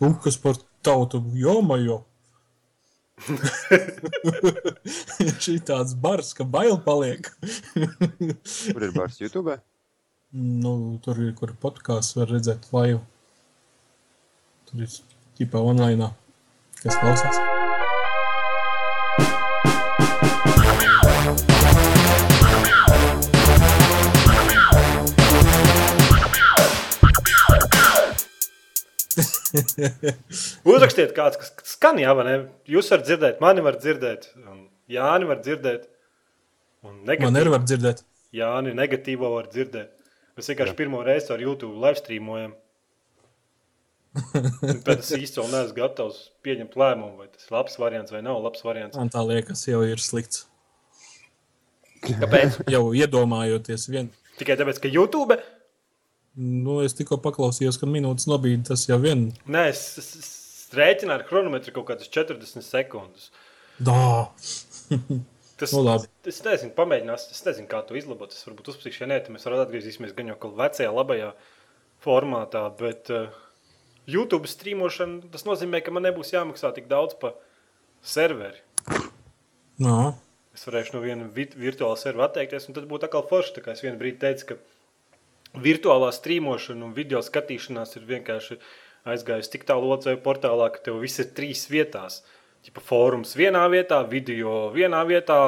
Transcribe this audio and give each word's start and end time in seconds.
Uh, 0.00 0.12
kas 0.22 0.36
par 0.40 0.58
tautu 0.84 1.22
jomajo? 1.36 2.02
Šī 5.44 5.56
tāds 5.64 5.96
bars, 5.96 6.34
ka 6.36 6.44
bail 6.44 6.76
paliek. 6.84 7.32
Kur 7.72 8.84
ir 8.84 8.92
bars 8.92 9.22
YouTube? 9.22 9.56
nu, 10.36 10.98
tur 11.04 11.20
ir, 11.22 11.32
kur 11.38 11.54
podkāsts 11.62 12.16
var 12.18 12.32
redzēt 12.32 12.68
laivu. 12.76 13.02
Tur 14.68 14.86
ir 14.86 14.96
ķipa 15.38 15.62
online, 15.72 16.12
kas 16.82 16.98
klausās. 17.00 17.55
Uzrakstiet, 30.70 31.14
kāds 31.16 31.40
kas 31.40 31.52
skan, 31.76 32.00
jā, 32.02 32.12
vai 32.16 32.26
ne? 32.28 32.36
Jūs 32.70 32.90
varat 32.92 33.08
dzirdēt, 33.08 33.42
mani 33.44 33.64
var 33.64 33.78
dzirdēt, 33.80 34.30
Jāni 34.90 35.26
var 35.26 35.40
dzirdēt. 35.42 35.88
Un 36.86 37.00
Man 37.00 37.08
negatīvo, 37.08 37.32
nevar 37.34 37.64
dzirdēt. 37.66 38.04
Jāni 38.36 38.74
negatīvo 38.76 39.32
var 39.32 39.48
dzirdēt. 39.50 39.90
Mēs 40.36 40.50
vienkārši 40.52 40.76
pirmo 40.78 41.00
reizi 41.02 41.32
ar 41.34 41.42
YouTube 41.42 41.80
live 41.82 41.98
streamojam. 41.98 42.54
Tam 44.86 45.00
īsti 45.02 45.40
vēl 45.40 45.48
neesmu 45.52 45.76
gatavs 45.76 46.20
pieņemt 46.46 46.76
lēmumu, 46.78 47.18
vai 47.20 47.26
tas 47.28 47.48
ir 47.48 47.56
labs 47.56 47.74
variants 47.80 48.14
vai 48.14 48.22
nav 48.24 48.38
labs 48.44 48.62
variants. 48.64 48.96
Man 48.96 49.10
tā 49.12 49.24
liekas, 49.26 49.66
jau 49.68 49.82
ir 49.84 50.00
slikts. 50.00 50.46
Kāpēc? 52.06 52.62
Jau 52.70 52.84
iedomājoties, 52.96 53.88
vien. 53.90 54.08
Tikai 54.38 54.56
tāpēc, 54.60 54.80
ka 54.84 54.92
YouTube. 54.92 55.36
Nu, 56.36 56.80
es 56.84 56.92
tikko 56.96 57.16
paklausījos, 57.24 57.78
ka 57.80 57.88
minūtes 57.88 58.26
nobīde 58.28 58.66
tas 58.68 58.82
jau 58.88 58.98
vien. 59.00 59.30
Nē, 59.48 59.62
es, 59.72 59.80
es, 60.02 60.10
es 60.20 60.74
rēķinu 60.76 61.14
ar 61.14 61.24
chronometru 61.28 61.72
kaut 61.78 61.86
kādas 61.92 62.10
40 62.12 62.60
sekundes. 62.66 63.30
Dā! 63.80 64.28
Tas, 65.56 65.72
Nu, 65.72 65.80
labi. 65.80 66.04
es 66.28 66.42
nezinu, 66.44 66.74
pamēģinās. 66.76 67.22
Es 67.32 67.38
nezinu, 67.46 67.64
kā 67.70 67.78
to 67.88 67.96
izlabot. 67.96 68.28
Es 68.36 68.44
varbūt 68.44 68.66
uzspīšu, 68.74 69.00
ja 69.00 69.08
nē, 69.08 69.16
tad 69.24 69.32
mēs 69.32 69.46
varam 69.48 69.62
atgriezīsimies 69.62 70.12
gan 70.18 70.28
jau 70.28 70.36
kā 70.42 70.50
vecajā, 70.58 70.90
labajā 70.92 71.30
formātā. 72.04 72.66
Bet 72.76 73.08
uh, 73.08 73.30
YouTube 74.04 74.50
streamošana 74.52 75.30
tas 75.32 75.46
nozīmē, 75.48 75.80
ka 75.80 75.94
man 75.96 76.04
nebūs 76.04 76.34
jāmaksā 76.34 76.74
tik 76.76 76.90
daudz 76.92 77.16
par 77.22 77.38
serveri. 78.04 78.60
Nā, 79.80 80.12
Es 80.56 80.62
varēšu 80.64 80.94
no 80.94 81.00
viena 81.04 81.26
vi 81.32 81.44
virtuālā 81.52 81.96
servera 82.00 82.30
atteikties, 82.30 82.68
un 82.70 82.76
tas 82.76 82.84
būtu 82.88 83.04
atkal 83.08 83.24
forši. 83.28 83.56
Tā 83.58 83.64
kā 83.64 83.74
es 83.76 83.82
vienā 83.84 83.98
brīdī 84.00 84.22
teicu, 84.22 84.46
ka 84.48 84.54
virtuālā 85.62 86.10
streamošana 86.14 86.86
un 86.86 86.94
video 86.96 87.22
skatīšanās 87.24 87.96
ir 87.98 88.06
vienkārši 88.08 88.58
aizgājusi 89.06 89.52
tik 89.54 89.66
tālu 89.68 89.92
OCE 89.94 90.16
portālā, 90.24 90.70
ka 90.74 90.82
tev 90.88 91.00
viss 91.02 91.22
ir 91.22 91.30
trīs 91.36 91.66
vietās. 91.70 92.22
Tipa 92.66 92.82
fórums 92.82 93.36
vienā 93.38 93.62
vietā, 93.70 94.00
video 94.10 94.66
vienā 94.74 95.04
vietā, 95.06 95.38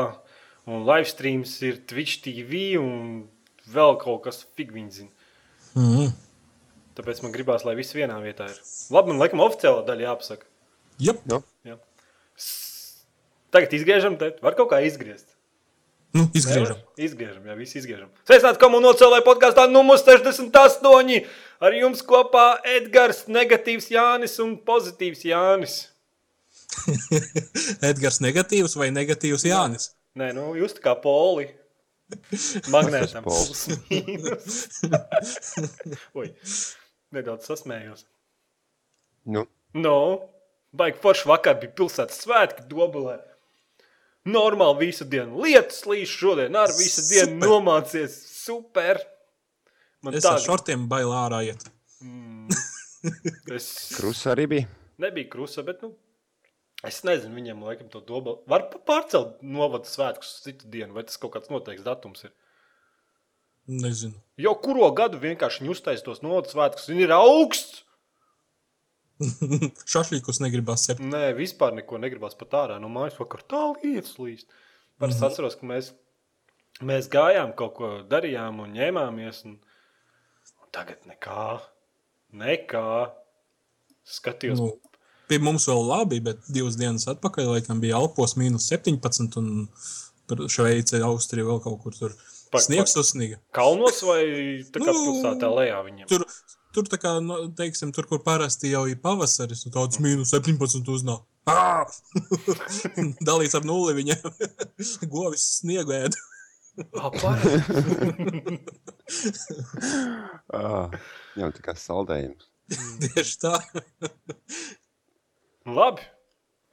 un 0.69 0.85
live 0.87 1.09
streams 1.11 1.57
ir 1.67 1.81
Twitch 1.91 2.23
TV 2.23 2.79
un 2.79 3.27
vēl 3.69 3.99
kaut 4.03 4.25
kas 4.29 4.45
figviņš 4.59 5.01
zina. 5.01 5.13
mm. 5.75 6.13
Tāpēc 6.99 7.23
man 7.23 7.35
gribās, 7.35 7.63
lai 7.67 7.77
viss 7.79 7.95
vienā 7.95 8.17
vietā 8.23 8.49
ir. 8.51 8.57
Labi, 8.91 9.13
man 9.13 9.21
laikam 9.23 9.43
oficiālā 9.45 9.85
daļa 9.87 10.09
jāpasaka. 10.09 10.49
Jep. 10.99 11.21
Nu, 11.31 11.43
Jā. 11.67 11.77
Tagad 13.55 13.75
izgriežam, 13.79 14.19
te 14.19 14.33
var 14.43 14.57
kaut 14.59 14.73
kā 14.73 14.81
izgriezt. 14.85 15.38
Nu, 16.17 16.25
izgriežam. 16.35 16.65
Nevar? 16.79 16.79
Izgriežam, 17.05 17.45
jā, 17.51 17.55
visi 17.59 17.79
izgriežam. 17.83 18.09
Sveicināti 18.29 18.61
komunālajā 18.63 19.21
podkāstā 19.27 19.67
numur 19.71 20.01
68. 20.01 21.27
Ar 21.61 21.75
jums 21.77 22.01
kopā 22.07 22.47
Edgars, 22.77 23.25
negatīvs 23.29 23.91
Jānis 23.93 24.39
un 24.41 24.55
pozitīvs 24.65 25.25
Jānis. 25.29 25.77
Edgars 27.91 28.21
negatīvs 28.25 28.77
vai 28.79 28.89
negatīvs 28.95 29.45
Jānis? 29.49 29.91
Nē, 30.19 30.33
nu 30.37 30.53
jūs 30.59 30.79
kā 30.83 30.95
poli. 31.03 31.49
Magnētam 32.73 33.25
Pols. 33.29 33.67
plus 33.69 33.83
mīnus. 33.91 34.73
Oi, 36.17 36.31
nedaudz 37.13 37.51
sasmējos. 37.51 38.07
nu, 39.29 39.45
No, 39.77 39.99
baigi 40.73 41.03
forši 41.03 41.29
vakar 41.29 41.59
bija 41.61 41.75
pilsētas 41.77 42.23
svētki 42.25 42.65
Dobelē. 42.71 43.19
Normāli 44.29 44.87
visu 44.89 45.07
dienu 45.09 45.41
lietas 45.45 45.85
līdz 45.89 46.11
šodien 46.11 46.57
ar 46.59 46.73
visu 46.77 47.05
dienu 47.09 47.37
Super. 47.39 47.49
nomācies. 47.49 48.17
Super! 48.45 49.01
Man 50.05 50.15
Es 50.19 50.25
tā 50.27 50.35
ar 50.37 50.43
šortiem 50.45 50.85
bailu 50.91 51.15
ārā 51.17 51.41
iet. 51.49 51.65
Es 53.55 53.67
krusa 53.99 54.33
arī 54.35 54.47
bija. 54.51 54.67
nebija 54.99 55.29
krusa, 55.31 55.63
bet 55.67 55.81
nu, 55.83 55.93
es 56.87 57.01
nezinu, 57.07 57.35
viņiem 57.39 57.63
laikam 57.67 57.89
to 57.93 58.01
dobu. 58.07 58.37
Var 58.51 58.69
pa- 58.73 58.81
pārcelt 58.93 59.39
novada 59.43 59.87
svētkus 59.91 60.33
uz 60.37 60.45
citu 60.47 60.71
dienu, 60.71 60.95
vai 60.97 61.05
tas 61.07 61.19
kaut 61.23 61.35
kāds 61.37 61.51
noteikts 61.53 61.87
datums 61.87 62.25
ir. 62.29 62.33
Nezinu. 63.69 64.17
Jo 64.41 64.55
kuro 64.63 64.89
gadu 64.97 65.19
vienkārši 65.21 65.63
viņi 65.65 65.75
uztaisīs 65.75 66.05
tos 66.07 66.23
novada 66.25 66.49
svētkus, 66.51 66.89
viņi 66.91 67.05
ir 67.07 67.13
augsts. 67.19 67.83
Šašlīkus 69.93 70.43
negribas 70.45 70.87
sept. 70.89 71.03
Nē, 71.03 71.33
vispār 71.39 71.75
neko 71.77 72.01
negribas 72.03 72.37
pat 72.39 72.57
ārā 72.63 72.81
no 72.83 72.91
mājas 72.93 73.19
vakar 73.19 73.45
tā 73.51 73.63
lietas 73.79 74.17
līst. 74.23 74.51
Par 74.99 75.13
es 75.15 75.21
atceros, 75.23 75.55
ka 75.59 75.67
mēs, 75.69 75.93
mēs 76.83 77.11
gājām, 77.13 77.55
kaut 77.59 77.77
ko 77.79 77.91
darījām 78.11 78.65
un 78.65 78.75
ņēmāmies. 78.79 79.45
Un, 79.47 79.59
un 80.63 80.75
tagad 80.75 81.07
nekā, 81.11 81.49
nekā. 82.45 82.91
Skatījos, 84.09 84.61
Nu, 84.63 84.71
pie 85.29 85.37
mums 85.43 85.67
vēl 85.69 85.83
labi, 85.85 86.19
bet 86.25 86.47
divas 86.49 86.79
dienas 86.81 87.05
atpakaļ 87.13 87.53
laikam 87.53 87.83
bija 87.83 87.99
Alpos 88.01 88.39
mīnus 88.41 88.71
17 88.73 89.37
un 89.41 89.51
Šveice, 90.49 91.01
Austrija 91.05 91.47
vēl 91.49 91.61
kaut 91.65 91.81
kur 91.85 91.97
tur. 91.97 92.17
Sniegs 92.49 92.95
uzsniga. 92.97 93.37
kalnos 93.53 94.01
vai 94.09 94.23
tā 94.73 94.81
kā 94.81 94.89
Nu, 94.89 95.03
pilsētā 95.05 95.51
lejā 95.53 95.83
viņiem. 95.85 96.09
Tur, 96.09 96.25
tur 96.79 96.87
tā 96.91 96.99
kā, 97.03 97.17
nu, 97.25 97.41
teiksim, 97.59 97.91
tur, 97.97 98.07
kur 98.09 98.23
parasti 98.25 98.71
jau 98.73 98.85
ir 98.89 98.99
pavasaris, 99.03 99.67
un 99.69 99.75
tāds 99.75 99.99
mīnus 100.03 100.31
17 100.35 100.89
uznāk. 100.95 101.27
Dalīts 103.29 103.57
ar 103.59 103.65
nulli 103.67 103.95
viņiem. 103.99 104.27
Govis 105.13 105.47
sniegu 105.61 105.95
ēd. 105.99 106.17
Ah. 106.95 107.11
Ah, 110.55 110.93
jā, 111.39 111.49
tā 111.57 111.65
kā 111.65 111.75
saldējums. 111.79 112.47
Tieši 113.03 113.39
tā. 113.43 113.55
Nu, 115.67 115.75
Labi. 115.79 116.05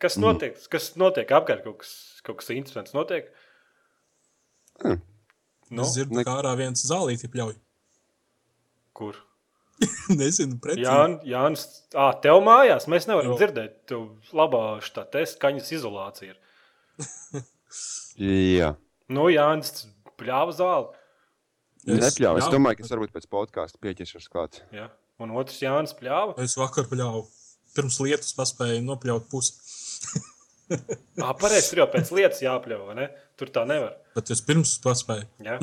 Kas 0.04 0.18
notiek? 0.20 0.58
Kas 0.72 0.92
notiek 1.00 1.32
apkārt? 1.34 1.64
Kaut 1.66 1.80
kas, 1.82 1.92
kaut 2.28 2.42
kas 2.42 2.52
interesants 2.54 2.94
notiek. 2.96 3.30
Mm. 4.84 5.00
Nu, 5.72 5.86
Es 5.88 5.96
dzirdu, 5.96 6.20
ne- 6.20 6.26
kā 6.28 6.36
ārā 6.42 6.52
viens 6.60 6.84
zālīti 6.86 7.30
pļauj. 7.32 7.56
kur? 8.96 9.18
Nezinu, 10.22 10.56
precīzi. 10.64 10.86
Jā, 10.86 11.00
Jānis, 11.28 11.66
ah, 12.00 12.14
tev 12.24 12.40
mājās 12.46 12.88
mēs 12.92 13.08
nevaram 13.10 13.34
Jo. 13.34 13.40
dzirdēt. 13.42 13.78
Tev 13.92 14.06
labā 14.38 14.64
šī 14.86 15.04
te 15.12 15.26
skaņas 15.28 15.74
izolācija 15.76 16.34
ir. 16.34 16.40
Jā, 18.16 18.76
Nu, 19.12 19.28
Jānis 19.30 19.86
pļāva 20.18 20.54
zāli. 20.56 20.94
Es- 21.86 22.00
nepļāvu. 22.02 22.40
Es 22.42 22.48
jā. 22.48 22.54
domāju, 22.56 22.80
ka 22.80 22.86
es 22.88 22.94
varbūt 22.94 23.12
pēc 23.14 23.28
podkāsta 23.30 23.82
pieķeršos 23.84 24.30
klāt. 24.34 24.62
Ja? 24.74 24.88
Un 25.22 25.34
otrs 25.38 25.60
Jānis 25.62 25.94
pļāva. 25.98 26.34
Es 26.42 26.56
vakar 26.58 26.88
pļāvu. 26.90 27.28
Pirms 27.76 28.00
lietus 28.02 28.34
paspēju 28.38 28.86
nopļaut 28.86 29.30
pusi. 29.32 29.54
Ah, 31.22 31.30
pareizi, 31.38 31.68
tur 31.70 31.84
jau 31.84 31.86
pēc 31.94 32.08
lietas 32.18 32.40
jāpļauj, 32.42 32.80
vai 32.88 32.94
ne? 32.98 33.04
Tur 33.38 33.52
tā 33.54 33.62
nevar. 33.70 33.92
Bet 34.16 34.32
es 34.34 34.40
pirms 34.42 34.72
paspēju. 34.82 35.28
Ja? 35.46 35.60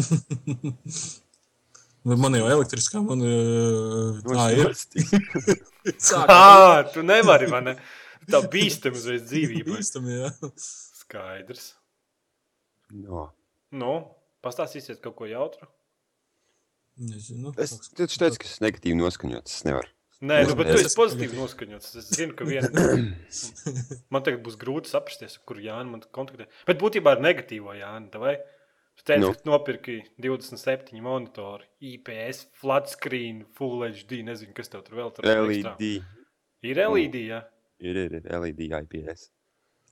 Bet 2.03 2.19
Man 2.19 2.35
jau 2.35 2.49
elektriskā, 2.51 2.99
man 3.07 3.21
uh, 3.23 4.17
tā 4.27 4.47
ir. 4.57 4.73
Sāk 6.03 6.31
Ah, 6.31 6.83
tu 6.95 7.05
nevari, 7.07 7.47
vai 7.51 7.61
ne? 7.69 7.77
Tā 8.31 8.41
bīstama 8.51 8.99
uzreiz 8.99 9.23
dzīvībai. 9.31 9.77
bīstami, 9.77 10.17
jā. 10.19 10.31
Skaidrs. 11.03 11.73
No. 12.95 13.29
Nu, 13.75 13.95
pastāstīsiet 14.45 15.01
kaut 15.03 15.17
ko 15.19 15.27
jautru. 15.31 15.67
Nezinu. 17.03 17.55
Es 17.63 17.73
taču 17.97 18.19
teicu, 18.21 18.39
ka 18.43 18.47
es 18.51 18.59
negatīvi 18.63 18.99
noskaņots. 19.01 19.55
Es 19.61 19.65
nevaru. 19.67 19.89
Nē, 20.23 20.37
nu, 20.47 20.55
bet 20.55 20.69
tu 20.71 20.77
Es- 20.79 20.85
esi 20.91 20.99
pozitīvi 20.99 21.35
noskaņots. 21.39 21.95
Es 21.99 22.11
zinu, 22.15 22.35
ka 22.39 22.47
viena. 22.47 22.69
Man 24.13 24.23
tagad 24.23 24.43
būs 24.47 24.59
grūti 24.61 24.91
saprast, 24.93 25.25
kur 25.49 25.59
Jānis 25.59 25.91
man 25.97 26.05
kontaktē. 26.15 26.47
Bet 26.69 26.79
būtībā 26.83 27.17
ar 27.17 27.25
negatīvo 27.25 27.75
Jāni. 27.75 28.11
Vai? 28.23 28.37
Tu 28.99 29.05
teici, 29.09 29.23
Nu. 29.25 29.33
ka 29.35 29.41
nopirki 29.49 29.99
27 30.21 31.01
monitori, 31.03 31.65
IPS, 31.81 32.47
flat 32.61 32.91
screen, 32.93 33.45
full 33.57 33.83
HD. 33.87 34.21
Nezinu, 34.27 34.53
kas 34.57 34.69
tev 34.73 34.83
tur 34.87 34.99
vēl 35.01 35.15
tur 35.17 35.25
ir. 35.27 35.41
ekstra. 35.47 35.77
LED. 35.79 36.05
Ir 36.63 36.83
LED, 36.87 37.17
jā. 37.31 37.41
Ir, 37.83 37.97
ir, 38.05 38.19
ir 38.21 38.29
LED 38.43 38.61
IPS. 38.69 39.31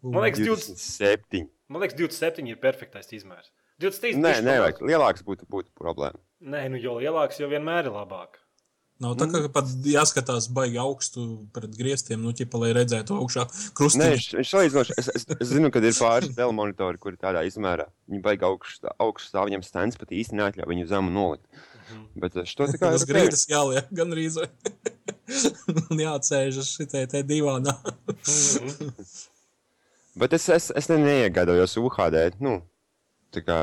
Man 0.03 0.23
liekas, 0.25 0.41
20, 0.41 0.77
27. 0.77 1.47
man 1.69 1.83
liekas 1.85 1.97
27 1.99 2.49
ir 2.53 2.61
perfektais 2.63 3.11
izmērs. 3.13 3.51
23 3.81 4.17
Nē, 4.21 4.35
nevajag. 4.45 4.81
Lielāks 4.85 5.25
būtu, 5.25 5.47
būtu 5.49 5.73
problēma. 5.77 6.21
Nē, 6.41 6.67
nu, 6.73 6.79
jo 6.81 6.99
lielāks, 7.01 7.41
jo 7.41 7.49
vienmēr 7.49 7.89
ir 7.89 7.95
labāk. 7.97 8.40
Nav 9.01 9.15
tā, 9.17 9.31
ka 9.33 9.49
pat 9.55 9.71
jāskatās 9.89 10.51
baigi 10.53 10.77
augstu 10.83 11.23
pret 11.57 11.73
griestiem, 11.79 12.21
nu, 12.21 12.35
ķipa, 12.37 12.59
lai 12.61 12.75
redzētu 12.77 13.17
augšā 13.17 13.47
Nē, 13.47 13.71
krustiņu. 13.79 14.09
viņš 14.13 14.27
viņš 14.37 14.51
salīdzinoši. 14.53 14.97
Es, 15.01 15.09
es, 15.17 15.25
es 15.39 15.53
zinu, 15.55 15.71
ka 15.73 15.81
ir 15.81 15.97
pāris 15.97 16.35
telemonitori, 16.39 17.01
kuri 17.01 17.17
tādā 17.21 17.47
izmērā. 17.49 17.87
Viņi 18.11 18.21
baigi 18.27 18.45
augstu 18.49 18.93
augstu 19.01 19.33
stāv, 19.33 19.49
viņam 19.49 19.65
stends 19.65 19.97
pat 20.01 20.13
īsti 20.13 20.37
neatļauj 20.37 20.69
viņu 20.75 20.89
zemu 20.93 21.15
nolikt. 21.15 21.65
Bet 22.21 22.37
es 22.39 22.53
to 22.55 22.69
tā 22.71 22.77
kā 22.79 22.93
ok. 22.95 23.07
grīdas 23.09 23.47
jāliek 23.51 23.89
gan 23.99 24.13
rīz. 24.15 24.37
Un 25.91 26.03
jāatsēžas 26.05 26.69
šitai 26.77 27.07
te 27.11 27.23
divānā. 27.27 27.73
Bet 30.21 30.35
es, 30.37 30.49
es, 30.53 30.69
es 30.77 30.91
ne, 30.91 30.99
neiegādājos 31.07 31.79
UHD. 31.81 32.21
Nu, 32.43 32.59
tā 33.35 33.43
kā 33.47 33.59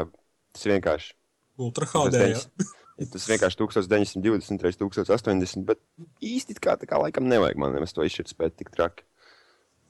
tas 0.55 0.67
vienkārši. 0.71 1.13
Ultra 1.61 1.87
Tas, 1.89 1.95
HD. 2.09 2.25
jā. 2.33 2.73
Deviņas- 2.97 3.11
tas 3.13 3.27
vienkārši 3.29 3.59
1920 3.61 4.63
reizes 4.65 4.79
1080, 4.81 5.65
bet 5.65 5.81
īsti 6.23 6.57
kā, 6.57 6.77
tā 6.81 6.89
kā 6.89 6.99
laikam 7.01 7.29
nevajag 7.29 7.59
man 7.61 7.75
nemaz 7.77 7.93
to 7.93 8.01
izšķirt 8.01 8.57
tik 8.57 8.71
traki. 8.73 9.05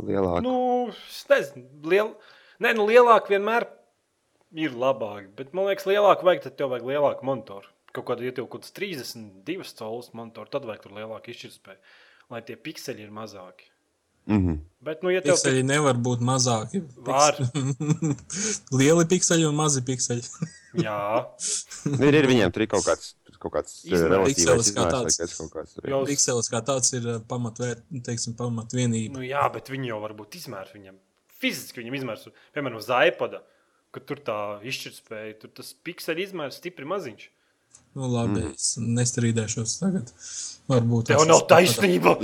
Lielāk. 0.03 0.43
Nu, 0.45 0.89
es 0.91 1.23
nezinu, 1.29 1.65
liel... 1.89 2.11
Nē, 2.61 2.73
nu, 2.77 2.85
lielāk 2.89 3.29
vienmēr 3.29 3.67
ir 4.57 4.75
labāk. 4.77 5.31
Bet 5.37 5.53
man 5.57 5.69
liekas, 5.69 5.87
lielāk 5.89 6.23
vajag, 6.25 6.43
tad 6.47 6.57
tev 6.59 6.71
vajag 6.73 6.85
lielāku 6.89 7.25
monitoru. 7.27 7.69
Kaut 7.95 8.05
kādā, 8.09 8.27
ja 8.27 8.35
tev 8.35 8.47
kaut 8.51 8.65
kāds 8.65 8.75
32 8.77 9.73
cēlus 9.77 10.11
monitoru, 10.17 10.51
tad 10.53 10.67
vajag 10.69 10.83
tur 10.85 10.95
lielāku 10.97 11.33
izšķirtspēju, 11.33 11.79
lai 12.33 12.41
tie 12.45 12.57
pikseļi 12.67 13.05
ir 13.07 13.13
mazāki. 13.15 13.66
Mm 14.27 14.41
-hmm. 14.41 14.57
Bet, 14.87 15.01
nu, 15.03 15.11
ja 15.11 15.19
tev 15.23 15.35
Pikseļi 15.35 15.63
nevar 15.67 15.97
būt 15.99 16.21
mazāki. 16.23 16.79
Var. 17.03 17.39
Lieli 18.79 19.05
pikseļi 19.09 19.47
un 19.49 19.57
mazi 19.57 19.81
pikseļi. 19.87 20.23
Jā, 20.87 20.99
ir, 21.97 22.17
ir 22.21 22.27
viņiem 22.29 22.53
tur 22.55 22.63
ir 22.63 22.69
kaut 22.71 22.85
kāds, 22.85 23.15
kaut 23.41 23.55
kāds 23.57 23.73
eh, 23.89 24.05
Pixels 24.29 24.71
kā 24.75 24.85
tāds. 24.93 25.17
kaut 25.39 25.51
kāds. 25.55 25.75
Jau- 25.81 26.03
Pikselis 26.07 26.51
kā 26.53 26.61
tāds 26.69 26.93
ir 26.95 27.09
uh, 27.09 27.19
pamatvērt, 27.27 27.83
teiksim, 28.05 28.37
pamatvienība. 28.39 29.17
nu, 29.17 29.25
jā, 29.25 29.43
bet 29.53 29.73
viņi 29.73 29.91
jau 29.91 29.99
varbūt 30.05 30.39
izmērs 30.39 30.71
viņam. 30.77 30.99
Fiziski 31.41 31.81
viņam 31.81 31.97
izmērs, 31.99 32.29
piemēram, 32.55 32.79
uz 32.79 32.87
iPada, 32.87 33.43
kad 33.93 34.07
tur 34.09 34.21
tā 34.25 34.37
izšķirtspēja, 34.71 35.39
tur 35.41 35.51
tas 35.59 35.73
pikseļu 35.85 36.29
izmērs 36.29 36.61
stipri 36.61 36.87
maziņš. 36.87 37.27
Nu, 37.97 38.05
labi, 38.13 38.43
mm. 38.43 38.51
es 38.53 38.75
nestrīdēšos 38.77 39.71
tagad. 39.81 40.11
Varbūt 40.69 41.07
Tev 41.09 41.23
es 41.23 41.27
nav 41.31 41.41
taisnība! 41.49 42.11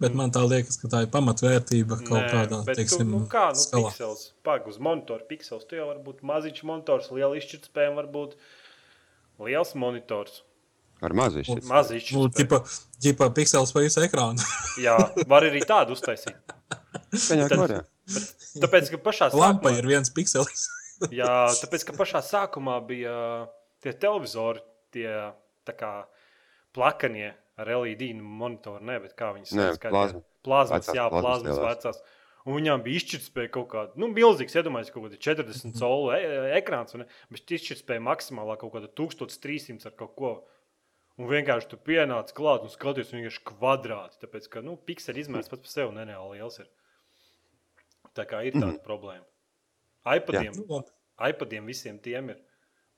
Bet 0.00 0.14
man 0.16 0.30
tā 0.32 0.40
liekas, 0.48 0.78
ka 0.80 0.88
tā 0.88 1.02
ir 1.04 1.10
pamatvērtība 1.12 1.98
kaut 2.06 2.22
Nē, 2.22 2.28
kādā, 2.32 2.58
bet 2.64 2.78
teiksim, 2.78 3.02
tu, 3.04 3.18
nu 3.18 3.26
kā, 3.28 3.50
nu, 3.52 3.60
skalā. 3.60 3.90
piksels, 3.92 4.22
pag 4.46 4.64
uz 4.70 4.78
monitoru 4.80 5.26
piksels, 5.28 5.66
tu 5.68 5.76
jau 5.76 5.90
var 5.90 5.98
būt 6.06 6.22
maziņš 6.24 6.62
monitors, 6.70 7.10
liela 7.12 7.36
izšķirtspēja, 7.36 7.90
var 7.98 8.06
būt 8.14 8.30
liels 9.44 9.74
monitors, 9.76 10.38
Ar 11.04 11.12
mazu 11.16 11.40
izšķirt. 11.42 11.64
maza 11.68 11.92
Nu, 11.92 11.96
izšķirtspēja. 12.00 12.32
ķipa, 12.38 12.56
ķipa 13.04 13.24
piksels 13.36 13.70
pa 13.76 13.80
visu 13.84 14.00
ekrānu. 14.04 14.40
Jā, 14.86 14.96
var 15.28 15.42
arī 15.48 15.60
tādu 15.68 15.90
uztaisīt. 15.96 16.36
Tad- 16.48 17.52
korā. 17.52 17.80
Tāpēc, 18.60 18.84
ka 18.94 18.98
pašā 19.04 19.24
Lampa 19.36 19.68
sākumā, 19.68 19.78
ir 19.78 19.84
viens 19.92 20.08
pikselis. 20.16 20.62
Jā, 21.08 21.34
tāpēc, 21.62 21.86
ka 21.88 21.96
pašā 21.96 22.22
sākumā 22.26 22.78
bija 22.86 23.14
tie 23.84 23.94
televizori, 23.96 24.62
tie 24.94 25.08
kā 25.70 25.92
plakanie 26.74 27.34
ar 27.60 27.68
LED 27.82 28.08
monitoru, 28.18 28.82
ne, 28.84 28.98
bet 29.02 29.14
kā 29.18 29.32
Nē, 29.36 29.72
sauc. 29.76 30.24
Plazmas, 30.40 30.86
Vecās 30.88 30.96
jā, 30.96 31.04
plazmas 31.12 31.54
plazmas 31.60 31.60
vecās. 31.60 32.00
Un 32.48 32.56
viņām 32.56 32.80
bija 32.84 33.02
izšķirtspēja 33.02 33.50
kaut 33.52 33.66
kāda, 33.74 33.92
nu, 34.00 34.08
milzīgs, 34.16 34.54
iedomājieties, 34.56 34.92
kaut 34.94 35.04
kāda 35.06 35.18
40 35.20 35.76
colu 35.76 36.14
e 36.16 36.54
ekrāns, 36.56 36.96
un, 36.96 37.04
bet 37.28 37.52
izšķirtspēja 37.58 38.00
maksimālā 38.06 38.56
kaut 38.60 38.72
kāda 38.78 38.88
1300 38.96 39.90
ar 39.90 39.96
kaut 39.98 40.14
ko. 40.16 40.32
Un 41.20 41.28
vienkārši 41.28 41.68
tu 41.68 41.76
pienāc 41.84 42.32
klāt 42.32 42.64
un 42.64 42.72
skaties 42.72 43.12
vienkārši 43.12 43.44
kvadrāti, 43.50 44.22
tāpēc, 44.22 44.48
ka, 44.54 44.64
nu, 44.64 44.78
pikseli 44.88 45.20
izmērs 45.20 45.52
pats 45.52 45.66
par 45.66 45.74
sevi 45.74 45.92
nereāli 45.98 46.40
liels 46.40 46.56
ir. 46.62 46.70
Tā 48.16 48.24
kā 48.30 48.40
ir 48.48 48.56
tāda 48.56 48.78
problēma. 48.86 49.26
iPadiem, 50.06 50.52
Nu, 50.56 50.64
labi. 50.78 50.92
iPadiem 51.30 51.66
visiem 51.68 51.98
tiem 52.02 52.32
ir. 52.34 52.40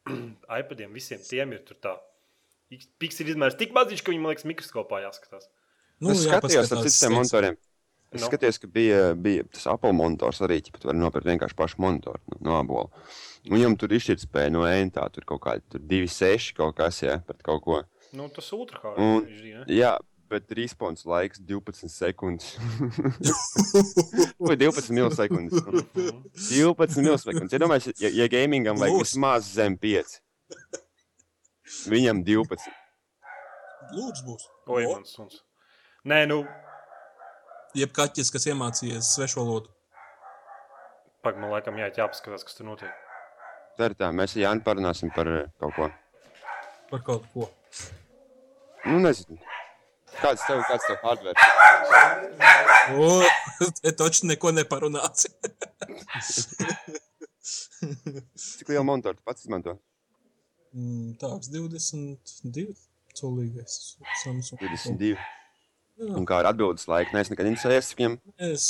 iPadiem 0.60 0.92
visiem 0.94 1.22
tiem 1.26 1.52
ir 1.56 1.64
tur 1.66 1.78
tā. 1.82 1.96
Pikseli 3.02 3.34
izmērs 3.34 3.58
tik 3.60 3.74
maziņš, 3.76 4.00
ka 4.04 4.14
viņam 4.14 4.30
liekas 4.30 4.46
mikroskopā 4.48 5.02
jāskatās. 5.04 5.50
Nu, 6.00 6.14
es 6.14 6.22
skatījos 6.24 6.72
ar 6.72 6.86
citiem 6.86 7.18
monitoriem. 7.18 7.58
Es 8.12 8.20
Nu. 8.20 8.26
skatījos, 8.28 8.58
ka 8.60 8.68
bija, 8.68 8.96
bija 9.16 9.44
tas 9.48 9.64
Apple 9.72 9.92
monitors 9.96 10.42
arī, 10.44 10.58
pat 10.74 10.82
var 10.84 10.96
nopirkt 10.96 11.30
vienkārši 11.30 11.56
pašu 11.56 11.78
monitoru 11.80 12.20
no, 12.28 12.36
no 12.44 12.56
abola. 12.58 12.90
Un 13.48 13.56
viņam 13.56 13.76
tur 13.80 13.94
izšķirt 13.96 14.26
spēja 14.26 14.52
no 14.52 14.66
ēntā, 14.68 15.06
tur 15.14 15.24
kaut 15.30 15.40
kādi 15.46 15.80
2,6 15.80 16.50
kaut 16.58 16.76
kas, 16.76 16.98
jā, 17.06 17.14
pret 17.24 17.40
kaut 17.46 17.62
ko. 17.64 17.78
Nu, 18.12 18.26
tas 18.28 18.50
ir. 18.52 19.62
Jā, 19.72 19.94
bet 20.32 20.52
respons 20.56 21.04
laiks 21.08 21.40
12 21.48 21.90
sekundes. 21.92 22.56
Vai 24.46 24.56
12 24.56 24.90
milisekundes? 24.96 25.62
12 26.48 27.04
milisekundes. 27.04 27.54
Iedomājieties, 27.56 28.00
ja, 28.02 28.10
ja 28.22 28.28
gamingam 28.32 28.80
vajag 28.80 28.98
Lūs. 28.98 29.12
vismaz 29.12 29.52
zem 29.54 29.76
5. 29.80 30.16
Viņam 31.92 32.24
12. 32.26 32.66
Lūdzu, 33.92 34.26
būs. 34.26 34.48
Oi, 34.72 34.84
O, 34.86 34.96
mans 34.96 35.14
suns. 35.16 35.40
Nē, 36.08 36.24
nu, 36.30 36.42
Jeb 37.72 37.92
kaķis, 37.96 38.28
kas 38.32 38.44
iemācījies 38.52 39.14
svešvalodu. 39.14 39.70
pagaidi, 41.24 41.40
man 41.40 41.54
laikam 41.54 41.78
jāiet 41.80 41.96
jāpaskatās, 41.96 42.44
kas 42.44 42.58
tur 42.58 42.66
notiek. 42.68 42.92
Tā 43.78 43.88
ir 43.88 43.94
tā, 43.96 44.10
mēs 44.12 44.34
ar 44.36 44.42
Jānu 44.42 44.64
parunāsim 44.66 45.12
par 45.14 45.30
eh, 45.32 45.46
kaut 45.62 45.72
ko. 45.78 45.88
Par 46.90 47.04
kaut 47.06 47.24
ko. 47.32 47.48
Nu, 48.84 48.98
nezinu. 49.00 49.38
Kāds 50.20 50.42
tev, 50.46 50.60
kāds 50.68 50.84
tev 50.86 50.98
hardware? 51.02 51.36
O, 52.98 53.08
te 53.80 53.92
taču 53.96 54.26
neko 54.28 54.52
neparunāsi. 54.54 55.30
Cik 57.42 58.68
lielu 58.70 58.84
monitoru 58.86 59.16
tu 59.18 59.24
pats 59.26 59.44
izmanto? 59.44 59.76
Mm, 60.76 61.14
Tāds 61.20 61.50
22 61.52 62.68
colīgais 63.18 63.78
Samsung. 64.22 64.60
22. 64.62 65.16
Jā, 65.16 66.12
Un 66.16 66.24
kā 66.26 66.38
ar 66.40 66.48
atbildes 66.52 66.86
laiku? 66.90 67.12
Nē, 67.14 67.20
es 67.26 67.30
nekad 67.32 67.48
interesējies 67.50 67.92
viņam. 67.98 68.14
es 68.48 68.64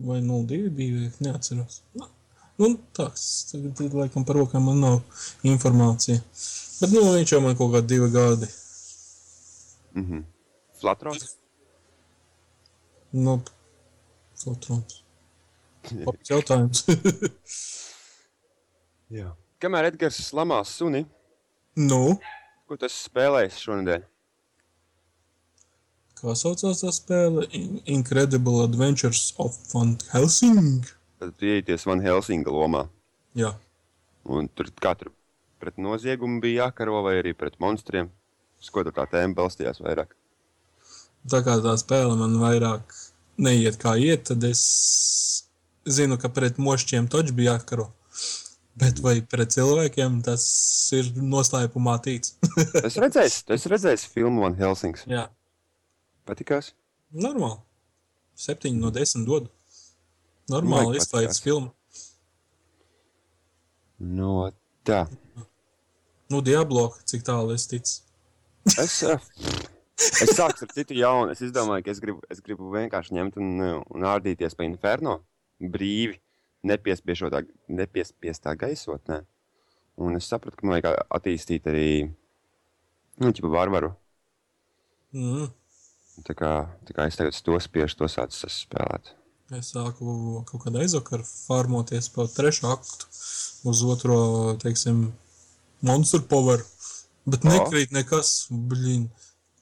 vai 0.00 0.20
02 0.24 0.70
bija, 0.72 1.10
neatceros. 1.24 1.82
Nu, 1.98 2.08
Nu, 2.60 2.74
tāds, 2.92 3.22
tagad, 3.48 3.78
laikam, 3.96 4.20
par 4.28 4.36
rokām 4.36 4.66
man 4.68 4.82
nav 4.84 4.96
informācija. 5.48 6.18
Bet, 6.82 6.90
nu, 6.92 7.00
viņš 7.14 7.30
jau 7.32 7.38
man 7.40 7.54
kaut 7.56 7.70
kādi 7.72 7.88
divi 7.94 8.08
gadi. 8.12 8.48
Mhm. 9.94 10.24
Flatrons? 10.80 11.36
Nu, 13.12 13.40
fotrons. 14.38 15.00
Labs 16.06 16.30
jautājums. 16.30 16.84
Jā. 19.10 19.32
Kamēr 19.60 19.90
Edgars 19.90 20.20
lamās 20.36 20.70
suni, 20.78 21.02
nu, 21.76 22.14
ko 22.68 22.76
tas 22.80 22.94
spēlēs 23.08 23.58
šonadēļ? 23.64 24.06
kā 26.20 26.34
saucās 26.36 26.82
tā 26.84 26.90
spēle? 26.92 27.46
In- 27.56 27.78
Incredible 27.88 28.60
Adventures 28.66 29.30
of 29.40 29.54
Van 29.72 29.94
Helsing. 30.12 30.84
Tad 31.20 31.40
ieties 31.44 31.86
Van 31.88 32.00
Helsinga 32.04 32.52
lomā. 32.52 32.86
Jā, 33.36 33.54
Un 34.28 34.48
tur 34.52 34.68
katru 34.84 35.10
pret 35.60 35.78
noziegumu 35.80 36.42
bija 36.44 36.66
jākaro 36.66 36.98
vai 37.06 37.14
arī 37.22 37.32
pret 37.36 37.56
monstriem. 37.60 38.10
Uz 38.60 38.72
ko 38.72 38.84
tā 38.84 39.06
tēma 39.08 39.36
balstījās 39.38 39.80
vairāk? 39.80 40.16
tā 41.28 41.42
kā 41.44 41.56
tā 41.60 41.74
spēle 41.80 42.16
man 42.16 42.38
vairāk 42.40 42.94
neiet 43.40 43.78
kā 43.80 43.96
iet, 44.00 44.28
tad 44.30 44.44
es 44.48 44.62
zinu, 45.88 46.18
ka 46.20 46.30
pret 46.32 46.60
mošķiem 46.60 47.08
taču 47.12 47.34
bija 47.36 47.56
jākaro. 47.56 47.90
Bet 48.80 49.00
vai 49.04 49.18
pret 49.20 49.52
cilvēkiem 49.52 50.20
tas 50.24 50.44
ir 50.96 51.10
noslēpumā 51.16 51.98
tīts? 52.04 52.36
Es 52.86 52.96
redzēju, 53.00 53.32
es 53.56 53.66
redzēju 53.68 54.12
filmu 54.14 54.46
Van 54.46 54.56
Helsings. 54.56 55.04
Jā, 55.10 55.28
Patikās? 56.28 56.72
normāli. 57.10 57.60
Septiņi 58.40 58.80
no 58.80 58.92
desmit 58.94 59.26
dod. 59.28 59.48
Vajag 59.50 60.64
Normāli 60.64 60.98
izslēdz 60.98 61.40
filmu. 61.44 61.68
No 64.00 64.48
tā. 64.86 65.04
Nu, 66.30 66.40
Diablo, 66.42 66.88
cik 67.04 67.26
tālu 67.26 67.52
es 67.54 67.66
ticu. 67.70 68.00
Es, 68.66 69.02
eh, 69.02 69.18
es 69.96 70.34
sāku 70.36 70.66
ar 70.66 70.72
citu 70.74 70.96
jaunu. 70.98 71.32
Es 71.32 71.40
izdomāju, 71.44 71.84
ka 71.84 71.94
es 71.94 72.00
gribu, 72.02 72.20
es 72.32 72.42
gribu 72.44 72.70
vienkārši 72.74 73.16
ņemt 73.16 73.38
un, 73.40 73.52
eh, 73.60 73.76
un 73.94 74.08
ārdīties 74.12 74.56
pa 74.56 74.66
inferno 74.68 75.20
brīvi, 75.60 76.20
nepiespiestā 76.64 78.56
gaisotnē. 78.56 79.22
Un 80.00 80.16
es 80.16 80.28
sapratu, 80.28 80.56
ka 80.56 80.66
man 80.66 80.80
vajag 80.80 81.06
attīstīt 81.12 81.68
arī 81.68 82.14
nu, 83.20 83.32
varvaru. 83.52 83.94
Mm. 85.12 85.48
Tā 86.24 86.36
kā, 86.36 86.52
tā 86.86 86.94
kā 86.96 87.06
es 87.08 87.16
tagad 87.16 87.36
to 87.44 87.56
spiežu, 87.60 87.96
to 87.96 88.08
sācu 88.08 88.48
spēlēt. 88.52 89.14
Es 89.56 89.72
sāku 89.74 90.44
kaut 90.46 90.62
kādā 90.62 90.84
aizvakaru 90.84 91.24
farmoties 91.26 92.08
pa 92.14 92.28
trešo 92.30 92.70
aktu 92.70 93.08
uz 93.70 93.82
otro, 93.82 94.18
teiksim, 94.62 95.08
Monster 95.82 96.20
Power. 96.20 96.62
Bet 97.26 97.44
nekrīt 97.44 97.92
nekas, 97.92 98.46
blīn. 98.50 99.08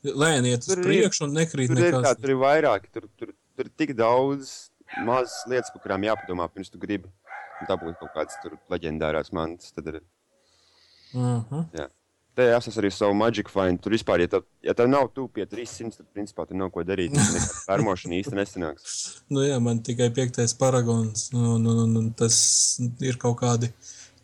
Lēni 0.04 0.52
iet 0.54 0.62
uz 0.62 0.70
Tur 0.70 0.84
priekšu 0.86 1.24
un 1.26 1.32
nekrīt 1.34 1.68
Tur 1.72 1.80
ir, 1.82 1.92
tā, 1.92 2.00
nekas. 2.04 2.20
tur 2.22 2.30
ir 2.30 2.36
vairāk, 2.38 2.84
tur, 2.94 3.08
tur, 3.18 3.32
tur 3.56 3.66
ir 3.66 3.72
tik 3.76 3.96
daudz 3.98 4.70
mazas 5.04 5.34
lietas, 5.50 5.72
par 5.74 5.82
kurām 5.82 6.06
jāpadomā, 6.06 6.46
pirms 6.54 6.70
tu 6.70 6.78
gribi 6.78 7.10
dabūt 7.68 7.98
kaut 7.98 8.14
kādas 8.14 8.38
tur 8.42 8.54
leģendārās 8.70 9.32
mantas. 9.34 9.72
Tad 9.74 9.86
ir, 9.90 10.00
Mhm. 11.14 11.64
jā. 11.74 11.88
Te 12.38 12.44
esmu 12.54 12.70
arī 12.78 12.92
savu 12.94 13.14
Magic 13.18 13.48
Find. 13.50 13.80
Tur 13.82 13.90
vispār, 13.96 14.20
ja 14.22 14.28
tev, 14.30 14.44
ja 14.62 14.72
tev 14.78 14.86
nav 14.88 15.08
tuvu 15.14 15.26
pie 15.34 15.46
300, 15.46 15.96
tad 15.96 16.06
principā 16.14 16.46
tur 16.46 16.54
nav 16.60 16.70
ko 16.70 16.84
darīt. 16.86 17.16
Pērmošana 17.66 18.14
īsti 18.22 18.36
nesanāks. 18.38 18.92
Nu, 19.28 19.40
jā, 19.42 19.56
man 19.60 19.80
tikai 19.82 20.10
piektais 20.14 20.54
paragons, 20.54 21.32
un, 21.34 21.66
un, 21.66 21.80
un, 21.88 21.96
un 21.98 22.12
tas 22.14 22.78
ir 23.02 23.18
kaut 23.18 23.40
kādi, 23.40 23.72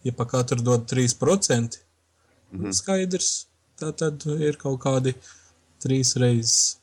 ja 0.06 0.12
pa 0.14 0.28
katru 0.30 0.62
dod 0.62 0.86
3%, 0.86 1.80
-hmm. 2.61 2.78
skaidrs, 2.80 3.46
tā 3.80 3.92
tad 3.92 4.25
ir 4.38 4.56
kaut 4.61 4.80
kādi 4.84 5.14
3 5.84 6.16
reizes 6.23 6.78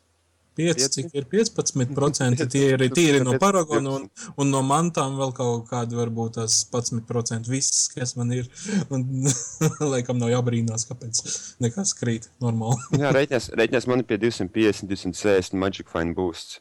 5, 0.55 0.75
Pieci? 0.75 0.87
cik 0.91 1.13
ir 1.15 1.25
15%, 1.31 2.45
tie 2.51 2.63
ir 2.73 2.81
tīri 2.91 3.21
no 3.23 3.37
paragona, 3.39 3.93
un, 3.95 4.07
un 4.35 4.49
no 4.51 4.59
mantām 4.67 5.15
vēl 5.19 5.31
kaut 5.35 5.69
kādi 5.69 5.95
varbūt 5.95 6.35
tās 6.37 6.57
11% 6.67 7.47
viss, 7.47 7.85
kas 7.93 8.17
man 8.19 8.33
ir, 8.35 8.49
un 8.91 9.05
laikam 9.93 10.19
nav 10.19 10.33
jābrīnās, 10.33 10.83
kāpēc 10.89 11.21
nekas 11.63 11.95
krīt 11.95 12.27
normāli. 12.43 12.83
Jā, 13.03 13.13
reiķinās, 13.15 13.47
reiķinās 13.55 13.87
man 13.87 14.03
ir 14.03 14.09
pie 14.09 14.19
250, 14.19 14.91
260 14.91 15.55
Magic 15.61 15.87
Find 15.91 16.17
boosts. 16.17 16.59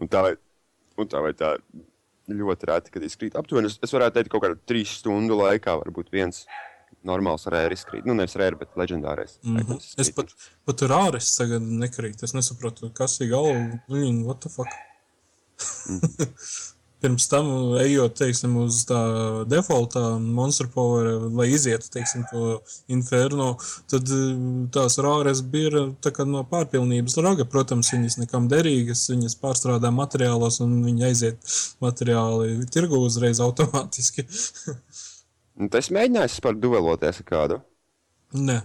Un 0.00 0.08
tā 0.12 0.24
vai, 0.24 0.32
un 0.96 1.12
tā, 1.12 1.20
vai 1.24 1.34
tā 1.36 1.58
ļoti 2.32 2.70
reti, 2.72 2.94
kad 2.94 3.04
izkrīt. 3.04 3.36
Aptuveni, 3.36 3.68
es, 3.68 3.76
es 3.84 3.92
varētu 3.92 4.16
teikt, 4.16 4.32
kaut 4.32 4.46
kādā 4.46 4.56
trīs 4.64 4.96
stundu 5.02 5.36
laikā 5.38 5.76
varbūt 5.84 6.08
viens 6.14 6.46
normāls 7.06 7.46
rēri 7.52 7.78
izkrīt. 7.78 8.06
Nu, 8.08 8.16
nevis 8.18 8.36
rēri, 8.38 8.58
bet 8.60 8.76
leģendārais. 8.78 9.38
Mm 9.44 9.62
-hmm. 9.62 9.82
Es 10.02 10.12
pat, 10.16 10.32
pat 10.66 10.80
tur 10.82 10.94
ārēs 10.96 11.34
tagad 11.38 11.62
nekrīt. 11.62 12.22
Es 12.22 12.34
nesaprotu, 12.36 12.90
kas 12.94 13.20
ir 13.20 13.30
galva. 13.34 13.80
Viņa, 13.88 14.24
what 14.24 14.40
the 14.40 14.52
fuck? 14.52 14.72
Pirms 17.00 17.26
tam, 17.28 17.48
ejot, 17.76 18.14
teiksim, 18.16 18.54
uz 18.56 18.78
tā 18.88 18.98
defaultā 19.46 20.00
monster 20.18 20.66
power, 20.72 21.10
lai 21.38 21.50
izietu, 21.52 21.90
teiksim, 21.92 22.22
to 22.30 22.56
inferno, 22.88 23.50
tad 23.92 24.08
eh, 24.16 24.30
tās 24.72 24.96
rāres 25.04 25.42
bija 25.54 25.84
tā 26.00 26.24
no 26.24 26.40
pārpilnības 26.48 27.18
raga. 27.20 27.44
Protams, 27.44 27.92
viņas 27.92 28.16
nekam 28.22 28.48
derīgas, 28.48 29.04
viņas 29.12 29.36
pārstrādā 29.42 29.92
materiālos 29.92 30.62
un 30.64 30.80
viņi 30.86 31.06
aiziet 31.10 31.58
materiāli 31.84 32.64
tirgu 32.72 33.02
uzreiz 33.04 33.44
automātiski. 33.44 34.26
Un 35.56 35.70
tas 35.72 35.88
mēģinājis 35.94 36.40
par 36.44 36.56
dueloties 36.60 37.22
ar 37.22 37.28
kādu. 37.28 37.60
nē, 38.34 38.60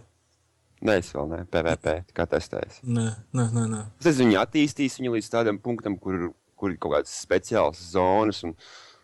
Nē, 0.82 0.96
es 0.98 1.12
vēl 1.14 1.28
neesmu 1.30 1.50
PVP, 1.54 1.92
kā 2.18 2.26
testējis. 2.26 2.80
nē, 2.82 3.04
nē, 3.38 3.44
nē. 3.54 3.66
nē. 3.70 3.82
Es 4.00 4.08
nezinu, 4.10 4.32
viņi 4.32 4.40
attīstīs 4.42 4.96
viņu 4.98 5.12
līdz 5.14 5.28
tādam 5.30 5.60
punktam, 5.62 5.94
kur, 6.02 6.32
kur 6.58 6.72
ir 6.74 6.78
kaut 6.82 6.96
kādas 6.96 7.14
speciālas 7.22 7.78
zonas 7.94 8.42
un, 8.48 8.56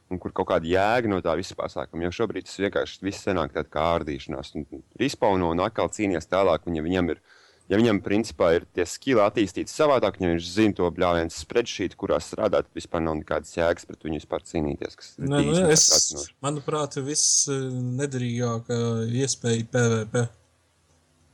un 0.09 0.17
kur 0.17 0.33
kaut 0.33 0.47
kāda 0.49 0.65
jēga 0.65 1.11
no 1.11 1.21
tā 1.21 1.35
visa 1.37 1.53
pasākuma. 1.53 2.07
Jo 2.07 2.09
šobrīd 2.17 2.47
tas 2.49 2.57
vienkārši 2.57 3.03
viss 3.05 3.21
senāk 3.27 3.53
kā 3.53 3.83
ārdīšanās. 3.93 4.55
Un 4.57 4.65
Respawno 4.99 5.51
un 5.53 5.61
atkal 5.61 5.91
cīnīties 5.93 6.25
tālāk, 6.33 6.65
viņa, 6.65 6.81
viņam 6.89 7.13
ir. 7.13 7.21
Ja 7.67 7.75
viņam 7.75 7.99
principā 7.99 8.53
ir 8.55 8.65
tie 8.75 8.85
skili 8.87 9.19
attīstīti 9.19 9.71
savādāk, 9.71 10.21
ja 10.23 10.29
viņš 10.31 10.45
zina 10.53 10.77
to 10.77 10.87
bļāvienu 10.95 11.33
spreadsheet, 11.35 11.97
kurā 11.99 12.19
strādāt, 12.23 12.69
vispār 12.75 13.03
nav 13.03 13.17
nekādas 13.19 13.51
jēgas 13.57 13.87
pret 13.89 14.07
viņu 14.07 14.21
vispār 14.21 14.45
cīnīties. 14.47 15.11
Nē, 15.19 15.41
nu, 15.43 15.55
es, 15.75 15.89
pratinoši. 15.91 16.35
manuprāt, 16.47 16.95
viss 17.03 17.43
eh, 17.51 17.65
nederīgākā 17.99 18.79
iespēja 19.19 19.67
PVP. 19.73 20.23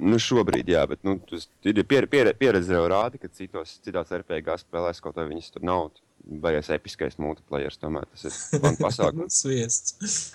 Nu, 0.04 0.18
šobrīd, 0.20 0.74
jā, 0.74 0.82
bet 0.90 1.04
nu, 1.06 1.20
ir 1.70 1.84
pier, 1.88 2.10
pier, 2.10 2.34
pieredze 2.36 2.74
jau 2.74 2.88
rāda, 2.90 3.22
ka 3.22 3.30
citos, 3.32 3.78
citās 3.86 4.10
RPG 4.18 4.58
spēlēs 4.66 5.04
kaut 5.06 5.22
vai 5.22 5.30
viņas 5.30 5.54
tur 5.54 5.70
nav. 5.70 5.92
Baigies 6.24 6.72
episkais 6.74 7.20
multiplayer, 7.20 7.76
tomēr 7.78 8.08
tas 8.10 8.26
ir 8.26 8.62
man 8.64 8.80
pasākums. 8.80 9.44
Sviests. 9.44 10.34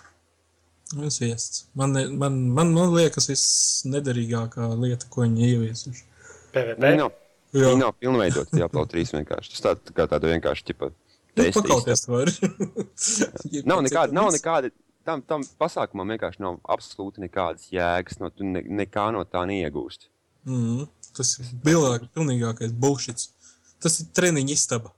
Nu, 0.97 1.11
Sviests. 1.12 1.66
Man, 1.76 1.92
man, 1.92 2.37
man, 2.57 2.73
man 2.73 2.95
liekas, 2.95 3.28
viss 3.28 3.85
nederīgākā 3.88 4.71
lieta, 4.80 5.09
ko 5.12 5.26
viņi 5.26 5.50
ieviesuši. 5.52 6.04
PVP. 6.54 6.92
Nav, 6.97 7.12
Jā, 7.57 7.92
pilnveidoti 7.97 8.57
tie 8.57 8.64
upload 8.66 8.90
trīs 8.92 9.12
vienkārši. 9.14 9.54
Tas 9.54 9.64
tā, 9.64 9.73
tā 9.88 9.95
kā 9.97 10.04
tāda 10.11 10.28
vienkārši 10.28 10.66
tipa 10.68 10.90
nu, 10.90 10.97
testīs. 11.38 11.57
pakauties 11.57 12.04
var. 12.11 12.33
Nav 13.71 13.80
nekāda, 13.87 14.12
nav 14.12 14.28
nekāda, 14.35 14.71
tam, 15.09 15.23
tam 15.25 15.45
pasākumam 15.61 16.12
vienkārši 16.12 16.42
nav 16.45 16.59
absolūti 16.68 17.25
nekādas 17.25 17.71
jēgas, 17.73 18.18
no 18.21 18.28
tu 18.35 18.45
ne, 18.45 18.61
nekā 18.83 19.07
no 19.16 19.25
tā 19.25 19.47
neiegūsti. 19.49 20.11
Mm, 20.49 20.85
tas 21.16 21.35
ir 21.40 21.54
bilāk, 21.64 22.04
pilnīgākais 22.16 22.76
bullshits. 22.76 23.33
Tas 23.80 23.97
ir 24.02 24.11
treniņa 24.16 24.57
istaba. 24.59 24.92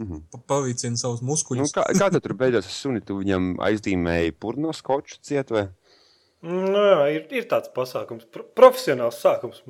Mhm. 0.00 0.22
Pa- 0.32 0.40
Pavīcina 0.54 0.96
savus 0.96 1.20
Nu, 1.22 1.28
muskuļus. 1.32 1.72
kā, 1.76 1.84
kā 1.92 2.10
tad 2.10 2.22
tur 2.22 2.32
beidzās 2.34 2.64
ar 2.64 2.72
suni? 2.72 3.00
Tu 3.04 3.14
viņam 3.20 3.56
aizdīmēji 3.58 4.32
purno 4.40 4.72
skoču 4.72 5.18
ciet 5.22 5.50
vai? 5.50 5.68
Nu, 6.42 6.80
jā, 6.80 7.02
ir, 7.14 7.26
ir 7.30 7.44
tāds 7.46 7.68
pasākums, 7.74 8.24
pro, 8.32 8.42
profesionāls 8.56 9.20
sākums. 9.22 9.60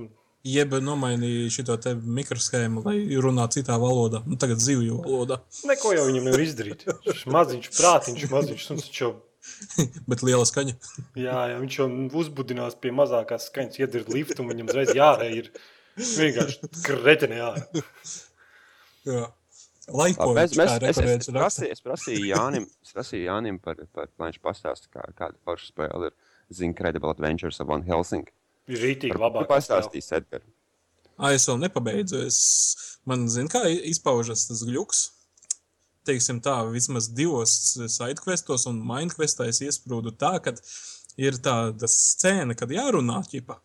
Jeb 0.44 0.72
nomainīja 0.82 1.50
šo 1.54 1.76
te 1.78 1.92
mikroshēmu, 1.94 2.84
lai 2.84 2.96
runā 3.22 3.44
citā 3.52 3.76
valodā. 3.78 4.22
Nu, 4.26 4.34
tagad 4.36 4.58
zivju 4.58 5.02
valodā. 5.04 5.40
Neko 5.68 5.92
jau 5.94 6.06
viņam 6.08 6.24
nevar 6.30 6.40
izdarīt. 6.42 6.86
Maziņš, 7.26 7.68
prātiņš, 7.76 8.24
maziņš. 8.32 8.64
un 8.72 8.80
Viņš 8.80 8.98
jau, 9.02 9.12
Bet 10.08 10.22
liela 10.22 10.44
skaņa. 10.46 10.74
jā, 11.18 11.36
jā, 11.52 11.60
viņš 11.60 11.76
jau 11.78 11.86
uzbudinās 12.22 12.74
pie 12.80 12.90
mazākās 12.94 13.50
skaņas, 13.50 13.78
iedird 13.82 14.08
liftu, 14.08 14.40
un 14.42 14.50
viņam 14.54 14.68
uzreiz 14.72 14.94
jārē 14.96 15.28
ir 15.34 15.52
vienkārši 15.98 16.72
kretenē 16.88 17.38
ārā. 17.50 17.84
Jā. 19.06 19.26
Laiko 19.90 20.28
Mēs, 20.36 20.52
mēs, 20.54 20.76
es, 20.78 20.98
es, 20.98 21.26
es, 21.26 21.30
prasīju, 21.34 21.72
es 21.74 21.82
prasīju 21.82 22.26
Jānim, 22.28 22.68
es 22.84 22.92
prasīju 22.94 23.24
Jānim 23.26 23.58
par, 23.62 23.80
par 23.90 24.06
lai 24.20 24.28
viņš 24.30 24.38
pastāsta, 24.44 24.86
kā, 24.94 25.08
kāda 25.18 25.34
forša 25.42 25.72
spēle 25.72 26.12
ir 26.12 26.14
The 26.52 26.64
Incredible 26.68 27.10
Adventures 27.10 27.58
of 27.60 27.66
Van 27.72 27.82
Helsing. 27.88 28.28
Ir 28.70 28.78
rītīgi 28.78 29.18
labāk. 29.18 29.48
pastāstīs, 29.50 30.12
Edgar? 30.14 30.44
Ai, 31.18 31.34
es 31.34 31.48
vēl 31.50 31.58
nepabeidzu. 31.64 32.22
Es, 32.28 32.38
man 33.08 33.26
zina, 33.28 33.50
kā 33.50 33.64
izpaužas 33.90 34.46
tas 34.48 34.62
gluks. 34.68 35.08
Teiksim 36.06 36.40
tā, 36.42 36.56
vismaz 36.70 37.10
divos 37.14 37.52
sidequestos 37.78 38.66
un 38.70 38.80
mindquestā 38.86 39.46
es 39.50 39.60
iesprūdu 39.62 40.14
tā, 40.18 40.32
ka 40.42 40.54
ir 41.20 41.36
tāda 41.44 41.86
scēna, 41.90 42.56
kad 42.58 42.70
jārunā 42.72 43.20
ķipa. 43.28 43.58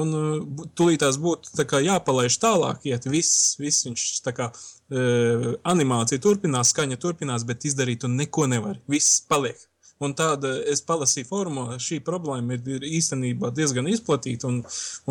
Un 0.00 0.14
uh, 0.16 0.36
bu- 0.40 0.68
tūlītās 0.78 1.18
būtu 1.20 1.52
tā 1.58 1.66
kā 1.68 1.80
jāpalaiž 1.84 2.38
tālāk, 2.40 2.86
iet 2.88 3.08
viss, 3.10 3.56
viss 3.60 3.84
viņš 3.88 4.04
tā 4.24 4.32
kā 4.36 4.48
uh, 4.92 5.50
animācija 5.72 6.22
turpinās, 6.22 6.72
skaņa 6.74 7.00
turpinās, 7.00 7.46
bet 7.48 7.66
izdarīt 7.68 8.04
tu 8.04 8.12
neko 8.12 8.46
nevar. 8.50 8.80
Viss 8.90 9.22
paliek. 9.28 9.58
Un 10.02 10.16
tāda 10.18 10.50
es 10.66 10.82
palasīju 10.82 11.28
formā, 11.28 11.66
šī 11.82 12.00
problēma 12.02 12.56
ir, 12.56 12.62
ir 12.78 12.86
īstenībā 12.98 13.52
diezgan 13.54 13.86
izplatīta. 13.90 14.50
Un, 14.50 14.62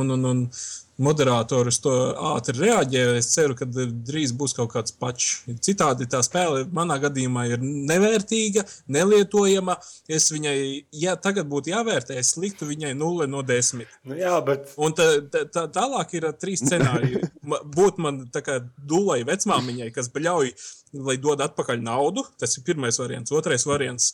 un, 0.01 0.11
un, 0.17 0.25
un 0.27 0.41
moderātori 1.01 1.72
uz 1.72 1.79
to 1.84 1.93
ātri 2.34 2.58
reaģē. 2.65 3.05
Es 3.20 3.31
ceru, 3.34 3.55
ka 3.58 3.67
drīz 3.67 4.34
būs 4.38 4.55
kaut 4.58 4.74
kāds 4.75 4.96
pats. 4.98 5.41
Citādi 5.63 6.10
tā 6.12 6.22
spēle 6.25 6.65
manā 6.74 7.00
gadījumā 7.01 7.48
ir 7.51 7.63
nevērtīga, 7.63 8.65
nelietojama. 8.91 9.77
Es 10.12 10.29
viņai, 10.34 10.58
ja 11.03 11.15
tagad 11.20 11.50
būtu 11.51 11.74
jāvērtē, 11.74 12.17
es 12.22 12.36
liktu 12.41 12.70
viņai 12.70 12.93
0 12.98 13.29
no 13.31 13.43
10. 13.46 13.86
Nu, 14.08 14.17
jā, 14.17 14.36
bet 14.46 14.72
Un 14.81 14.96
tā, 14.98 15.08
tā, 15.31 15.43
tā, 15.51 15.65
tālāk 15.72 16.15
ir 16.17 16.27
trīs 16.41 16.63
scenāriji. 16.63 17.22
Būt 17.77 18.00
man 18.01 18.24
tā 18.34 18.43
kā 18.46 18.60
dūlai 18.88 19.22
vecmāmiņai, 19.27 19.89
kas 19.96 20.12
ļauj, 20.13 20.53
lai 21.05 21.17
dod 21.22 21.41
atpakaļ 21.43 21.81
naudu. 21.84 22.24
Tas 22.39 22.58
ir 22.58 22.65
pirmais 22.67 23.00
variants. 23.01 23.34
Otrais 23.36 23.65
variants. 23.67 24.12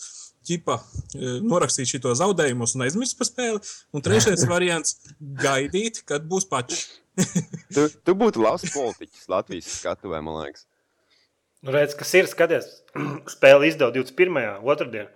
Ķipa, 0.47 0.77
e, 1.11 1.33
norakstīt 1.43 1.91
šo 1.91 2.13
zaudējumus 2.15 2.77
un 2.77 2.85
aizmirst 2.85 3.17
par 3.19 3.27
spēli. 3.27 3.59
Un 3.95 4.05
trešais 4.05 4.45
variants- 4.53 4.95
gaidīt, 5.45 6.03
kad 6.07 6.27
būs 6.29 6.47
pats. 6.49 6.87
Tu, 7.73 7.83
tu 8.05 8.13
būtu 8.13 8.43
labs 8.43 8.69
politiķis 8.69 9.23
Latvijas 9.31 9.71
skatuvē, 9.79 10.19
man 10.21 10.35
liekas. 10.43 10.67
nu, 11.65 11.73
redz, 11.73 11.95
kas 11.97 12.13
ir 12.13 12.29
skaties. 12.29 12.67
Spēle 13.33 13.65
izdeva 13.67 13.89
21. 13.95 14.61
otrdien. 14.61 15.09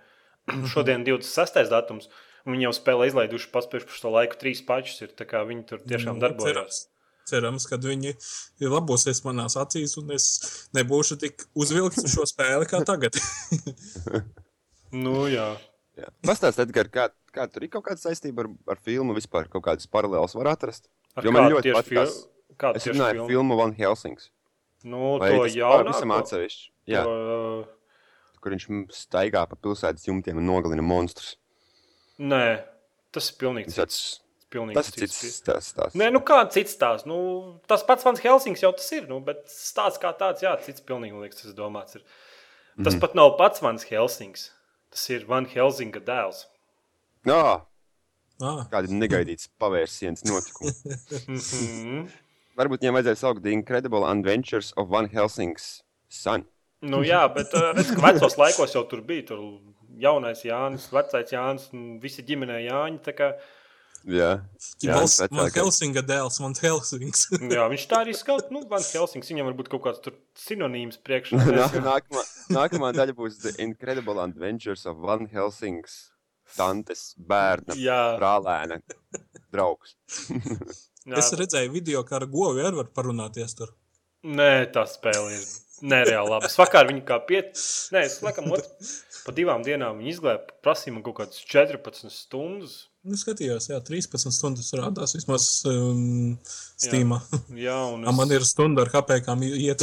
Šodien 0.72 1.06
26. 1.06 1.62
datums. 1.70 2.10
un 2.44 2.56
Viņi 2.56 2.66
jau 2.66 2.74
spēlē 2.74 3.06
izlaiduši 3.08 3.50
paspējuši 3.54 3.88
par 3.88 4.00
šo 4.00 4.14
laiku 4.16 4.40
trīs 4.40 4.64
pašus. 4.66 5.04
Ir, 5.06 5.14
tā 5.14 5.28
kā 5.30 5.44
viņi 5.46 5.62
tur 5.70 5.82
tiešām 5.86 6.18
darbojas. 6.22 6.50
Cerams, 6.50 6.80
cerams, 7.30 7.68
ka 7.70 7.78
viņi 7.78 8.16
labosies 8.66 9.22
manās 9.22 9.56
acīs, 9.56 9.94
un 10.02 10.10
es 10.18 10.28
nebūšu 10.74 11.20
tik 11.22 11.46
uzvilkts 11.54 12.02
uz 12.02 12.18
šo 12.18 12.26
spēli 12.34 12.66
kā 12.66 12.82
tagad. 12.88 13.14
Nu, 14.92 15.26
jā. 15.32 15.46
Jā. 15.96 16.08
Pastāstiet, 16.24 16.66
Edgar, 16.68 16.88
kā, 16.92 17.08
kā 17.32 17.46
tur 17.52 17.64
ir 17.66 17.68
kaut 17.72 17.84
kāda 17.84 18.00
saistība 18.00 18.44
ar, 18.46 18.48
ar 18.74 18.78
filmu 18.84 19.14
vispār, 19.16 19.48
kaut 19.52 19.64
kādas 19.66 19.88
paralēlas 19.92 20.34
var 20.38 20.52
atrast. 20.54 20.88
Ar 21.16 21.24
Jo 21.26 21.32
man 21.34 21.50
ļoti 21.52 21.74
patīk 21.76 21.92
fil- 21.92 22.14
tieši 22.56 22.92
runāju 22.94 23.04
par 23.04 23.14
filmu? 23.20 23.28
filmu 23.28 23.56
Van 23.60 23.74
Helsings. 23.76 24.30
Nu, 24.84 25.18
Vai 25.20 25.30
to 25.36 25.44
jau 25.52 25.70
pavisam 25.84 26.10
atsevišķi? 26.16 26.70
Jā, 26.90 27.02
To, 27.04 27.68
kur 28.42 28.50
viņš 28.56 28.66
staigā 28.96 29.44
pa 29.48 29.54
pilsētas 29.56 30.08
jumtiem 30.08 30.40
un 30.40 30.48
nogalina 30.48 30.82
monstrus. 30.82 31.36
nē, 32.18 32.64
tas 33.12 33.30
ir 33.30 33.36
pilnīgi 33.38 33.66
Tas 33.66 33.76
cits. 33.76 34.20
pilnīgi 34.50 34.74
Tas 34.74 34.88
ir 34.88 35.06
cits 35.06 35.40
stāsts. 35.42 35.74
tās. 35.76 35.94
Nē, 35.94 36.10
nu 36.12 36.20
kāds 36.20 36.52
cits 36.56 36.74
stāsts. 36.76 37.06
Nu, 37.06 37.60
tas 37.68 37.82
pats 37.84 38.02
Vans 38.04 38.20
Helsings 38.20 38.60
jau 38.60 38.72
tas 38.72 38.90
ir. 38.92 39.06
Nu, 39.08 39.20
bet 39.20 39.44
stāsts 39.46 40.00
kā 40.00 40.10
tāds, 40.18 40.42
jā, 40.42 40.56
cits 40.64 40.80
pilnīgi 40.80 41.20
liekas, 41.20 41.42
tas 41.42 41.54
domāts. 41.54 41.94
Ir. 41.96 42.02
Tas 42.82 42.94
mm. 42.96 43.00
pat 43.00 43.14
nav 43.14 43.36
pats 43.38 43.60
Vans 43.62 43.84
Helsings. 43.84 44.50
Tas 44.92 45.04
ir 45.10 45.26
Van 45.28 45.46
Helsinga 45.48 46.00
dēls. 46.04 46.44
Jā, 47.28 47.62
Ah, 48.42 48.64
kādi 48.72 48.90
negaidīts 48.98 49.46
pavērsiens 49.60 50.24
notikumi. 50.26 50.72
Mhm. 51.28 52.08
Varbūt 52.58 52.82
viņam 52.82 52.96
vajadzēja 52.98 53.18
saukt 53.20 53.42
The 53.44 53.52
Incredible 53.54 54.04
Adventures 54.04 54.72
of 54.76 54.88
Van 54.92 55.06
Helsing's 55.08 55.82
Son. 56.12 56.42
nu, 56.82 56.98
jā, 57.06 57.20
bet 57.32 57.54
uh, 57.54 57.70
redz, 57.76 57.92
ka 57.94 58.02
vecos 58.02 58.34
laikos 58.40 58.74
jau 58.74 58.82
tur 58.90 59.00
bija. 59.06 59.28
Tur 59.30 59.44
jaunais 60.02 60.42
Jānis, 60.44 60.88
vecais 60.92 61.30
Jānis 61.32 61.68
un 61.72 62.00
visi 62.02 62.24
ģimenē 62.26 62.58
Jāņi. 62.66 62.98
tā 63.06 63.14
kā, 63.14 63.30
Jā, 64.08 64.30
jā 64.82 64.96
Vals- 64.98 65.18
Man. 65.30 65.50
Helsinga 65.54 66.02
dēls, 66.06 66.38
man 66.42 66.54
Helsings. 66.58 67.26
Jā, 67.54 67.66
viņš 67.70 67.84
tā 67.90 68.00
arī 68.02 68.14
skaut. 68.18 68.48
Nu, 68.54 68.64
Vans 68.70 68.88
Helsings, 68.94 69.28
viņam 69.30 69.50
varbūt 69.52 69.68
kaut 69.72 69.84
kāds 69.86 70.02
tur 70.02 70.16
sinonīms 70.38 70.98
priekšā. 71.06 71.38
Nā- 71.58 71.68
Nākamā, 71.84 72.24
nākamā 72.56 72.90
daļa 72.96 73.14
būs 73.18 73.38
The 73.44 73.54
Incredible 73.62 74.18
Adventures 74.24 74.86
of 74.90 74.98
Van 75.04 75.28
Helsing's 75.30 76.08
tantes 76.56 77.12
bērna 77.16 77.76
Jā, 77.78 78.00
brālēna 78.18 78.80
draugs. 79.54 79.94
Es 81.02 81.32
redzēju 81.34 81.72
video, 81.74 82.04
kā 82.06 82.20
ar 82.20 82.28
govi 82.30 82.62
arī 82.62 82.78
var 82.78 82.90
parunāties 82.94 83.56
tur. 83.58 83.72
Nē, 84.22 84.68
tā 84.70 84.84
spēle 84.86 85.32
ir 85.34 85.46
nereāli 85.82 86.30
laba. 86.30 86.48
Es 86.48 86.58
vakar 86.58 86.88
viņu 86.88 87.02
kā 87.08 87.18
piet... 87.26 87.58
Nē, 87.94 88.04
es 88.08 88.20
laikam 88.24 88.50
ot... 88.54 88.68
pa 89.26 89.34
divām 89.34 89.64
dienām 89.66 90.00
viņu 90.00 90.14
izglēbu. 90.14 90.56
Prasīja 90.64 90.96
man 90.96 91.04
kaut 91.06 91.18
kādas 91.20 91.42
14 91.46 92.10
stundas. 92.14 92.76
Nu, 93.02 93.18
skatījos, 93.18 93.66
jā, 93.72 93.80
13 93.82 94.30
stundas 94.34 94.70
rādās 94.78 95.16
vismaz 95.16 95.48
um, 95.66 96.36
Steamā. 96.78 97.18
Jā, 97.66 97.80
un 97.90 98.04
Es... 98.06 98.14
Man 98.18 98.34
ir 98.34 98.46
stunda 98.46 98.86
ar 98.86 98.92
kāpēkām 98.92 99.42
iet. 99.48 99.82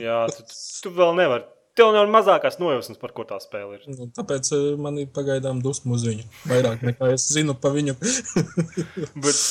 Jā, 0.00 0.24
tu, 0.32 0.46
tu 0.82 0.92
vēl 0.96 1.12
nevari. 1.20 1.44
Tev 1.76 1.90
nav 1.92 2.06
mazākās 2.08 2.56
nojausmas, 2.56 2.96
par 2.96 3.12
ko 3.12 3.26
tā 3.28 3.36
spēle 3.42 3.76
ir. 3.76 3.82
Nu, 3.92 4.06
Tāpēc 4.16 4.48
uh, 4.56 4.62
man 4.80 4.96
ir 5.02 5.10
pagaidām 5.12 5.60
dusmu 5.60 5.98
uz 5.98 6.06
viņu. 6.08 6.24
Vairāk 6.48 6.86
nekā 6.88 7.10
es 7.12 7.26
zinu 7.34 7.52
pa 7.60 7.68
viņu. 7.74 7.92
Bet, 9.20 9.42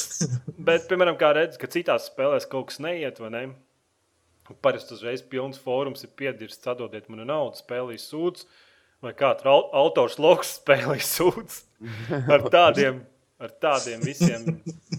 bet 0.58 0.90
piemēram, 0.90 1.20
kā 1.22 1.30
redz, 1.38 1.60
ka 1.62 1.70
citās 1.70 2.10
spēlēs 2.10 2.50
kaut 2.50 2.72
kas 2.72 2.82
neiet, 2.82 3.22
vai 3.22 3.30
ne? 3.36 3.44
Parasti 4.62 4.94
uzreiz 4.94 5.24
pilns 5.26 5.58
fórums 5.62 6.04
ir 6.06 6.12
piedirsts, 6.18 6.68
atdodiet 6.70 7.08
man 7.10 7.24
naudu, 7.26 7.58
spēlīs 7.58 8.06
sūdz, 8.12 8.44
vai 9.02 9.14
kāds 9.18 9.46
au- 9.50 9.72
autors 9.74 10.20
loks 10.22 10.60
spēlīs 10.60 11.08
sūdz. 11.18 11.62
Ar 12.34 12.44
tādiem, 12.54 13.00
ar 13.42 13.52
tādiem 13.62 14.04
visiem. 14.06 14.46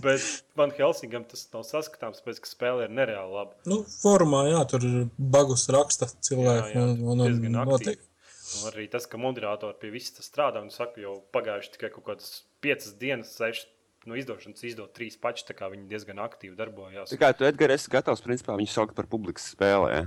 Bet 0.02 0.24
man 0.58 0.74
Helsingam 0.76 1.24
tas 1.30 1.46
nav 1.54 1.62
saskatāms, 1.68 2.18
tāpēc, 2.20 2.42
ka 2.42 2.50
spēle 2.50 2.88
ir 2.88 2.92
nereāli 2.98 3.32
laba. 3.38 3.54
Nu, 3.70 3.80
formā, 4.02 4.42
jā, 4.50 4.64
tur 4.70 4.84
bagus 5.16 5.68
raksta 5.72 6.10
cilvēki. 6.26 6.74
Jā, 6.74 6.80
jā, 6.80 6.82
un, 6.82 7.00
un, 7.06 7.22
un 7.22 7.24
diezgan 7.30 7.56
aktīvi. 7.62 7.70
noteikti. 7.72 8.10
Un 8.56 8.68
arī 8.70 8.84
tas, 8.90 9.06
ka 9.10 9.18
moderatori 9.18 9.74
pie 9.80 9.88
visas 9.94 10.12
tas 10.18 10.28
strādā, 10.30 10.60
un 10.62 10.68
saka, 10.74 11.00
jau 11.02 11.16
pagājuši 11.34 11.72
tikai 11.78 11.90
kaut 11.94 12.04
kādas 12.10 12.28
piecas 12.62 12.92
dienas, 13.00 13.32
sešas 13.38 13.66
no 14.08 14.16
izdošanas 14.18 14.64
izdot 14.66 14.92
trīs 14.96 15.18
paši, 15.20 15.46
viņi 15.52 15.88
diezgan 15.90 16.20
aktīvi 16.24 16.56
darbojās. 16.58 17.10
Tā 17.12 17.18
kā 17.20 17.32
tu, 17.36 17.46
Edgars, 17.48 17.82
esi 17.82 17.92
gatavs 17.92 18.24
principā 18.24 18.56
viņu 18.58 18.72
saukt 18.72 18.96
par 18.96 19.08
publikas 19.10 19.50
spēlē. 19.54 19.90
Ja? 19.94 20.04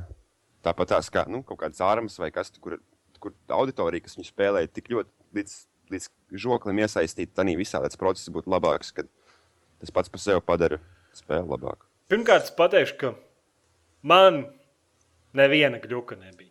Tāpat 0.70 0.94
tās 0.96 1.12
kā 1.14 1.26
nu, 1.32 1.42
kaut 1.48 1.62
kādas 1.62 1.80
ārmas 1.86 2.18
vai 2.20 2.32
kas, 2.36 2.52
kur, 2.60 2.78
kur 3.20 3.36
auditorija, 3.56 4.04
kas 4.06 4.18
viņu 4.18 4.28
spēlē, 4.32 4.66
tik 4.72 4.92
ļoti 4.92 5.40
līdz, 5.40 5.56
līdz 5.94 6.10
žoklim 6.44 6.82
iesaistīta, 6.84 7.40
tad 7.40 7.52
visā 7.60 7.82
tas 7.84 8.00
process 8.00 8.32
būtu 8.34 8.52
labāks, 8.52 8.92
kad 8.96 9.08
tas 9.80 9.94
pats 9.96 10.12
par 10.12 10.24
sevi 10.24 10.44
padara 10.46 10.82
spēli 11.16 11.48
labāku. 11.48 11.88
Pirmkārt, 12.12 12.50
es 12.50 12.56
pateikšu, 12.58 12.96
ka 13.00 13.14
man 14.02 14.44
neviena 15.38 15.80
gluka 15.84 16.18
nebija. 16.20 16.49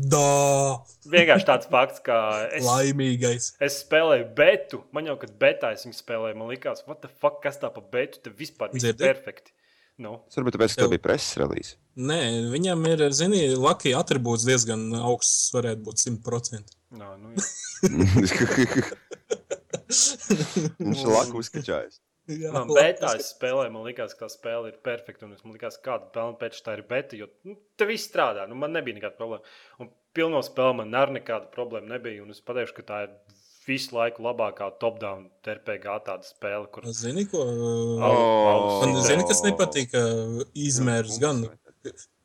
Da, 0.00 0.78
Vienkārši 1.10 1.44
tāds 1.48 1.66
fakts, 1.68 2.00
ka 2.06 2.16
es, 2.54 2.64
laimīgais. 2.64 3.50
es 3.60 3.80
spēlēju 3.82 4.28
betu. 4.38 4.78
Man 4.96 5.04
jau, 5.10 5.16
kad 5.20 5.32
betā 5.40 5.72
es 5.74 5.84
viņu 5.84 5.98
spēlēju, 5.98 6.36
man 6.40 6.48
liekas, 6.52 6.84
what 6.86 7.02
the 7.02 7.10
fuck, 7.20 7.42
kas 7.44 7.58
tā 7.60 7.68
pa 7.74 7.82
betu, 7.82 8.20
te 8.24 8.30
vispār 8.30 8.70
Dzirdi? 8.72 9.02
perfekti. 9.04 9.52
Nu, 10.00 10.14
Tas 10.30 10.38
varbūt 10.40 10.54
tāpēc, 10.56 10.74
ka 10.78 10.84
Tev- 10.86 10.92
bija 10.94 11.02
preses 11.04 11.34
relīze. 11.36 11.74
Nē, 12.00 12.20
viņam 12.54 12.86
ir, 12.88 13.02
zini, 13.12 13.42
laki 13.60 13.92
atribūts 13.98 14.46
diezgan 14.48 14.86
augsts, 14.96 15.50
varētu 15.52 15.84
būt 15.84 16.00
100%. 16.00 16.72
nā, 16.96 17.10
nu, 17.20 17.34
jā. 17.34 17.42
Viņš 19.90 21.02
ir 21.04 21.10
laku 21.10 21.40
uzskačājis. 21.42 22.00
Jā, 22.30 22.52
Man 22.54 22.70
betā 22.70 23.14
es 23.18 23.32
spēlēju, 23.34 23.72
man 23.74 23.86
liekas, 23.88 24.14
ka 24.14 24.26
tā 24.26 24.34
spēle 24.34 24.70
ir 24.70 24.78
perfekta. 24.84 25.26
Un 25.26 25.34
es 25.34 25.44
man 25.44 25.56
liekas, 25.56 25.80
kāda 25.82 26.10
pelna 26.14 26.38
pēc 26.40 26.60
tā 26.66 26.76
ir 26.78 26.84
beta, 26.88 27.18
jo 27.18 27.30
nu, 27.48 27.56
te 27.78 27.88
viss 27.88 28.06
strādā. 28.10 28.46
Nu, 28.50 28.58
man 28.60 28.74
nebija 28.76 28.98
nekāda 28.98 29.18
problēma. 29.18 29.56
Un 29.82 29.90
pilno 30.16 30.42
spēli 30.46 30.80
man 30.82 30.96
ar 30.98 31.12
nekāda 31.14 31.50
problēma 31.54 31.96
nebija. 31.96 32.22
Un 32.24 32.34
es 32.34 32.42
pateikšu, 32.44 32.76
ka 32.78 32.86
tā 32.90 33.00
ir 33.06 33.16
visu 33.66 33.96
laiku 33.96 34.24
labākā 34.24 34.70
top-down 34.82 35.26
RPG 35.46 35.96
tāda 36.06 36.26
spēle, 36.26 36.68
kur 36.72 36.86
Zini, 36.96 37.26
ko? 37.30 37.42
Oh. 37.44 38.80
Man 38.82 39.00
zini, 39.04 39.26
kas 39.28 39.42
nepatīk, 39.46 39.94
izmērs 40.68 41.20
gan. 41.22 41.44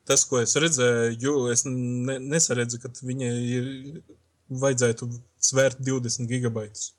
Tas, 0.06 0.22
ko 0.28 0.38
es 0.38 0.54
redzēju, 0.62 1.16
jo 1.18 1.34
es 1.50 1.64
ne, 1.66 2.18
nesaredzu, 2.22 2.78
ka 2.82 2.92
viņai 3.02 3.32
ir 3.58 3.70
vajadzētu 4.62 5.08
svērt 5.42 5.80
20 5.82 6.30
gigabaitus. 6.30 6.92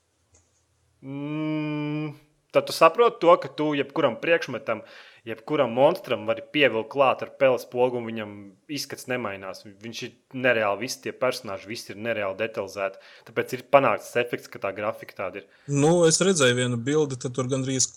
Mm, 1.00 2.12
tad 2.54 2.66
tu 2.68 2.74
saproti 2.76 3.20
to, 3.20 3.36
ka 3.42 3.50
tu 3.52 3.70
jebkuram 3.76 4.16
priekšmetam, 4.22 4.82
jebkuram 5.28 5.72
monstram 5.76 6.24
vari 6.28 6.42
pievilkt 6.52 6.90
klāt 6.92 7.22
ar 7.24 7.32
peles 7.40 7.66
pogu, 7.68 8.00
un 8.00 8.08
viņam 8.08 8.34
izskats 8.72 9.08
nemainās. 9.10 9.64
Viņš 9.84 10.02
ir 10.06 10.14
nereāli, 10.46 10.86
visi 10.86 11.02
tie 11.04 11.12
personāļi, 11.12 11.68
visi 11.68 11.92
ir 11.92 12.02
nereāli 12.08 12.38
detalizēti. 12.40 13.00
Tāpēc 13.28 13.56
ir 13.56 13.64
panākts 13.72 14.14
efekts, 14.20 14.50
ka 14.52 14.62
tā 14.62 14.72
grafika 14.76 15.24
tāda 15.24 15.42
ir. 15.42 15.48
Nu, 15.68 16.04
es 16.08 16.20
redzēju 16.24 16.60
vienu 16.62 16.80
bildi, 16.80 17.20
tad 17.20 17.36
tur 17.36 17.50
gandrīz 17.50 17.90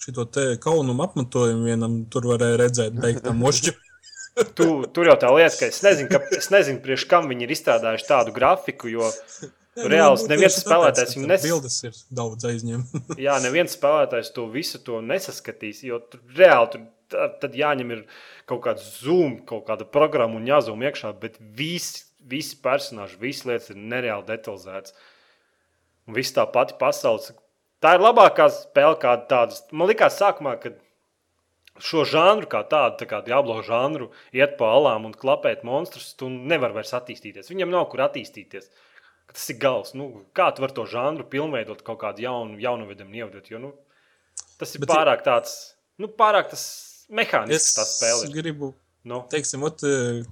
šito 0.00 0.24
te 0.32 0.56
kaunumu 0.60 1.04
apmetojumu 1.04 1.68
vienam 1.68 2.02
tur 2.12 2.28
varēja 2.32 2.60
redzēt, 2.60 3.00
beigtā 3.00 3.36
mošķi. 3.36 3.76
Tu, 4.56 4.66
tur 4.94 5.08
jau 5.10 5.16
tā 5.20 5.28
lieta, 5.34 5.56
ka 5.58 5.68
es 5.68 5.80
nezinu, 5.84 6.08
ka, 6.08 6.20
es 6.36 6.46
nezinu 6.52 6.80
priekš 6.84 7.04
kam 7.10 7.26
viņi 7.28 7.44
ir 7.44 7.52
izstrādājuši 7.56 8.06
tādu 8.08 8.32
grafiku, 8.32 8.88
jo 8.88 9.08
reāls 9.88 10.26
neviens 10.30 10.58
spēlētājs 10.60 11.16
viņu 11.16 11.28
nes... 11.30 11.44
Bildes 11.44 11.76
ir 11.86 11.98
daudz 12.14 12.46
aizņem. 12.48 12.84
Jā, 13.26 13.38
neviens 13.44 13.76
spēlētājs 13.76 14.32
to 14.36 14.46
visu 14.52 14.80
to 14.84 15.00
nesaskatīs. 15.04 15.84
Jo 15.86 16.00
tur 16.12 16.22
reāli 16.36 16.72
tur, 16.74 16.84
tad, 17.42 17.56
jāņem 17.56 17.94
ir 17.96 18.02
kaut 18.50 18.64
kāds 18.66 18.86
zoom, 19.00 19.38
kaut 19.46 19.66
kāda 19.70 19.86
programma 19.88 20.40
un 20.40 20.48
jāzūm 20.48 20.84
iekšā. 20.88 21.14
Bet 21.22 21.38
visi, 21.40 22.04
visi 22.30 22.58
personāļi, 22.64 23.18
visas 23.22 23.48
lietas 23.48 23.72
ir 23.74 23.80
nereāli 23.80 24.28
detalizētas. 24.28 24.96
Un 26.08 26.16
viss 26.16 26.34
tā 26.36 26.46
pati 26.50 26.76
pasaule. 26.80 27.36
Tā 27.80 27.96
ir 27.96 28.04
labākā 28.04 28.50
spēle, 28.52 28.98
kāda 29.00 29.26
tāda. 29.30 29.58
Man 29.72 29.88
liekas, 29.88 30.18
sākumā, 30.20 30.56
kad 30.60 30.76
šo 31.80 32.04
žanru, 32.08 32.48
kā 32.50 32.60
tādu, 32.68 32.98
tā 33.00 33.08
kā 33.08 33.20
Diablo 33.24 33.60
žanru, 33.64 34.10
iet 34.36 34.56
pa 34.58 34.72
alām 34.76 35.08
un 35.08 35.16
klapēt 35.16 35.64
monstrus, 35.66 36.12
tu 36.18 36.28
nevari 36.28 36.76
vairs 36.76 36.92
attīstīties. 36.98 37.50
Viņam 37.52 37.72
nav 37.72 37.88
kur 37.92 38.04
attīstīties. 38.04 38.68
Ka 38.68 38.89
Tas 39.32 39.48
ir 39.52 39.58
gals. 39.62 39.92
Nu, 39.94 40.24
kā 40.34 40.48
tu 40.54 40.62
vari 40.64 40.74
to 40.74 40.84
žanru 40.90 41.24
pilnveidot, 41.30 41.82
kaut 41.86 42.00
kādu 42.02 42.24
jaunu, 42.24 42.58
jaunu 42.60 42.86
vedumu 42.88 43.14
ievadot? 43.20 43.46
Jo, 43.50 43.58
nu, 43.62 43.72
tas 44.58 44.74
ir 44.74 44.80
Bet 44.82 44.90
pārāk 44.90 45.22
tāds, 45.26 45.54
nu, 46.02 46.08
pārāk 46.08 46.50
tas 46.50 46.64
mehānisks, 47.10 47.70
Es 47.70 47.76
tā 47.78 47.84
spēle. 47.86 48.28
ir. 48.30 48.34
gribu, 48.42 48.74
Nu, 49.04 49.22
teiksim, 49.32 49.62
ot, 49.64 49.80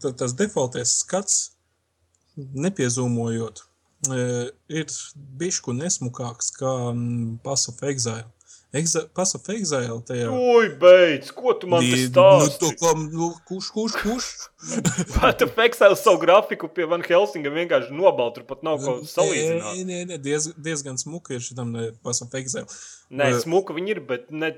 ta- 0.02 0.10
tas 0.12 0.34
defaultais 0.36 0.90
skats, 1.00 1.52
nepiezūmojot, 2.36 3.62
eh, 4.12 4.50
ir 4.68 4.84
bišku 5.40 5.72
nesmukāks 5.72 6.52
kā 6.58 6.72
mm, 6.92 7.38
Pass 7.42 7.68
of 7.68 7.80
Exile. 7.82 8.26
Exa 8.76 9.06
Pass 9.16 9.32
of 9.34 9.46
Exile 9.48 9.96
tajā. 10.04 10.26
Ui, 10.28 10.66
beidz, 10.76 11.30
ko 11.32 11.54
tu 11.56 11.66
man 11.72 11.80
te 11.80 11.88
Di- 11.94 12.02
Nu, 12.04 12.10
stāsti? 12.10 12.58
to, 12.60 12.68
ko, 12.76 12.90
nu, 13.00 13.28
kurš, 13.48 13.70
kurš, 13.72 13.94
kurš? 14.02 14.26
Pat 15.14 15.40
Fexēl 15.56 15.96
savu 15.96 16.20
grafiku 16.20 16.68
pie 16.68 16.84
Van 16.90 17.00
Helsinga 17.06 17.48
vienkārši 17.54 17.96
nobalt, 17.96 18.34
tur 18.36 18.44
pat 18.44 18.60
nav 18.66 18.76
ko 18.84 18.98
Nē, 18.98 19.08
salīdzināt. 19.08 19.80
nē, 19.88 20.00
nē, 20.10 20.18
diez, 20.20 20.50
diezgan 20.60 21.00
smuki 21.00 21.38
ir 21.38 21.40
šitam 21.46 21.72
of 22.26 22.36
Exile. 22.36 22.66
Nē, 23.08 23.30
Eh, 23.32 23.38
smuka 23.40 23.72
viņi 23.72 23.94
ir, 23.96 24.00
bet 24.04 24.28
ne 24.30 24.52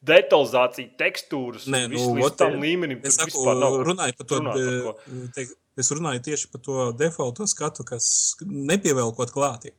detalizācija, 0.00 0.94
tekstūras, 0.96 1.68
Nē, 1.68 1.82
nu, 1.84 1.92
viss 1.98 2.08
ot, 2.08 2.16
līdz 2.16 2.36
tam 2.40 2.56
līmenim. 2.64 3.02
Es 3.04 3.18
saku, 3.20 3.44
nav 3.60 3.76
runāju 3.84 4.16
par 4.16 4.26
to, 4.26 4.40
runāt 4.40 4.56
par 4.56 4.94
ko. 5.04 5.28
te, 5.36 5.46
es 5.84 5.92
runāju 5.92 6.22
tieši 6.24 6.48
par 6.54 6.64
to 6.64 6.92
defaulto 6.96 7.44
skatu, 7.46 7.84
kas 7.84 8.08
nepievelkot 8.40 9.30
klāti. 9.36 9.74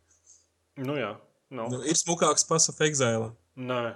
Nu, 0.78 0.94
jā, 1.02 1.16
nav. 1.50 1.72
Nu, 1.74 1.82
ir 1.82 1.98
smukāks 1.98 2.46
Pass 2.48 2.70
of 2.70 2.78
Exile. 2.86 3.32
Nē, 3.58 3.96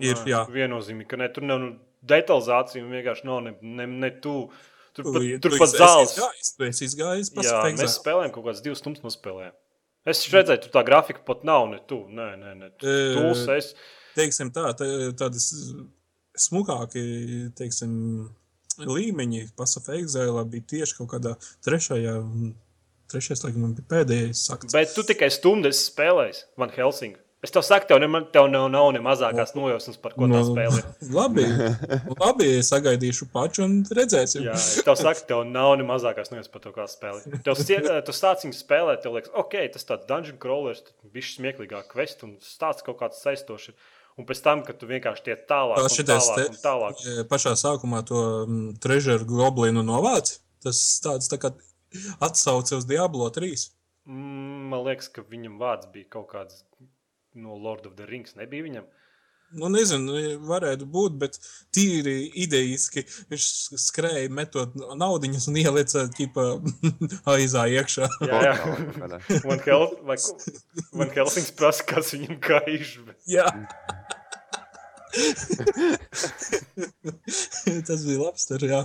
Ir, 0.00 0.14
nē, 0.16 0.24
jā. 0.26 0.40
Viennozīmīgi, 0.50 1.06
ka 1.08 1.16
ne, 1.20 1.28
tur 1.28 1.42
nav 1.46 1.58
nu, 1.60 1.78
detalizācija 2.04 2.82
vienkārši 2.82 3.24
nav 3.28 3.42
ne, 3.44 3.52
ne, 3.62 3.86
ne 3.86 4.10
tu. 4.20 4.50
Tur 4.94 5.04
pat, 5.04 5.20
Tu- 5.22 5.38
tur 5.42 5.50
tu 5.50 5.58
pat 5.58 5.68
zāles. 5.68 6.14
izgājis, 6.14 6.50
Tu 6.56 6.64
esi 6.64 6.84
izgājis 6.86 7.34
Pass 7.34 7.48
Jā, 7.48 7.58
of 7.60 7.78
mēs 7.78 7.98
spēlējām 8.00 8.32
kaut 8.32 8.44
kādas 8.46 8.62
divas 8.62 8.78
stundas 8.78 9.02
nospēlējām. 9.02 9.52
Es 10.06 10.20
redzēju, 10.28 10.62
tur 10.62 10.70
tā 10.70 10.84
grafika 10.86 11.24
pat 11.24 11.44
nav. 11.44 11.68
Ne 11.70 11.78
tu, 11.88 12.06
nē, 12.08 12.28
nē, 12.38 12.54
nē. 12.60 12.66
E, 12.82 12.96
Tūs, 13.16 13.48
es, 13.56 13.74
teiksim, 14.16 14.50
tā, 14.52 14.68
tā, 14.76 14.86
tādi 15.16 15.40
s- 15.40 15.74
smukāki 16.36 17.52
teiksim, 17.56 18.28
līmeņi 18.78 19.54
Pacific 19.56 20.00
Exile 20.02 20.44
bija 20.50 20.66
tieši 20.74 20.96
kaut 20.98 21.08
kādā 21.14 21.36
trešajā. 21.64 22.16
un 22.22 22.54
Trešais, 23.12 23.42
laikam, 23.44 23.74
bija 23.76 23.84
pēdējais 23.86 24.40
sakts. 24.48 24.72
bet 24.72 24.94
tu 24.94 25.02
tikai 25.04 25.28
stundu 25.30 25.68
esi 25.68 25.90
spēlējis 25.92 26.44
Van 26.56 26.70
Helsingu. 26.70 27.18
Es 27.44 27.52
tev 27.52 27.60
saku, 27.66 27.84
tev, 27.90 27.98
ne, 28.00 28.20
tev 28.32 28.46
nav, 28.48 28.66
nav 28.72 28.86
ne 28.96 29.00
mazākās 29.04 29.50
nojausmas, 29.56 29.98
par 30.00 30.14
ko 30.16 30.28
tā 30.32 30.40
spēle 30.48 30.78
ir. 30.80 30.86
labi, 31.18 31.44
labi, 32.16 32.46
sagaidīšu 32.64 33.26
pašu 33.34 33.64
un 33.66 33.74
redzēsim. 33.98 34.46
Jā, 34.48 34.54
es 34.56 34.80
tev 34.86 34.96
saku, 34.96 35.26
tev 35.28 35.42
nav 35.48 35.74
ne 35.80 35.84
mazākās 35.88 36.32
nojausmas 36.32 36.52
par 36.54 36.64
to, 36.64 36.72
kā 36.76 36.86
spēlē. 36.88 37.42
Tev 37.44 37.58
sie- 37.60 37.82
tu 38.08 38.14
sāc 38.16 38.46
viņu 38.46 38.56
spēlēt, 38.56 39.02
tev 39.04 39.18
liekas, 39.18 39.34
ok, 39.44 39.58
tas 39.76 39.84
tāds 39.90 40.08
dungeon 40.08 40.40
crawlers, 40.40 40.80
ir 41.12 41.28
smieklīgāk 41.28 41.90
kvest 41.92 42.24
un 42.24 42.38
stāsts 42.40 42.86
kaut 42.86 42.98
kāds 43.02 43.20
saistošs. 43.20 43.74
Un 44.16 44.24
pēc 44.28 44.40
tam, 44.46 44.60
kad 44.62 44.78
tu 44.78 44.86
vienkārši 44.86 45.24
tiec 45.26 45.40
tālāk, 45.50 45.76
Tā 45.82 45.88
un 45.88 45.90
šitais 45.90 46.28
tālāk, 46.30 46.52
te- 46.54 46.60
tālāk. 46.62 47.00
E, 47.02 47.24
Pašā 47.28 47.56
sākumā 47.58 48.04
to 48.06 48.20
mm, 48.46 48.68
trežeru 48.80 49.26
goblinu 49.26 49.82
novāc. 49.82 50.36
Tas 50.62 50.78
tāds 51.02 51.26
tā 51.28 51.36
kā 51.42 51.50
atsauce 52.22 52.76
uz 52.78 52.86
Diablo 52.86 53.26
3. 53.34 53.66
Mm, 54.06 54.52
Man 54.70 54.84
liekas, 54.86 55.08
ka 55.12 55.22
viņam 55.28 55.58
vārds 55.60 55.90
bija 55.92 56.06
kaut 56.14 56.28
kāds 56.32 56.62
no 57.34 57.56
Lord 57.56 57.86
of 57.86 57.96
the 57.98 58.06
Rings. 58.08 58.36
Nebija 58.38 58.66
viņam. 58.66 58.86
Nu, 59.54 59.68
nezinu, 59.70 60.16
varētu 60.48 60.86
būt, 60.90 61.18
bet 61.20 61.36
tīri 61.74 62.24
idejiski 62.42 63.04
viņš 63.30 63.44
skrēja, 63.78 64.32
metot 64.34 64.74
naudiņas 64.74 65.46
un 65.52 65.60
ielica 65.60 66.08
ķipa 66.16 66.46
aizā 67.36 67.68
iekšā. 67.76 68.08
Jā, 68.26 68.40
jā. 68.48 68.56
Van, 69.46 69.62
Hel 69.62 69.86
Van 70.02 71.14
Helsings 71.14 71.54
prasa, 71.54 71.86
kas 71.86 72.10
viņam 72.16 72.40
kaiš. 72.42 72.96
Bet... 73.06 73.20
Jā. 73.30 73.46
Tas 77.86 78.02
bija 78.02 78.18
labs. 78.24 78.48
Tur, 78.48 78.64
jā. 78.66 78.80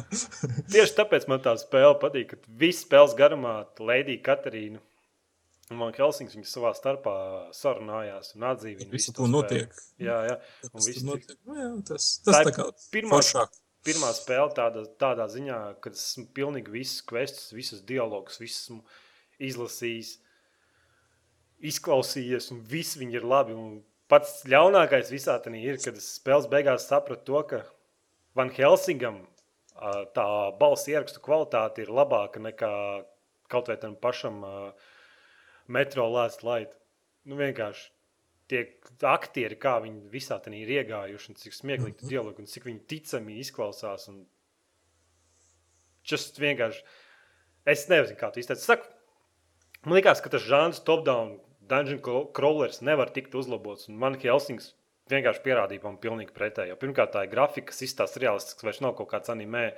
Tieši 0.69 0.93
tāpēc 0.99 1.25
man 1.31 1.41
tā 1.45 1.53
spēle 1.61 1.95
patīk, 2.01 2.35
ka 2.35 2.39
viss 2.61 2.83
spēles 2.85 3.15
garumā 3.17 3.53
Lēdija 3.81 4.21
Katarīna 4.27 4.79
un 5.69 5.77
Van 5.77 5.93
Helsings 5.93 6.33
viņas 6.35 6.53
savā 6.55 6.71
starpā 6.77 7.13
sarunājās 7.53 8.31
un 8.35 8.45
atzīja 8.49 8.79
viņu. 8.79 8.91
Visu 8.91 9.11
visu 9.11 9.13
to 9.19 9.27
notiek. 9.29 9.73
Jā, 10.01 10.15
jā. 10.29 10.37
Un 10.65 10.71
Tas, 10.79 10.87
viss 10.89 11.03
notiek. 11.05 11.37
Nu, 11.45 11.57
jā, 11.59 11.67
tas, 11.91 12.07
Tā 12.25 12.31
tas 12.31 12.39
ir 12.41 12.49
tā 12.49 12.53
kā 12.55 12.65
pirmā- 12.95 13.19
foršāk. 13.19 13.59
pirmā 13.85 14.09
spēle 14.17 14.49
tādā, 14.57 14.85
tādā 14.99 15.27
ziņā, 15.29 15.59
ka 15.81 15.89
esmu 15.93 16.25
pilnīgi 16.33 16.73
visus 16.73 17.01
questus, 17.05 17.51
visus 17.53 17.81
dialogus, 17.85 18.39
visus 18.41 18.81
izlasījis, 19.39 20.15
izklausījies, 21.61 22.51
un 22.53 22.61
viss 22.65 22.97
viņi 22.99 23.19
ir 23.19 23.25
labi. 23.27 23.53
Un 23.53 23.81
pats 24.11 24.43
ļaunākais 24.49 25.11
visā 25.13 25.37
tam 25.43 25.55
ir, 25.59 25.77
kad 25.83 25.95
es 25.99 26.07
spēles 26.19 26.47
beigās 26.51 26.87
sapratu 26.89 27.25
to, 27.29 27.43
ka 27.43 27.63
Van 28.35 28.49
Helsingam 28.49 29.21
tā 30.15 30.25
balss 30.59 30.87
ierakstu 30.91 31.21
kvalitāte 31.23 31.83
ir 31.85 31.87
labāka 31.93 32.41
nekā 32.41 32.71
kaut 33.49 33.67
vai 33.71 33.77
tam 33.81 33.95
pašam 33.95 34.41
ā, 34.43 34.53
metro 35.71 36.07
last 36.11 36.43
light. 36.47 36.75
Nu, 37.29 37.37
vienkārši 37.39 37.89
tie 38.49 38.63
aktieri, 39.05 39.57
kā 39.61 39.77
viņi 39.83 40.09
visā 40.11 40.39
tam 40.41 40.55
ir 40.57 40.71
iegājuši, 40.79 41.29
un 41.31 41.37
cik 41.37 41.55
smieklīgi 41.55 41.95
mm 41.99 42.09
dialogi, 42.09 42.41
un 42.41 42.49
cik 42.49 42.65
viņi 42.65 42.81
ticami 42.89 43.37
izklausās. 43.43 44.07
Un... 44.09 44.23
Just 46.09 46.41
vienkārši. 46.41 46.81
Es 47.69 47.85
nezinu, 47.91 48.17
kā 48.17 48.31
to 48.33 48.41
izteikt. 48.41 48.63
Es 48.63 48.65
Saku, 48.65 48.89
man 49.85 49.99
liekas, 49.99 50.23
ka 50.25 50.33
tas 50.33 50.45
žanrs 50.47 50.81
top-down 50.87 51.37
dungeon 51.69 52.01
craw- 52.01 52.27
crawlers 52.33 52.81
nevar 52.81 53.13
tikt 53.13 53.37
uzlabots. 53.37 53.89
Un 53.91 53.99
man 54.01 54.17
Helsings 54.17 54.73
vienkārši 55.13 55.45
pierādīja 55.45 55.85
man 55.85 56.01
pilnīgi 56.01 56.33
pretējo. 56.33 56.77
Pirmkārt, 56.81 57.13
tā 57.13 57.25
ir 57.25 57.33
grafika, 57.33 57.69
kas 57.71 57.83
izstāsta 57.85 58.21
realistisks, 58.23 58.65
vairs 58.65 58.81
nav 58.81 58.95
kaut 58.97 59.11
kāds 59.13 59.29
anime. 59.33 59.71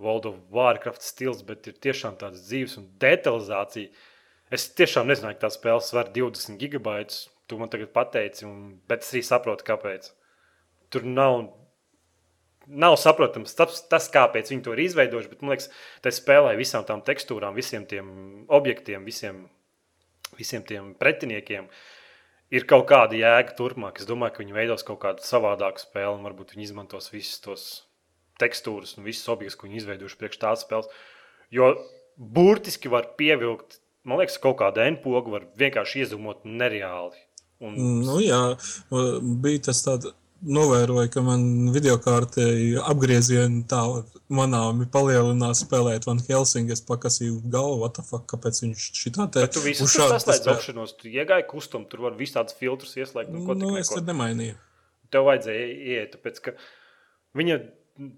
World 0.00 0.28
of 0.28 0.40
Warcraft 0.52 1.04
stils, 1.04 1.40
bet 1.44 1.68
ir 1.70 1.76
tiešām 1.80 2.18
tāds 2.20 2.42
dzīves 2.48 2.76
un 2.80 2.90
detalizācija. 3.00 3.92
Es 4.54 4.68
tiešām 4.78 5.08
nezināju, 5.10 5.38
ka 5.38 5.46
tā 5.46 5.52
spēle 5.54 5.82
sver 5.82 6.10
20 6.14 6.58
gigabaitus. 6.60 7.26
Tu 7.50 7.58
man 7.58 7.70
tagad 7.70 7.92
pateici, 7.94 8.44
un, 8.46 8.78
bet 8.90 9.04
es 9.04 9.12
arī 9.12 9.22
saprotu, 9.26 9.66
kāpēc. 9.66 10.08
Tur 10.90 11.06
nav, 11.06 11.48
nav 12.66 12.96
saprotams 12.98 13.54
tas, 13.58 13.82
tas, 13.90 14.08
kāpēc 14.10 14.50
viņi 14.50 14.64
to 14.66 14.74
ir 14.74 14.82
izveidojuši. 14.86 15.30
Bet 15.32 15.42
man 15.42 15.54
liekas, 15.54 15.68
tas 16.02 16.18
spēlē 16.20 16.54
visām 16.58 16.86
tām 16.86 17.02
tekstūrām, 17.06 17.58
visiem 17.58 17.86
tiem 17.90 18.08
objektiem, 18.46 19.06
visiem, 19.06 19.44
visiem 20.38 20.66
tiem 20.66 20.92
pretiniekiem. 20.98 21.70
Ir 22.54 22.66
kaut 22.70 22.86
kāda 22.90 23.18
jēga 23.18 23.54
turpmāk. 23.58 23.98
Es 23.98 24.06
domāju, 24.06 24.36
ka 24.36 24.44
viņi 24.44 24.54
veidos 24.54 24.86
kaut 24.86 25.00
kādu 25.02 25.26
savādāku 25.26 25.82
spēli, 25.82 26.18
un 26.18 26.26
varbūt 26.26 26.54
viņi 26.54 26.68
izmantos 26.68 27.10
visus 27.14 27.42
tos 27.42 27.66
tekstūras 28.38 28.94
un 28.98 29.06
visus 29.06 29.26
objektus, 29.32 29.58
ko 29.58 29.66
viņi 29.66 29.82
izveidojuši 29.82 30.18
priekš 30.20 30.38
tās 30.42 30.62
spēles. 30.62 30.90
Jo 31.54 31.72
burtiski 32.16 32.90
var 32.92 33.10
pievilkt, 33.18 33.80
man 34.06 34.20
liekas, 34.22 34.38
kaut 34.42 34.60
kādu 34.62 34.84
N-pogu 34.86 35.34
var 35.34 35.48
vienkārši 35.58 36.04
iezumot 36.04 36.46
nereāli. 36.46 37.18
Un, 37.64 37.76
Nu, 38.04 38.20
jā, 38.20 38.40
bija 39.42 39.68
tas 39.70 39.82
tāds. 39.86 40.14
Novēroju, 40.46 41.08
ka 41.14 41.22
man 41.24 41.70
video 41.72 41.94
kārtē 41.96 42.44
apgriezieni 42.84 43.62
tā 43.70 43.78
manāmi 44.28 44.84
palielinās 44.92 45.62
spēlēt 45.64 46.04
Van 46.06 46.20
Helsingas 46.26 46.84
pakasīju 46.84 47.38
galvu. 47.50 47.78
What 47.80 47.96
the 47.96 48.04
fuck, 48.04 48.26
kāpēc 48.28 48.60
viņš 48.66 48.84
šitā 49.00 49.26
te 49.32 49.46
Bet 49.46 49.56
tu 49.56 49.62
visu 49.64 49.86
tur 49.86 50.10
saslēdz 50.12 50.42
spēlē? 50.42 50.58
opšanos, 50.58 50.92
tu 51.00 51.08
iegāji 51.08 51.48
kustum, 51.48 51.86
tur 51.88 52.04
var 52.04 52.18
visādus 52.20 52.54
filtrus 52.60 52.92
ieslēgt. 53.00 53.32
tik 53.32 53.56
Nu, 53.62 53.72
es 53.80 53.88
tur 53.88 54.04
nemainīju. 54.04 54.58
Tev 55.10 55.24
vajadzēja 55.30 55.66
iet, 55.96 56.14
tāpēc 56.18 56.42
ka 56.44 56.54
viņa 57.40 57.58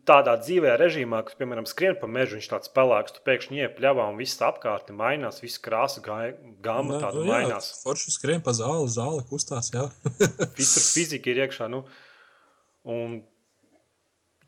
tādā 0.08 0.34
dzīvē 0.40 0.74
režīmā, 0.80 1.20
kas, 1.26 1.36
piemēram, 1.38 1.66
skrien 1.68 1.96
pa 1.98 2.08
mežu, 2.10 2.38
viņš 2.38 2.48
tāds 2.50 2.70
pelēks, 2.74 3.14
tu 3.14 3.22
pēkšņi 3.26 3.62
iepļāvā 3.64 4.08
un 4.10 4.18
viss 4.18 4.40
apkārt 4.42 4.90
mainās, 4.94 5.40
viss 5.42 5.60
krāsa 5.62 6.02
gāma 6.02 6.88
Nu, 6.88 7.00
tāda 7.02 7.22
jā, 7.22 7.26
mainās. 7.28 7.70
Forši 7.84 8.14
skrien 8.14 8.42
pa 8.44 8.54
zāli, 8.56 8.88
zāle 8.90 9.22
kustās, 9.30 9.70
jā. 9.74 9.86
Viss 10.58 10.74
tur 10.74 10.86
fizika 10.96 11.30
ir 11.30 11.44
iekšā. 11.44 11.68
Nu, 11.70 11.84
un 12.88 13.20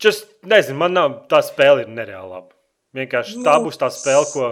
just, 0.02 0.30
nezinu, 0.42 0.80
man 0.82 0.96
nav, 0.98 1.14
tā 1.30 1.42
spēle 1.46 1.86
ir 1.86 1.94
nereāli 1.94 2.34
laba. 2.34 2.56
Vienkārši 2.98 3.44
tā 3.46 3.58
Nu, 3.60 3.68
būs 3.68 3.78
tā 3.78 3.90
spēle, 3.94 4.26
ko, 4.32 4.50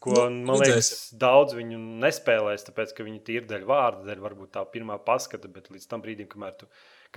ko 0.00 0.16
nu, 0.16 0.46
man 0.48 0.60
liekas, 0.62 0.88
redzēsim. 0.88 1.20
daudz 1.20 1.54
viņu 1.58 1.78
nespēlēs, 2.02 2.64
tāpēc 2.66 2.94
ka 2.96 3.06
viņi 3.06 3.20
ir 3.36 3.46
dēļ 3.50 3.66
vārda, 3.68 4.06
dēļ 4.08 4.24
varbūt 4.24 4.54
tā 4.56 4.64
pirmā 4.72 4.96
paskata, 5.04 5.50
bet 5.52 5.68
līdz 5.72 5.86
tam 5.90 6.04
brīdim, 6.04 6.28
kamēr 6.30 6.56
tu, 6.60 6.68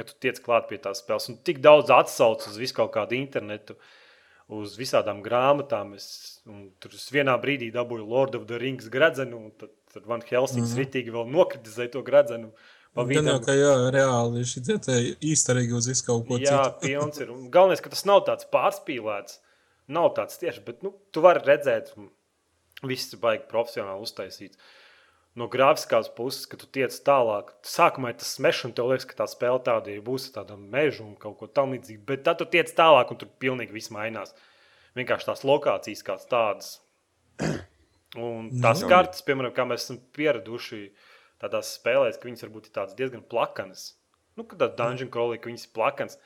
tu 0.02 0.15
tiec 0.26 0.41
klāt 0.43 0.67
pie 0.72 0.82
tās 0.84 1.00
spēles, 1.04 1.30
un 1.32 1.39
tik 1.48 1.62
daudz 1.63 1.93
atsauc 1.96 2.43
uz 2.50 2.60
visu 2.60 2.82
kaut 2.82 2.93
kādu 2.98 3.19
internetu. 3.19 3.80
Uz 4.54 4.74
visādām 4.76 5.22
grāmatām. 5.24 5.93
Es, 5.96 6.41
un 6.52 6.65
tur 6.84 6.91
es 6.93 7.06
vienā 7.15 7.32
brīdī 7.41 7.69
dabūju 7.74 8.04
Lord 8.04 8.36
of 8.36 8.43
the 8.50 8.58
Rings 8.60 8.89
gradzenu, 8.91 9.38
un 9.39 9.54
tad, 9.56 9.72
tad 9.93 10.04
Van 10.06 10.19
Helsings 10.19 10.67
mm. 10.67 10.74
-hmm. 10.74 10.82
ritīgi 10.82 11.13
vēl 11.15 11.30
nokritizēja 11.32 11.93
to 11.93 12.02
gradzenu. 12.04 12.52
Pa 12.93 13.06
Gan 13.10 13.26
jau, 13.26 13.38
ka 13.41 13.56
jā, 13.56 13.72
reāli 13.96 14.43
šī 14.46 14.62
īsterīgi 15.32 15.74
uz 15.74 15.88
visu 15.89 16.06
kaut 16.06 16.28
ko 16.28 16.38
Jā, 16.38 16.60
citu. 16.76 16.82
pilns 16.84 17.24
ir. 17.24 17.32
Un 17.32 17.48
galvenais, 17.50 17.82
ka 17.82 17.89
tas 17.89 18.04
nav 18.06 18.26
tāds 18.28 18.46
pārspīlēts. 18.52 19.39
Nav 19.88 20.12
tāds 20.19 20.38
tieši, 20.43 20.62
bet 20.67 20.84
nu, 20.84 20.93
tu 21.15 21.24
vari 21.24 21.41
redzēt, 21.48 21.96
viss 22.89 23.13
ir 23.13 23.22
baigi 23.24 23.46
profesionāli 23.52 24.06
uztaisīts. 24.06 24.60
No 25.34 25.48
grāfiskās 25.50 26.12
puses, 26.13 26.46
kad 26.46 26.62
tu 26.62 26.67
tiec 26.69 26.93
tālāk, 27.08 27.50
sākumā 27.65 28.12
tas 28.13 28.36
smešs, 28.38 28.67
un 28.67 28.74
tev 28.78 28.91
liekas, 28.91 29.08
ka 29.10 29.17
tā 29.24 29.26
spēle 29.32 29.63
tāda 29.65 29.89
ir, 29.89 30.04
būs 30.06 30.28
tāda 30.36 30.60
meža 30.60 31.02
un 31.08 31.15
kaut 31.17 31.39
ko 31.39 31.50
tamlīdzīga. 31.50 32.04
Bet 32.06 32.22
tad 32.28 32.38
tu 32.41 32.46
tiec 32.46 32.69
tālāk, 32.78 33.10
un 33.10 33.17
tur 33.17 33.32
pilnīgi 33.41 33.74
viss 33.74 33.93
mainās. 33.93 34.36
Vienkārši 34.93 35.32
tās 35.32 35.41
lokācijas 35.48 36.06
kādas 36.06 36.30
tādas. 36.30 36.69
Un 38.13 38.52
tās 38.62 38.84
Nu. 38.84 38.89
kartes, 38.91 39.24
piemēram, 39.26 39.56
kā 39.58 39.65
mēs 39.65 39.88
esam 39.88 39.98
pieraduši 40.13 40.84
tādās 41.41 41.74
spēlēs, 41.80 42.19
ka 42.22 42.30
viņas 42.30 42.46
varbūt 42.46 42.69
ir 42.69 42.96
diezgan 43.00 43.26
plakanas. 43.26 43.96
Nu, 44.38 44.46
kad 44.46 44.62
tā 44.62 44.69
dungeon 44.69 45.10
crawling, 45.10 45.41
ka 45.41 45.50
viņas 45.50 45.65
ir 45.65 45.74
plakans, 45.74 46.19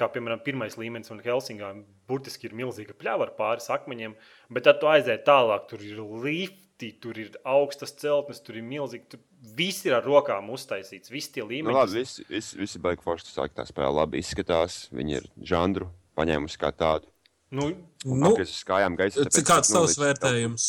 kā 0.00 0.08
piemēram 0.14 0.40
pirmais 0.46 0.78
līmenis 0.80 1.12
un 1.14 1.20
Helsingā, 1.24 1.70
burtiski 2.08 2.48
ir 2.48 2.56
milzīga 2.58 2.96
pļava 2.98 3.28
ar 3.28 3.34
pāris 3.38 3.68
akmeņiem, 3.74 4.16
bet 4.56 4.66
tad 4.66 4.80
tu 4.82 4.88
aizēji 4.90 5.22
tālāk, 5.28 5.68
tur 5.70 5.84
ir 5.84 6.00
lifti, 6.24 6.90
tur 7.02 7.18
ir 7.20 7.34
augstas 7.44 7.92
celtnes, 8.00 8.40
tur 8.40 8.56
ir 8.56 8.64
milzīgi, 8.64 9.04
tur 9.12 9.20
viss 9.56 9.84
ir 9.84 9.98
ar 9.98 10.04
rokām 10.08 10.48
uztaisīts, 10.54 11.12
visi 11.12 11.34
tie 11.36 11.44
Nu, 11.44 11.50
līmeņi. 11.52 11.76
labi, 11.76 11.98
visi, 12.00 12.24
visi, 12.32 12.56
visi 12.60 12.80
baigi 12.82 13.04
forši. 13.04 13.28
Tu 13.28 13.34
saki, 13.36 13.54
tā 13.58 13.66
spēle 13.68 13.92
labi 14.00 14.22
izskatās. 14.24 14.86
Viņi 14.96 15.18
ir 15.20 15.28
žanru 15.52 15.90
paņēmusi 16.16 16.60
kā 16.60 16.72
tādu. 16.72 17.08
Nu, 17.52 17.72
Nu, 18.06 18.30
kājām 18.64 18.94
gaisa. 18.96 19.26
cik 19.28 19.44
kāds 19.44 19.68
tavs 19.74 19.98
vērtējums? 20.00 20.66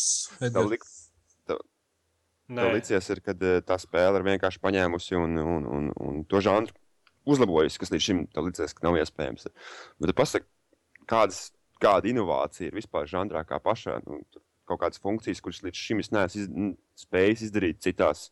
Tev, 1.48 1.60
nē, 2.52 2.60
tev 2.66 2.74
licies, 2.76 3.08
ir, 3.14 3.20
kad 3.24 3.42
eh, 3.46 3.60
tā 3.64 3.78
spēle 3.80 4.20
ir 4.20 4.26
vienkārši 4.26 4.60
paņēmusi 4.60 5.16
un, 5.16 5.38
un, 5.40 5.64
un, 5.78 5.88
un 5.96 6.24
to 6.28 6.42
žanru 6.44 6.74
uzlabojusi, 7.28 7.80
kas 7.82 7.92
līdz 7.94 8.06
šim 8.06 8.22
ka 8.32 8.86
nav 8.86 8.98
iespējams. 9.00 9.48
Bet 10.00 10.12
tu 10.12 10.16
pasaki, 10.18 10.48
kādas, 11.10 11.50
kāda 11.82 12.10
inovācija 12.10 12.70
ir 12.70 12.78
vispār 12.78 13.10
žanrā 13.10 13.44
kā 13.48 13.60
pašā. 13.62 14.00
Nu, 14.06 14.22
kaut 14.68 14.80
kādas 14.84 15.02
funkcijas, 15.02 15.42
kuras 15.44 15.62
līdz 15.66 15.78
šim 15.78 16.00
es 16.02 16.12
neesmu 16.14 16.42
iz, 16.42 16.48
spējis 17.04 17.48
izdarīt 17.48 17.82
citās 17.84 18.30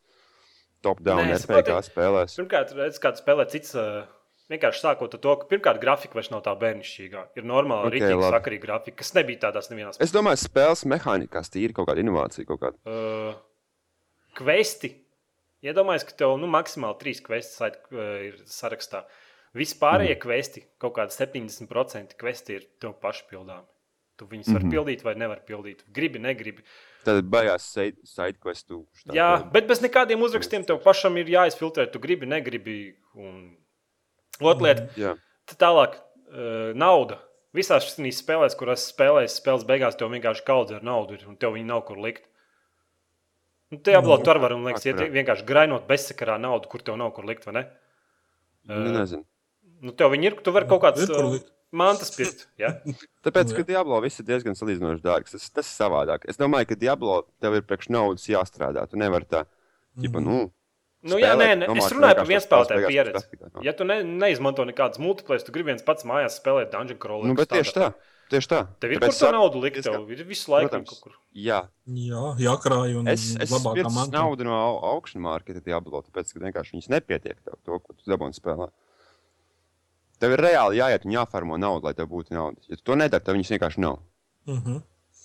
top-down 0.85 1.29
RPG 1.35 1.77
spēlēs. 1.91 2.39
Pirmkārt, 2.39 2.73
redz, 2.79 3.01
kāds 3.03 3.23
spēlē 3.25 3.47
cits. 3.53 3.75
ā, 3.77 4.07
Vienkārši 4.51 4.81
sākot 4.83 5.13
ar 5.15 5.21
to, 5.23 5.33
ka 5.39 5.47
pirmkārt 5.47 5.79
grafika 5.79 6.17
vairs 6.19 6.33
nav 6.33 6.41
tā 6.43 6.51
bērnišķīgā. 6.59 7.21
Ir 7.39 7.45
normāla, 7.47 7.85
Ok, 7.87 7.93
okay, 7.93 8.01
rītīga, 8.01 8.17
labi. 8.19 8.35
sakarīga 8.35 8.65
grafika, 8.65 8.97
kas 8.99 9.13
nebija 9.15 9.45
tādās 9.45 9.71
nevienās. 9.71 10.01
Es 10.03 10.11
domāju, 10.11 10.41
spēles 10.43 10.83
mehānikās 10.91 11.53
tīri 11.55 11.77
kaut 11.77 11.87
kāda 11.87 12.03
inovācija. 12.03 12.49
Kaut 12.49 12.59
kāda. 12.65 12.81
Uh, 12.83 13.37
kvesti. 14.41 14.91
Iedomājieties, 15.65 16.07
ka 16.09 16.17
tev 16.23 16.37
nu, 16.41 16.49
maksimāli 16.51 16.97
trīs 17.01 17.21
kvesti 17.25 17.59
sait, 17.59 17.77
uh, 17.93 18.15
ir 18.31 18.39
sarakstā. 18.49 19.05
Vispārējie 19.57 20.15
mm. 20.15 20.23
kvesti, 20.23 20.63
kaut 20.81 20.95
kādi 20.97 21.17
70% 21.17 22.17
kvesti 22.21 22.57
ir 22.57 22.67
tev 22.83 22.95
pašpildāmi. 23.03 23.67
Tu 24.21 24.27
viņus 24.29 24.49
mm 24.49 24.55
-hmm. 24.55 24.61
vari 24.61 24.75
pildīt 24.75 25.03
vai 25.05 25.15
nevar 25.17 25.41
pildīt. 25.49 25.85
Gribi, 25.97 26.21
negribi. 26.21 26.63
Tad 27.05 27.25
beigās 27.25 27.65
sidequestu. 28.05 28.85
Jā, 29.17 29.51
bet 29.53 29.67
bez 29.67 29.81
nekādiem 29.81 30.21
uzrakstiem 30.21 30.65
tev 30.69 30.83
pašam 30.85 31.17
ir 31.17 31.27
jāizfiltrē. 31.27 31.87
Tu 31.91 31.99
gribi, 31.99 32.27
negribi. 32.27 32.97
Un... 33.15 33.57
Otra 34.41 34.67
lieta, 34.67 34.87
Jā. 34.97 35.17
Tad 35.49 35.59
tālāk, 35.61 35.97
uh, 35.97 36.73
nauda. 36.77 37.19
Visās 37.57 37.89
šīs 37.89 38.21
spēlēs, 38.23 38.55
kurās 38.55 38.87
spēlēs, 38.93 39.41
spēles 39.41 39.65
beigās 39.67 39.97
tev 39.99 40.13
vienkārši 40.13 40.45
kaudz 40.47 40.77
ar 40.77 40.85
naudu, 40.87 41.17
ir, 41.19 41.25
un 41.27 41.37
tev 41.37 41.57
viņi 41.57 41.67
nav 41.67 41.83
kur 41.89 41.99
likt. 41.99 42.29
Nu, 43.71 43.79
Te 43.79 43.95
apgādāt, 43.95 44.25
tur 44.27 44.41
var, 44.43 44.57
un 44.57 44.67
liekas, 44.67 44.85
iet 44.89 44.99
vienkārši 45.15 45.47
grainot 45.47 45.87
bezsakarā 45.91 46.41
naudu, 46.43 46.67
kur 46.73 46.83
tev 46.83 46.97
nav 46.99 47.13
kur 47.15 47.29
likt, 47.29 47.45
vai 47.47 47.55
ne? 47.61 47.65
Nu, 48.71 48.83
nezinu. 48.99 49.23
Nu, 49.81 49.95
tev 49.97 50.11
viņi 50.13 50.31
ir, 50.31 50.39
tu 50.45 50.53
vari 50.53 50.67
kaut 50.69 50.83
kādas 50.83 51.07
likt. 51.07 51.53
mantas 51.71 52.11
pirkt. 52.17 52.49
Ja? 52.61 52.75
Tāpēc, 53.25 53.53
Nu, 53.53 53.61
ka 53.61 53.67
Diablo 53.69 54.01
viss 54.03 54.19
ir 54.21 54.27
diezgan 54.29 54.59
salīdzinoši 54.59 55.05
dārgs. 55.07 55.37
Tas, 55.37 55.47
tas 55.55 55.71
ir 55.71 55.77
savādāk. 55.85 56.27
Es 56.29 56.41
domāju, 56.41 56.73
ka 56.73 56.81
Diablo 56.83 57.21
tev 57.41 57.61
ir 57.61 57.67
priekš 57.69 57.93
naudas 57.95 58.27
jāstrādā. 58.29 58.89
Tu 58.91 58.99
nevari 59.01 59.29
tā, 59.31 59.47
ģipa, 60.03 60.23
nu, 60.25 60.49
Nu, 61.01 61.17
jā, 61.17 61.31
nē, 61.33 61.47
nē, 61.57 61.67
domāt, 61.71 61.81
es 61.81 61.95
runāju 61.97 62.17
par 62.19 62.27
vienspēlētāju 62.29 62.89
pieredzi. 62.91 63.39
Ja 63.65 63.73
tu 63.73 63.87
ne, 63.89 64.03
neizmanto 64.05 64.67
nekādas 64.69 65.01
multiplayer, 65.01 65.41
tu 65.47 65.55
gribi 65.55 65.73
viens 65.73 65.85
pats 65.87 66.05
mājās 66.05 66.37
spēlēt 66.37 66.75
Dungeon 66.75 66.99
Crawl. 67.01 67.25
Nu, 67.25 67.37
bet 67.39 67.49
tieši 67.49 67.73
tā. 67.73 67.87
Tieši 68.31 68.47
tā. 68.47 68.59
Tev 68.79 68.93
ir 68.95 69.01
Tāpēc 69.01 69.11
kur 69.11 69.17
saku, 69.19 69.33
naudu 69.35 69.61
likt, 69.65 69.81
tev 69.83 70.11
ir 70.15 70.21
visu 70.29 70.53
laiku 70.53 70.69
Protams. 70.71 70.89
kaut 70.93 71.01
kur. 71.03 71.15
Jā, 71.35 71.57
Jā, 71.91 72.21
jākrāj 72.39 72.93
un 73.01 73.09
es, 73.11 73.25
es 73.43 73.51
labākā 73.51 73.91
manta. 73.91 74.21
naudu 74.21 74.45
no 74.47 74.55
au- 74.55 74.79
augšņu 74.95 75.19
marketa 75.25 75.61
Diablo, 75.65 76.03
tāpēc, 76.07 76.31
ka 76.33 76.39
vienkārši 76.45 76.77
viņas 76.77 76.89
nepietiek 76.95 77.41
tev 77.43 77.59
to, 77.67 77.79
ko 77.81 77.93
tu 77.99 78.07
dabūni 78.11 78.37
spēlē. 78.39 78.69
Tev 80.21 80.33
ir 80.37 80.43
reāli 80.45 80.79
jāiet 80.79 81.05
un 81.09 81.13
jāfarmo 81.17 81.59
naudu, 81.59 81.85
lai 81.89 81.95
tev 81.99 82.07
būtu 82.13 82.31
nauda. 82.37 82.61
Ja 82.69 82.77
tu 82.77 82.83
to 82.93 82.95
nedari, 82.95 83.25
tad 83.25 83.35
viņas 83.35 83.51
vienkārši 83.59 83.79
nav. 83.83 83.99
Mhm. 84.47 84.83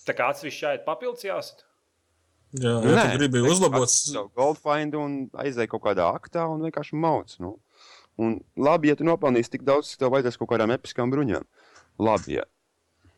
Tā 0.07 0.13
kā 0.17 0.29
atsevišķi 0.33 0.65
jāiet 0.65 0.85
papildus 0.85 1.23
jāsat. 1.27 1.61
Jā, 2.55 2.81
Nu, 2.81 2.89
ja 2.89 3.03
nē, 3.05 3.17
gribi 3.17 3.41
uzlabot 3.43 3.89
savu 3.91 4.29
Goldfindu 4.37 4.99
un 5.03 5.29
aizēji 5.33 5.67
kaut 5.67 5.81
kādā 5.83 6.05
aktā 6.15 6.45
un 6.49 6.61
vienkārši 6.63 6.93
mauc. 6.95 7.35
Nu. 7.39 7.59
Un 8.17 8.39
labi, 8.55 8.87
ja 8.87 8.95
tu 8.95 9.03
nopelnīsi 9.03 9.49
tik 9.57 9.63
daudz, 9.67 9.89
cik 9.91 9.99
tev 9.99 10.11
vajadzēs 10.13 10.37
kaut 10.39 10.49
kādām 10.49 10.71
episkām 10.71 11.11
bruņām. 11.11 11.43
Labi, 11.99 12.37
ja. 12.39 12.43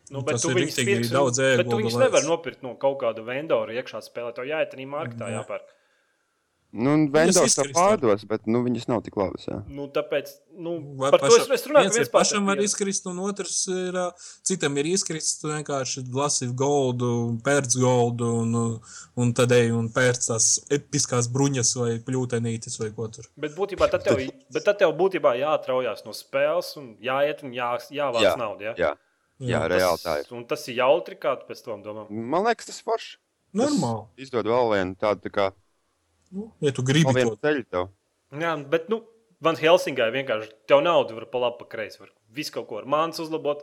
Nu, 0.09 0.19
Nu, 0.19 0.25
bet 0.27 0.39
tu 0.41 0.53
ir 0.53 0.61
viņus 0.61 0.77
pirksi, 0.79 1.11
daudz 1.11 1.41
bet 1.41 1.67
tu 1.67 1.79
viņus 1.81 1.97
nevar 1.99 2.23
nopirkt 2.27 2.61
no 2.63 2.75
kaut 2.79 3.01
kāda 3.01 3.25
vendora 3.27 3.75
iekšā 3.75 3.99
spēlē. 4.05 4.31
Tev 4.37 4.47
jāiet 4.47 4.77
arī 4.77 4.87
marketā 4.87 5.27
Jā. 5.27 5.41
jāpērk. 5.41 5.73
Nu, 6.77 6.91
un 6.97 7.05
vendors 7.07 7.55
to 7.55 7.63
pārdos, 7.71 8.25
bet 8.27 8.43
nu, 8.51 8.59
viņas 8.65 8.89
nav 8.91 8.99
tik 9.05 9.15
labas. 9.17 9.45
Jā. 9.47 9.61
Nu, 9.71 9.85
tāpēc, 9.91 10.33
nu, 10.59 10.73
Vai 10.99 11.13
par 11.15 11.23
to 11.23 11.29
es, 11.31 11.63
runāju. 11.63 11.85
viens 11.85 11.95
ir 11.95 12.01
viens 12.01 12.11
pašam 12.11 12.49
var 12.49 12.59
izkrist, 12.59 13.07
un 13.07 13.21
otrs 13.23 13.61
ir, 13.71 13.95
citam 14.45 14.75
ir 14.81 14.89
izkrist, 14.91 15.39
tu 15.39 15.47
vienkārši 15.53 16.03
lasi 16.11 16.49
goldu, 16.51 17.39
pērc 17.45 17.77
goldu, 17.79 18.33
un, 18.43 18.59
un 19.15 19.33
tad 19.39 19.55
ej 19.55 19.71
un 19.77 19.87
pērc 19.95 20.27
tās 20.27 20.49
episkās 20.77 21.31
bruņas 21.31 21.71
vai 21.79 21.89
pļūtenītes 22.03 22.77
vai 22.83 22.91
ko 22.99 23.07
tur. 23.15 23.31
Bet 23.39 23.55
būtībā 23.55 23.87
tad 23.95 24.03
tev, 24.03 24.27
bet 24.27 24.67
tad 24.67 24.83
tev 24.83 24.91
būtībā 24.99 25.37
jāatraujās 25.39 26.03
no 26.03 26.13
spēles 26.13 26.75
un 26.83 26.97
jāiet 26.99 27.47
un 27.47 27.55
jā, 27.55 27.77
jāvāc 27.95 28.27
Jā, 28.27 28.35
naudu. 28.43 28.67
Ja? 28.67 28.75
Jā, 28.75 28.93
jā 29.39 29.61
reāli 29.69 30.01
tā 30.03 30.19
ir. 30.21 30.31
Un 30.35 30.45
tas 30.45 30.67
ir 30.67 30.75
jautri, 30.81 31.15
kā 31.19 31.35
tu 31.39 31.45
pēc 31.49 31.63
tam 31.65 31.83
domā. 31.83 32.07
Man 32.09 32.45
liekas, 32.47 32.65
tas 32.71 32.79
ir 32.81 32.87
forši. 32.87 33.17
Normāli. 33.57 34.07
Izdod 34.17 34.45
vēl 34.45 34.71
vienu 34.73 34.95
tādu 34.99 35.21
tā 35.27 35.31
kā 35.33 35.51
Nu, 36.31 36.49
ja 36.59 36.71
tu 36.75 36.83
gribi 36.83 37.13
to. 37.15 37.37
ceļu 37.39 37.63
tev. 37.71 37.85
Jā, 38.35 38.55
bet, 38.69 38.89
nu, 38.91 39.01
Van 39.39 39.55
Helsingai 39.55 40.09
vienkārši 40.11 40.49
tev 40.67 40.81
naudu 40.83 41.15
var 41.15 41.25
pa 41.31 41.37
labi, 41.39 41.57
pa 41.61 41.65
kreisi. 41.65 41.99
Var 42.01 42.09
visu 42.35 42.51
kaut 42.51 42.67
ko 42.67 42.79
ar 42.81 42.83
mānu 42.89 43.15
uzlabot. 43.23 43.61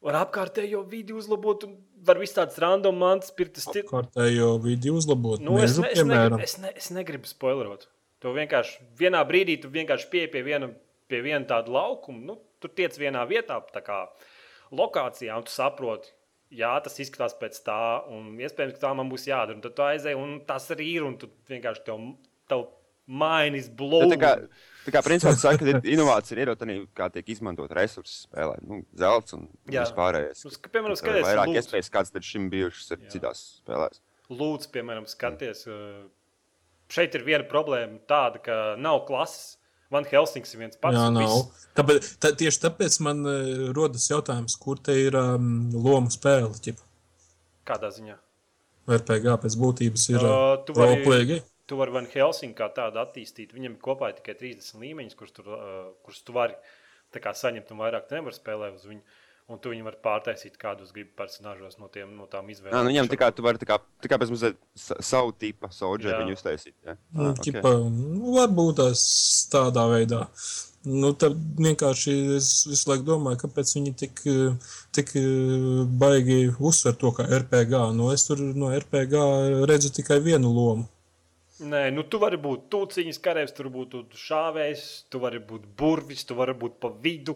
Var 0.00 0.16
apkārtējo 0.22 0.84
vidi 0.88 1.12
uzlabot, 1.12 1.64
un 1.66 1.74
var 2.06 2.20
visu 2.22 2.36
tādas 2.38 2.56
random 2.62 2.96
mantas 2.96 3.32
pirkt. 3.36 3.54
Tas 3.58 3.66
ir- 3.74 3.84
Kārtējo 3.88 4.62
vidi 4.62 4.88
uzlabot. 4.94 5.40
Nu, 5.40 5.58
es, 5.58 5.76
Mežu, 5.78 5.82
ne, 5.82 5.90
es, 5.90 6.04
negribu, 6.04 6.42
es, 6.42 6.58
ne, 6.58 6.72
es 6.76 6.90
negribu 6.90 7.26
spoilerot. 7.26 7.88
Tu 8.20 8.28
vienkārši 8.28 8.78
vienā 8.96 9.20
brīdī 9.28 9.60
tu 9.60 9.68
vienkārši 9.68 10.08
pieeji 10.12 10.30
pie 10.32 10.42
viena, 10.46 10.70
pie 11.08 11.20
viena 11.24 11.44
tāda 11.44 11.68
laukuma. 11.68 12.20
Nu, 12.24 12.38
tu 12.60 12.68
tiec 12.68 12.96
vienā 13.00 13.26
vietā, 13.28 13.58
tā 13.74 13.82
kā 13.82 14.06
lokācijā, 14.76 15.36
un 15.36 15.46
tu 15.46 15.52
saproti, 15.54 16.12
jā, 16.54 16.72
tas 16.84 16.98
izskatās 17.02 17.36
pēc 17.38 17.60
tā, 17.66 17.78
un 18.10 18.34
iespējams, 18.40 18.76
ka 18.76 18.84
tā 18.88 18.92
man 18.98 19.10
būs 19.12 19.28
jādara. 19.30 19.58
Un 19.58 19.64
tad 19.64 19.76
tu 19.78 19.86
aizēji, 19.86 20.18
un 20.18 20.36
tas 20.46 20.68
arī 20.74 20.90
ir, 20.96 21.06
un 21.06 21.16
tu 21.20 21.30
vienkārši 21.50 21.86
tev, 21.86 22.04
tev 22.50 22.66
mainīs 23.10 23.70
blūzi. 23.74 24.12
tā 24.14 24.20
kā, 24.22 24.32
tā 24.86 24.94
kā 24.94 25.02
principā 25.06 25.34
tu 25.34 25.42
saka, 25.42 25.66
ka 25.66 25.82
inovācija 25.90 26.36
ir 26.36 26.44
ierot 26.44 26.62
arī, 26.66 26.78
kā 26.96 27.10
tiek 27.14 27.32
izmantot 27.34 27.72
resursi 27.76 28.24
spēlē. 28.26 28.60
Nu, 28.66 28.82
zelts 28.98 29.36
un 29.36 29.48
vispārējais. 29.70 30.44
Nu, 30.46 30.54
piemēram, 30.70 30.98
skaties, 30.98 31.26
vairāk 31.26 31.50
lūdzu. 31.50 31.62
iespējas, 31.62 31.92
kāds 31.96 32.14
tad 32.14 32.26
šim 32.26 32.48
bijušas 32.52 32.94
ir 32.94 33.02
Jā. 33.02 33.12
citās 33.16 33.44
spēlēs. 33.60 34.02
Lūdzu, 34.30 34.70
piemēram, 34.74 35.08
skaties, 35.10 35.64
uh, 35.66 36.04
šeit 36.90 37.16
ir 37.18 37.26
viena 37.26 37.46
problēma 37.50 37.98
tāda, 38.10 38.42
ka 38.44 38.60
nav 38.78 39.04
klases. 39.10 39.56
Van 39.90 40.04
Helsings 40.06 40.52
ir 40.54 40.60
viens 40.62 40.76
pats. 40.78 40.94
Jā, 40.94 41.08
nav. 41.10 41.22
viss- 41.26 41.68
Tāpēc, 41.74 42.08
tā, 42.22 42.30
tieši 42.38 42.60
tāpēc 42.64 42.98
man 43.06 43.24
uh, 43.26 43.70
rodas 43.74 44.04
jautājums, 44.10 44.54
kur 44.62 44.78
te 44.78 44.94
ir 44.94 45.16
um, 45.18 45.70
loma 45.74 46.10
spēle. 46.14 46.50
Ķip. 46.62 46.78
Kādā 47.66 47.90
ziņā? 47.94 48.16
RPG 48.90 49.34
pēc 49.44 49.56
būtības 49.60 50.04
ir 50.14 50.20
tu 50.66 50.74
vari- 50.74 51.02
roleplay. 51.04 51.40
Tu 51.70 51.76
vari 51.78 51.92
Van 51.94 52.06
Helsinku 52.10 52.56
kā 52.58 52.66
tādu 52.74 52.98
attīstīt. 53.02 53.52
Viņam 53.54 53.76
ir 53.76 53.82
kopā 53.84 54.08
tikai 54.16 54.34
30 54.40 54.80
līmeņus, 54.82 55.14
kurus 55.18 55.34
tu, 55.36 55.42
uh, 55.46 55.90
kurus 56.06 56.22
tu 56.26 56.34
vari 56.34 56.54
kā 57.14 57.30
saņemt, 57.34 57.70
un 57.74 57.78
vairāk 57.82 58.08
tu 58.08 58.14
nevari 58.18 58.34
spēlēt 58.34 58.74
uz 58.78 58.86
viņu. 58.90 59.02
Un 59.50 59.58
tu 59.58 59.72
viņu 59.72 59.82
vari 59.82 59.98
pārtaisīt, 60.04 60.54
kādus 60.62 60.92
gribi 60.94 61.10
personāžos 61.18 61.74
no, 61.80 61.88
tiem, 61.90 62.12
no 62.14 62.28
tām 62.30 62.46
izvēlēm. 62.52 62.70
Jā, 62.76 62.82
nu, 62.86 62.92
viņam 62.92 63.08
tikai 63.10 63.32
tu 63.34 63.42
vari 63.42 63.58
tā 63.58 63.66
kā, 63.66 63.80
tā 63.98 64.06
kā 64.12 64.18
pēc 64.22 64.30
mazliet 64.30 64.58
sa- 64.78 65.00
savu 65.02 65.32
tipu 65.34 65.66
soldier 65.74 66.12
Jā. 66.14 66.18
viņu 66.22 66.36
uztaisīt. 66.38 66.74
Jā, 66.86 66.94
Nu, 67.12 67.24
Ah, 67.24 67.32
okay. 67.32 67.40
ok. 67.40 67.44
ķipa, 67.48 67.72
nu, 67.90 68.34
varbūt 68.36 68.76
tas 68.78 69.02
tādā 69.50 69.88
veidā. 69.90 70.28
Nu, 70.86 71.10
tad 71.12 71.34
vienkārši 71.58 72.14
es 72.38 72.46
visu 72.70 72.88
laiku 72.88 73.04
domāju, 73.04 73.40
kāpēc 73.42 73.74
viņi 73.76 73.90
tik, 74.00 74.22
tik 74.96 75.10
baigi 76.00 76.38
uzsver 76.58 76.94
to, 76.96 77.10
ka 77.12 77.26
RPG. 77.26 77.74
Nu, 77.96 78.10
es 78.14 78.24
tur 78.28 78.38
no 78.40 78.70
RPG 78.72 79.66
redzu 79.68 79.90
tikai 79.98 80.20
vienu 80.24 80.52
lomu. 80.54 80.86
Nē, 81.60 81.90
nu 81.92 82.02
tu 82.08 82.16
vari 82.22 82.38
būt 82.40 82.70
tūciņas 82.72 83.18
karavīrs, 83.20 83.52
tur 83.52 83.68
būtu 83.68 84.06
šāvējs, 84.16 84.84
tu 85.12 85.18
vari 85.20 85.42
būt 85.44 85.66
burvis, 85.76 86.24
tu 86.24 86.34
vari 86.38 86.54
būt 86.56 86.78
pa 86.80 86.88
vidu. 86.88 87.34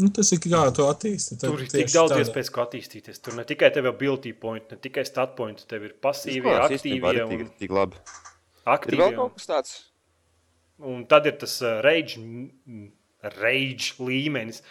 Nu, 0.00 0.08
tas 0.14 0.30
ir 0.32 0.40
kā 0.40 0.62
to 0.74 0.86
attīstīt. 0.88 1.42
Tur 1.42 1.60
ir 1.60 1.70
tik 1.70 1.90
daudz 1.92 2.14
iespēju, 2.16 2.52
kā 2.54 2.64
attīstīties. 2.64 3.20
Tur 3.24 3.36
ne 3.36 3.44
tikai 3.48 3.68
tev 3.74 3.86
ir 3.88 3.92
ability 3.92 4.32
point, 4.32 4.64
ne 4.72 4.78
tikai 4.80 5.04
stat 5.08 5.34
point, 5.36 5.60
tev 5.68 5.84
ir 5.88 5.96
pasīvie, 6.02 6.54
aktīvie 6.64 7.24
un 7.26 7.32
Tik, 7.32 7.50
tik 7.60 7.74
labi. 7.76 8.00
Ir 8.00 8.72
aktīvie. 8.76 9.02
vēl 9.02 9.12
un- 9.12 9.20
kaut 9.20 9.36
kas 9.36 9.50
tāds. 9.50 9.74
Un 10.82 11.04
tad 11.06 11.28
ir 11.28 11.36
tas 11.38 11.60
uh, 11.62 11.78
rage, 11.84 12.18
rage 13.36 13.92
līmenis, 14.02 14.62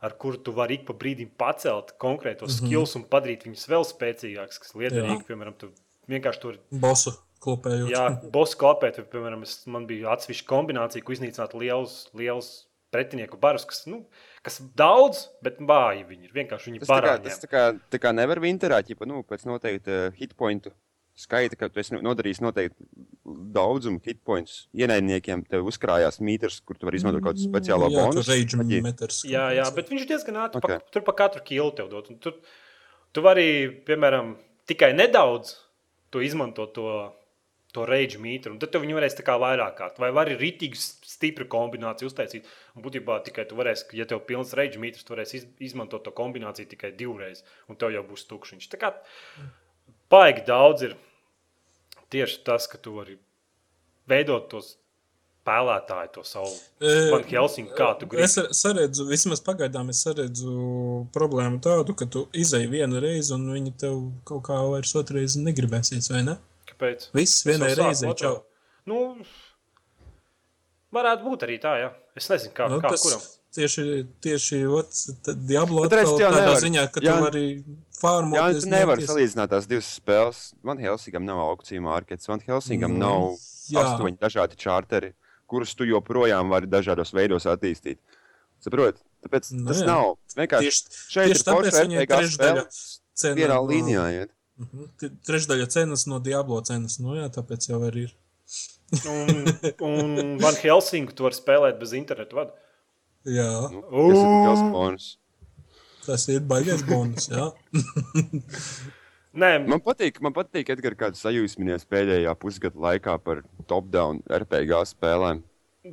ar 0.00 0.14
kuru 0.16 0.38
tu 0.40 0.54
vari 0.56 0.78
ik 0.78 0.86
pa 0.86 0.94
brīdim 0.94 1.34
pacelt 1.36 1.96
konkrētos 1.98 2.48
mm 2.48 2.54
-hmm. 2.54 2.66
skills 2.70 2.94
un 2.96 3.04
padarīt 3.04 3.44
viņus 3.44 3.68
vēl 3.68 3.84
spēcīgākus, 3.84 4.62
kas 4.62 4.74
liederīgi. 4.74 5.26
Piemēram, 5.26 5.58
tu 5.58 5.72
vienkārši 6.08 6.40
tur 6.40 6.60
Bosu 6.70 7.12
klopējot. 7.44 7.90
Jā, 7.92 8.06
bosu 8.34 8.58
klapēt, 8.60 9.00
vai, 9.00 9.06
piemēram, 9.12 9.44
es, 9.46 9.60
man 9.70 9.86
bija 9.86 10.14
atsevišķa 10.14 10.48
kombinācija, 10.48 11.04
ko 11.04 11.14
iznīcināt 11.14 11.54
liels, 11.58 12.00
liels 12.18 12.50
pretinieku 12.94 13.38
barus, 13.40 13.66
kas, 13.68 13.84
nu, 13.90 14.02
kas 14.46 14.60
daudz, 14.78 15.26
bet 15.44 15.58
vāji 15.60 16.04
viņi 16.08 16.28
ir. 16.28 16.34
Vienkārši 16.36 16.70
viņi 16.70 16.82
Tas 16.82 16.90
tā 16.90 16.94
kā, 16.94 17.00
parādā. 17.00 17.24
tas 17.28 17.42
tā 17.42 17.50
kā, 17.50 17.64
tā 17.94 18.02
kā 18.02 18.12
nevar 18.16 18.40
winterā, 18.42 18.82
ja 18.86 19.08
nu, 19.10 19.22
pēc 19.26 19.46
noteikta 19.48 19.96
uh, 20.08 20.18
hitpointu 20.18 20.74
skaita, 21.18 21.58
ka 21.58 21.68
tu 21.72 21.80
esi 21.82 21.98
nodarījis 21.98 22.40
noteikti 22.44 22.86
daudzumu 23.54 24.00
hitpoints. 24.04 24.68
Ienaidniekiem 24.76 25.42
tev 25.50 25.66
uzkrājās 25.68 26.20
mītars, 26.24 26.60
kur 26.64 26.78
tu 26.78 26.88
vari 26.88 27.00
izmantot 27.00 27.24
kaut 27.24 27.34
kādu 27.34 27.48
speciālo 27.48 27.88
jā, 27.90 28.04
bonusu. 28.06 28.36
Jā, 29.26 29.48
jā, 29.58 29.66
bet 29.74 29.90
viņš 29.90 30.04
ir 30.04 30.10
diezgan 30.12 30.38
ātrs. 30.44 30.62
Okay. 30.62 30.78
Okay. 30.78 30.92
Tur 30.94 31.06
pa 31.08 31.16
katru 31.18 31.42
kilu 31.48 31.72
tev 31.74 31.90
dot. 31.90 32.10
Un 32.12 32.20
Tur, 32.22 32.38
tu 33.12 33.24
vari, 33.24 33.48
piemēram, 33.88 34.36
tikai 34.70 34.92
nedaudz 34.94 35.56
to 36.14 36.22
izmantot, 36.24 36.72
to 36.76 36.86
to 37.76 37.84
rage 37.88 38.20
mītru. 38.20 38.56
Tad 38.60 38.72
tu 38.72 38.80
viņu 38.82 38.96
varēsi 38.96 39.18
tā 39.20 39.26
kā 39.26 39.36
vairāk 39.40 39.76
kārt. 39.78 40.00
Vai 40.00 40.08
vari 40.16 40.38
rītīgi 40.40 40.78
stipru 40.78 41.48
kombināciju 41.52 42.08
uztaisīt. 42.08 42.48
Un 42.76 42.84
būtībā 42.84 43.20
tikai 43.26 43.44
tu 43.50 43.58
varēsi, 43.58 43.90
ja 43.98 44.08
tev 44.08 44.22
pilns 44.28 44.54
rage 44.56 44.80
mītrs, 44.80 45.04
tu 45.04 45.14
varēsi 45.14 45.40
iz, 45.40 45.46
izmantot 45.70 46.06
to 46.06 46.14
kombināciju 46.16 46.70
tikai 46.72 46.94
divreiz. 46.96 47.44
Un 47.68 47.80
tev 47.80 47.92
jau 47.94 48.04
būs 48.08 48.24
tukšiņš. 48.30 48.70
Tā 48.72 48.80
kā 48.80 48.92
baigi 50.12 50.46
daudz 50.48 50.88
ir 50.88 50.98
tieši 52.14 52.44
tas, 52.48 52.68
ka 52.70 52.80
tu 52.80 52.96
vari 52.96 53.18
veidot 54.08 54.48
tos 54.52 54.76
spēlētāju, 55.48 56.10
to 56.12 56.24
savu 56.28 56.50
E, 56.78 57.20
Helsinku, 57.30 57.72
kā 57.76 57.92
tu 57.98 58.06
gribi. 58.06 58.24
Es 58.26 58.36
saredzu, 58.60 59.06
vismaz 59.08 59.40
pagaidām 59.44 59.88
es 59.92 60.02
saredzu 60.04 61.06
problēmu 61.14 61.60
tādu, 61.64 61.96
ka 61.96 62.06
tu 62.06 62.26
izēji 62.36 62.68
vienu 62.70 63.00
reizi, 63.02 63.32
un 63.36 63.48
viņi 63.54 63.74
tev 63.80 63.96
kaut 64.28 64.44
kā 64.48 64.58
vairs 64.68 64.94
otrreiz 64.98 65.38
negribēsies, 65.40 66.10
vai 66.12 66.22
ne? 66.28 66.36
Kāpēc? 66.68 67.08
Viss 67.14 67.44
vienai 67.44 67.72
otro. 67.76 68.14
čau. 68.14 68.44
Nu, 68.86 69.16
varētu 70.94 71.26
būt 71.26 71.44
arī 71.46 71.58
tā, 71.62 71.74
jā. 71.82 71.90
Es 72.18 72.28
nezinu, 72.32 72.52
kā, 72.56 72.68
Nu, 72.70 72.80
kā 72.82 72.90
tas 72.94 73.02
kuram. 73.04 73.20
tieši, 73.54 73.84
tieši 74.24 74.60
ots, 74.78 75.04
tad 75.24 75.44
Diablo 75.46 75.84
Bet 75.86 75.92
redz, 76.00 76.10
tādā 76.18 76.40
nevari- 76.42 76.62
ziņā, 76.64 76.84
ka 76.92 77.00
Jā. 77.00 77.14
tu 77.16 77.24
vari 77.24 77.64
farmot. 78.00 78.38
Jā, 78.38 78.60
tu 78.60 78.66
nevari 78.68 79.06
salīdzināt 79.06 79.48
tās 79.48 79.66
divas 79.68 79.88
spēles. 80.00 80.54
Man 80.62 80.78
Helsingam 80.78 81.24
nav 81.24 81.38
aukcija 81.38 81.80
markets, 81.80 82.28
man 82.28 82.40
Helsingam 82.40 82.92
Nu, 82.92 82.98
nav 82.98 83.38
jā. 83.70 83.84
astoņi 83.84 84.18
dažādi 84.18 84.56
čārteri, 84.56 85.12
kurus 85.46 85.74
tu 85.74 85.84
joprojām 85.84 86.48
vari 86.50 86.66
dažādos 86.66 87.12
veidos 87.12 87.44
attīstīt. 87.46 87.98
Saproti? 88.60 89.00
Tāpēc 89.24 89.52
Nu, 89.52 89.66
tas 89.68 89.82
jā. 89.82 89.86
nav. 89.86 90.16
Vienkārši 90.34 90.66
Tieši, 90.66 90.82
šeit 91.10 91.28
tieši 91.28 91.38
ir 91.38 91.44
tāpēc 91.46 91.74
RPG 91.84 92.06
trešdaļa 92.08 92.64
spēle. 92.66 92.98
cena 93.14 93.34
Vienā 93.36 93.54
no- 93.54 93.66
līnijā 93.66 94.04
iet. 94.20 94.30
Mhm. 94.58 94.88
Trešdaļa 95.28 95.66
cenas 95.70 96.06
no 96.10 96.18
Diablo 96.18 96.60
cenas. 96.66 96.98
Nu, 96.98 97.14
jā, 97.14 97.28
tāpēc 97.30 97.68
jau 97.70 97.78
arī 97.86 98.08
ir. 98.08 98.14
Un, 99.06 99.44
un 99.84 100.38
Van 100.40 100.56
Helsinku 100.56 101.12
tu 101.14 101.26
vari 101.26 101.36
spēlēt 101.36 101.78
bez 101.78 101.92
internetu 101.94 102.38
vada. 102.40 102.54
Jā, 103.28 103.68
Nu, 103.70 103.82
tas 103.84 104.16
ir 104.16 104.30
liels 104.32 104.62
bonus. 104.72 105.08
tas 106.06 106.24
ir 106.32 106.40
baigais 106.40 106.82
bonus. 106.88 107.28
Jā. 107.28 107.50
Nē, 109.38 109.50
Man 109.68 109.82
patīk, 109.84 110.18
man 110.24 110.32
patīk 110.34 110.70
Edgars, 110.72 110.96
kāds 110.98 111.20
sajūsminies 111.22 111.84
pēdējā 111.86 112.32
pusgada 112.40 112.80
laikā 112.80 113.18
par 113.22 113.42
top-down 113.70 114.22
RPG 114.26 114.80
spēlēm. 114.94 115.42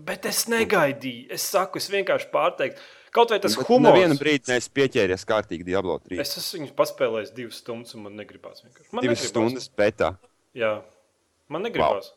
bet 0.08 0.25
es 0.25 0.45
negaidīju. 0.51 1.28
Es 1.36 1.43
saku, 1.51 1.78
es 1.84 1.89
vienkārši 1.91 2.32
pārteiktu. 2.32 2.80
Kaut 3.15 3.32
vai 3.32 3.39
tas 3.39 3.56
humors. 3.56 3.93
Nevienu 3.95 4.17
brīdi 4.19 4.51
neesmu 4.51 4.73
pieķēries 4.75 5.23
kārtīgi 5.30 5.63
Diablo 5.67 5.95
3. 6.04 6.19
Es 6.23 6.34
esmu 6.41 6.60
viņus 6.65 6.73
paspēlējis 6.82 7.32
divas 7.38 7.62
stundas, 7.63 7.95
un 7.95 8.04
man 8.10 8.17
negribās 8.19 8.60
vienkārši. 8.65 8.91
Man 8.91 9.06
Divas 9.06 9.21
negribās. 9.21 9.32
stundas 9.32 9.69
pētā. 9.80 10.10
Jā, 10.58 10.73
man 11.47 11.63
negribās. 11.63 12.12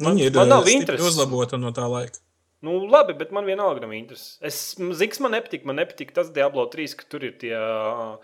Man- 0.00 0.16
Viņi 0.16 0.30
ir 0.30 0.32
man 0.38 0.48
nav 0.48 0.62
eh, 0.64 0.70
stipri 0.70 0.78
intereses. 0.80 1.06
uzlabota 1.12 1.58
no 1.60 1.72
tā 1.76 1.84
laika. 1.92 2.22
Nu, 2.64 2.78
labi, 2.92 3.12
bet 3.16 3.30
man 3.32 3.44
vienalga 3.48 3.80
nav 3.84 3.92
intereses. 3.96 4.38
Es 4.40 4.74
zinu, 4.76 5.20
man 5.24 5.32
nepatīk, 5.36 5.64
man 5.68 5.76
nepatīk 5.76 6.12
tas 6.16 6.30
Diablo 6.32 6.66
3, 6.72 6.94
ka 6.96 7.04
tur 7.08 7.24
ir 7.24 7.32
tie 7.40 7.52
uh, 7.56 8.16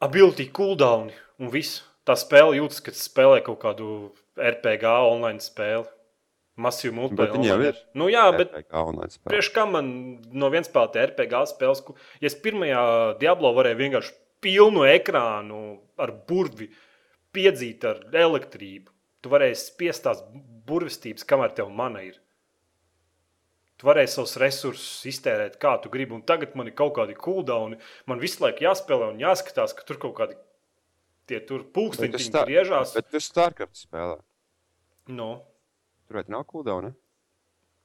ability 0.00 0.48
cooldown 0.50 1.10
un 1.38 1.50
viss. 1.50 1.82
Tā 2.06 2.14
spēle 2.18 2.56
jūtas, 2.58 2.80
ka 2.82 2.90
spēlē 2.96 3.42
kaut 3.46 3.60
kādu 3.62 4.10
RPG 4.40 4.86
online 4.86 5.42
spēli. 5.44 5.86
Masīvu 6.60 6.94
multiplayer. 6.98 7.34
Online. 7.38 7.68
ir. 7.72 7.80
Nu, 7.96 8.08
jā, 8.12 8.24
bet 8.36 8.52
priekš 9.32 9.50
kam 9.56 9.72
man 9.76 9.90
no 10.32 10.50
vienas 10.52 10.68
spēlēta 10.70 11.06
RPG 11.10 11.42
spēles, 11.54 11.82
ku- 11.86 11.96
ja 12.20 12.26
es 12.30 12.36
pirmajā 12.44 12.84
Diablo 13.22 13.52
varēju 13.56 13.80
vienkārši 13.80 14.14
pilnu 14.44 14.84
ekrānu 14.88 15.60
ar 15.98 16.12
burvi 16.28 16.70
piedzīt 17.32 17.84
ar 17.84 18.00
elektrību, 18.12 18.88
tu 19.22 19.28
varēji 19.32 19.56
spiest 19.56 20.04
tās 20.06 20.22
burvestības, 20.66 21.24
kamēr 21.28 21.54
tev 21.54 21.70
mana 21.70 22.02
ir. 22.06 22.18
Tu 23.80 23.86
varēji 23.88 24.10
savus 24.12 24.36
resursus 24.36 25.06
iztērēt, 25.08 25.54
kā 25.60 25.78
tu 25.80 25.88
gribi. 25.88 26.12
Un 26.12 26.20
tagad 26.28 26.52
man 26.54 26.68
ir 26.68 26.74
kaut 26.76 26.92
kādi 26.98 27.14
cooldown. 27.16 27.78
Man 28.06 28.20
visu 28.20 28.42
laiku 28.44 28.66
jāspēlē 28.66 29.06
un 29.14 29.18
jāskatās, 29.22 29.72
ka 29.74 29.86
tur 29.88 29.96
kaut 30.02 30.14
kādi 30.18 30.36
tie 31.30 31.38
tur 31.40 31.62
pulksteņi 31.64 32.20
griežās. 32.44 32.92
Bet 32.94 33.08
tas 33.14 33.24
Starcraft 33.30 33.78
spēlē. 33.80 34.18
No, 35.08 35.30
Tur 36.10 36.18
vai 36.18 36.26
nav 36.26 36.42
cooldown? 36.50 36.90
Ne? 36.90 36.96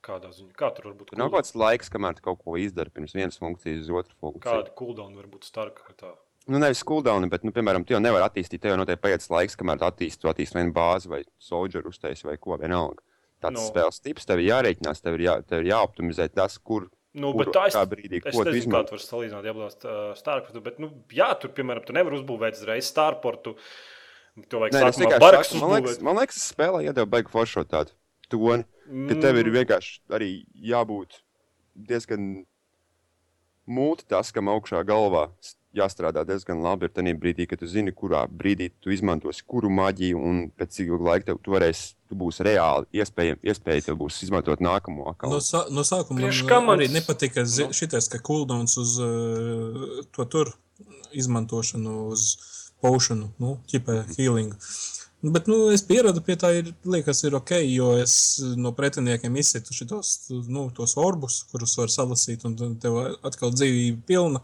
kādā 0.05 0.31
ziņā? 0.33 0.53
Kā 0.57 0.69
tur 0.75 0.89
var 0.89 0.95
būt? 0.99 1.11
Tur 1.11 1.19
nav 1.21 1.31
kaut 1.31 1.43
kāds 1.43 1.55
laiks, 1.57 1.89
kamēr 1.93 2.21
kaut 2.25 2.39
ko 2.43 2.55
izdari 2.61 2.93
pirms 2.93 3.15
vienas 3.17 3.39
funkcijas 3.41 3.83
uz 3.85 3.91
otru 4.01 4.15
funkciju. 4.21 4.45
Kādi 4.45 4.73
cooldown 4.77 5.17
var 5.17 5.27
būt 5.31 5.47
starkā? 5.49 6.11
Nu, 6.45 6.59
nevis 6.61 6.83
cooldown, 6.85 7.25
bet, 7.31 7.45
nu, 7.45 7.53
piemēram, 7.53 7.85
tu 7.85 7.95
jau 7.95 8.01
nevari 8.03 8.25
attīstīt, 8.27 8.61
tev 8.61 8.75
jau 8.75 8.79
noteikti 8.83 9.01
paiet 9.01 9.25
laiks, 9.33 9.57
kamēr 9.57 9.81
tu 9.81 9.87
attīstīsi, 9.87 10.21
tu 10.21 10.29
attīstīsi 10.29 10.59
vienu 10.59 10.75
bāzi 10.75 11.09
vai 11.09 11.23
soldier 11.41 11.87
uztaisīsi 11.89 12.29
vai 12.29 12.37
ko 12.41 12.59
vienalga. 12.61 13.01
Tāds 13.41 13.57
No. 13.57 13.63
no. 13.63 13.71
spēles 13.71 14.01
tips 14.05 14.29
tev 14.29 14.41
ir 14.43 14.51
jārēķinās, 14.51 15.01
tev 15.01 15.17
ir, 15.17 15.25
jā, 15.25 15.35
tev 15.45 15.65
ir 15.65 15.71
jāoptimizē 15.73 16.29
tas, 16.33 16.59
kur, 16.61 16.89
Nu, 17.15 17.29
bet 17.31 17.47
tā 17.55 17.69
es, 17.69 17.75
kā 17.77 17.85
brīdī, 17.87 18.19
es 18.19 18.35
ko 18.35 18.43
tu 18.43 18.51
nezinu, 18.51 18.73
kā 18.73 18.81
izmanto. 18.83 18.89
tu 18.89 18.97
vari 18.97 19.05
salīdzināt 19.07 19.45
Diablo 19.45 19.69
Starportu, 20.19 20.61
bet, 20.61 20.79
nu, 20.83 20.89
jā, 21.15 21.29
tur, 21.39 21.53
piemēram, 21.55 21.85
tu 21.87 21.93
nevari 21.95 22.19
uzbūvēt 22.19 22.59
uzreiz 22.59 22.89
Starportu. 22.91 23.53
To 24.51 24.59
vajag 24.59 24.75
Nē, 24.75 24.81
es 24.89 24.97
sākumā 24.99 25.19
baraks 25.23 25.53
man 25.55 25.71
liekas, 25.77 26.01
man 26.03 26.19
liekas, 26.19 26.41
spēlē 26.51 26.81
iedeva 26.83 27.07
beigu 27.07 27.31
foršot 27.31 27.71
tādu 27.71 27.95
toni, 28.29 28.63
ka 29.09 29.15
tev 29.21 29.33
Mm. 29.35 29.39
ir 29.39 29.51
vienkārši 29.55 29.99
arī 30.09 30.29
jābūt 30.55 31.21
diezgan 31.75 32.45
multitaskam 33.67 34.49
augšā 34.51 34.83
galvā. 34.85 35.29
Jāstrādā 35.75 36.21
diezgan 36.23 36.61
labi 36.63 36.85
ar 36.87 36.91
tajā 36.95 37.13
brīdī, 37.19 37.47
kad 37.49 37.59
tu 37.59 37.67
zini, 37.67 37.91
kurā 37.91 38.21
brīdī 38.31 38.69
tu 38.79 38.93
izmantosi 38.95 39.43
kuru 39.43 39.67
maģiju, 39.69 40.15
un 40.23 40.37
pēc 40.55 40.69
cik 40.71 40.87
ilga 40.87 41.03
laika 41.09 41.25
tev, 41.25 41.39
tu 41.43 41.51
varēsi, 41.51 41.95
tu 42.07 42.15
būsi 42.15 42.45
reāli, 42.47 42.85
iespējams, 42.95 43.41
iespēja 43.43 43.83
tev 43.89 43.97
būs 43.99 44.21
izmantot 44.23 44.59
nākamo 44.63 45.03
No, 45.03 45.11
akalu. 45.11 45.41
sā, 45.43 45.65
no 45.69 45.81
sākuma 45.83 46.21
man 46.63 46.79
arī 46.79 46.87
nepatika 46.93 47.43
zi- 47.43 47.63
Nu. 47.67 47.73
šitais, 47.75 48.07
ka 48.09 48.19
cooldowns 48.19 48.77
uz 48.77 48.99
uh, 48.99 50.05
to 50.15 50.23
tur 50.25 50.53
izmantošanu, 51.11 52.07
uz 52.07 52.37
pošanu, 52.81 53.33
nu, 53.39 53.57
ķipē 53.67 54.15
healing. 54.15 54.53
Bet 55.25 55.47
nu, 55.49 55.55
es 55.73 55.81
pieradu 55.85 56.21
pie 56.21 56.35
tā, 56.37 56.51
ir, 56.59 56.67
liekas, 56.85 57.23
ir 57.25 57.33
ok, 57.37 57.55
jo 57.65 57.93
es 57.97 58.15
no 58.61 58.69
pretiniekiem 58.77 59.39
izsitu 59.41 59.73
šitos 59.73 60.11
nu, 60.51 60.67
tos 60.75 60.93
orbus, 61.01 61.39
kurus 61.49 61.73
var 61.79 61.89
salasīt, 61.89 62.43
un 62.45 62.75
tev 62.81 62.99
atkal 63.25 63.53
dzīvība 63.55 64.03
pilna. 64.05 64.41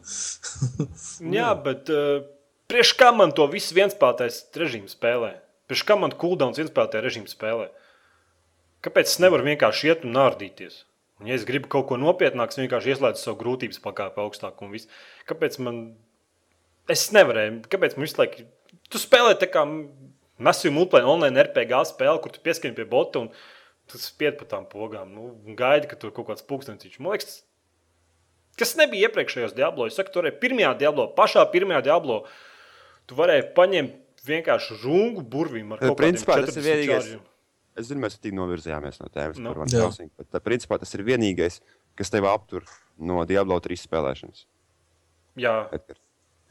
Jā, 1.37 1.51
bet 1.67 1.91
uh, 1.93 2.23
priekš 2.71 2.95
kā 2.97 3.11
man 3.13 3.35
to 3.37 3.45
visu 3.51 3.77
vienspēlētais 3.77 4.39
režīms 4.57 4.95
spēlē? 4.97 5.35
Priekš 5.69 5.83
kā 5.85 5.99
man 6.01 6.15
cooldowns 6.23 6.57
vienspēlētajā 6.61 7.05
režīms 7.05 7.35
spēlē? 7.37 7.67
Kāpēc 8.81 9.11
es 9.11 9.19
nevaru 9.21 9.45
vienkārši 9.51 9.91
iet 9.91 10.07
un 10.07 10.15
nārdīties? 10.17 10.81
Un, 11.21 11.27
ja 11.29 11.37
es 11.37 11.45
gribu 11.45 11.69
kaut 11.69 11.91
ko 11.91 11.99
nopietnāku, 12.01 12.55
es 12.55 12.63
vienkārši 12.63 12.95
ieslēdzu 12.95 13.21
savu 13.21 13.37
grūtības 13.43 13.77
pakāpi 13.83 14.23
augstāk 14.23 14.63
un 14.65 14.73
viss. 14.73 14.89
Kāpēc 15.29 15.59
man. 15.61 15.83
Es 16.89 17.11
nevarēju. 17.13 17.59
Kāpēc 17.69 17.93
man 17.93 18.07
visu 18.07 18.17
laiku. 18.17 18.47
Tu 18.89 18.99
spēlē 18.99 19.35
tā 19.39 19.47
kā 19.51 19.61
masīvu 20.43 20.73
multiplayer 20.75 21.07
online 21.09 21.43
RPG 21.47 21.81
spēli, 21.91 22.21
kur 22.23 22.33
tu 22.35 22.41
pieskaņo 22.45 22.77
pie 22.77 22.85
bota 22.89 23.23
un 23.25 23.31
tu 23.91 23.99
spied 24.01 24.37
pa 24.39 24.45
tām 24.55 24.67
pogām. 24.69 25.09
Nu, 25.13 25.31
gaidi, 25.57 25.89
ka 25.91 25.97
tur 25.99 26.13
kaut 26.15 26.29
kāds 26.31 26.45
pūkstens. 26.47 26.85
Man 26.99 27.15
liekas, 27.15 27.41
kas 28.59 28.75
nebija 28.79 29.09
iepriekšējos 29.09 29.55
Diablo. 29.57 29.87
Es 29.89 29.97
saku, 29.99 30.13
tur 30.13 30.27
bija 30.27 30.37
pirmajā 30.43 30.75
Diablo, 30.83 31.09
pašā 31.17 31.43
pirmajā 31.53 31.83
Diablo. 31.89 32.21
Tu 33.09 33.17
varēji 33.17 33.49
paņemt 33.57 34.23
vienkārši 34.27 34.77
rungu 34.83 35.23
burvīm 35.25 35.73
ar 35.73 35.79
kaut 35.81 35.95
kādiem 35.97 36.01
principā 36.03 36.37
tas 36.45 36.55
ir 36.55 36.61
40 36.61 36.67
vienīgais- 36.69 37.05
čārģiem. 37.09 37.27
Es 37.81 37.87
zinu, 37.87 38.01
mēs 38.03 38.17
tik 38.19 38.33
novirzījāmies 38.35 38.99
no 38.99 39.07
tēmas 39.07 39.37
Nu. 39.39 39.49
par 39.49 39.61
Van 39.63 39.67
Jā. 39.71 39.85
Helsinku, 39.85 40.11
bet 40.19 40.29
tā, 40.29 40.41
principā 40.43 40.77
tas 40.79 40.91
ir 40.93 41.03
vienīgais, 41.07 41.61
kas 41.95 42.09
tev 42.11 42.25
aptur 42.27 42.63
no 42.99 43.23
Diablo 43.25 43.57
3 43.63 43.79
spēlēšanas. 43.87 44.43
Jā, 45.39 45.53
Edgar. 45.71 45.95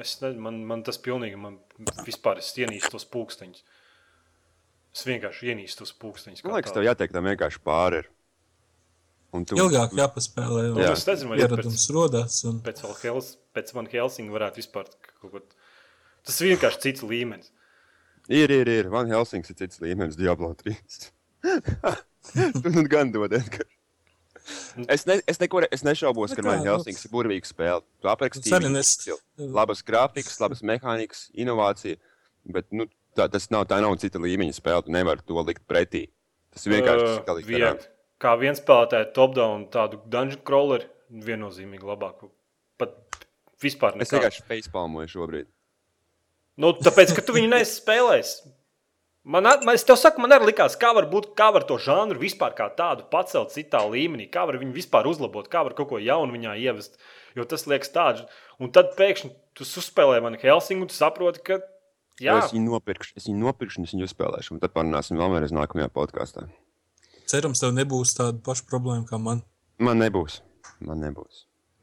es 0.01 0.15
nezinu, 0.23 0.41
man, 0.41 0.65
man 0.67 0.83
tas 0.83 0.97
pilnīgi, 0.99 1.37
man 1.37 1.59
vispār 2.07 2.39
es 2.41 2.49
ienīstu 2.57 2.91
tos 2.97 3.05
pūksteņus. 3.05 3.63
Es 4.91 5.05
vienkārši 5.07 5.53
ienīstu 5.53 5.85
tos 5.85 5.93
pūksteņus. 6.03 6.43
Man 6.45 6.57
liekas, 6.59 6.75
tev 6.75 6.87
jātiek 6.87 7.13
tam 7.15 7.29
vienkārši 7.31 7.63
pāri. 7.67 8.03
ir. 8.03 8.11
Un 9.31 9.45
tu 9.47 9.55
Ilgāk 9.61 9.95
jāpaspēlē. 9.95 10.65
Es 10.91 11.07
nezinu, 11.07 11.31
vai 11.31 11.39
es 11.39 11.45
ieradums 11.45 11.87
rodās. 11.95 12.41
Un... 12.51 12.59
pēc, 12.67 12.83
Hels, 13.05 13.35
pēc 13.55 13.71
Van 13.77 13.87
Helsinga 13.93 14.35
varētu 14.35 14.63
vispār 14.63 14.91
kaut 15.21 15.35
ko. 15.37 15.43
Tas 16.27 16.41
ir 16.43 16.51
vienkārši 16.53 16.83
cits 16.89 17.05
līmenis. 17.07 17.53
Ir, 18.31 18.51
ir, 18.51 18.69
ir. 18.71 18.91
Van 18.91 19.11
Helsings 19.11 19.53
ir 19.53 19.59
cits 19.63 19.81
līmenis, 19.83 20.19
Diablo 20.19 20.51
3. 20.59 20.75
tu 22.61 22.73
nu 22.75 22.85
gan 22.91 23.15
dod, 23.15 23.33
Edgar. 23.39 23.67
Es, 24.91 25.05
ne, 25.07 25.21
es, 25.31 25.39
neko, 25.39 25.63
es 25.71 25.85
nešaubos, 25.87 26.33
Nu 26.33 26.39
ka 26.41 26.43
kā, 26.43 26.49
Van 26.51 26.63
nu- 26.65 26.73
Helsings 26.73 27.07
ir 27.07 27.13
burvīga 27.15 27.47
spēle. 27.47 27.85
Tu 28.03 28.11
aprakstīji 28.11 28.73
es- 28.81 29.09
labas 29.39 29.85
grafikas, 29.87 30.41
labas 30.43 30.63
mehānikas, 30.67 31.29
inovācija. 31.39 32.01
Bet 32.51 32.67
nu, 32.75 32.89
tā, 33.19 33.27
tas 33.33 33.49
nav, 33.55 33.67
tā 33.71 33.81
nav 33.83 33.97
cita 34.03 34.21
līmeņa 34.23 34.57
spēle. 34.57 34.85
Tu 34.87 34.95
nevari 34.95 35.25
to 35.27 35.43
likt 35.47 35.65
pretī. 35.71 36.07
Tas 36.55 36.67
ir 36.67 36.77
vienkārši 36.79 37.09
likt 37.15 37.27
garām. 37.31 37.49
viegli. 37.51 37.89
Kā 38.21 38.35
viens 38.41 38.61
spēlētājs 38.61 39.15
top-down 39.17 39.69
tādu 39.73 40.01
dungeon 40.13 40.43
crawleri 40.45 40.89
viennozīmīgi 41.25 41.87
labāku. 41.89 42.29
Pat 42.81 42.97
vispār 43.63 43.97
Es 43.97 44.11
nekā. 44.11 44.19
vienkārši 44.19 44.47
facepalmoju 44.49 45.09
šobrīd. 45.15 45.49
Nu, 46.61 46.75
tāpēc, 46.77 47.15
ka 47.17 47.23
tu 47.25 47.33
viņu 47.33 47.49
neesi 47.55 47.79
spēlējis. 47.81 48.33
Man, 49.31 49.45
man, 49.45 49.75
es 49.77 49.85
tev 49.85 49.99
saku, 50.01 50.21
man 50.25 50.33
arī 50.33 50.49
likās, 50.49 50.75
kā 50.81 50.91
var 50.97 51.07
būt, 51.09 51.31
kā 51.37 51.51
var 51.53 51.65
to 51.69 51.77
žanru 51.81 52.21
vispār 52.21 52.55
kā 52.57 52.71
tādu 52.77 53.05
pacelt 53.13 53.53
citā 53.53 53.83
līmenī, 53.85 54.27
kā 54.33 54.47
var 54.49 54.57
viņu 54.61 54.73
vispār 54.73 55.09
uzlabot, 55.09 55.49
kā 55.53 55.61
var 55.67 55.75
kaut 55.77 55.91
ko 55.93 55.99
jaunu 56.01 56.33
viņā 56.33 56.55
ievest. 56.61 56.97
Jo 57.37 57.45
tas 57.49 57.67
liekas 57.69 57.93
tāds, 57.93 58.25
un 58.59 58.73
tad 58.73 58.97
pēkšņi 58.97 59.31
tu 59.55 59.65
uzspēlē 59.65 60.23
man 60.25 60.39
Helsingu, 60.41 60.89
un 60.89 60.91
tu 60.91 60.97
saproti, 60.97 61.45
ka. 61.45 61.61
Jā, 62.21 62.35
Es 62.45 62.53
viņu 62.55 62.67
nopirkšu, 62.75 63.11
es 63.17 63.25
viņu 63.31 63.41
nopirkšu, 63.47 63.77
un 63.81 63.85
es 63.89 63.93
viņu 63.95 64.05
uzspēlēšu. 64.09 64.49
Un 64.55 64.59
tad 64.63 64.71
parunāsim 64.77 65.15
vēlreiz 65.21 65.53
nākamajā 65.57 65.89
podkāstā. 65.95 66.41
Cerams, 67.31 67.61
tev 67.63 67.71
nebūs 67.77 68.11
tāda 68.19 68.39
paša 68.45 68.65
problēma 68.71 69.05
kā 69.09 69.17
man. 69.23 69.39
Man 69.81 69.97
nebūs. 70.03 70.35
Man 70.85 70.99
nebūs. 71.05 71.35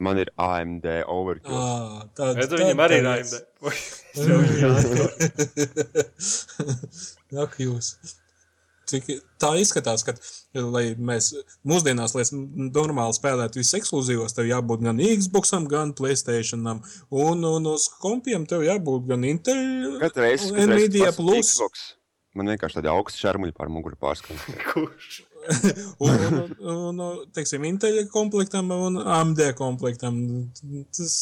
Man 0.03 0.15
ir 0.21 0.29
AMD 0.37 0.85
overkill. 1.09 1.57
À, 1.57 1.59
tāda, 2.13 2.35
redz, 2.37 2.53
viņam 2.53 2.79
arī 2.85 2.95
ir 3.01 3.07
AMD. 3.09 3.33
Jā, 7.33 7.43
jūs. 7.65 7.87
Cik, 8.87 9.09
tā 9.41 9.49
izskatās, 9.59 10.05
ka, 10.07 10.13
lai 10.55 10.93
mēs 10.95 11.33
mūsdienās, 11.67 12.15
lai 12.15 12.23
normāli 12.71 13.17
spēlētu 13.17 13.59
visus 13.59 13.75
ekskluzīvos, 13.81 14.35
tev 14.37 14.47
jābūt 14.47 14.85
gan 14.85 15.01
Xbox, 15.03 15.51
gan 15.67 15.91
Playstation. 15.97 16.63
Un, 17.11 17.43
un 17.43 17.71
uz 17.73 17.89
kompiem 18.01 18.47
tev 18.47 18.63
jābūt 18.63 19.09
gan 19.11 19.27
Intel, 19.27 19.97
gan 19.99 20.71
Nvidia 20.71 21.11
Plus. 21.17 21.57
Xbox, 21.57 21.89
man 22.37 22.53
vienkārši 22.53 22.79
tādi 22.79 22.93
augsti 22.93 23.25
šarmuļi 23.25 23.57
pār 23.57 23.73
muguru 23.73 23.99
pārskatīt. 23.99 24.63
Kurš? 24.71 25.23
Un, 25.97 26.09
un, 26.09 26.55
un, 26.59 26.99
un 26.99 27.29
teiksim, 27.31 27.63
Intel 27.63 28.01
komplektam 28.11 28.71
un 28.71 28.97
AMD 28.99 29.39
komplektam. 29.55 30.17
Tas, 30.91 31.13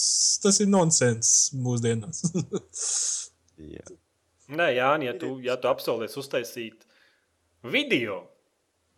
tas 0.42 0.60
ir 0.64 0.70
nonsens 0.72 1.52
mūsdienās. 1.54 2.24
Jā. 3.76 3.86
Nē, 4.56 4.72
Jāni, 4.78 5.10
ja 5.10 5.16
tu, 5.18 5.36
ja 5.42 5.56
tu 5.58 5.70
apsolies 5.70 6.18
uztaisīt 6.22 6.84
video 7.72 8.22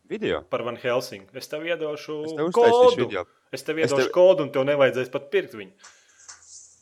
Video. 0.10 0.42
par 0.50 0.64
Van 0.64 0.78
Helsingu, 0.80 1.28
es 1.36 1.48
tev 1.52 1.66
iedošu 1.68 2.24
Es 2.26 2.34
tev 2.38 2.52
kodu. 2.56 2.96
video. 2.98 3.26
Es 3.52 3.64
tev 3.64 3.80
Es 3.80 3.92
iedošu 3.92 4.06
tev- 4.08 4.12
kodu, 4.16 4.44
un 4.44 4.52
tev 4.52 4.64
nevajadzēs 4.70 5.12
pat 5.12 5.30
pirkt 5.32 5.54
viņu. 5.54 5.72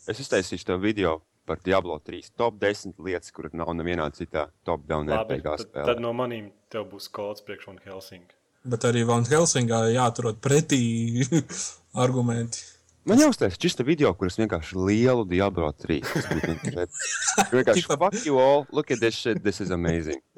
Es 0.08 0.20
uztaisīšu 0.22 0.66
tev 0.66 0.80
video 0.82 1.22
par 1.46 1.58
Diablo 1.66 1.98
3. 2.00 2.30
Top 2.38 2.60
10 2.62 2.94
lietas, 3.00 3.32
kuras 3.34 3.54
nav 3.54 3.68
nevienā 3.74 4.06
citā 4.14 4.48
top 4.64 4.86
down 4.86 5.08
Labi, 5.10 5.40
RPG 5.40 5.44
tad, 5.44 5.66
spēlē. 5.66 5.86
tad 5.86 6.00
no 6.00 6.14
maniem 6.14 6.52
tev 6.70 6.86
būs 6.92 7.10
kods 7.12 7.42
priekš 7.42 7.68
Van 7.68 7.80
Helsinga. 7.86 8.34
Bet 8.66 8.82
arī 8.86 9.04
Van 9.06 9.24
Helsingā 9.26 9.82
jāatrod 9.94 10.38
pretī 10.42 11.26
argumenti. 12.06 12.62
Man 13.06 13.20
jau 13.22 13.28
uztaisīja 13.30 13.62
šis 13.68 13.76
video, 13.86 14.10
kuras 14.18 14.38
vienkārši 14.40 14.80
lielu 14.82 15.26
Diablo 15.30 15.68
3. 15.84 16.00
Tas 16.02 16.26
būtu 16.32 17.60
vienkārši- 17.60 17.86
fuck 18.02 18.26
you 18.26 18.40
all, 18.42 18.66
look 18.72 18.90
at 18.92 19.00
this 19.04 19.14
shit, 19.16 19.44
this 19.44 19.62
is 19.62 19.70
amazing. 19.72 20.22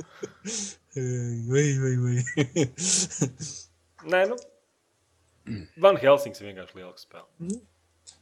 Vai, 0.98 1.66
vai, 1.78 1.92
vai. 2.02 2.66
Nē, 4.10 4.22
nu. 4.32 4.38
Van 5.78 6.00
Helsings 6.02 6.42
ir 6.42 6.48
vienkārši 6.50 6.80
liela 6.80 6.96
spēle. 6.98 7.60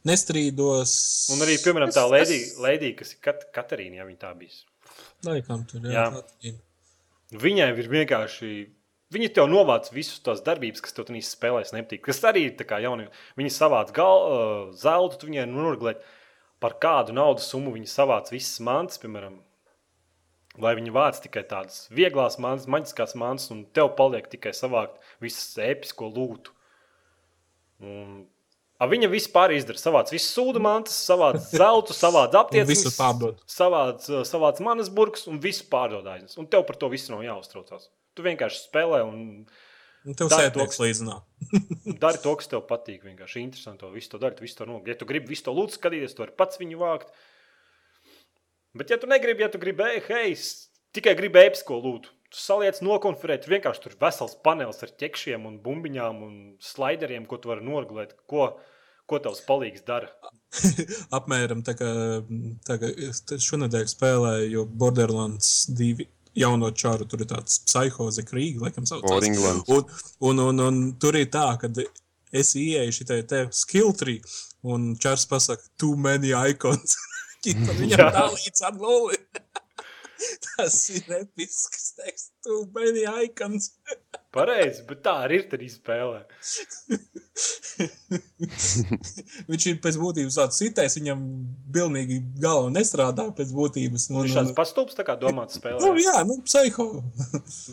Nestrīdos. 0.06 0.92
Un 1.32 1.40
arī, 1.46 1.56
piemēram, 1.62 1.90
tā 1.96 2.04
Lēdija, 2.12 2.92
kas 2.98 3.14
ir 3.14 3.22
Kat 3.24 3.46
Katarīna, 3.56 4.02
ja 4.02 4.06
viņa 4.06 4.20
tā 4.26 4.34
bija. 4.36 4.60
Laikam 5.24 5.64
tur, 5.70 5.88
jā. 5.88 6.04
Jā. 6.44 6.52
Viņai 7.46 7.70
ir 7.80 7.88
vienkārši. 7.96 8.52
Viņa 9.14 9.28
tev 9.36 9.46
novāc 9.46 9.86
visus 9.94 10.18
tās 10.24 10.40
darbības, 10.42 10.82
kas 10.82 10.94
tev 10.94 11.06
tādā 11.06 11.20
spēlēs 11.22 11.70
nepatīk. 11.76 12.02
Kas 12.08 12.24
arī 12.26 12.48
ir 12.48 12.66
kā 12.66 12.80
jauni. 12.82 13.06
Viņa 13.38 13.52
savāc 13.54 13.92
gal, 13.94 14.22
uh, 14.26 14.70
zeltu, 14.74 15.20
tu 15.20 15.28
viņai 15.28 15.44
noglēt 15.46 16.00
par 16.62 16.74
kādu 16.82 17.14
naudas 17.14 17.46
summu. 17.52 17.76
Viņa 17.76 17.92
savāc 17.92 18.32
visas 18.34 18.58
mantas, 18.66 18.98
piemēram, 18.98 19.36
lai 20.58 20.72
viņi 20.78 20.94
vāc 20.96 21.20
tikai 21.22 21.44
tādas 21.46 21.84
vieglas 21.94 22.40
mantas, 22.42 22.66
maģiskās 22.66 23.14
mantas, 23.20 23.52
un 23.54 23.62
tev 23.76 23.92
paliek 23.98 24.26
tikai 24.32 24.50
savākt 24.56 24.98
visas 25.22 25.54
episko 25.62 26.08
lūtu. 26.10 26.50
Un, 27.86 28.24
a, 28.80 28.88
viņa 28.90 29.12
vispār 29.12 29.54
izdara. 29.54 29.78
Savāc 29.78 30.10
visas 30.10 30.34
sūdu 30.34 30.64
mantas, 30.64 30.96
savāc 31.06 31.38
zeltu, 31.52 31.94
savāc 31.94 32.34
aptiecības, 32.42 32.72
visu 32.74 32.94
pārdod. 32.98 33.38
savāc, 33.54 34.02
uh, 34.10 34.26
savāc 34.26 34.58
manas 34.66 34.90
burbuļus 34.90 35.30
un 35.30 35.38
visu 35.46 35.68
pārdod 35.70 36.10
aiznes. 36.10 36.34
Un 36.42 36.50
tev 36.50 36.66
par 36.66 36.80
to 36.82 36.90
visu 36.90 37.14
nav 37.14 37.22
jāuztraucās. 37.22 37.86
Tu 38.16 38.24
vienkārši 38.24 38.62
spēlē 38.66 39.02
un 39.04 39.22
Un 40.06 40.14
tev 40.14 40.30
to- 40.30 40.84
līdzinā. 40.84 41.16
dari 42.04 42.20
to, 42.22 42.34
kas 42.38 42.46
tev 42.52 42.62
patīk. 42.68 43.02
Vienkārši 43.04 43.42
interesanti 43.42 43.82
to 43.82 43.90
visu 43.94 44.12
to 44.14 44.20
darīt, 44.22 44.38
visu 44.44 44.60
to 44.60 44.66
nogūt. 44.70 44.92
Ja 44.92 44.98
tu 45.00 45.08
gribi 45.08 45.32
visu 45.34 45.48
to 45.48 45.54
lūdzu 45.56 45.76
skatīties, 45.80 46.14
tu 46.14 46.22
vari 46.22 46.36
pats 46.38 46.60
viņu 46.60 46.78
vākt. 46.78 47.10
Bet, 48.76 48.92
ja 48.92 48.98
tu 49.00 49.08
negribi, 49.10 49.42
ja 49.42 49.48
tu 49.50 49.58
gribi, 49.58 49.82
"Ei, 49.82 50.00
hei, 50.08 50.36
tikai 50.94 51.16
gribi 51.18 51.40
episko 51.42 51.78
lūdzu, 51.82 52.12
tu 52.30 52.38
saliec 52.38 52.78
nokonferēt, 52.84 53.48
vienkārši 53.48 53.82
tur 53.86 53.94
vesels 54.00 54.36
panelis 54.44 54.82
ar 54.84 54.90
ķekšiem 55.00 55.46
un 55.48 55.58
bumbiņām 55.64 56.22
un 56.22 56.34
slaideriem, 56.60 57.26
ko 57.26 57.36
tu 57.38 57.48
vari 57.48 57.64
norglēt, 57.64 58.12
ko, 58.28 58.58
ko 59.08 59.18
tavs 59.18 59.40
palīgs 59.48 59.84
dara. 59.86 60.10
Apmēram 61.18 61.62
tā 61.66 61.74
kā, 61.78 61.90
tā 62.68 62.78
kā 62.82 62.92
šonadēļ 63.48 63.86
spēlēju 63.90 64.66
Borderlands 64.76 65.66
2 65.72 66.06
jauno 66.36 66.70
čāru. 66.70 67.06
Tur 67.08 67.24
ir 67.24 67.30
tāds 67.30 67.60
psihoze 67.66 68.24
krīgi, 68.26 68.60
laikam 68.62 68.86
saucās. 68.88 69.10
Un, 69.66 69.86
un, 70.30 70.42
un, 70.48 70.64
un 70.68 70.82
tur 71.00 71.18
ir 71.18 71.30
tā, 71.32 71.48
ka 71.60 71.70
es 72.36 72.54
ieeju 72.58 72.94
šitai 73.00 73.20
te 73.28 73.44
skill 73.54 73.94
tree 73.96 74.20
un 74.66 74.94
čārs 75.00 75.26
pasaka 75.30 75.62
too 75.78 75.96
many 75.96 76.34
icons. 76.34 76.96
Ķipa 77.46 77.78
viņam 77.78 78.08
tā 78.14 78.26
līdz 78.32 78.66
ar 78.68 78.80
nulli. 78.80 79.20
Tas 80.56 80.76
ir 80.94 81.04
episks 81.20 81.90
teksts, 81.98 82.32
too 82.44 82.64
many 82.74 83.04
icons. 83.24 83.70
Pareizi, 84.36 84.82
bet 84.88 85.02
tā 85.04 85.14
arī 85.24 85.38
ir 85.42 85.54
arī 85.56 85.68
spēlē. 85.72 86.20
Viņš 89.50 89.66
ir 89.70 89.78
pēc 89.84 89.98
būtības 90.00 90.38
tāds 90.40 90.60
citais, 90.60 90.96
viņam 90.98 91.22
pilnīgi 91.72 92.18
galva 92.42 92.70
nestrādā 92.74 93.28
pēc 93.36 93.52
būtības. 93.56 94.08
Un, 94.10 94.20
Viņš 94.22 94.32
un, 94.32 94.36
šāds 94.38 94.56
pastulps 94.56 94.96
tā 94.98 95.04
kā 95.08 95.16
domāts 95.20 95.60
spēlē. 95.60 95.80
nu, 95.82 95.92
jā, 96.00 96.16
nu, 96.28 96.38
psiho. 96.44 96.88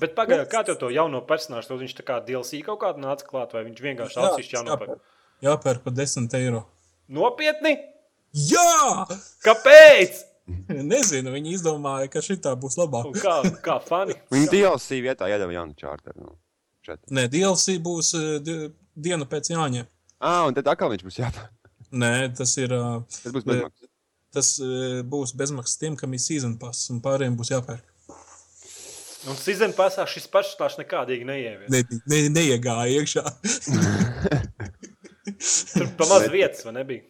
Bet 0.02 0.16
pagaidām, 0.20 0.48
kā 0.52 0.66
tev 0.68 0.80
to 0.82 0.91
jauno 0.94 1.24
personāžu, 1.28 1.72
to 1.72 1.80
viņš 1.84 1.98
tā 2.00 2.08
kā 2.08 2.20
DLC 2.28 2.64
kaut 2.68 2.82
kādu 2.84 3.04
nāca 3.04 3.28
klāt, 3.28 3.56
vai 3.56 3.66
viņš 3.70 3.84
vienkārši 3.88 4.22
atsevišķi 4.24 4.60
personāžu? 4.60 5.00
Jāpērk 5.44 5.84
par 5.84 5.94
10 6.00 6.38
eiro. 6.39 6.62
Nopietni? 7.12 7.76
Jā! 8.34 9.04
Kāpēc? 9.44 10.24
Nezinu, 10.94 11.32
viņi 11.32 11.54
izdomāja, 11.58 12.10
ka 12.12 12.20
šī 12.24 12.36
būs 12.60 12.76
labāk. 12.82 13.06
Un 13.12 13.14
Kā, 13.16 13.36
kā 13.64 13.78
fani? 13.86 14.16
Viņa 14.34 14.50
DLC 14.52 15.00
vietā 15.06 15.30
iedeva 15.32 15.54
jaunu 15.56 15.76
čārteru. 15.80 16.26
Nu, 16.26 16.36
šeit. 16.86 17.00
Nē, 17.12 17.28
DLC 17.32 17.78
būs 17.84 18.14
eh, 18.20 18.39
di- 18.44 18.72
diena 18.96 19.26
pēc 19.30 19.54
Jāņa. 19.56 19.86
ah, 20.20 20.44
un 20.48 20.54
tad 20.58 20.68
atkal 20.68 20.91
viņš 20.91 21.06
būs 21.08 21.22
jāpērk. 21.22 21.72
Nē, 22.04 22.14
tas 22.36 22.58
ir. 22.60 22.74
eh, 22.76 23.00
Tas 23.24 23.32
būs 23.32 23.48
bezmaksas. 23.48 23.89
Tas 24.34 24.52
eh, 24.66 25.00
būs 25.06 25.36
bezmaksas 25.38 25.78
tiem, 25.80 25.96
kam 25.96 26.14
ir 26.18 26.20
season 26.20 26.58
pass, 26.60 26.89
un 26.91 27.00
pārējiem 27.06 27.36
būs 27.39 27.54
jāpērk. 27.56 27.89
Un 29.24 29.38
Season 29.39 29.72
pasā 29.72 30.04
šis 30.04 30.26
pašs 30.28 30.58
tās 30.60 30.74
nekādīgi 30.76 31.24
neievies. 31.24 31.70
Ne, 31.72 31.80
ne, 32.12 32.18
neiegāja 32.36 32.98
iekšā. 33.00 33.22
Tur 35.74 35.88
pa 35.96 36.08
maz 36.10 36.26
vietas, 36.34 36.66
vai 36.68 36.74
nebija? 36.76 37.06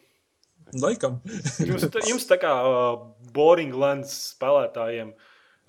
Laikam. 0.82 1.20
Jums, 1.62 1.86
tā- 1.92 2.02
jums 2.08 2.26
tā 2.30 2.38
kā 2.42 2.50
uh, 2.66 2.96
Boring 3.34 3.74
Lands 3.78 4.14
spēlētājiem, 4.34 5.14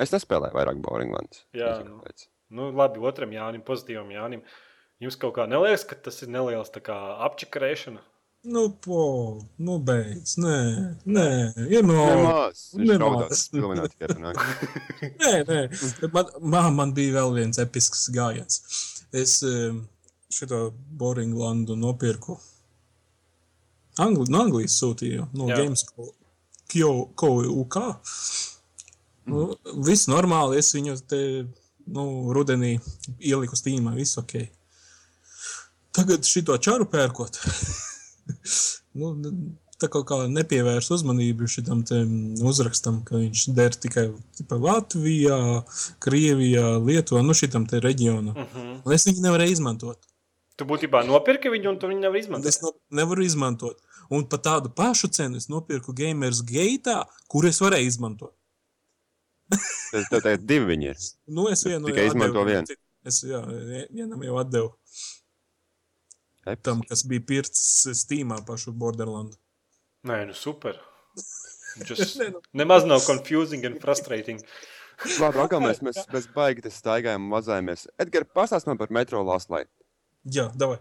Es 0.02 0.12
nespēlēju 0.12 0.56
vairāk 0.58 0.82
Boringlands. 0.84 1.46
Jā, 1.56 1.78
Nezinu, 1.80 2.02
nu. 2.02 2.26
nu 2.58 2.72
labi, 2.76 3.00
otram 3.00 3.32
Jānim, 3.32 3.64
pozitīvam 3.64 4.10
Jānim, 4.12 4.42
jums 5.04 5.16
kaut 5.22 5.38
kā 5.38 5.46
neliekas, 5.48 5.86
ka 5.88 5.96
tas 6.08 6.20
ir 6.26 6.32
neliels 6.36 6.72
apčakarēšana? 6.76 8.04
Nu, 8.46 8.68
po, 8.70 9.06
nu, 9.58 9.80
beidz. 9.82 10.36
Nē, 10.38 10.58
nē, 11.10 11.30
ir 11.66 11.88
no. 11.88 12.04
Tikai 13.90 14.10
runāk. 14.12 14.42
Nē, 15.24 15.32
nē. 15.48 15.62
Man, 16.14 16.30
man, 16.44 16.68
man 16.78 16.94
bija 16.94 17.16
vēl 17.16 17.34
viens 17.40 17.58
episks 17.64 18.06
gājiens. 18.14 18.60
Es 19.16 19.40
šo 20.30 20.60
Boringlandu 21.00 21.80
nopirku. 21.80 22.38
Angli, 24.02 24.28
no 24.30 24.42
Anglijas 24.44 24.78
sūtīju, 24.82 25.30
no 25.34 25.50
Jā. 25.50 25.62
Gamesco. 25.62 26.12
UK. 27.62 27.78
Nu, 29.32 29.46
viss 29.86 30.10
normāli, 30.12 30.60
es 30.62 30.74
viņu 30.76 30.98
te 31.10 31.20
nu, 31.86 32.06
rudenī 32.36 32.76
ieliku 33.20 33.58
stīmā, 33.58 33.96
viss 33.98 34.20
ok. 34.22 34.38
Tagad 35.96 36.28
šito 36.28 36.58
čaru 36.62 36.88
pērkot. 36.92 37.40
nu, 39.00 39.14
tā 39.82 39.90
kaut 39.92 40.08
kā 40.10 40.18
nepievērs 40.32 40.90
uzmanību 40.96 41.48
šitam 41.52 41.84
te 41.88 42.02
uzrakstam, 42.46 43.02
ka 43.08 43.20
viņš 43.20 43.46
der 43.56 43.76
tikai 43.76 44.08
tipa, 44.38 44.60
Latvijā, 44.62 45.40
Krievijā, 46.04 46.76
Lietuvā, 46.84 47.24
nu 47.26 47.36
šitam 47.38 47.68
te 47.70 47.82
reģionam. 47.84 48.36
Uh 48.36 48.54
-huh. 48.56 48.76
Un 48.84 48.94
es 48.94 49.08
viņu 49.08 49.24
nevaru 49.26 49.50
izmantot. 49.52 50.00
Tu 50.56 50.66
būtībā 50.66 51.04
nopirki 51.08 51.52
viņu, 51.52 51.70
un 51.70 51.80
tu 51.80 51.88
viņu 51.88 52.00
nevar 52.00 52.16
Un 52.16 52.24
izmantot. 52.24 52.50
Es 52.50 52.62
no, 52.62 52.72
nevaru 52.90 53.24
izmantot. 53.24 53.82
Un 54.14 54.26
par 54.30 54.42
tādu 54.46 54.72
pašu 54.76 55.10
cenu 55.14 55.40
es 55.42 55.48
nopirku 55.50 55.96
Gamers 55.98 56.44
Gate, 56.46 56.98
kur 57.32 57.48
es 57.50 57.62
varēju 57.64 57.90
izmantot. 57.90 58.36
Tas 59.92 60.10
tev 60.10 60.22
tagad 60.22 60.46
divi 60.50 60.74
viņi 60.74 60.92
ir. 60.92 61.06
Nu, 61.30 61.48
es 61.54 61.64
vienu 61.66 61.90
Tikai 61.90 62.08
jau 62.08 62.14
izmanto 62.14 62.46
vienu. 62.48 62.78
Es 63.06 63.22
jā, 63.26 63.42
vienam 63.94 64.24
jau 64.26 64.40
atdevu. 64.42 64.72
Episki. 66.46 66.62
Tam, 66.66 66.82
kas 66.86 67.02
bija 67.10 67.24
pircis 67.26 68.02
Steamā 68.04 68.38
pašu 68.46 68.74
Borderlandu. 68.78 69.38
Nē, 70.06 70.24
nu 70.30 70.38
super. 70.38 70.78
Just 71.90 72.20
Nē, 72.22 72.32
nu. 72.34 72.42
nemaz 72.54 72.86
nav 72.86 73.02
confusing 73.06 73.66
and 73.66 73.82
frustrating. 73.82 74.42
Labi, 75.22 75.42
atkal 75.44 75.64
mēs, 75.64 75.82
mēs, 75.84 76.04
mēs 76.14 76.28
baigi 76.36 76.64
te 76.66 76.72
staigājam 76.72 77.26
un 77.26 77.34
mazājamies. 77.34 77.88
Edgars, 78.02 78.30
pastāst 78.38 78.70
man 78.70 78.80
par 78.80 78.94
metro 78.94 79.24
Last 79.26 79.52
Light. 79.54 79.72
Jā, 80.24 80.48
davai. 80.56 80.78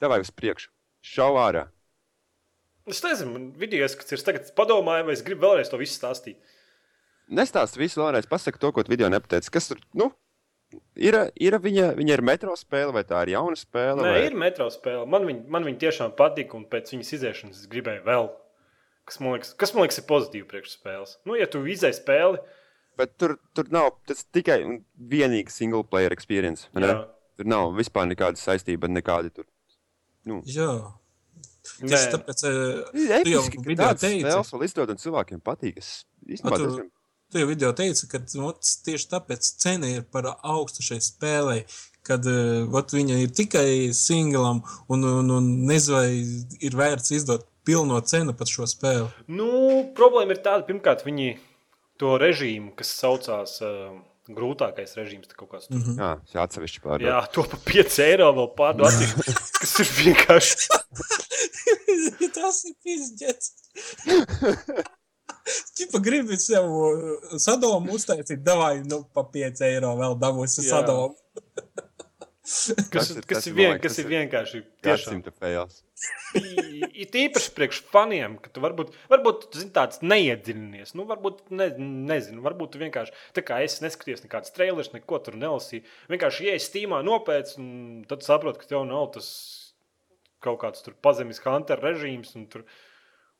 Davai 0.00 0.22
uz 0.22 0.30
priekšu. 0.34 0.70
Šau 1.04 1.34
ārā. 1.40 1.66
Es 2.90 3.02
nezinu, 3.04 3.34
man 3.36 3.46
video 3.58 3.86
ieskats 3.86 4.16
ir 4.16 4.24
tagad 4.26 4.50
padomāju, 4.58 5.06
vai 5.08 5.14
es 5.16 5.22
gribu 5.26 5.46
vēlreiz 5.46 5.70
to 5.70 5.78
visu 5.80 5.96
stāstīt. 5.96 6.40
Nestāst 7.30 7.78
visu 7.78 8.02
vēlreiz, 8.02 8.26
pasaka 8.30 8.58
to, 8.58 8.72
ko 8.74 8.84
tu 8.84 8.92
video 8.92 9.10
nepateici. 9.12 9.52
Kas 9.54 9.70
tur, 9.70 9.80
nu, 9.94 10.10
ir, 10.98 11.16
ir 11.38 11.58
viņa, 11.62 11.92
viņa 11.98 12.16
ir 12.16 12.24
metro 12.26 12.56
spēle 12.58 12.94
vai 12.96 13.04
tā 13.06 13.22
ir 13.26 13.36
jauna 13.36 13.58
spēle? 13.58 14.02
Nē, 14.02 14.14
vai... 14.16 14.22
ir 14.26 14.38
metro 14.38 14.66
spēle. 14.74 15.04
Man 15.10 15.28
viņa, 15.28 15.44
man 15.54 15.68
viņa 15.68 15.84
tiešām 15.86 16.16
patika, 16.18 16.58
un 16.58 16.66
pēc 16.70 16.90
viņas 16.96 17.14
iziešanas 17.18 17.62
es 17.62 17.70
gribēju 17.70 18.06
vēl. 18.08 18.32
Kas 19.06 19.22
man 19.22 19.36
liekas, 19.36 19.54
kas 19.58 19.74
man 19.74 19.86
liekas 19.86 20.02
ir 20.02 20.10
pozitīvi 20.10 20.48
priekš 20.50 20.74
spēles. 20.74 21.14
Nu, 21.26 21.38
ja 21.38 21.46
tu 21.50 21.62
izai 21.70 21.94
spēli, 21.96 22.42
Bet 23.00 23.16
tur, 23.16 23.38
tur 23.56 23.70
nav 23.72 23.94
tas 24.08 24.26
tikai 24.34 24.58
un 24.66 24.80
vienīgi 25.12 25.52
single 25.54 25.86
player 25.88 26.12
experience. 26.12 26.68
vai 26.74 26.82
ne? 26.84 26.90
Jā. 26.92 26.98
Tur 27.40 27.48
nav 27.48 27.70
vispār 27.78 28.08
nekāda 28.10 28.36
saistība, 28.36 28.90
nekādi 28.92 29.32
tur. 29.32 29.46
Jā. 30.44 30.72
Tieši 31.80 32.12
tāpēc 32.14 32.44
eh, 32.44 33.10
Ir 33.18 33.24
tu 33.24 33.30
jau 33.30 33.42
ka 33.48 33.62
video 33.66 33.92
teici. 33.94 34.22
spēles 34.24 34.50
vēl 34.54 34.64
izdod 34.68 34.90
un 34.90 34.96
cilvēkiem 34.96 35.40
patīk. 35.44 35.78
Es 35.78 36.04
īstenībā 36.26 36.56
tu- 36.56 36.88
Tu 37.30 37.38
jau 37.38 37.46
video 37.46 37.70
teici, 37.72 38.08
ka 38.10 38.18
nu, 38.34 38.48
tieši 38.58 39.06
tāpēc 39.12 39.46
cena 39.62 39.86
ir 39.86 40.02
par 40.02 40.26
augstu 40.42 40.82
šai 40.82 40.98
spēlei. 40.98 41.60
Kad 42.02 42.26
uh, 42.26 42.64
vat, 42.72 42.90
viņa 42.90 43.20
ir 43.22 43.28
tikai 43.30 43.92
singlam, 43.94 44.62
un, 44.88 45.04
un, 45.04 45.30
un 45.30 45.66
nezinu, 45.68 45.94
vai 45.94 46.10
ir 46.58 46.72
vērts 46.74 47.12
izdot 47.14 47.44
pilno 47.62 48.00
cenu 48.00 48.32
par 48.34 48.48
šo 48.50 48.66
spēli. 48.66 49.06
Nu, 49.28 49.46
problēma 49.94 50.34
ir 50.34 50.40
tāda, 50.42 50.64
pirmkārt, 50.66 51.04
viņi 51.06 51.36
to 52.00 52.16
režīmu, 52.18 52.72
kas 52.74 52.88
saucās 52.98 53.60
uh, 53.62 53.92
grūtākais 54.26 54.96
režīms, 54.98 55.30
kāds. 55.36 55.70
Mm 55.70 55.82
-hmm. 55.82 55.96
Jā, 56.00 56.10
tas 56.24 56.34
ir 56.34 56.40
atsevišķi 56.40 56.80
pārdot. 56.82 57.06
Jā, 57.06 57.20
to 57.32 57.42
par 57.44 57.60
5 57.68 57.98
eiro 58.04 58.32
vēl 58.32 58.50
pārdot, 58.58 58.90
kas 59.60 59.78
ir 59.80 59.86
vienkārši. 60.02 60.66
Tas 62.36 62.62
ir 62.68 62.76
pizdzēts. 62.84 63.52
Čipa 65.76 66.00
gribi 66.06 66.38
sev 66.40 66.66
uh, 66.70 67.36
sadomu 67.42 67.96
uztaisīt, 67.98 68.42
davai, 68.46 68.80
nu, 68.86 69.02
pa 69.14 69.26
5 69.36 69.64
eiro 69.68 69.94
vēl 70.00 70.18
dabūsi 70.20 70.66
sadomu. 70.66 71.16
Kas, 72.90 73.10
ir- 73.14 73.22
kas, 73.30 73.46
ir, 73.46 73.54
vien, 73.54 73.76
kas 73.78 73.98
ir 74.00 74.08
vienkārši 74.10 74.60
tiešām. 74.82 75.20
Gadsimta 75.20 75.30
fails. 75.38 75.84
Ir 76.34 77.18
īpaši 77.20 77.52
priekš 77.54 77.82
faniem, 77.92 78.38
ka 78.42 78.50
tu 78.50 78.62
varbūt, 78.64 78.90
varbūt 79.12 79.44
tu 79.52 79.60
zini, 79.60 79.70
tāds 79.76 80.00
neiedziļinies. 80.02 80.96
Nu, 80.98 81.04
varbūt, 81.06 81.44
ne, 81.54 81.68
nezinu, 82.10 82.42
varbūt 82.42 82.74
tu 82.74 82.82
vienkārši, 82.82 83.14
tā 83.38 83.44
kā 83.46 83.60
es 83.62 83.78
neskatījos 83.84 84.24
nekādas 84.24 84.54
trailers, 84.56 84.90
neko 84.96 85.20
tur 85.22 85.38
nelasīju. 85.38 85.84
Vienkārši 86.10 86.48
ienāc 86.48 86.66
stīmā 86.66 87.02
nopēc, 87.06 87.54
un 87.60 87.70
tad 88.10 88.26
saproti, 88.26 88.64
ka 88.64 88.72
tev 88.72 88.88
nav 88.88 89.12
tas 89.14 89.30
kaut 90.44 90.60
kāds 90.62 90.84
tur 90.84 90.96
pazemes 91.04 91.42
hunter 91.44 91.80
režīms. 91.82 92.36
Un 92.38 92.48
tur, 92.52 92.66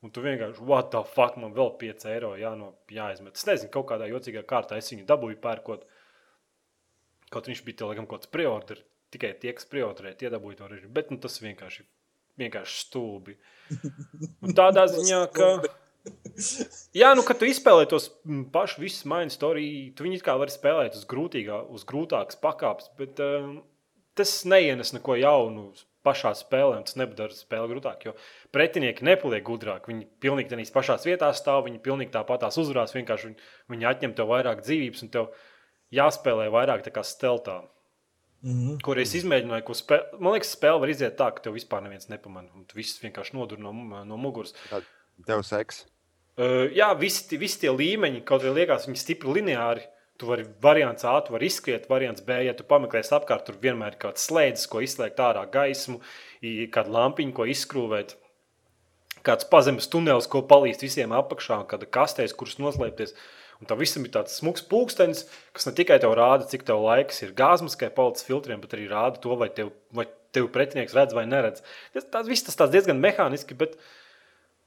Un 0.00 0.08
tu 0.08 0.22
vienkārši, 0.24 0.62
what 0.64 0.86
the 0.94 1.02
fuck, 1.04 1.34
man 1.36 1.52
vēl 1.52 1.74
5 1.80 2.06
eiro 2.08 2.30
jāno, 2.40 2.70
jāizmet. 2.88 3.34
Es 3.36 3.44
nezinu, 3.44 3.68
kaut 3.74 3.90
kādā 3.90 4.06
jocīgā 4.08 4.46
kārtā 4.48 4.78
es 4.80 4.88
viņu 4.94 5.04
dabūju 5.08 5.36
pērkot. 5.42 5.82
Kaut 7.30 7.50
viņš 7.50 7.60
bija 7.66 7.82
cilvēkam 7.82 8.06
kaut 8.08 8.22
kāds 8.22 8.32
preorder. 8.32 8.80
Tikai 9.12 9.34
tie, 9.42 9.52
kas 9.52 9.68
preorderēja, 9.68 10.16
tie 10.22 10.30
dabūja 10.32 10.62
to 10.62 10.70
režīmu. 10.70 10.94
Bet 10.96 11.12
nu, 11.12 11.18
tas 11.20 11.36
vienkārši, 11.42 11.84
vienkārši 12.40 12.80
stulbi. 12.80 13.36
Un 14.40 14.56
tādā 14.56 14.86
ziņā, 14.88 15.20
ka. 15.36 15.50
Jā, 16.96 17.12
nu, 17.12 17.20
kad 17.26 17.36
tu 17.36 17.44
izspēlē 17.50 17.84
tos 17.90 18.08
mm, 18.24 18.46
pašus 18.54 18.80
visus 18.80 19.04
mainu 19.10 19.34
storiju, 19.34 19.90
tu 19.98 20.06
viņus 20.06 20.24
kā 20.24 20.32
vari 20.40 20.54
spēlēt 20.54 20.96
uz, 20.96 21.04
grūtīgā, 21.10 21.60
uz 21.68 21.84
grūtākas 21.84 22.40
pakāpes, 22.40 22.88
bet 22.96 23.20
um, 23.20 23.58
tas 24.16 24.32
neienes 24.48 24.94
neko 24.96 25.18
jaunu 25.20 25.66
pašā 26.06 26.32
spēlē, 26.38 26.78
un 26.80 26.86
tas 26.88 26.96
nepadara 26.96 27.34
spēli 27.36 27.74
grūtāk, 27.74 28.06
jo 28.08 28.14
pretinieki 28.54 29.04
nepaliek 29.04 29.44
gudrāki. 29.44 29.92
Viņi 29.92 30.06
pilnīgi 30.22 30.52
tādās 30.52 30.72
pašās 30.74 31.06
vietās 31.08 31.42
stāv, 31.42 31.64
viņi 31.66 31.82
pilnīgi 31.84 32.14
tāpatās 32.14 32.58
uzvarās, 32.60 32.94
vienkārši 32.96 33.30
viņi, 33.30 33.50
viņi 33.74 33.88
atņem 33.92 34.16
tev 34.16 34.32
vairāk 34.32 34.64
dzīvības, 34.64 35.04
un 35.04 35.12
tev 35.16 35.28
jāspēlē 35.94 36.48
vairāk 36.54 36.86
tā 36.86 36.94
kā 36.94 37.04
steltā. 37.04 37.60
Mm 38.42 38.56
-hmm. 38.56 38.80
Kur 38.82 38.98
es 38.98 39.14
izmēģināju, 39.14 39.62
ko 39.62 39.74
spēlē. 39.76 40.18
Man 40.18 40.32
liekas, 40.32 40.56
spēle 40.56 40.80
var 40.80 40.88
iziet 40.88 41.16
tā, 41.16 41.28
ka 41.34 41.42
tev 41.42 41.52
vispār 41.52 41.82
neviens 41.82 42.08
nepamanā. 42.08 42.48
Un 42.54 42.64
tu 42.64 42.76
viss 42.76 43.02
vienkārši 43.02 43.34
nodur 43.34 43.58
no, 43.58 43.72
no 44.04 44.16
muguras. 44.16 44.54
Tev 45.26 45.42
seks. 45.42 45.86
Uh, 46.38 46.70
jā, 46.72 46.98
visi, 46.98 47.28
tie- 47.28 47.38
visi 47.38 47.60
tie 47.60 47.68
līmeņi, 47.68 48.24
kaut 48.24 48.42
arī 48.42 48.54
liekas, 48.54 48.86
viņi 48.88 48.96
stipri 48.96 49.28
lineāri. 49.28 49.82
Tu 50.20 50.28
vari 50.28 50.44
variants 50.60 51.04
A, 51.08 51.14
tu 51.24 51.32
vari 51.32 51.48
izskriet, 51.48 51.86
variants 51.88 52.20
B, 52.20 52.42
ja 52.44 52.52
tu 52.56 52.64
pameklēsi 52.68 53.14
apkārt, 53.16 53.46
tur 53.46 53.56
vienmēr 53.62 53.94
ir 53.94 54.00
kāds 54.02 54.26
slēdzis, 54.28 54.68
ko 54.68 54.82
izslēgt 54.84 55.22
ārā 55.24 55.46
gaismu, 55.48 56.02
kāda 56.74 56.92
lampiņa, 56.92 57.32
ko 57.38 57.46
izskrūvēt. 57.48 58.18
Kāds 59.24 59.46
pazemes 59.48 59.88
tunelis, 59.88 60.28
ko 60.28 60.42
palīdz 60.48 60.84
visiem 60.84 61.14
apakšā, 61.16 61.62
kāda 61.70 61.88
kastēs, 61.88 62.36
kuras 62.36 62.58
noslēpties. 62.60 63.14
Un 63.60 63.68
tam 63.68 63.80
visam 63.80 64.04
ir 64.04 64.12
tāds 64.12 64.36
smags 64.40 64.64
pulkstenis, 64.68 65.26
kas 65.56 65.68
ne 65.68 65.72
tikai 65.76 65.98
tev 66.00 66.14
rāda, 66.16 66.48
cik 66.48 66.66
tev 66.68 66.80
laiks 66.84 67.20
ir 67.24 67.34
gāzmaskai 67.36 67.90
palicis 67.96 68.24
filtriem, 68.28 68.60
bet 68.60 68.76
arī 68.76 68.86
rāda 68.92 69.20
to, 69.20 69.36
vai 69.40 69.50
tev, 69.56 69.72
vai 69.96 70.06
tev 70.36 70.48
pretinieks 70.52 70.96
redz 70.96 71.16
vai 71.16 71.26
neredz. 71.28 71.64
Tas, 71.96 72.08
tas 72.12 72.28
viss 72.28 72.44
tas 72.46 72.56
tāds 72.56 72.72
diezgan 72.72 73.00
mehāniski, 73.00 73.56
bet 73.60 73.76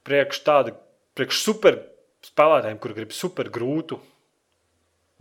priekš 0.06 0.43
tāda, 0.45 0.76
priekš 1.18 1.41
super 1.41 1.80
spēlētājiem, 2.26 2.82
kuri 2.82 2.99
grib 3.01 3.18
super 3.18 3.49
grūtu, 3.54 3.97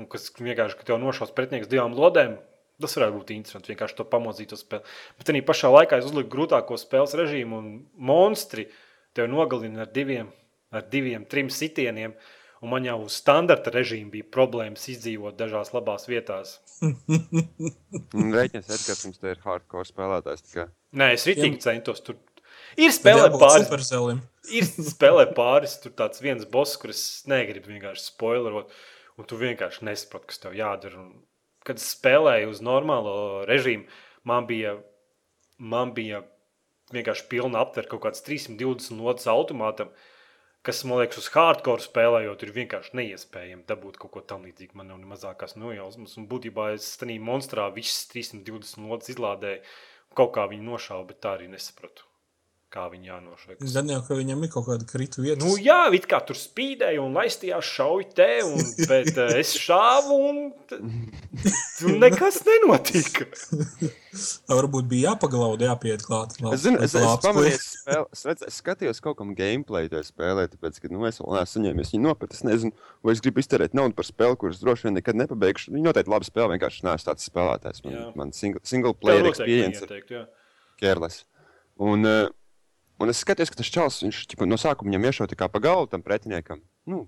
un 0.03 0.09
kas 0.11 0.29
vienkārši, 0.39 0.79
ka 0.79 0.89
tev 0.91 1.01
nošaus 1.03 1.33
pretinieks 1.37 1.71
divām 1.71 1.95
lodēm, 1.97 2.37
tas 2.83 2.97
varētu 2.99 3.19
būt 3.19 3.33
interesanti. 3.37 3.73
Vienkārši 3.73 3.99
to 3.99 4.07
pamozīt 4.11 4.55
uz 4.57 4.63
spēli. 4.65 4.85
Bet 5.21 5.33
arī 5.33 5.43
pašā 5.47 5.71
laikā 5.73 6.01
es 6.01 6.09
uzliku 6.09 6.33
grūtāko 6.35 6.79
spēles 6.81 7.17
režīmu, 7.19 7.59
un 7.59 7.67
monstri 8.11 8.69
tev 9.17 9.31
nogalina 9.33 9.85
ar 9.87 9.93
diviem, 9.95 10.31
ar 10.75 10.87
diviem 10.93 11.27
trim 11.29 11.53
sitieniem. 11.53 12.17
Un 12.63 12.71
man 12.71 12.85
jau 12.87 13.01
uz 13.03 13.17
standarta 13.19 13.73
režīma 13.75 14.13
bija 14.13 14.27
problēmas 14.31 14.85
izdzīvot 14.93 15.35
dažās 15.35 15.73
labās 15.75 16.07
vietās. 16.07 16.61
Rēķinies, 16.79 18.69
Edgars, 18.69 19.03
jums 19.03 19.19
te 19.19 19.33
ir 19.33 19.41
hardcore 19.43 19.89
spēlētājs. 19.89 20.45
tikai. 20.47 20.69
Nē, 20.95 21.09
es 21.17 21.27
ritīgi 21.27 21.59
centos 21.65 22.05
tur. 22.07 22.21
Ir 22.79 22.95
spēlē 22.95 23.27
pāris, 23.35 23.69
ir 24.55 24.69
spēlē 24.93 25.27
pāris, 25.35 25.75
tur 25.83 25.93
tāds 25.99 26.23
viens 26.23 26.47
boss, 26.49 26.79
kurus 26.81 27.03
negribu 27.29 27.75
vienkārši 27.75 28.07
spoilerot, 28.13 28.71
un 29.19 29.29
tu 29.29 29.39
vienkārši 29.41 29.87
nesaproti, 29.89 30.31
kas 30.31 30.43
tev 30.43 30.57
jādara. 30.57 31.03
Un, 31.03 31.23
kad 31.67 31.81
es 31.81 31.91
spēlēju 31.95 32.53
uz 32.53 32.63
normālo 32.65 33.17
režīmu, 33.49 33.87
man 34.29 34.49
bija, 34.49 34.77
man 35.59 35.93
bija 35.97 36.23
vienkārši 36.93 37.29
pilna 37.31 37.63
aptver 37.63 37.89
kaut 37.91 38.05
kāds 38.07 38.25
320 38.27 38.99
nodas 38.99 39.29
automātam, 39.31 39.93
kas, 40.67 40.83
man 40.87 41.01
liekas, 41.03 41.23
uz 41.23 41.31
hardcore 41.35 41.85
spēlējot, 41.85 42.45
ir 42.45 42.55
vienkārši 42.59 42.97
neiespējami 42.99 43.67
dabūt 43.69 43.99
kaut 44.03 44.15
ko 44.17 44.25
tamlīdzīgu. 44.33 44.77
Man 44.79 44.93
nav 44.93 45.01
ne 45.03 45.11
mazākās 45.11 45.57
nojausmas, 45.59 46.17
un 46.21 46.29
būtībā 46.31 46.73
es 46.77 46.93
tajā 47.01 47.19
monstrā 47.23 47.69
visas 47.75 48.07
320 48.13 48.83
nodas 48.85 49.13
izlādēju, 49.15 49.63
kaut 50.19 50.35
kā 50.37 50.47
viņu 50.51 50.69
nošāvu, 50.69 51.09
bet 51.09 51.23
tā 51.25 51.37
arī 51.39 51.49
nesapratu, 51.53 52.05
kā 52.73 52.87
viņi 52.89 53.11
jānošauj. 53.11 53.57
Gan 53.75 53.91
jau, 53.93 54.01
ka 54.07 54.17
viņam 54.17 54.45
ir 54.47 54.51
kaut 54.53 54.67
kāda 54.69 54.87
kritu 54.89 55.23
vieta. 55.25 55.41
Nu, 55.45 55.57
jā, 55.61 55.85
it 55.97 56.07
kā 56.09 56.23
tur 56.25 56.39
spīdēja 56.39 57.03
un 57.03 57.17
laistījās 57.17 57.69
šauj 57.69 58.07
te, 58.17 58.29
un, 58.49 58.63
bet 58.91 59.13
uh, 59.13 59.33
es 59.37 59.53
šāvu 59.61 60.19
un 60.31 60.41
tur 60.71 61.99
nekas 62.01 62.41
nenotika. 62.49 63.29
Varbūt 64.53 64.89
bija 64.89 65.13
jāpaglauda, 65.13 65.71
jāpiet 65.71 66.05
klāt. 66.05 66.35
Es 66.53 66.65
zinu, 66.65 66.81
es, 66.85 66.97
es 66.97 67.25
pamanīju, 67.25 67.55
es, 67.57 67.69
spēl, 67.79 68.05
es, 68.13 68.25
redz, 68.29 68.45
es 68.49 68.59
skatījos 68.61 69.01
kaut 69.05 69.19
kam 69.21 69.33
gameplay, 69.37 69.89
to 69.93 70.01
spēlē, 70.05 70.49
tāpēc, 70.53 70.83
ka 70.83 70.93
nu, 70.93 71.05
es 71.09 71.21
vēl 71.21 71.39
neesmu 71.39 71.53
saņēmis 71.55 71.95
viņu 71.97 72.09
nopirkt. 72.09 72.37
Es 72.37 72.45
nezinu, 72.49 72.77
vai 73.05 73.17
es 73.17 73.25
gribu 73.25 73.41
iztērēt 73.45 73.77
naudu 73.77 73.97
par 73.97 74.09
spēli, 74.09 74.39
kuras 74.41 74.61
droši 74.65 74.89
vien 74.89 74.99
nekad 75.01 75.21
nepabeigšu. 75.21 75.73
Viņa 75.77 75.91
noteikti 75.91 76.13
labi 76.13 76.29
spēlē, 76.29 76.57
vienkārši 76.57 76.87
neesmu 76.89 77.09
tāds 77.09 77.29
spēlētājs. 77.29 77.85
Man, 77.87 77.97
Jā. 77.97 78.07
man 78.21 78.37
single, 78.37 78.65
single 78.69 78.97
player 78.97 79.29
experience 79.33 79.81
ir 79.81 80.29
kērles. 80.81 81.23
Un, 81.83 82.05
uh, 82.05 82.29
un 83.03 83.13
es 83.13 83.23
skatījos, 83.25 83.51
ka 83.53 83.59
tas 83.61 83.73
čels, 83.73 84.03
viņš 84.05 84.23
ķipa, 84.33 84.49
no 84.49 84.59
sākuma 84.61 84.93
viņam 84.93 85.09
iešauja 85.11 85.39
kā 85.39 85.51
pa 85.51 85.61
galvu 85.63 85.91
tam 85.93 86.05
pretiniekam. 86.07 86.63
Nu, 86.89 87.05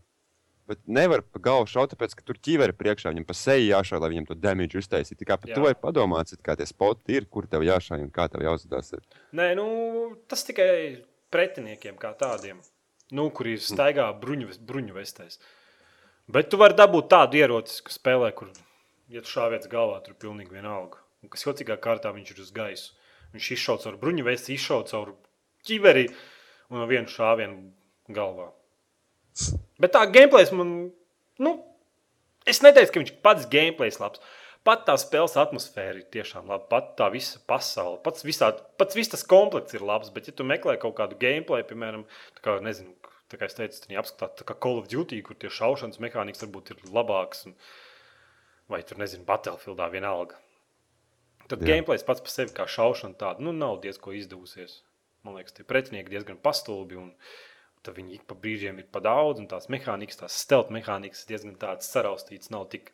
bet 0.68 0.80
nevar 0.88 1.22
pa 1.22 1.40
galvu 1.42 1.68
šaut, 1.70 1.92
tāpēc, 1.92 2.14
ka 2.16 2.24
tur 2.26 2.38
ķīveri 2.40 2.76
priekšā 2.76 3.12
viņam 3.12 3.26
pa 3.28 3.36
seju 3.36 3.66
jāšauj, 3.68 4.00
lai 4.02 4.10
viņam 4.14 4.28
to 4.30 4.36
damage 4.38 4.80
uztaisītu. 4.80 5.20
Tā 5.20 5.28
kā 5.28 5.38
par 5.40 5.52
to 5.52 5.68
ir 5.68 5.80
padomāts, 5.80 6.36
kā 6.44 6.56
tie 6.58 6.66
spoti 6.68 7.18
ir, 7.18 7.28
kur 7.28 7.48
tev 7.50 7.66
jāšauj 7.66 8.04
un 8.04 8.12
kā 8.14 8.28
tev 8.32 8.44
jāuzvedās. 8.46 8.94
ir. 8.96 9.04
Nē, 9.36 9.50
nu, 9.58 9.66
tas 10.30 10.46
tikai 10.48 11.04
pretiniekiem 11.34 11.98
kā 12.00 12.14
tādiem, 12.18 12.62
nu, 13.12 13.28
kuri 13.34 13.58
staigā 13.60 14.08
bruņu, 14.20 14.56
bruņu 14.64 14.96
vestēs. 14.96 15.40
Bet 16.30 16.48
tu 16.48 16.56
vari 16.56 16.76
dabūt 16.78 17.10
tādu 17.12 17.36
ieroci, 17.36 17.82
kas 17.84 17.98
spēlē, 18.00 18.32
kur, 18.36 18.52
ja 19.12 19.20
tu 19.20 19.34
šāvies 19.34 19.68
galvā, 19.68 20.00
tur 20.00 20.14
ir 20.14 20.22
pilnīgi 20.22 20.56
vienalga. 20.56 21.02
Un 21.24 21.32
kas 21.32 21.44
jocīgā 21.44 21.76
kārtā 21.80 22.12
viņš 22.12 22.32
ir 22.32 22.40
uz 22.40 22.52
gaisu. 22.52 22.94
Viņš 23.34 23.50
izšauc 23.56 23.84
caur 23.84 23.96
bruņu 24.00 24.24
vēstu, 24.24 24.54
izšauc 24.54 24.88
caur 24.92 25.12
ķiveri 25.68 26.08
un 26.70 26.80
no 26.80 26.88
vienu 26.90 27.10
šāvienu 27.10 28.14
galvā. 28.14 28.50
Bet 29.82 29.94
tā 29.96 30.04
gameplays 30.10 30.52
man, 30.54 30.72
nu, 31.42 31.52
es 32.46 32.62
neteicu, 32.64 32.92
ka 32.92 33.02
viņš 33.02 33.14
pats 33.24 33.48
gameplays 33.50 34.00
labs. 34.02 34.22
Pat 34.64 34.86
tā 34.86 34.94
spēles 34.96 35.34
atmosfēra 35.36 35.98
ir 36.00 36.06
tiešām 36.14 36.46
laba. 36.48 36.64
Pat 36.70 36.94
tā 36.96 37.10
visa 37.12 37.40
pasaule, 37.50 37.98
pats, 38.04 38.24
visā, 38.24 38.48
pats 38.80 38.96
viss 38.96 39.12
tas 39.12 39.26
komplekts 39.28 39.76
ir 39.76 39.84
labs. 39.84 40.08
Bet, 40.14 40.30
ja 40.30 40.36
tu 40.36 40.46
meklē 40.48 40.78
kaut 40.80 40.94
kādu 41.00 41.18
gameplay, 41.20 41.66
piemēram, 41.68 42.06
tā 42.38 42.46
kā, 42.46 42.54
nezinu, 42.64 42.94
tā 43.28 43.40
kā 43.40 43.50
es 43.50 43.58
teicu, 43.58 43.82
apskatāt, 44.00 44.38
tā 44.40 44.46
kā 44.48 44.56
Call 44.64 44.80
of 44.80 44.88
Duty, 44.88 45.20
kur 45.26 45.36
tie 45.36 45.52
šaušanas 45.52 46.00
mehānisms 46.00 46.46
varbūt 46.46 46.72
ir 46.72 46.80
labāks, 46.96 47.44
un, 47.50 47.58
vai 48.72 48.80
tur, 48.88 49.02
nezinu, 49.02 49.26
Battlefieldā 49.28 49.90
vienalga. 49.92 50.40
Tad 51.44 51.60
Jā. 51.60 51.74
gameplays 51.74 52.06
pats 52.08 52.24
par 52.24 52.32
sevi 52.32 52.56
kā 52.56 52.64
šaušana 52.64 53.20
tāda, 53.20 53.44
nu, 53.44 53.52
nav 53.52 53.82
diezko 53.84 54.16
izdevusies. 54.16 54.80
Man 55.24 55.38
liekas, 55.38 55.56
tie 55.56 55.64
pretinieki 55.66 56.12
diezgan 56.12 56.38
pastulbi, 56.42 56.98
un 57.00 57.12
tad 57.84 57.96
viņi 57.98 58.18
ik 58.18 58.24
pa 58.28 58.36
brīžiem 58.38 58.78
ir 58.80 58.88
pa 58.92 59.00
daudz, 59.04 59.40
un 59.40 59.48
tās 59.48 59.70
mehānikas, 59.72 60.20
tās 60.20 60.36
stealth 60.44 60.72
mehānikas 60.74 61.24
ir 61.24 61.34
diezgan 61.34 61.56
tādas 61.60 61.90
saraustītas, 61.92 62.52
nav 62.52 62.66
tik, 62.72 62.90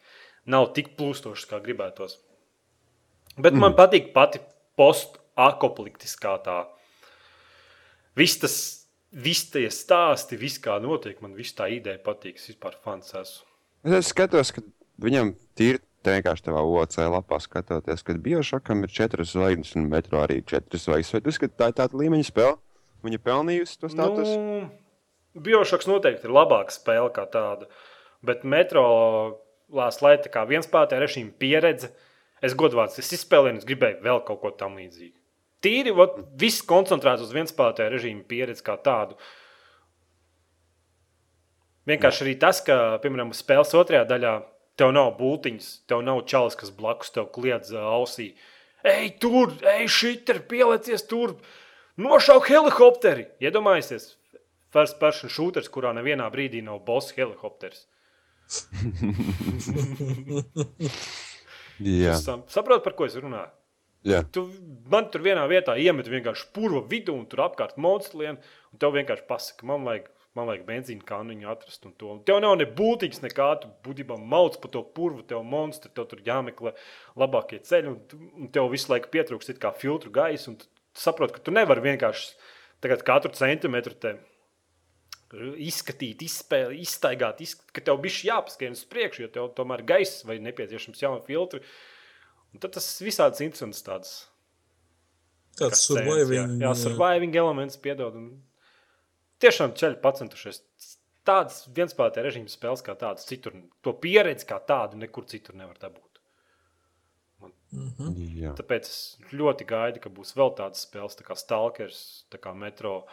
nav 0.50 0.70
tik 0.76 0.92
plūstošas, 0.98 1.48
kā 1.50 1.60
gribētos. 1.62 2.18
Bet 3.36 3.54
mm. 3.54 3.62
man 3.62 3.76
patīk 3.78 4.10
pati 4.14 4.42
post-apokaliptiskā 4.78 6.36
tā. 6.46 6.58
Viss 8.18 8.40
tas, 8.42 8.56
viss 9.10 9.50
tie 9.52 9.68
stāsti, 9.74 10.38
viss 10.40 10.62
kā 10.62 10.78
notiek, 10.82 11.20
man 11.22 11.36
viss 11.38 11.54
tā 11.56 11.70
ideja 11.70 12.00
patīk. 12.02 12.40
Es 12.40 12.50
vispār 12.50 12.78
fans 12.84 13.14
esmu. 13.14 13.46
Es 13.98 14.10
skatos, 14.12 14.50
ka 14.54 14.62
viņam 15.00 15.34
tīri 15.56 15.80
tā 16.04 16.16
vienkārši 16.16 16.46
tavā 16.48 16.62
OC 16.64 16.96
lapā 17.12 17.38
skatoties, 17.42 18.02
ka 18.06 18.16
Biošakam 18.24 18.84
ir 18.86 18.92
četras 18.94 19.34
zvaigznes 19.34 19.76
un 19.78 19.88
metro 19.92 20.22
arī 20.24 20.40
četras 20.46 20.86
zvaigznes. 20.86 21.14
Vai 21.16 21.22
tu 21.24 21.32
uzskati, 21.32 21.56
tā 21.58 21.70
ir 21.70 21.78
tāda 21.80 22.00
līmeņa 22.00 22.28
spēle? 22.28 22.56
Viņa 23.04 23.20
pelnījusi 23.24 23.78
to 23.80 23.90
statusu? 23.92 24.36
Nu, 24.40 25.40
Biošoks 25.40 25.88
noteikti 25.88 26.28
ir 26.28 26.34
labāka 26.34 26.74
spēle 26.74 27.12
kā 27.16 27.24
tāda. 27.32 27.68
Bet 28.26 28.44
metro 28.44 28.84
Lāsas 29.70 30.02
Laita 30.02 30.32
kā 30.32 30.44
vienspēlētāja 30.48 31.04
režīma 31.04 31.32
pieredze. 31.40 31.92
Es 32.44 32.56
godvārds, 32.58 32.98
es 33.00 33.12
izspēlēju, 33.14 33.60
es 33.60 33.68
gribēju 33.68 34.00
vēl 34.04 34.22
kaut 34.26 34.40
ko 34.42 34.50
tam 34.56 34.78
līdzīgu. 34.80 35.14
Tīri, 35.60 35.92
ot, 35.92 36.16
viss 36.40 36.64
koncentrēts 36.66 37.26
uz 37.26 37.34
vienspēlētāja 37.36 37.92
režīma 37.92 38.24
pieredzi 38.28 38.64
kā 38.64 38.78
tādu. 38.80 39.18
Vienkārši 41.88 42.24
arī 42.24 42.34
tas, 42.40 42.62
ka, 42.64 42.76
piemēram, 43.02 43.34
spēles 43.36 43.74
otrajā 43.76 44.06
daļā 44.08 44.34
tev 44.80 44.92
nav 44.96 45.12
būtiņas, 45.20 45.68
tev 45.90 46.02
nav 46.06 46.22
čalis, 46.30 46.56
kas 46.58 46.72
blakus 46.74 47.12
tev 47.14 47.28
kliedz 47.34 47.72
ausī. 47.76 48.30
Ej, 48.86 49.10
tur, 49.20 49.52
ej, 49.76 49.84
šit 49.92 50.30
ir 50.32 50.38
pielicies 50.48 51.04
tur, 51.08 51.36
nošauj 52.00 52.46
helikopteri. 52.48 53.26
Iedomājieties, 53.44 54.14
first 54.72 54.96
person 55.02 55.28
shooters, 55.32 55.68
kurā 55.72 55.92
nevienā 55.96 56.30
brīdī 56.32 56.62
nav 56.64 56.80
boss 56.88 57.12
helikopters. 57.16 57.84
Jā, 61.80 62.16
Sam- 62.20 62.44
Saprot, 62.50 62.82
par 62.84 62.92
ko 62.98 63.06
es 63.08 63.14
runāju? 63.16 63.48
jā. 64.04 64.22
Tu 64.32 64.42
man 64.88 65.10
tur 65.12 65.20
vienā 65.24 65.42
vietā 65.48 65.74
iemet 65.76 66.08
vienkārši 66.08 66.46
purva 66.56 66.80
vidū, 66.88 67.12
un 67.16 67.26
tur 67.28 67.42
apkārt 67.44 67.76
monstriem, 67.80 68.38
un 68.72 68.78
tev 68.80 68.94
vienkārši 68.96 69.26
pasaka, 69.28 69.66
man 69.68 69.84
vajag, 69.84 70.06
man 70.38 70.48
vajag 70.48 70.64
benzīna 70.68 71.06
kāniņu 71.06 71.50
atrast. 71.50 71.84
Un 71.88 71.94
to. 71.98 72.14
Un 72.14 72.22
tev 72.26 72.40
nav 72.44 72.56
ne 72.60 72.66
būtīgs, 72.78 73.22
nekā 73.24 73.48
tu 73.62 73.70
būtībā 73.86 74.18
mauc 74.20 74.58
pa 74.62 74.70
to 74.72 74.82
purvu, 74.96 75.24
tev 75.26 75.44
monstri, 75.46 75.92
tev 75.94 76.08
tur 76.10 76.22
jāmeklē 76.26 76.74
labākie 77.20 77.60
ceļi, 77.66 77.92
un, 77.92 78.26
un 78.38 78.50
tev 78.54 78.70
visu 78.72 78.92
laiku 78.92 79.12
pietrūkst 79.14 79.54
it 79.54 79.62
kā 79.62 79.72
filtru 79.76 80.12
gaisa, 80.14 80.52
un 80.52 80.58
tu 80.60 80.70
saproti, 80.98 81.36
ka 81.36 81.44
tu 81.46 81.54
nevari 81.54 81.84
vienkārši 81.90 82.34
tagad 82.84 83.04
katru 83.06 83.32
centimetru 83.36 83.96
te 84.00 84.16
izskatīt, 85.62 86.24
izspēlēt, 86.26 86.80
izstaigāt, 86.82 87.42
izsk 87.44 87.68
ka 87.74 87.82
tev 87.86 88.00
bija 88.02 88.32
jāpaskrien 88.32 88.74
uz 88.74 88.82
priekšu, 88.90 89.26
jo 89.26 89.30
tev 89.34 89.52
tomēr 89.58 89.84
gaisa 89.86 90.26
vai 90.26 90.40
nepieciešams 90.42 91.04
jauni 91.04 91.22
filtri. 91.26 91.62
Un 92.50 92.62
tad 92.62 92.74
tas 92.74 92.86
visādas 93.04 93.42
interesants 93.44 93.84
tāds 93.86 94.18
Tāds 95.58 95.82
surviving. 95.82 96.56
Jā, 96.60 96.68
jā 96.68 96.70
surviving 96.78 97.34
elements, 97.36 97.78
piedod. 97.80 98.14
Un 98.16 98.28
tiešām 99.42 99.74
ceļš 99.78 99.98
pacentušies. 100.04 100.62
Tādas 101.28 101.64
vienspēlētāja 101.76 102.24
režīma 102.26 102.50
spēles 102.50 102.82
kā 102.84 102.94
tādas, 102.98 103.26
citur, 103.28 103.54
to 103.84 103.92
pieredzi 104.02 104.46
kā 104.48 104.56
tādu 104.66 104.96
nekur 105.00 105.26
citur 105.28 105.58
nevar 105.58 105.76
dabūt. 105.82 106.06
Mhm. 107.70 108.14
jā. 108.40 108.52
Tāpēc 108.58 108.88
es 108.88 109.18
ļoti 109.32 109.66
gaidu, 109.68 110.00
ka 110.02 110.10
būs 110.12 110.34
vēl 110.36 110.50
tādas 110.58 110.82
spēles, 110.86 111.14
tā 111.16 111.24
kā 111.28 111.36
Stalkers, 111.38 112.00
tā 112.32 112.40
kā 112.42 112.52
Metro. 112.56 113.04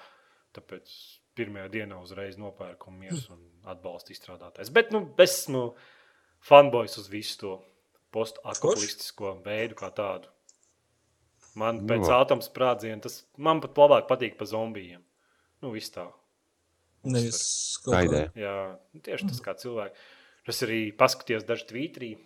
Tāpēc 0.58 0.94
pirmajā 1.38 1.68
dienā 1.70 2.00
uzreiz 2.02 2.40
nopērku 2.42 2.90
un 2.90 2.98
mieru 3.04 3.20
un 3.36 3.44
atbalstu 3.70 4.16
izstrādātājs. 4.16 4.72
Bet 4.74 4.90
nu, 4.96 5.04
es 5.22 5.36
esmu 5.44 5.76
fanboys 6.48 6.98
uz 6.98 7.12
visu 7.12 7.38
to 7.44 7.52
post-aktualistisko 8.16 9.36
veidu 9.46 9.78
kā 9.78 9.92
tādu. 9.94 10.32
Man 11.58 11.84
Nu, 11.84 11.88
pēc 11.92 12.08
labi. 12.08 12.16
atomu 12.18 12.46
sprādziena 12.46 13.02
tas 13.06 13.20
man 13.38 13.62
pat 13.62 13.78
labāk 13.78 14.08
patīk 14.10 14.38
par 14.40 14.50
zombijiem. 14.50 15.04
Nu, 15.62 15.72
viss 15.74 15.90
tā. 15.94 16.08
Nevis 17.08 17.78
kaut 17.84 17.94
Tā 17.96 18.02
kā- 18.02 18.08
ideja. 18.10 18.32
Jā, 18.36 19.02
tieši 19.02 19.28
tas 19.30 19.40
kā 19.42 19.54
cilvēki. 19.56 19.96
Es 20.48 20.62
arī 20.64 20.80
paskatījos 20.96 21.46
dažu 21.46 21.66
tvītrī. 21.72 22.18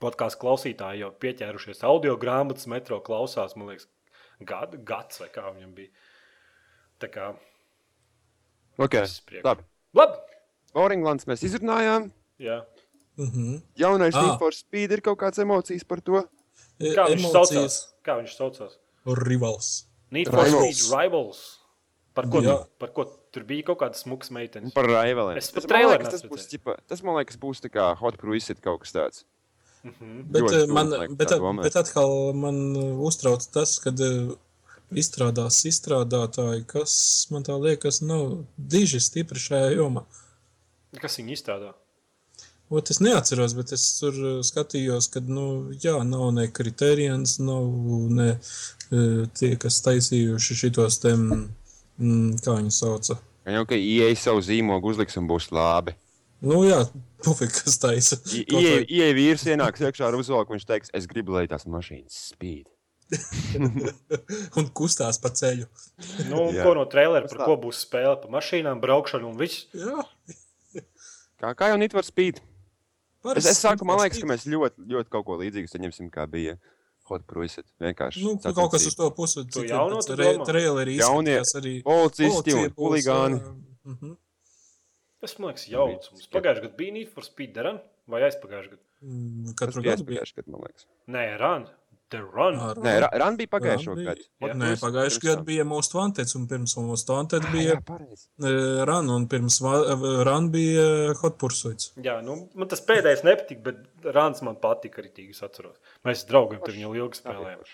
Podkāstu 0.00 0.40
klausītāji 0.42 0.98
jau 1.04 1.10
pieķērušies 1.12 1.82
audio 1.86 2.16
grāmatas, 2.16 2.66
metro 2.66 3.00
klausās, 3.00 3.54
man 3.56 3.68
liekas, 3.68 3.86
gad, 4.44 4.84
gads 4.84 5.20
vai 5.20 5.28
kā 5.28 5.44
viņam 5.54 5.74
bija. 5.74 5.90
Tā 7.00 7.08
kā, 7.08 7.36
Ok, 8.78 8.94
labi. 9.44 9.62
Labi! 9.94 10.16
Oringlands 10.74 11.26
mēs 11.28 11.42
izrunājām. 11.44 12.10
Jā. 12.40 12.62
Mhm. 13.18 13.62
Jaunais 13.76 14.14
Ah. 14.16 14.22
Need 14.22 14.38
for 14.38 14.50
Speed 14.52 14.90
ir 14.92 15.00
kaut 15.02 15.18
kādas 15.18 15.38
emocijas 15.38 15.84
par 15.86 16.00
to. 16.00 16.22
E- 16.80 16.94
Kā 16.96 17.04
viņš 17.06 17.20
emocijas 17.20 17.50
saucās? 17.52 17.76
Kā 18.02 18.16
viņš 18.18 18.36
saucās? 18.38 18.78
Rivals. 19.04 19.84
Need 20.10 20.28
for 20.28 20.42
Rivals. 20.44 20.78
Speed 20.78 20.98
Rivals. 20.98 21.58
Par 22.12 22.28
ko, 22.28 22.42
Jā. 22.44 22.58
par 22.80 22.90
ko 22.92 23.06
tur 23.32 23.44
bija 23.48 23.70
kaut 23.70 23.80
kādas 23.80 24.02
smukas 24.04 24.32
meitenes? 24.34 24.74
Par 24.76 24.84
raivelēm. 24.84 25.38
Es 25.40 25.48
pat 25.54 25.64
traileru 25.70 26.02
liekas, 26.04 26.18
tas 26.20 26.28
būs, 26.28 26.48
ķipa, 26.50 26.74
tas 26.90 27.00
man 27.06 27.16
liekas, 27.16 27.38
būs 27.40 27.62
tā 27.64 27.70
kā 27.72 27.86
Hot 28.02 28.18
Cruise 28.20 28.52
kaut 28.60 28.82
kas 28.84 28.92
tāds. 28.92 29.22
Bet, 29.82 30.44
Ļoti 30.44 30.58
man, 30.70 30.86
stulbi, 30.86 30.98
laikam, 31.00 31.14
bet, 31.18 31.32
domāt. 31.42 31.66
bet 31.66 31.76
atkal 31.80 32.12
man 32.38 32.58
eh, 32.78 32.90
uztrauc 33.08 33.46
tas, 33.50 33.74
ka 33.82 33.90
izstrādās 35.02 35.62
izstrādātāji, 35.66 36.66
kas 36.70 36.92
man 37.32 37.46
tā 37.48 37.56
liekas, 37.58 38.02
nav 38.04 38.44
diži 38.56 39.00
stipri 39.02 39.42
šajā 39.42 39.72
jomā. 39.74 40.04
Kas 41.00 41.18
viņi 41.18 41.34
izstrādā? 41.34 41.72
Ot, 42.72 42.92
es 42.92 43.02
neatceros, 43.04 43.56
bet 43.58 43.72
es 43.74 43.88
tur 43.98 44.20
eh, 44.20 44.36
skatījos, 44.46 45.08
ka 45.16 45.24
nu, 45.24 45.48
jā, 45.82 45.96
nav 46.06 46.28
ne 46.36 46.46
kriterijans, 46.52 47.40
nav 47.42 47.66
ne 48.20 48.30
tie, 48.92 49.54
kas 49.56 49.80
taisījuši 49.80 50.56
šitos 50.62 50.98
te, 51.00 51.14
mm, 52.00 52.36
kā 52.44 52.56
viņi 52.60 52.72
sauca. 52.76 53.18
Jau 53.52 53.64
ka 53.66 53.74
ieeja 53.78 54.14
savu 54.20 54.42
zīmogu 54.46 54.92
uzliks 54.92 55.16
un 55.18 55.26
būs 55.30 55.50
labi. 55.54 55.96
Nu 56.42 56.62
jā, 56.66 56.80
pufik, 57.24 57.52
kas 57.58 57.78
taisa. 57.82 58.18
Vai- 58.26 58.84
Ieeja 58.86 59.14
vīrs 59.18 59.44
ienāks 59.50 59.82
iekšā 59.82 60.08
ar 60.08 60.18
uzvalku, 60.18 60.54
viņš 60.56 60.68
teiks, 60.68 60.92
es 60.94 61.06
gribu, 61.10 61.34
lai 61.36 61.48
tās 61.50 61.66
mašīnas 61.70 62.20
spīd. 62.32 62.68
Un 64.58 64.68
kustās 64.72 65.18
pa 65.20 65.28
ceļu. 65.36 65.66
Nu, 66.30 66.46
Jā. 66.54 66.64
ko 66.64 66.72
no 66.78 66.86
trailera, 66.88 67.28
par 67.28 67.44
ko 67.44 67.58
būs 67.60 67.82
spēle, 67.84 68.14
par 68.22 68.32
mašīnām, 68.32 68.80
braukšanu 68.82 69.32
un 69.32 69.36
viss. 69.40 69.66
Jā, 69.76 70.00
Kā, 71.42 71.50
kā 71.58 71.72
jau 71.72 71.78
Need 71.80 71.90
for 71.92 72.06
Speed? 72.06 72.36
Es, 72.38 73.24
parasti 73.26 73.50
es 73.50 73.60
saku, 73.64 73.86
man 73.86 73.98
liekas, 73.98 74.20
ka 74.22 74.28
mēs 74.30 74.44
ļoti, 74.46 74.84
ļoti 74.92 75.10
kaut 75.10 75.24
ko 75.26 75.36
līdzīgu 75.40 75.70
saņemsim, 75.70 76.06
kā 76.14 76.22
bija 76.30 76.54
Hot 77.10 77.24
Cruise. 77.26 77.62
Vienkārši. 77.82 78.22
Nu, 78.24 78.36
kaut 78.54 78.70
kas 78.72 78.86
uz 78.86 78.94
to 78.96 79.08
pusi. 79.10 79.42
Tu 79.50 79.64
jauno 79.68 79.98
tu 80.06 80.14
re- 80.16 80.36
domā? 80.38 80.46
Trailerī 80.46 80.96
Jaunie 81.00 81.38
arī 81.42 81.82
Policisti 81.82 82.54
un 82.54 82.70
huligāni. 82.78 83.40
ā, 83.40 83.54
mhm. 83.90 84.16
Tas 85.20 85.38
man 85.38 85.50
liekas 85.52 85.68
jauns. 85.70 86.10
Mums 86.12 86.28
pagājušajā 86.34 86.62
gadā 86.66 86.76
bija 86.76 86.92
Need 86.92 87.08
for 87.14 87.22
Speed 87.26 87.56
Run 87.56 87.80
vai 88.10 88.22
aizpagājušajā 88.28 88.72
gadā? 88.72 88.82
Mm, 89.02 89.54
Katru 89.58 89.82
gadu 89.82 90.04
bija. 90.06 90.22
pagājušajā 90.22 90.38
gadā, 90.42 90.50
man 90.54 90.60
liekas. 90.66 90.86
Nē, 91.08 91.24
Run. 91.42 91.66
The 92.12 92.20
Run. 92.22 92.58
Ā, 92.60 92.70
Nē, 92.84 92.94
Run 93.22 93.36
bija 93.40 93.50
pagājušajā 93.54 93.88
Run 93.92 94.00
bija. 94.02 94.14
gadā. 94.14 94.26
Jā. 94.50 94.56
Nē, 94.62 94.70
pagājušajā 94.82 95.22
gadā 95.26 95.44
bija 95.48 95.64
Most 95.72 95.94
Wanted, 95.96 96.32
un 96.38 96.46
pirms 96.50 96.76
Most 96.86 97.08
Wanted 97.12 97.46
bija 97.54 97.74
Jā, 97.76 97.80
pareizi. 97.88 98.26
eh, 98.44 98.84
Run, 98.90 99.08
un 99.16 99.26
pirms 99.32 99.60
va- 99.64 100.24
Run 100.28 100.50
bija 100.52 101.14
Hot 101.22 101.38
Pursuits. 101.40 101.92
Jā, 101.96 102.18
nu, 102.24 102.36
man 102.54 102.68
tas 102.68 102.84
pēdējais 102.84 103.24
nepatika, 103.24 103.62
bet 103.70 104.12
Rāns 104.18 104.42
man 104.42 104.56
patika 104.56 105.00
arī 105.02 105.10
tīk, 105.16 105.30
es 105.30 105.40
atceros. 105.40 105.76
Mēs 106.04 106.24
ar 106.26 106.30
draugiem 106.34 106.62
tur 106.64 106.74
jau 106.74 106.92
ilgi 106.94 107.22
spēlējām. 107.22 107.64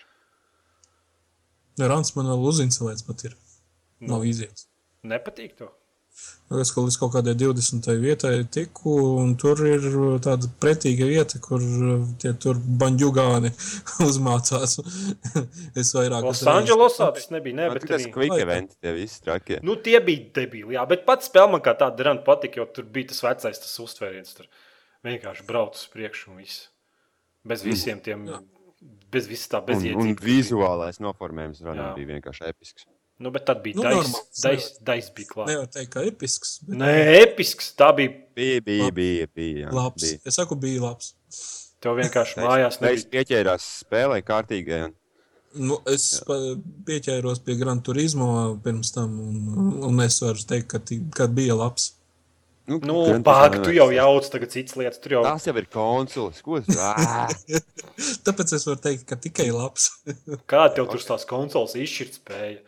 Runs 1.79 2.15
man 2.17 2.27
vēl 2.27 2.47
uzinstalēts 2.51 3.05
pat 3.07 3.25
ir. 3.29 3.35
Nav 4.01 4.25
izies. 4.27 4.67
Nepatīk 5.07 5.57
to. 5.59 5.69
Es 6.49 6.71
kaut 6.73 6.87
līdz 6.87 6.97
kaut 6.97 7.11
kādai 7.13 7.35
20. 7.37 7.85
vietai 8.01 8.31
tiku, 8.49 8.95
un 9.21 9.35
tur 9.37 9.61
ir 9.69 9.83
tāda 10.25 10.49
pretīga 10.63 11.05
vieta, 11.11 11.37
kur 11.45 11.61
tie 12.23 12.33
tur 12.41 12.57
banģugāni 12.57 13.51
uzmācās. 14.09 14.79
es 15.83 15.93
vairāk 15.93 16.25
Losandželosā 16.25 17.11
tas 17.19 17.29
nebija, 17.35 17.59
ne, 17.59 17.69
bet 17.75 17.85
tas 17.85 18.07
arī. 18.07 18.15
quick 18.17 18.41
eventi, 18.41 18.79
tie 18.81 18.95
visi 18.97 19.21
trakie. 19.27 19.61
Nu, 19.61 19.77
tie 19.77 20.01
bija 20.01 20.25
debīli, 20.41 20.73
jā, 20.79 20.87
bet 20.89 21.05
pats 21.05 21.29
spēle 21.29 21.53
man 21.53 21.65
kā 21.69 21.77
tāda 21.77 22.09
rana 22.09 22.25
patika, 22.25 22.63
jo 22.63 22.69
tur 22.79 22.89
bija 22.97 23.11
tas 23.13 23.21
vecais 23.29 23.61
tas 23.67 23.77
uztvēriens. 23.85 24.33
Tur 24.41 24.49
vienkārši 25.05 25.45
brauc 25.53 25.77
uz 25.77 25.85
priekšu 25.93 26.33
un 26.33 26.41
viss. 26.41 26.71
Bez 27.49 27.61
visiem 27.65 28.01
tiem, 28.05 28.25
bez 29.13 29.29
visas 29.29 29.53
tā 29.53 29.61
Un, 29.61 29.69
un 29.69 29.75
bezjēdzīga. 29.75 30.25
vizuālais 30.25 30.99
noformējums 31.05 31.61
Jā. 31.61 31.93
bija 32.01 32.15
vienkārši 32.17 32.49
episks. 32.49 32.89
Nu, 33.19 33.33
bet 33.35 33.45
tad 33.49 33.63
bija 33.65 33.75
Nu, 33.81 33.83
dais, 33.83 33.97
normāls, 33.97 34.43
dais, 34.45 34.67
dais 34.87 35.09
bija 35.17 35.33
klāts. 35.33 35.51
Nevar 35.51 35.67
teikt, 35.75 35.91
ka 35.97 36.05
episks, 36.07 36.53
bet 36.69 36.79
Nē, 36.79 36.93
episks. 37.25 37.73
Tā 37.79 37.89
bija. 37.99 38.13
Bija, 38.39 38.61
bija, 38.63 38.85
Labi. 38.85 38.95
bija. 39.03 39.27
bija 39.35 39.65
jā, 39.65 39.73
labs. 39.75 40.05
bija. 40.05 40.21
Es 40.31 40.39
saku, 40.39 40.55
bija 40.63 40.85
labs. 40.85 41.13
Tev 41.83 41.99
vienkārši 41.99 42.39
mājās 42.43 42.79
Es 42.79 42.83
nebija. 42.83 43.11
pieķērās 43.17 43.67
spēlē 43.83 44.21
kārtīgai. 44.27 44.81
Un... 44.89 44.95
Nu, 45.59 45.81
es 45.91 46.21
pieķēros 46.87 47.41
pie 47.43 47.57
Gran 47.59 47.81
Turismo 47.83 48.29
pirms 48.63 48.93
tam, 48.95 49.15
un, 49.19 49.69
un 49.89 50.03
es 50.05 50.21
varu 50.23 50.43
teikt, 50.51 50.69
ka, 50.71 50.83
ka 51.17 51.27
bija 51.33 51.57
labs. 51.59 51.95
Nu, 52.69 53.01
bāk, 53.25 53.55
Turismo 53.57 53.63
tu 53.65 53.73
jau 53.73 53.87
jauc 53.97 54.27
tagad 54.29 54.53
citas 54.53 54.77
lietas. 54.77 55.01
Tur 55.01 55.15
jau 55.17 55.23
Tās 55.25 55.47
jau 55.49 55.55
ir 55.57 55.67
konsoles. 55.73 56.43
Ko 56.45 56.59
ir? 56.61 56.91
Tāpēc 58.29 58.53
es 58.59 58.67
varu 58.69 58.83
teikt, 58.85 59.07
ka 59.09 59.17
tikai 59.17 59.49
labs. 59.55 59.89
kā 60.51 60.67
tev 60.77 60.91
tur 60.93 61.01
tās 61.01 61.25
konsoles 61.27 61.75
izšķirt 61.81 62.21
spēja. 62.21 62.59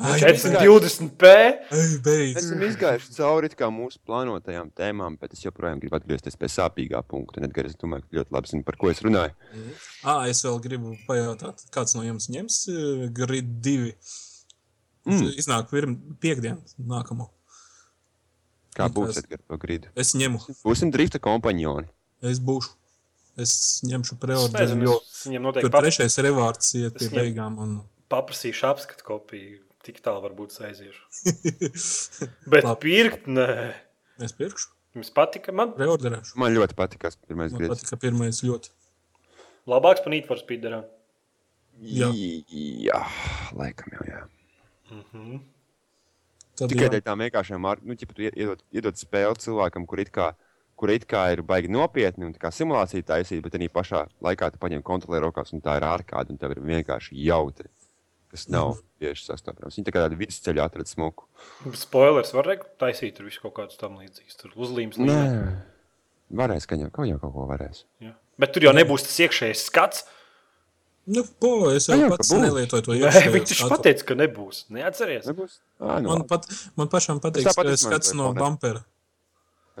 Ai, 0.00 0.16
420p. 0.22 1.30
Ei, 1.76 1.96
beidz. 2.00 2.38
Esam 2.40 2.62
izgājuši 2.64 3.12
cauri 3.18 3.50
mūsu 3.74 4.00
plānotajām 4.08 4.70
tēmām, 4.72 5.18
bet 5.20 5.34
es 5.36 5.44
joprojām 5.44 5.82
gribu 5.82 5.98
atgriezties 5.98 6.38
pie 6.40 6.48
sāpīgā 6.48 7.02
punkta. 7.04 7.40
Un, 7.40 7.48
Edgar, 7.50 7.68
es 7.68 7.76
domāju, 7.76 8.06
ka 8.06 8.20
ļoti 8.20 8.36
labi 8.36 8.52
zinu, 8.52 8.64
par 8.64 8.78
ko 8.80 8.88
es 8.92 9.02
runāju. 9.04 9.36
Ah, 10.00 10.24
es 10.30 10.40
vēl 10.46 10.56
gribu 10.64 10.94
pajautāt, 11.08 11.66
kāds 11.74 11.96
no 11.98 12.06
jums 12.06 12.30
ņems 12.32 12.58
eh, 12.72 13.04
grid 13.12 13.52
2. 13.66 13.92
Mm. 15.10 15.30
Iznāk 15.40 15.68
pirm, 15.72 15.98
piekdien, 16.22 16.58
nākamo. 16.80 17.28
Kā 18.76 18.88
būs 18.88 19.12
kas? 19.12 19.24
Edgar, 19.24 19.44
to 19.44 19.60
gribu. 19.60 19.92
Es 19.98 20.14
ņemu, 20.16 20.40
Būsim 20.64 20.92
drifta 20.94 21.20
kompanioni. 21.20 21.90
es 22.24 22.40
būšu. 22.40 22.76
Es 23.40 23.52
ņemšu 23.86 24.16
Es 24.20 24.74
jo 24.74 24.96
es 25.00 25.24
viņiem 25.26 25.40
tur 25.40 25.46
noteikti 25.48 25.72
pap 25.72 25.84
trešais 25.84 26.16
revārds 26.24 26.74
iet 26.76 26.96
pie 26.98 27.06
Es 27.08 27.12
beigām. 27.12 27.56
Un... 27.62 27.80
paprasīšu 28.12 28.66
apskatu 28.68 29.06
kopiju. 29.06 29.60
Tik 29.86 30.00
tālu 30.04 30.20
varbūt 30.26 30.52
aiziešu. 30.66 31.02
Bet 32.52 32.66
Labi. 32.66 32.80
pirkt, 32.84 33.26
nē. 33.32 33.46
es 34.20 34.34
pirkšu, 34.36 34.68
Jums 34.98 35.12
patika. 35.14 35.52
Man 35.54 35.70
preorderēšu. 35.76 36.34
Man 36.42 36.52
ļoti 36.52 36.74
patīk, 36.76 36.98
kas 37.06 37.16
pirmais 37.22 37.52
Man 37.54 37.60
gribas. 37.62 37.80
patika 37.80 37.96
pirmais 38.02 38.42
ļoti. 38.42 38.72
labāks 39.70 40.02
par 40.04 40.16
for 40.26 40.36
Speederā. 40.40 40.82
Jā. 41.80 42.10
jā, 42.12 42.98
laikam 43.56 43.88
jau 43.94 44.04
jā. 44.04 44.20
Tad, 46.58 46.68
Tikai 46.68 46.88
jā, 46.90 47.00
tām 47.00 47.22
vienkāršām, 47.24 47.64
ar- 47.70 47.80
nu, 47.82 47.94
ja 47.96 48.06
tu 48.06 48.20
iedod, 48.26 48.60
iedod 48.74 48.98
spēli 49.00 49.38
cilvēkam, 49.40 49.86
kur 49.88 50.00
it 50.02 50.10
kā, 50.12 50.34
kur 50.76 50.90
it 50.90 51.06
kā 51.08 51.32
ir 51.32 51.40
baigi 51.42 51.70
nopietni 51.72 52.26
un 52.26 52.34
tā 52.34 52.42
kā 52.42 52.50
simulācija 52.52 53.06
taisīta, 53.14 53.42
bet 53.46 53.54
arī 53.56 53.70
pašā 53.72 54.02
laikā 54.20 54.50
tu 54.52 54.58
paņem 54.60 54.82
kontrolē 54.84 55.22
rokās 55.24 55.54
un 55.54 55.62
tā 55.64 55.78
ir 55.78 55.86
ārkārta 55.88 56.34
un 56.34 56.36
tev 56.36 56.50
ir 56.52 56.60
vienkārši 56.60 57.16
jautri, 57.24 57.70
kas 58.30 58.46
nav 58.52 58.76
tieši 59.02 59.26
sastopams. 59.26 59.76
Viņi 59.78 59.86
tā 59.88 59.92
kā 59.94 60.04
tādu 60.04 60.18
vidusceļu 60.20 60.62
atrada 60.62 60.88
smuku. 60.90 61.26
Spoilers 61.76 62.30
var 62.36 62.48
taisīt 62.80 63.16
tur 63.18 63.26
visu 63.28 63.42
kaut 63.42 63.56
kādus 63.58 63.80
tam 63.80 63.98
līdzīgus. 64.00 64.38
Tur 64.38 64.54
uzlīmes 64.56 64.98
Nē, 65.00 65.06
līmenī. 65.10 65.58
varēs, 66.42 66.68
ka 66.70 66.78
jau, 66.78 66.90
kaut 66.94 67.10
jau 67.10 67.18
kaut 67.22 67.34
ko 67.34 67.46
varēs. 67.50 67.84
Jā. 68.04 68.14
Bet 68.40 68.54
tur 68.54 68.68
jau 68.68 68.74
nebūs 68.76 69.04
tas 69.08 69.18
iekšējais 69.26 69.64
skats. 69.66 70.04
nu, 71.10 71.24
po, 71.42 71.70
es 71.74 71.88
jau 71.90 71.96
Nu, 71.98 72.06
jā, 72.06 72.10
pats 72.14 72.30
nelietoju 72.30 72.86
to 72.86 72.94
iekšējo 73.00 73.34
viņš 73.34 73.50
taču 73.50 73.68
pateica, 73.72 74.06
ka 74.12 74.14
nebūs. 74.20 74.62
Neatceries. 74.70 75.26
Nebūs? 75.26 75.58
Ā, 75.82 75.98
nu, 76.04 76.12
Man, 76.14 76.26
pat, 76.30 76.46
man 76.78 76.88
pašam 76.92 77.18
patīk, 77.20 77.48
ka 77.48 77.56
izmantoju 77.56 77.82
skats 77.82 78.14
no 78.14 78.30
Bonnetu. 78.30 78.44
bumpera. 78.46 78.84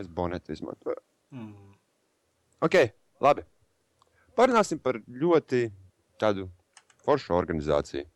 Es 0.00 0.08
bonetu 0.10 0.52
izmantoju. 0.56 0.98
Mm. 1.30 1.54
Ok, 2.66 2.76
labi. 3.22 3.44
Parunāsim 4.36 4.80
par 4.82 4.98
ļoti 5.06 5.68
tādu 6.18 6.48
foršu 7.06 7.34
organizāciju. 7.36 8.06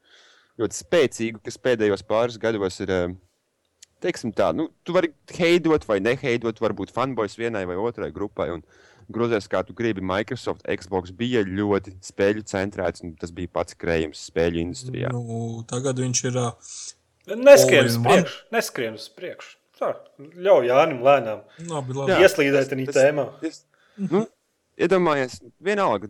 Ļoti 0.61 0.78
spēcīgu, 0.84 1.40
kas 1.44 1.57
pēdējos 1.59 2.05
pāris 2.07 2.38
gados 2.38 2.80
ir. 2.84 2.90
eh, 2.90 3.14
Teiksim 4.05 4.34
tā, 4.36 4.50
nu, 4.52 4.66
tu 4.84 4.92
vari 4.92 5.09
heidot 5.32 5.86
vai 5.88 5.96
neheidot, 6.05 6.59
varbūt 6.61 6.90
fanboys 6.92 7.38
vienai 7.40 7.62
vai 7.64 7.76
otrai 7.80 8.11
grupai. 8.12 8.50
Un 8.52 8.61
grozies, 9.11 9.46
kā 9.48 9.62
tu 9.64 9.72
gribi. 9.72 10.02
Microsoft, 10.05 10.61
Xbox 10.68 11.11
bija 11.16 11.40
ļoti 11.46 11.94
spēļu 12.05 12.42
centrēts, 12.50 13.00
un 13.05 13.14
tas 13.16 13.32
bija 13.32 13.48
pats 13.48 13.74
krējums 13.80 14.26
spēļu 14.28 14.61
industrijā. 14.61 15.12
Nu, 15.14 15.64
tagad 15.70 15.96
viņš 16.02 16.20
ir. 16.28 16.36
ā, 16.36 16.50
Neskrien 17.32 17.86
uz 17.88 17.96
All 17.96 18.02
in 18.02 18.07
one. 18.11 18.22
priekšu. 18.22 18.40
Neskrien 18.52 18.98
uz 19.00 19.09
priekšu. 19.09 19.57
Tā, 19.80 19.94
ļauj 20.20 20.68
Jānim 20.68 21.00
lēnām 21.02 21.40
Labi, 21.70 21.96
labi. 21.96 22.12
Jā. 22.12 22.18
ieslīdēt 22.28 22.68
tajā 22.70 22.92
tēmā. 22.94 23.24
Es, 23.42 23.62
nu, 23.96 24.26
iedomājies, 24.80 25.38
vienalga, 25.62 26.08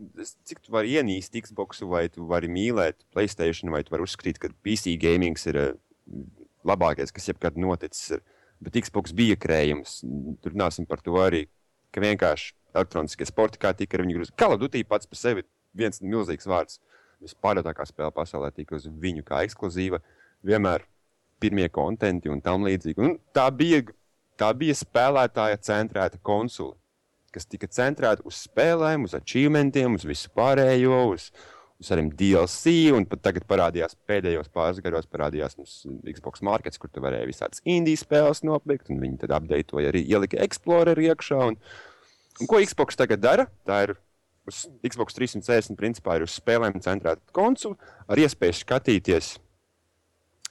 cik 0.48 0.62
tu 0.64 0.72
vari 0.74 0.94
ienīst 0.96 1.36
Xbox, 1.44 1.82
vai 1.88 2.06
tu 2.12 2.26
vari 2.28 2.48
mīlēt 2.52 3.04
Playstation, 3.14 3.72
vai 3.74 3.82
tu 3.84 3.94
vari 3.94 4.06
uzskatīt, 4.06 4.40
ka 4.40 4.52
PC 4.64 4.96
gaming 5.00 5.38
ir 5.50 5.60
eh, 5.60 5.72
labākais, 6.66 7.12
kas 7.14 7.28
jebkad 7.30 7.58
noticis. 7.60 8.20
Bet 8.64 8.78
Xbox 8.80 9.12
bija 9.16 9.36
krējums. 9.36 9.98
Tur 10.40 10.54
runāsim 10.54 10.88
par 10.88 11.02
to 11.04 11.18
arī, 11.20 11.44
ka 11.92 12.02
vienkārši 12.04 12.54
elektroniskie 12.74 13.26
sporta 13.28 13.60
kā 13.60 13.74
tika 13.76 13.98
ar 13.98 14.04
viņu 14.04 14.20
grūti. 14.20 14.48
Duty 14.60 14.84
pats 14.88 15.10
par 15.10 15.20
sevi 15.20 15.44
viens 15.76 16.00
milzīgs 16.02 16.48
vārds. 16.48 16.80
Vispārētākā 17.24 17.86
spēle 17.88 18.12
pasaulē 18.14 18.50
tika 18.54 18.78
uz 18.78 18.86
viņu 18.88 19.24
kā 19.26 19.42
ekskluzīva. 19.46 20.00
Vienmēr 20.44 20.86
pirmie 21.40 21.68
kontenti 21.72 22.32
un 22.32 22.40
tam 22.44 22.64
līdzīgi. 22.66 23.00
Un 23.00 23.18
tā 23.36 23.46
bija, 23.54 23.82
tā 24.40 24.50
bija 24.56 24.74
spēlētāja 24.76 25.60
centrēta 25.62 26.20
konsole 26.22 26.76
kas 27.34 27.48
tika 27.50 27.68
centrēta 27.70 28.24
uz 28.28 28.44
spēlēm, 28.46 29.08
uz 29.08 29.16
achievementiem, 29.18 29.98
uz 29.98 30.06
visu 30.08 30.30
pārējo, 30.36 31.00
uz, 31.14 31.28
uz 31.82 31.90
arī 31.94 32.06
DLC. 32.20 32.74
Un 32.96 33.08
pat 33.10 33.24
tagad 33.28 33.46
parādījās 33.50 33.96
pēdējos 34.08 34.52
pāris 34.54 34.80
gados, 34.84 35.10
parādījās 35.10 35.58
mums 35.58 35.76
Xbox 36.06 36.44
markets, 36.46 36.80
kur 36.80 36.92
tu 36.92 37.02
varēji 37.04 37.30
visādas 37.32 37.64
indijas 37.64 38.06
spēles 38.06 38.44
nopirkt. 38.46 38.90
un 38.94 39.02
Viņi 39.04 39.22
tad 39.24 39.36
apdeitoja 39.40 39.92
arī 39.92 40.04
ielika 40.06 40.40
Explorer 40.46 41.00
iekšā. 41.10 41.42
Un, 41.52 41.60
un 42.40 42.50
ko 42.50 42.62
Xbox 42.62 43.00
tagad 43.00 43.24
dara? 43.24 43.48
Tā 43.68 43.84
ir 43.88 43.96
uz 44.48 44.66
Xbox 44.84 45.16
360 45.16 45.78
principā 45.80 46.18
ir 46.18 46.26
uz 46.26 46.36
spēlēm 46.36 46.80
centrēta 46.84 47.22
konsole 47.36 47.78
ar 48.08 48.20
iespēju 48.20 48.60
skatīties 48.60 49.34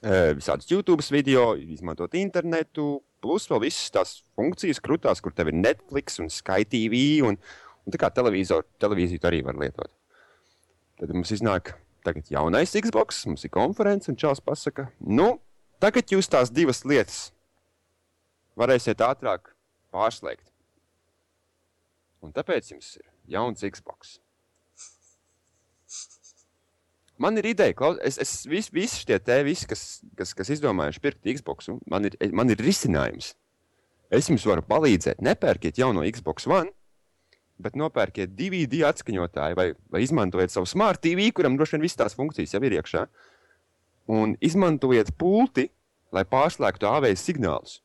visādus 0.04 0.68
YouTube 0.70 1.04
video, 1.10 1.54
izmantot 1.56 2.14
internetu, 2.20 3.02
plus 3.24 3.48
vēl 3.48 3.62
visas 3.64 3.92
tās 3.94 4.16
funkcijas 4.36 4.82
krūtās, 4.84 5.22
kur 5.24 5.32
tev 5.32 5.48
ir 5.50 5.56
Netflix 5.56 6.20
un 6.20 6.28
SkyTV. 6.32 6.96
Un, 7.28 7.38
un 7.84 7.94
tā 7.94 8.00
kā 8.00 8.10
televīziju 8.12 9.24
arī 9.30 9.40
var 9.46 9.56
lietot. 9.60 9.92
Tad 11.00 11.12
mums 11.14 11.32
iznāk 11.34 11.74
tagad 12.04 12.28
jaunais 12.30 12.74
Xbox, 12.76 13.24
mums 13.26 13.46
ir 13.46 13.52
konference, 13.54 14.10
un 14.12 14.18
Čāls 14.20 14.42
pasaka, 14.44 14.90
nu, 15.00 15.38
tagad 15.80 16.12
jūs 16.12 16.28
tās 16.30 16.52
divas 16.52 16.84
lietas 16.84 17.30
varēsiet 18.60 19.00
ātrāk 19.02 19.54
pārslēgt. 19.94 20.46
Un 22.24 22.32
tāpēc 22.36 22.70
jums 22.72 22.94
ir 23.00 23.08
jauns 23.34 23.64
Xbox. 23.64 24.18
Man 27.18 27.38
ir 27.38 27.46
ideja, 27.46 27.74
klaus, 27.78 27.98
es, 28.02 28.18
es 28.18 28.30
vis, 28.50 28.68
visi 28.74 29.04
šie 29.04 29.20
te, 29.22 29.36
visi, 29.46 29.68
kas, 29.70 29.82
kas, 30.18 30.32
kas 30.34 30.50
izdomājuši 30.56 31.02
pirkt 31.02 31.28
Xbox, 31.36 31.70
man 31.90 32.08
ir, 32.08 32.16
man 32.34 32.50
ir 32.50 32.58
risinājums. 32.58 33.36
Es 34.14 34.26
jums 34.30 34.46
varu 34.46 34.64
palīdzēt, 34.66 35.22
nepērkiet 35.22 35.78
jauno 35.78 36.02
Xbox 36.10 36.48
One, 36.50 36.72
bet 37.62 37.78
nopērkiet 37.78 38.34
DVD 38.34 38.82
atskaņotāju 38.90 39.58
vai, 39.58 39.68
vai 39.94 40.02
izmantojiet 40.02 40.52
savu 40.52 40.66
smart 40.66 41.02
TV, 41.04 41.30
kuram 41.34 41.54
droši 41.58 41.76
vien 41.76 41.86
visas 41.86 42.00
tās 42.02 42.18
funkcijas 42.18 42.56
jau 42.56 42.62
ir 42.66 42.80
iekšā. 42.80 43.04
Un 44.14 44.34
izmantojiet 44.44 45.14
pulti, 45.18 45.68
lai 46.14 46.26
pārslēgtu 46.28 46.90
AV 46.90 47.12
signālus. 47.18 47.78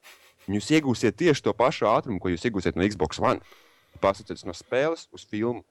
Jūs 0.49 0.71
iegūsiet 0.73 1.17
tieši 1.21 1.45
to 1.45 1.53
pašu 1.53 1.85
ātrumu, 1.85 2.17
ko 2.21 2.33
jūs 2.33 2.47
iegūsiet 2.49 2.77
no 2.77 2.87
Xbox 2.89 3.21
One. 3.21 3.45
Pārstāties 4.01 4.41
no 4.47 4.55
spēles 4.57 5.05
uz 5.13 5.25
filmu. 5.29 5.61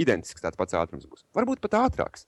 Identisks 0.00 0.42
tāds 0.42 0.58
pats 0.58 0.74
ātrums 0.74 1.06
būs. 1.06 1.22
Varbūt 1.36 1.62
pat 1.62 1.78
ātrāks. 1.84 2.26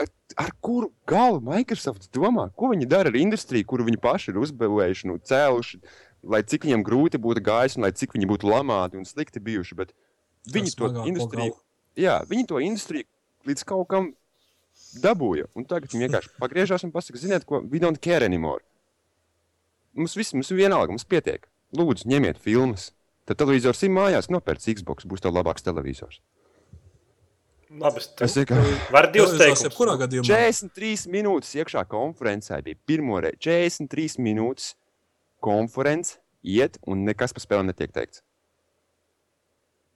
Ar, 0.00 0.50
kuru 0.64 0.88
galvu 1.08 1.42
Microsoft 1.44 2.08
domā? 2.14 2.46
Ko 2.56 2.70
viņi 2.72 2.88
dara 2.88 3.12
ar 3.12 3.18
industriju, 3.20 3.66
kuru 3.68 3.84
viņi 3.88 4.00
paši 4.00 4.32
ir 4.32 4.40
uzbūvējuši, 4.40 5.08
nu, 5.10 5.18
cēluši, 5.28 5.80
lai 6.32 6.40
cik 6.48 6.64
viņiem 6.66 6.84
grūti 6.86 7.20
būtu 7.20 7.42
gājis, 7.44 7.76
un 7.76 7.86
lai 7.86 7.92
cik 7.92 8.16
viņi 8.16 8.30
būtu 8.30 8.48
lamāti 8.48 8.98
un 9.00 9.04
slikti 9.08 9.42
bijuši. 9.44 9.76
Bet 9.78 9.92
viņi 10.48 10.72
to 10.72 10.88
smagāko 10.88 11.12
industriju, 11.12 11.52
galu. 11.52 11.64
jā, 12.00 12.16
viņi 12.30 12.48
to 12.48 12.62
industriju 12.64 13.08
līdz 13.48 13.66
kaut 13.68 13.88
kam 13.92 14.10
dabūja. 15.04 15.50
Un 15.58 15.68
tagad 15.68 15.92
viņi 15.92 16.08
vienkārši 16.08 16.34
pagriežās 16.42 16.86
un 16.88 16.94
pasakā, 16.94 17.20
ziniet, 17.20 17.46
ko, 17.48 17.60
we 17.60 17.82
don't 17.82 18.00
care 18.02 18.24
anymore. 18.24 18.64
Mums 19.92 20.16
viss 20.16 20.32
ir 20.32 20.56
vienalga, 20.56 20.94
mums 20.94 21.04
pietiek. 21.04 21.44
Lūdzu, 21.76 22.08
ņemiet 22.08 22.40
filmas. 22.40 22.90
Tad 23.28 23.38
televizors 23.38 23.82
ir 23.84 23.92
mājās, 23.92 24.30
nopērts 24.32 24.70
Xbox, 24.72 25.04
būs 25.08 25.22
tev 25.22 25.36
labāks 25.36 25.64
televizors. 25.64 26.22
Labi, 27.80 28.02
es 28.20 28.34
varu 28.92 29.08
divus 29.14 29.30
Tas 29.32 29.38
teikumus. 29.40 29.62
jebkurā 29.64 29.94
gadījumā. 30.02 30.26
43 30.28 31.06
minūtes 31.12 31.54
iekšā 31.56 31.84
konferencē 31.88 32.58
bija 32.66 32.76
pirmo 32.86 33.20
reizi. 33.24 33.38
43 33.46 34.18
minūtes 34.20 34.74
konference 35.42 36.18
iet, 36.44 36.76
un 36.86 37.06
nekas 37.08 37.32
par 37.32 37.44
spēli 37.46 37.70
netiek 37.70 37.94
teikts. 37.94 38.20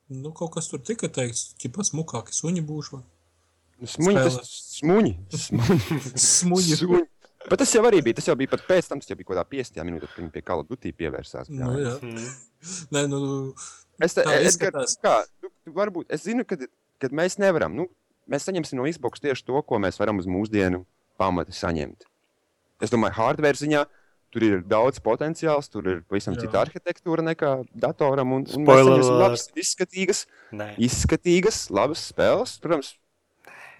Nu, 0.08 0.30
kaut 0.32 0.54
kas 0.54 0.68
tur 0.70 0.80
tika 0.86 1.08
teikts, 1.10 1.50
ka 1.60 1.68
pats 1.74 1.92
mukāki 1.96 2.32
suņi 2.32 2.62
būšu. 2.64 3.02
Nu, 3.76 3.88
Smuņi, 3.90 4.16
tas 4.24 4.36
smuņi. 4.78 5.12
Smuņi. 5.36 5.78
Smuņi. 6.30 6.76
Smuņi. 6.80 7.02
Bet 7.50 7.60
tas 7.60 7.72
jau 7.76 7.82
arī 7.86 8.00
bija. 8.06 8.16
Tas 8.18 8.26
jau 8.30 8.36
bija 8.38 8.50
pat 8.54 8.62
pēc 8.66 8.88
tam, 8.88 9.02
tas 9.02 9.10
jau 9.10 9.16
bija 9.18 9.28
kaut 9.28 9.36
kādā 9.36 9.44
50 9.52 9.84
minūtē, 9.86 10.08
kad 10.14 10.22
viņi 10.22 10.32
pie 10.34 10.42
Call 10.46 10.62
of 10.64 10.70
Duty 10.70 10.94
pievērsās. 10.96 11.50
Nu, 11.52 11.74
jā. 11.82 11.92
Mm. 12.00 12.30
Nē, 12.96 13.02
nu, 13.12 13.20
Es, 14.02 14.12
te, 14.12 14.24
Tā 14.26 14.34
es, 14.40 14.50
izskatās. 14.54 14.96
kā, 15.00 15.12
nu, 15.40 15.48
varbūt, 15.76 16.10
es 16.12 16.24
zinu, 16.26 16.44
ka 16.44 16.58
kad 17.02 17.12
mēs 17.16 17.38
nevaram. 17.42 17.74
Nu, 17.76 17.88
mēs 18.30 18.46
saņemsim 18.48 18.78
no 18.80 18.86
Xbox 18.88 19.22
tieši 19.22 19.46
to, 19.48 19.60
ko 19.62 19.78
mēs 19.82 19.98
varam 20.00 20.18
uz 20.22 20.26
mūsdienu 20.30 20.84
pamata 21.20 21.54
saņemt. 21.56 22.04
Es 22.84 22.92
domāju, 22.92 23.16
hardware 23.16 23.56
ziņā 23.56 23.84
tur 24.34 24.44
ir 24.44 24.60
daudz 24.68 24.98
potenciāls, 25.00 25.70
tur 25.72 25.86
ir 25.88 26.00
pavisam 26.10 26.34
Jā. 26.36 26.42
cita 26.44 26.60
arhitektūra 26.66 27.22
nekā 27.24 27.52
datoram. 27.72 28.34
Un, 28.36 28.44
un 28.44 28.66
mēs 28.68 28.82
saņemsim 28.84 29.16
labas, 29.22 29.46
izskatīgas, 29.56 30.24
Nē, 30.52 30.72
izskatīgas, 30.88 31.62
labas 31.72 32.02
spēles. 32.10 32.56
Protams, 32.60 32.90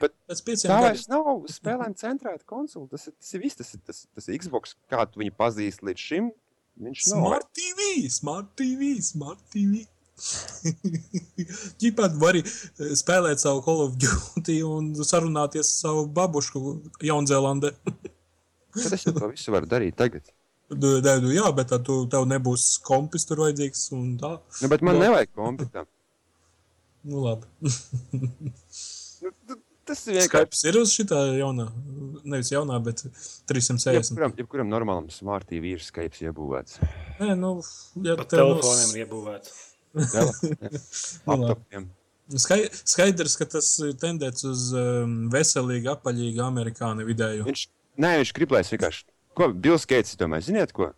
pēc 0.01 0.43
pieciem 0.47 0.71
tā 0.73 0.79
vairs 0.87 1.05
nav 1.13 1.29
spēlēm 1.53 1.97
centrēta 2.01 2.45
konsole. 2.49 2.89
Tas, 2.93 3.09
ir- 3.11 3.17
tas 3.21 3.35
ir 3.37 3.45
viss, 3.45 3.59
tas 3.61 3.75
ir 3.75 3.81
tas, 3.85 4.07
tas 4.15 4.29
ir 4.29 4.39
Xbox, 4.41 4.77
kā 4.89 5.05
tu 5.11 5.21
viņu 5.21 5.35
pazīsti 5.37 5.89
līdz 5.91 6.07
šim. 6.09 6.31
Viņš 6.77 7.05
nav. 7.11 7.21
Smart 7.21 7.47
TV, 7.57 8.09
smart 8.13 8.49
TV, 8.57 8.95
smart 9.01 9.39
TV. 9.53 9.87
Ģipāt 11.83 12.15
var 12.21 12.33
arī 12.35 12.43
eh, 12.47 12.95
spēlēt 12.99 13.43
savu 13.43 13.63
Call 13.67 13.83
of 13.87 13.97
Duty 14.01 14.59
un 14.67 14.93
sarunāties 15.05 15.67
ar 15.69 15.73
savu 15.83 16.07
babušku 16.17 16.63
Jaunzēlandē. 17.05 17.73
Tad 18.77 18.93
es 18.97 19.07
jau 19.07 19.15
to 19.17 19.31
visu 19.33 19.53
varu 19.55 19.69
darīt 19.71 19.97
tagad. 20.01 20.25
Nu, 20.73 20.97
Nē, 21.05 21.13
nu, 21.23 21.29
jā, 21.31 21.47
bet 21.55 21.69
tad 21.71 21.85
tu, 21.87 22.01
tev 22.11 22.25
nebūs 22.27 22.65
kompis 22.85 23.23
tur 23.29 23.39
vajadzīgs 23.45 23.85
un 23.95 24.17
tā. 24.19 24.33
Nu, 24.65 24.71
bet 24.73 24.83
man 24.83 24.97
Nu. 24.99 25.05
nevajag 25.07 25.31
kompitam. 25.37 25.87
Nu, 27.07 27.21
labi. 27.23 27.47
Nu, 27.63 29.31
tu- 29.47 29.61
tas 29.87 30.01
ir 30.11 30.17
vienkārši. 30.17 30.59
Skype 30.59 30.73
ir 30.73 30.79
uz 30.81 30.91
šitā 30.97 31.21
jaunā, 31.39 31.69
nevis 32.27 32.51
jaunā, 32.51 32.81
bet 32.83 33.05
360. 33.47 33.95
Jebkuram, 34.01 34.35
jebkuram 34.43 34.73
normālam 34.73 35.07
smart 35.15 35.47
TV 35.47 35.77
ir 35.77 35.85
Skype 35.87 36.19
iebūvēts. 36.27 36.81
Nē, 37.21 37.37
nu, 37.39 37.53
ja 38.03 38.17
pat 38.19 38.33
tev 38.35 38.43
telefoniem 38.43 38.83
nos- 38.89 38.97
ir 38.99 39.05
iebūvēts. 39.05 39.55
Laptopiem. 41.27 41.89
Skai- 42.37 42.69
Skaidrs, 42.75 43.37
ka 43.39 43.47
tas 43.47 43.69
ir 43.87 43.93
tendēts 44.03 44.45
uz 44.49 44.69
um, 44.77 45.19
veselīgu, 45.33 45.93
apaļīgu 45.95 46.43
amerikāņu 46.43 47.07
vidēju. 47.07 47.45
Viņš, 47.47 47.67
nē, 48.03 48.11
viņš 48.23 48.33
grib, 48.37 48.55
lai 48.57 48.63
es 48.65 48.73
vienkārši. 48.75 49.05
Ko 49.37 49.51
Bills 49.53 49.85
Gates 49.89 50.17
domā? 50.19 50.41
Ziniet, 50.43 50.73
ko? 50.75 50.91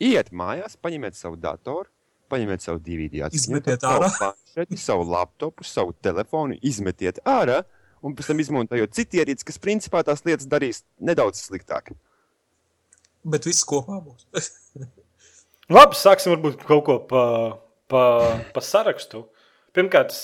Iet 0.00 0.30
mājās, 0.36 0.76
paņemiet 0.80 1.18
savu 1.18 1.36
datoru, 1.40 1.88
paņemiet 2.30 2.62
savu 2.62 2.78
DVD, 2.84 3.26
Izmetiet 3.34 3.82
savu 3.82 4.04
ārā. 4.06 4.12
planšeti, 4.20 4.78
savu 4.80 5.08
laptopu, 5.10 5.66
savu 5.66 5.92
telefonu, 6.04 6.56
izmetiet 6.62 7.18
ārā. 7.28 7.64
Un 8.00 8.14
pēc 8.16 8.30
tam 8.30 8.38
izmantojot 8.40 8.94
citu 8.96 9.18
ierīci, 9.18 9.44
kas 9.44 9.58
principā 9.60 10.00
tās 10.06 10.22
lietas 10.24 10.46
darīs 10.48 10.84
nedaudz 11.04 11.42
sliktāk. 11.42 11.90
Bet 13.26 13.44
viss 13.44 13.66
kopā 13.68 13.98
būs. 14.00 14.24
Labi, 15.74 15.98
sāksim 15.98 16.32
varbūt 16.32 16.62
kaut 16.64 16.86
ko 16.86 16.96
pa, 17.10 17.24
pa, 17.90 18.04
pa 18.54 18.62
sarakstu. 18.64 19.26
Pirmkārt, 19.76 20.14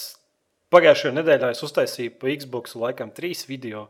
pagājušajā 0.74 1.14
nedēļā 1.18 1.52
es 1.54 1.62
uztaisīju 1.66 2.16
pa 2.20 2.32
Xbox 2.34 2.76
laikam 2.78 3.12
trīs 3.14 3.44
video, 3.50 3.86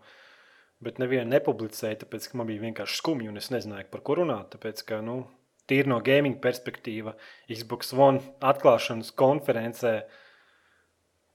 bet 0.84 1.00
nevienu 1.00 1.28
nepublicēju, 1.32 2.02
tāpēc, 2.02 2.28
ka 2.30 2.40
man 2.40 2.50
bija 2.50 2.64
vienkārši 2.66 3.00
skumji 3.00 3.32
un 3.32 3.40
es 3.40 3.50
nezināju, 3.54 3.88
par 3.92 4.04
ko 4.06 4.18
runāt. 4.20 4.50
Tāpēc, 4.56 4.82
ka, 4.88 5.00
nu, 5.04 5.22
tīri 5.70 5.90
no 5.90 6.00
gaming 6.04 6.38
perspektīva, 6.42 7.16
Xbox 7.50 7.92
One 7.96 8.22
atklāšanas 8.44 9.12
konferencē 9.18 9.98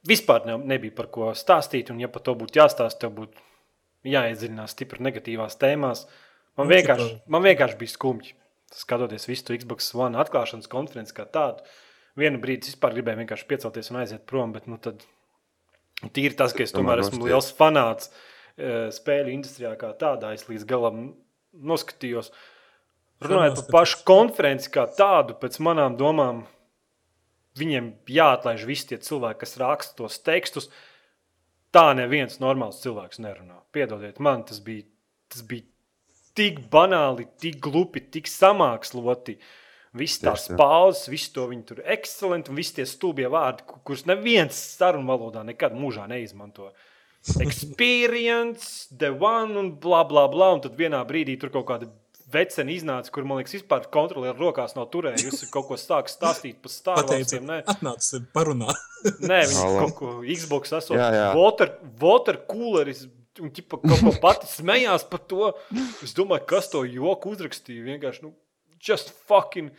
vispār 0.08 0.46
ne, 0.50 0.58
nebija 0.74 0.96
par 0.98 1.10
ko 1.14 1.32
stāstīt, 1.38 1.92
un 1.94 2.02
ja 2.02 2.10
par 2.12 2.26
to 2.26 2.36
būtu 2.38 2.62
jāstāsta, 2.62 3.06
tev 3.06 3.16
būtu 3.18 3.48
jāiedziļinās 4.12 4.76
stipri 4.76 5.04
negatīvās 5.06 5.58
tēmās. 5.62 6.06
Man 6.58 6.68
Nu, 6.68 6.74
vienkārši, 6.74 7.10
man 7.32 7.46
vienkārši 7.46 7.80
bija 7.80 7.94
skumji. 7.94 8.36
Skatoties 8.72 9.28
visu 9.28 9.56
Xbox 9.60 9.92
One 10.00 10.20
atklāšanas 10.22 10.70
konferenci 10.72 11.16
kā 11.16 11.26
tādu, 11.28 11.66
vienu 12.20 12.42
brīdi 12.44 12.72
vispār 12.72 12.96
gribēju 12.98 13.22
vienkārši 13.24 13.48
piecelties 13.50 13.92
un 13.94 14.02
aiziet 14.02 14.24
prom, 14.30 14.54
bet 14.56 14.68
nu, 14.72 14.80
tad 14.82 15.04
tīri 16.16 16.38
tas, 16.38 16.56
ka 16.56 16.66
es 16.66 16.74
tomēr 16.76 17.04
esmu 17.04 17.28
liels 17.28 17.52
fanāts 17.58 18.10
eh, 18.12 18.90
spēļu 18.94 19.36
industrijā 19.36 19.76
kā 19.80 19.94
tādā, 20.00 20.34
es 20.36 20.48
līdz 20.50 20.68
galam 20.70 21.12
noskatījos. 21.52 22.32
Runājot 23.22 23.60
par 23.60 23.76
pašu 23.76 24.02
konferenci 24.08 24.72
kā 24.74 24.88
tādu, 24.98 25.36
pēc 25.38 25.60
manām 25.62 25.98
domām, 26.00 26.46
viņiem 27.60 27.92
jāatlaiž 28.10 28.64
visi 28.66 28.88
tie 28.92 29.02
cilvēki, 29.04 29.44
kas 29.44 29.60
raksta 29.62 30.00
tos 30.00 30.18
tekstus. 30.24 30.72
Tā 31.72 31.92
neviens 31.96 32.42
normāls 32.44 32.82
cilvēks 32.84 33.22
nerunā. 33.24 33.62
Piedodiet, 33.72 34.18
man 34.20 34.42
tas 34.48 34.60
bija, 34.64 34.84
tas 35.32 35.44
bija 35.48 35.68
tik 36.36 36.60
banāli, 36.72 37.28
tik 37.40 37.62
glupi, 37.64 38.04
tik 38.04 38.28
samāksloti. 38.28 39.38
Viss 39.98 40.22
tās 40.24 40.46
Tieši 40.48 40.56
pauzes, 40.56 41.08
visu 41.12 41.34
to 41.36 41.48
viņi 41.52 41.66
tur 41.68 41.82
ekscelenti 41.84 42.52
un 42.54 42.56
visi 42.56 42.78
tie 42.78 42.86
stulbie 42.88 43.26
vārdi, 43.28 43.66
ku- 43.68 43.82
kurus 43.84 44.06
neviens 44.08 44.56
sarunu 44.78 45.10
valodā 45.10 45.42
nekad 45.44 45.76
mūžā 45.76 46.06
neizmanto. 46.08 46.70
Experience, 47.46 48.88
the 48.98 49.12
one 49.12 49.58
un 49.60 49.72
bla 49.80 50.04
bla 50.04 50.28
bla. 50.32 50.54
Un 50.56 50.62
tad 50.64 50.78
vienā 50.80 51.02
brīdī 51.08 51.36
tur 51.42 51.52
kaut 51.54 51.68
kāda 51.70 51.90
vecena 52.32 52.72
iznāca, 52.72 53.12
kur 53.12 53.26
man 53.28 53.42
liekas, 53.42 53.58
vispār 53.60 53.84
kontrolieru 53.92 54.40
rokās 54.48 54.78
nav 54.78 54.88
turējusi. 54.94 55.50
Kaut 55.52 55.68
ko 55.68 55.78
sāk 55.80 56.08
stāstīt 56.12 56.62
par 56.64 56.72
stāvokļiem. 56.72 57.48
Nē, 57.50 57.58
atnāc 57.74 58.08
parunā. 58.36 58.72
Nē 59.32 59.42
viņi 59.50 59.60
Halo. 59.60 59.82
kaut 59.84 59.98
ko 60.00 60.12
Xbox 60.24 60.72
esot. 60.80 60.96
Jā, 60.96 61.10
jā. 61.18 61.26
Water, 61.36 61.76
water 62.02 62.40
cooleris. 62.48 63.04
Un 63.42 63.52
ķipa, 63.56 63.78
kaut 63.84 64.02
ko 64.04 64.12
pati 64.24 64.48
smējās 64.52 65.06
par 65.12 65.22
to. 65.28 65.52
Es 66.04 66.16
domāju, 66.18 66.48
kas 66.52 66.72
to 66.72 66.82
joku 66.88 67.32
uzrakstīja. 67.36 67.84
Vienkārši, 67.92 68.26
nu, 68.26 68.34
just 68.88 69.14
fucking. 69.30 69.72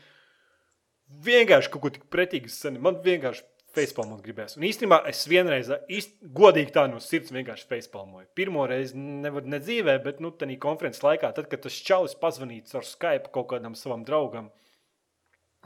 Vienkārši 1.26 1.70
kaut 1.72 1.82
ko 1.84 1.90
tik 1.92 2.06
pretīgu 2.12 2.48
sen. 2.52 2.78
Man 2.80 3.00
vienkārši 3.04 3.44
facepalmot 3.72 4.20
gribēs. 4.24 4.56
Un 4.58 4.66
īstenībā 4.68 4.98
es 5.08 5.22
vienreiz, 5.30 5.70
īst, 5.92 6.14
godīgi 6.36 6.74
tā 6.74 6.84
no 6.92 6.98
sirds 7.00 7.32
vienkārši 7.32 7.68
facepalmoju. 7.70 8.28
Pirmo 8.36 8.66
reizi 8.68 8.98
nevar 9.00 9.46
ne 9.48 9.60
dzīvē, 9.62 9.96
bet, 10.04 10.20
nu, 10.24 10.32
tādā 10.36 10.56
konferences 10.60 11.04
laikā, 11.04 11.30
tad, 11.36 11.48
kad 11.52 11.62
tas 11.64 11.78
čalis 11.86 12.16
pazvanīja 12.20 12.78
ar 12.80 12.88
Skype 12.88 13.32
kaut 13.32 13.48
kādam 13.54 13.76
savam 13.78 14.04
draugam, 14.08 14.50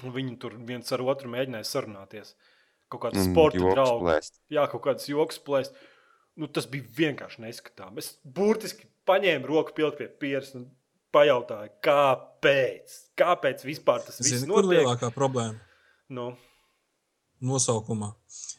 un 0.04 0.14
viņi 0.14 0.36
tur 0.42 0.54
viens 0.68 0.92
ar 0.94 1.02
otru 1.02 1.30
mēģināja 1.32 1.66
sarunāties. 1.66 2.34
Kaut 2.92 3.02
kāda 3.08 3.18
Mm, 3.18 3.32
sporta 3.32 3.58
joks 3.58 3.74
drauga 3.74 4.04
plēst. 4.04 4.38
jā, 4.54 4.66
kaut 4.70 4.82
kādas 4.84 5.08
joks 5.10 5.40
plēst. 5.42 5.74
Nu, 6.36 6.46
tas 6.46 6.66
bija 6.70 6.84
vienkārši 6.98 7.42
neskatāms. 7.42 7.98
Es 7.98 8.18
burtiski 8.22 8.86
paņēmu 9.08 9.48
roku 9.48 9.72
pilnu 9.74 9.96
pie 9.98 10.06
pieres 10.06 10.54
un 10.54 10.68
pajautāju, 11.16 11.70
kāpēc? 11.88 12.86
Kāpēc 13.16 13.58
vispār 13.66 13.98
tas 14.04 14.18
viss 14.20 14.36
Zini, 14.42 14.52
kur 14.52 14.60
notiek? 14.66 14.82
lielākā 14.84 15.08
problēma? 15.16 15.56
Nu, 16.12 16.26
Nosaukumā. 17.46 18.10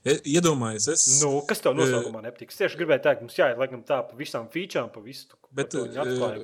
E- 0.05 0.21
Iedomājies, 0.35 0.85
es. 0.93 1.01
nu, 1.23 1.29
kas 1.49 1.59
tev 1.63 1.73
nosaukumā 1.77 2.19
nepatīk? 2.27 2.49
Es 2.53 2.59
tieši 2.59 2.77
gribēju 2.77 3.01
teikt, 3.07 3.21
mums 3.25 3.37
jāiet 3.39 3.57
laikam 3.57 3.81
tā 3.87 3.97
pa 4.05 4.13
visām 4.19 4.45
featurām, 4.53 4.89
pa 4.93 4.99
visu. 5.01 5.25
Bet, 5.57 5.73
atklāja. 5.73 6.43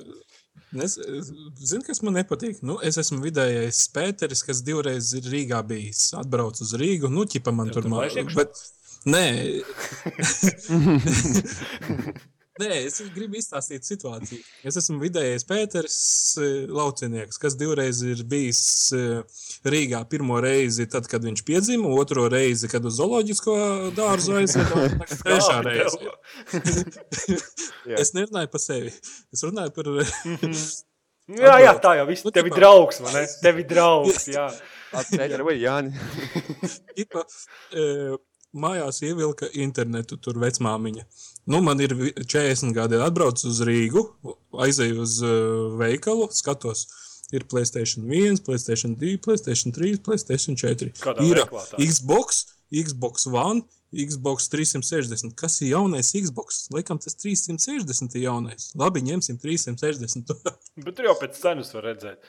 Es, 0.82 0.92
zinu, 1.62 1.84
kas 1.86 2.02
man 2.02 2.14
nepatīk. 2.18 2.58
Nu, 2.66 2.74
es 2.82 2.98
esmu 2.98 3.20
vidējais 3.22 3.84
Pēteris, 3.94 4.42
kas 4.46 4.62
divreiz 4.66 5.12
ir 5.14 5.22
Rīgā 5.30 5.60
bijis. 5.66 6.08
Atbrauc 6.18 6.58
uz 6.64 6.72
Rīgu, 6.80 7.06
nu, 7.12 7.22
ķipa 7.30 7.52
man 7.54 7.66
Tev 7.70 7.74
tur 7.78 7.82
tur 7.86 7.92
mā- 7.94 8.00
laiž 8.02 8.14
iekšā? 8.24 8.36
Bet, 8.42 8.52
nē, 9.06 9.26
nē, 12.62 12.70
es 12.86 13.00
gribu 13.14 13.38
izstāstīt 13.38 13.86
situāciju. 13.86 14.40
Es 14.66 14.78
esmu 14.80 15.00
vidējais 15.02 15.46
Pēteris, 15.48 15.98
eh, 16.38 16.70
laucinieks, 16.70 17.40
kas 17.42 17.56
divreiz 17.58 18.02
ir 18.06 18.22
bijis 18.30 18.62
eh, 18.96 19.42
Rīgā. 19.66 20.04
Pirmo 20.10 20.38
reizi, 20.44 20.86
tad, 20.90 21.08
kad 21.10 21.24
viņš 21.26 21.44
piedzima, 21.46 21.90
otro 21.98 22.28
reizi, 22.32 22.70
kad 22.70 22.84
uz 22.86 22.98
zooloģisko 23.00 23.56
dārzu 23.98 24.38
aizveda, 24.40 24.88
trešā 25.24 25.60
reize. 25.66 26.14
Es 27.98 28.14
nerunāju 28.16 28.50
par 28.52 28.62
sevi. 28.62 28.92
Es 29.34 29.44
runāju 29.44 29.74
par 29.76 29.90
Jā, 31.24 31.54
jā, 31.56 31.70
tā 31.80 31.94
jau 31.96 32.04
viss. 32.08 32.24
Nu, 32.26 32.30
Tev 32.36 32.50
ir 32.50 32.52
draugs, 32.52 32.98
vai 33.00 33.14
ne? 33.14 33.20
Tev 33.40 33.62
ir 33.62 33.68
draugs, 33.68 34.26
jā. 34.28 34.44
Atpēķi, 34.94 35.40
vai 35.46 35.54
Jāni? 35.56 35.94
Tipa, 36.98 37.24
mājās 38.54 39.00
ievilka 39.08 39.48
internetu, 39.64 40.18
tur 40.20 40.36
vecmāmiņa. 40.42 41.06
Nu, 41.46 41.60
man 41.60 41.80
ir 41.84 41.92
vi- 41.98 42.12
40 42.24 42.72
gadi, 42.76 42.96
atbraucu 43.04 43.48
uz 43.50 43.58
Rīgu, 43.68 44.02
aizēju 44.64 45.00
uz 45.04 45.18
uh, 45.22 45.32
veikalu, 45.80 46.30
skatos. 46.32 46.86
Ir 47.34 47.44
Playstation 47.50 48.04
1, 48.06 48.42
Playstation 48.46 48.94
2, 49.00 49.16
Playstation 49.24 49.72
3, 49.74 49.98
Playstation 50.06 50.56
4. 50.60 50.92
Kādā 51.02 51.24
ir? 51.26 51.40
Xbox, 51.82 52.44
Xbox 52.70 53.26
One, 53.26 53.64
Xbox 53.94 54.48
360. 54.52 55.34
Kas 55.38 55.56
ir 55.64 55.72
jaunais 55.72 56.12
Xbox? 56.14 56.64
Laikam 56.74 57.00
tas 57.02 57.16
360 57.18 58.14
ir 58.18 58.26
jaunais. 58.28 58.70
Labi, 58.78 59.02
ņemsim 59.08 59.40
360. 59.42 60.32
Bet 60.84 60.94
tur 60.96 61.08
jau 61.10 61.16
pēc 61.20 61.40
cenas 61.42 61.72
var 61.74 61.88
redzēt. 61.90 62.20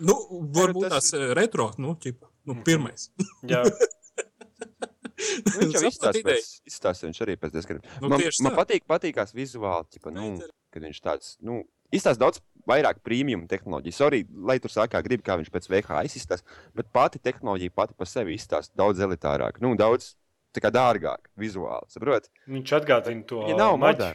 nu, 0.00 0.14
varbūt 0.54 0.88
tas 0.90 1.10
tas 1.10 1.18
ir 1.18 1.32
retro, 1.38 1.70
nu, 1.78 1.94
ķipa, 2.02 2.28
nu 2.48 2.58
pirmais. 2.66 3.08
Jā, 3.50 3.64
Viņš 5.18 5.74
jau 5.78 5.90
pēc- 6.28 6.52
izstāsta 6.68 7.08
viņš 7.08 7.22
arī 7.24 7.34
pēc 7.40 7.56
diezgan. 7.56 7.82
Nu, 8.02 8.12
man, 8.12 8.22
man 8.46 8.56
patīk, 8.58 8.86
patīkās 8.88 9.34
vizuāli, 9.36 9.88
ķipa, 9.96 10.12
nu, 10.14 10.30
kad 10.74 10.86
viņš 10.86 11.00
tāds, 11.04 11.32
nu, 11.44 11.62
izstāsta 11.94 12.22
daudz 12.22 12.42
vairāk 12.68 13.00
prēmiju 13.06 13.46
tehnoloģiju. 13.50 13.96
Sorry, 13.96 14.22
lai 14.28 14.58
tur 14.62 14.72
sākā 14.74 15.00
grib, 15.04 15.24
kā 15.26 15.38
viņš 15.40 15.50
pēc 15.54 15.68
VHS 15.72 16.20
izstāsta, 16.20 16.58
bet 16.76 16.90
pati 16.94 17.20
tehnoloģija 17.22 17.74
pati 17.74 17.96
par 17.98 18.10
sevi 18.10 18.36
izstāsta 18.38 18.76
daudz 18.78 19.02
elitārāk, 19.04 19.60
nu, 19.64 19.74
daudz 19.78 20.14
dārgāk 20.58 21.28
vizuāli, 21.38 21.86
saprot? 21.92 22.24
viņš 22.50 22.72
atgādina 22.80 23.22
to 23.28 23.44
Viņa 23.46 23.58
nav 23.60 23.76
maģi. 23.78 24.08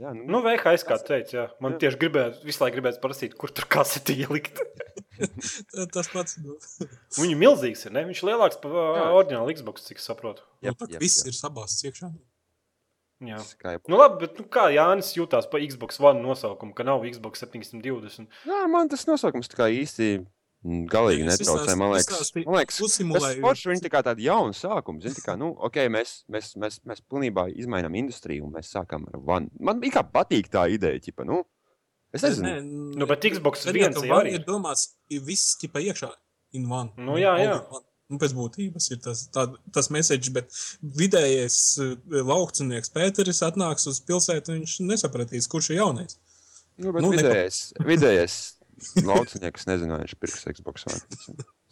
Jā, 0.00 0.14
nu, 0.16 0.24
Nu, 0.32 0.40
VHS, 0.44 0.84
kā 0.88 0.96
teicu, 1.04 1.34
jā. 1.36 1.44
Man 1.60 1.74
tieši 1.80 1.98
gribēja, 2.00 2.32
visu 2.46 2.62
laiku 2.62 2.78
gribēja 2.78 3.00
prasīt, 3.02 3.34
kur 3.36 3.52
tur 3.52 3.66
kaseti 3.68 4.16
ielikt. 4.22 4.62
Tas 5.94 6.08
pats. 6.08 6.38
Nu, 6.40 6.56
Viņš 7.18 7.34
ir 7.34 7.40
milzīgs, 7.42 7.84
ir, 7.84 7.94
ne? 7.96 8.06
Viņš 8.08 8.22
lielāks 8.24 8.60
par 8.62 8.72
Jā. 8.72 9.06
oriģinālu 9.18 9.52
Xbox, 9.58 9.84
cik 9.90 10.00
saprotu. 10.00 10.46
jā, 10.64 10.72
tā, 10.72 10.88
jā, 10.94 11.02
viss 11.02 11.20
jā. 11.20 11.28
ir 11.28 11.36
sabāzts 11.36 11.84
iekšā. 11.84 12.08
Jā. 13.28 13.36
Skype. 13.44 13.84
Nu, 13.92 13.98
labi, 14.00 14.22
bet 14.22 14.38
nu, 14.40 14.46
kā 14.48 14.70
Jānis 14.72 15.12
jutās 15.12 15.44
par 15.52 15.60
Xbox 15.60 16.00
One 16.00 16.24
nosaukumu, 16.24 16.72
ka 16.72 16.86
nav 16.88 17.04
Xbox 17.04 17.44
720? 17.44 18.30
Jā, 18.48 18.60
man 18.72 18.88
tas 18.88 19.04
nosaukums 19.04 19.52
tā 19.52 19.58
kā 19.60 19.68
īsti 19.76 20.14
galīgi 20.64 21.24
netraucē. 21.24 21.74
Man 21.78 21.94
liekas, 21.94 22.32
man 22.36 22.58
liekas 22.58 22.80
tas 22.82 22.98
forši 23.40 23.70
viņi 23.70 23.84
tā 23.86 23.92
kā 23.92 24.02
tādi 24.04 24.26
jauni 24.26 24.56
sākumi. 24.56 25.00
Zini, 25.04 25.16
tā 25.16 25.24
kā, 25.24 25.36
nu, 25.40 25.52
ok, 25.68 25.78
mēs, 25.92 26.14
mēs, 26.32 26.52
mēs, 26.60 26.80
mēs 26.88 27.00
pilnībā 27.08 27.46
izmainām 27.54 27.96
industriju 28.02 28.44
un 28.48 28.58
mēs 28.58 28.72
sākām 28.76 29.06
ar 29.08 29.20
vanu. 29.24 29.52
Man 29.60 29.80
kā 29.92 30.04
patīk 30.04 30.50
tā 30.52 30.66
ideja, 30.72 31.00
ķipa, 31.06 31.24
nu, 31.28 31.42
es 32.12 32.26
nezinu. 32.26 32.58
Nu, 33.00 33.08
bet 33.08 33.24
Xbox 33.24 33.64
viens 33.72 33.96
ja 33.96 34.10
jau 34.12 34.18
arī. 34.20 34.36
ir 34.36 34.44
domāts, 34.44 34.90
ir 35.08 35.24
viss 35.24 35.56
ķipa 35.60 35.82
iekšā. 35.90 36.12
In 36.58 36.66
one. 36.66 36.90
Nu, 36.98 37.14
jā, 37.20 37.36
jā. 37.38 37.56
Nu, 38.10 38.18
pēc 38.18 38.32
būtības 38.34 38.90
ir 38.90 38.98
tas, 39.04 39.28
tā, 39.30 39.44
tas 39.70 39.86
message, 39.94 40.32
bet 40.34 40.50
vidējais 40.82 41.58
uh, 41.78 41.92
laukcinieks 42.26 42.90
Pēteris 42.90 43.38
atnāks 43.46 43.86
uz 43.86 44.00
pilsētu, 44.02 44.56
viņš 44.58 44.80
nesapratīs, 44.82 45.46
kurš 45.48 45.70
ir 45.70 45.78
jaunais. 45.78 46.18
Nu, 46.74 46.90
bet 46.90 47.04
Nu, 47.04 47.12
vidējais, 47.14 47.68
vidējais 47.86 48.40
laucinieks 49.06 49.66
nezinu, 49.70 49.94
vai 49.96 50.04
viņš 50.04 50.14
pirks 50.22 50.46
Xbox 50.58 50.86
One. 50.90 51.00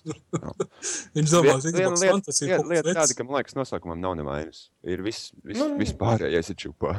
Viņš 1.16 1.32
domās, 1.32 1.64
Vien- 1.68 1.96
ka 1.98 2.20
tas 2.28 2.38
ir 2.40 2.52
kaut 2.54 2.68
lieta 2.70 2.94
tāda, 2.96 3.16
ka 3.18 3.24
man 3.26 3.40
liekas, 3.40 3.56
nosaukumam 3.58 3.98
nav 4.00 4.14
nevainas. 4.16 4.68
Ir 4.86 5.02
viss, 5.04 5.32
viss, 5.44 5.58
Nu, 5.60 5.72
viss 5.80 5.92
pārējais 5.98 6.52
ir 6.54 6.58
čupā. 6.62 6.94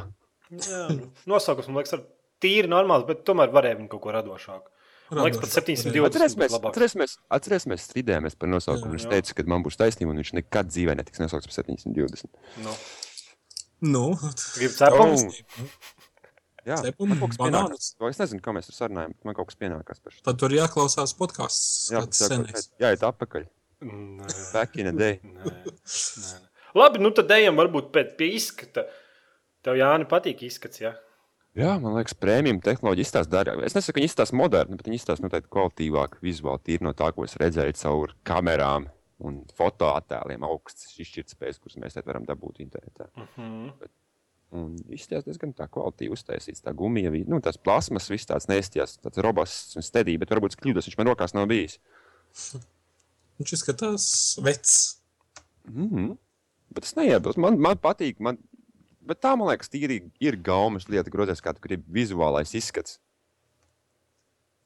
Jā, 0.51 0.81
nu, 0.93 1.07
nosaukums, 1.31 1.69
man 1.71 1.79
liekas, 1.81 1.95
ir 1.97 2.03
tīri 2.43 2.69
normāls, 2.69 3.07
bet 3.07 3.23
tomēr 3.25 3.49
varēja 3.55 3.79
viņu 3.79 3.89
kaut 3.95 4.03
ko 4.03 4.13
radošāku. 4.17 4.69
Man 5.09 5.25
liekas, 5.25 5.39
pat 5.41 5.49
Radošāk 5.49 5.89
720 5.89 6.67
Atcerēsimies, 6.69 7.15
atcerēsimies, 7.33 7.85
strīdējāmies 7.87 8.35
par 8.37 8.51
nosaukumu. 8.51 8.91
Jā. 8.91 8.97
Viņš 8.99 9.05
Jā. 9.07 9.13
teica, 9.15 9.37
ka 9.39 9.45
man 9.49 9.63
būs 9.65 9.79
taisnība, 9.79 10.13
un 10.13 10.21
viņš 10.21 10.33
nekad 10.37 10.69
dzīvē 10.69 10.93
netiks 10.99 11.23
nosaukts 11.23 11.49
par 11.49 11.55
720. 11.63 12.29
Nu, 12.67 12.75
Nu, 13.79 14.03
Gribu 14.57 14.73
cepumus? 14.75 15.37
Jā, 16.67 16.75
Cepumi, 16.83 17.13
man 17.13 17.19
kaut 17.21 17.31
kas 17.33 17.39
pienākās. 17.39 17.89
Vai 18.01 18.09
Es 18.11 18.19
nezinu, 18.19 18.41
ko 18.43 18.53
mēs 18.57 18.67
tur 18.67 18.75
sarunājam, 18.75 19.13
bet 19.15 19.27
man 19.29 19.35
kaut 19.37 19.47
kas 19.51 19.59
pienākās 19.61 20.01
par 20.03 20.11
šo. 20.15 20.23
tad 20.27 20.39
tur 20.41 20.51
jāklausās 20.55 21.13
podkāsts. 21.15 21.91
Jā, 21.93 22.01
kāds 22.03 22.19
jā, 22.23 22.27
senais. 22.33 22.69
jā, 22.81 22.91
iet 22.95 23.05
atpakaļ. 23.07 23.45
Nē, 23.79 24.27
Back 24.53 24.75
in 24.75 24.89
the 24.89 24.95
day. 24.97 25.19
nē, 25.23 25.45
nē. 25.45 26.39
Labi, 26.75 26.99
nu 27.01 27.11
tad 27.15 27.31
ejam 27.31 27.55
varbūt 27.57 27.93
pēc 27.95 28.11
pie 28.19 28.33
izskata. 28.35 28.83
Tev, 29.63 29.77
Jāni, 29.79 30.05
patīk 30.09 30.43
izskats, 30.47 30.81
jā? 30.83 30.91
Jā, 31.57 31.73
man 31.81 31.95
liekas, 31.97 32.13
prēmijam 32.15 32.59
tehnoloģija 32.63 33.07
izstāsta 33.07 33.31
dārgāk. 33.33 33.63
Es 33.65 33.73
nesaku, 33.75 33.95
ka 33.95 33.99
viņi 34.03 34.09
izstāsta 34.11 34.37
moderni, 34.37 34.77
bet 34.77 34.85
viņi 34.87 34.99
izstāsta 35.01 35.25
noteikti 35.25 35.49
kvalitīvāk, 35.51 36.19
vizuāli 36.23 36.61
tīri 36.67 36.85
no 36.85 36.93
tā, 36.95 37.09
ko 37.15 37.25
es 37.25 37.33
redzēju 37.41 37.75
caur 37.81 38.13
kamerām 38.29 38.85
un 39.25 39.41
fotoattēliem, 39.57 40.45
augsts 40.47 40.93
izšķirtspējas, 41.01 41.59
kuras 41.59 41.79
mēs 41.81 41.97
varam 42.05 42.27
dabūt 42.29 42.61
internetā. 42.63 43.09
Mhm. 43.17 43.71
Un 44.49 44.71
izskatās 44.89 45.27
diezgan 45.27 45.51
tā 45.53 45.67
kvalitīvi 45.69 46.15
uztaisīts. 46.15 46.63
Tā 46.65 46.73
gumija, 46.73 47.11
nu, 47.29 47.37
tās 47.45 47.59
plasmas, 47.61 48.09
viss 48.09 48.25
tāds 48.29 48.47
neizskatās, 48.49 48.95
tāds 48.97 49.21
robusts 49.21 49.77
un 49.77 49.85
stedī, 49.85 50.15
bet 50.17 50.31
varbūt 50.33 50.55
es 50.55 50.61
kļūdos, 50.61 50.87
viņš 50.89 50.97
man 50.97 51.11
rokās 51.11 51.35
nav 51.37 51.45
bijis. 51.51 51.77
Viņš 53.39 53.53
izskatās 53.59 54.07
vecs. 54.41 54.79
Mm 55.69 55.89
-hmm. 55.89 56.17
Bet 56.73 56.89
es 56.89 56.95
neiebilstu. 56.97 57.41
Man, 57.41 57.59
man 57.61 57.77
patīk, 57.77 58.17
man, 58.19 58.41
bet 59.05 59.21
tā, 59.21 59.35
man 59.37 59.51
liekas, 59.51 59.69
tīri 59.69 60.01
ir 60.19 60.37
gaumas 60.41 60.89
lieta, 60.89 61.13
grozēs, 61.13 61.41
kā 61.45 61.53
tu 61.53 61.61
gribi 61.61 61.85
vizuālais 62.01 62.55
izskats. 62.57 62.99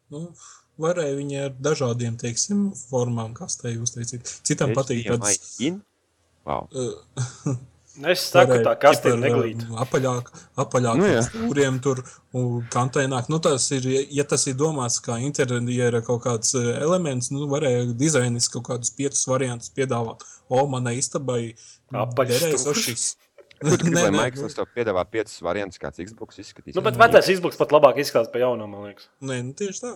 Nu, 0.09 0.31
varēja 0.77 1.17
viņi 1.17 1.43
ar 1.43 1.51
dažādiem, 1.59 2.15
teiksim, 2.17 2.71
formām, 2.87 3.33
kas 3.33 3.57
te 3.59 3.75
jūs 3.75 3.95
teicāt. 3.97 4.31
Citam 4.47 4.73
patīk 4.77 5.11
tāds. 5.11 5.59
Wow. 6.45 6.67
Es 8.01 8.23
saku, 8.31 8.55
tā 8.65 8.73
tas 8.81 9.03
neglīti. 9.05 9.67
um, 9.69 9.75
Apaļāk, 9.83 10.31
apaļāk 10.63 10.97
Nu, 10.97 11.09
stūriem 11.27 11.75
tur 11.83 12.01
un 12.33 12.63
kantēnāk. 12.73 13.27
Nu, 13.29 13.37
tas 13.43 13.67
ir, 13.75 13.85
ja 14.09 14.25
tas 14.25 14.47
ir 14.49 14.55
domāts 14.57 14.97
kā 15.03 15.19
interjera 15.21 16.01
kaut 16.01 16.23
kāds 16.25 16.55
uh, 16.57 16.71
elements, 16.81 17.29
nu, 17.29 17.45
varēja 17.51 17.85
dizainis 17.93 18.49
kaut 18.49 18.65
kādus 18.71 18.89
piecus 18.97 19.27
variantus 19.29 19.69
piedāvāt. 19.77 20.25
O, 20.49 20.65
manai 20.71 20.97
istabai 20.97 21.53
derēs 21.93 22.65
šis. 22.81 23.05
Nē, 23.63 24.09
Microsoft 24.11 24.57
tev 24.57 24.71
piedāvā 24.75 25.05
piecus 25.07 25.37
variantus, 25.45 25.79
kāds 25.79 26.01
Xbox 26.03 26.41
izskatīs? 26.41 26.75
Nu, 26.75 26.81
bet 26.83 26.97
vecais 26.99 27.29
izbūks 27.31 27.59
pat 27.61 27.71
labāk 27.71 28.01
izskatās 28.01 28.31
pa 28.33 28.41
jaunu, 28.41 28.65
man 28.67 28.89
liekas. 28.89 29.07
Nē, 29.23 29.37
nu, 29.45 29.53
tieši 29.55 29.85
tā. 29.85 29.93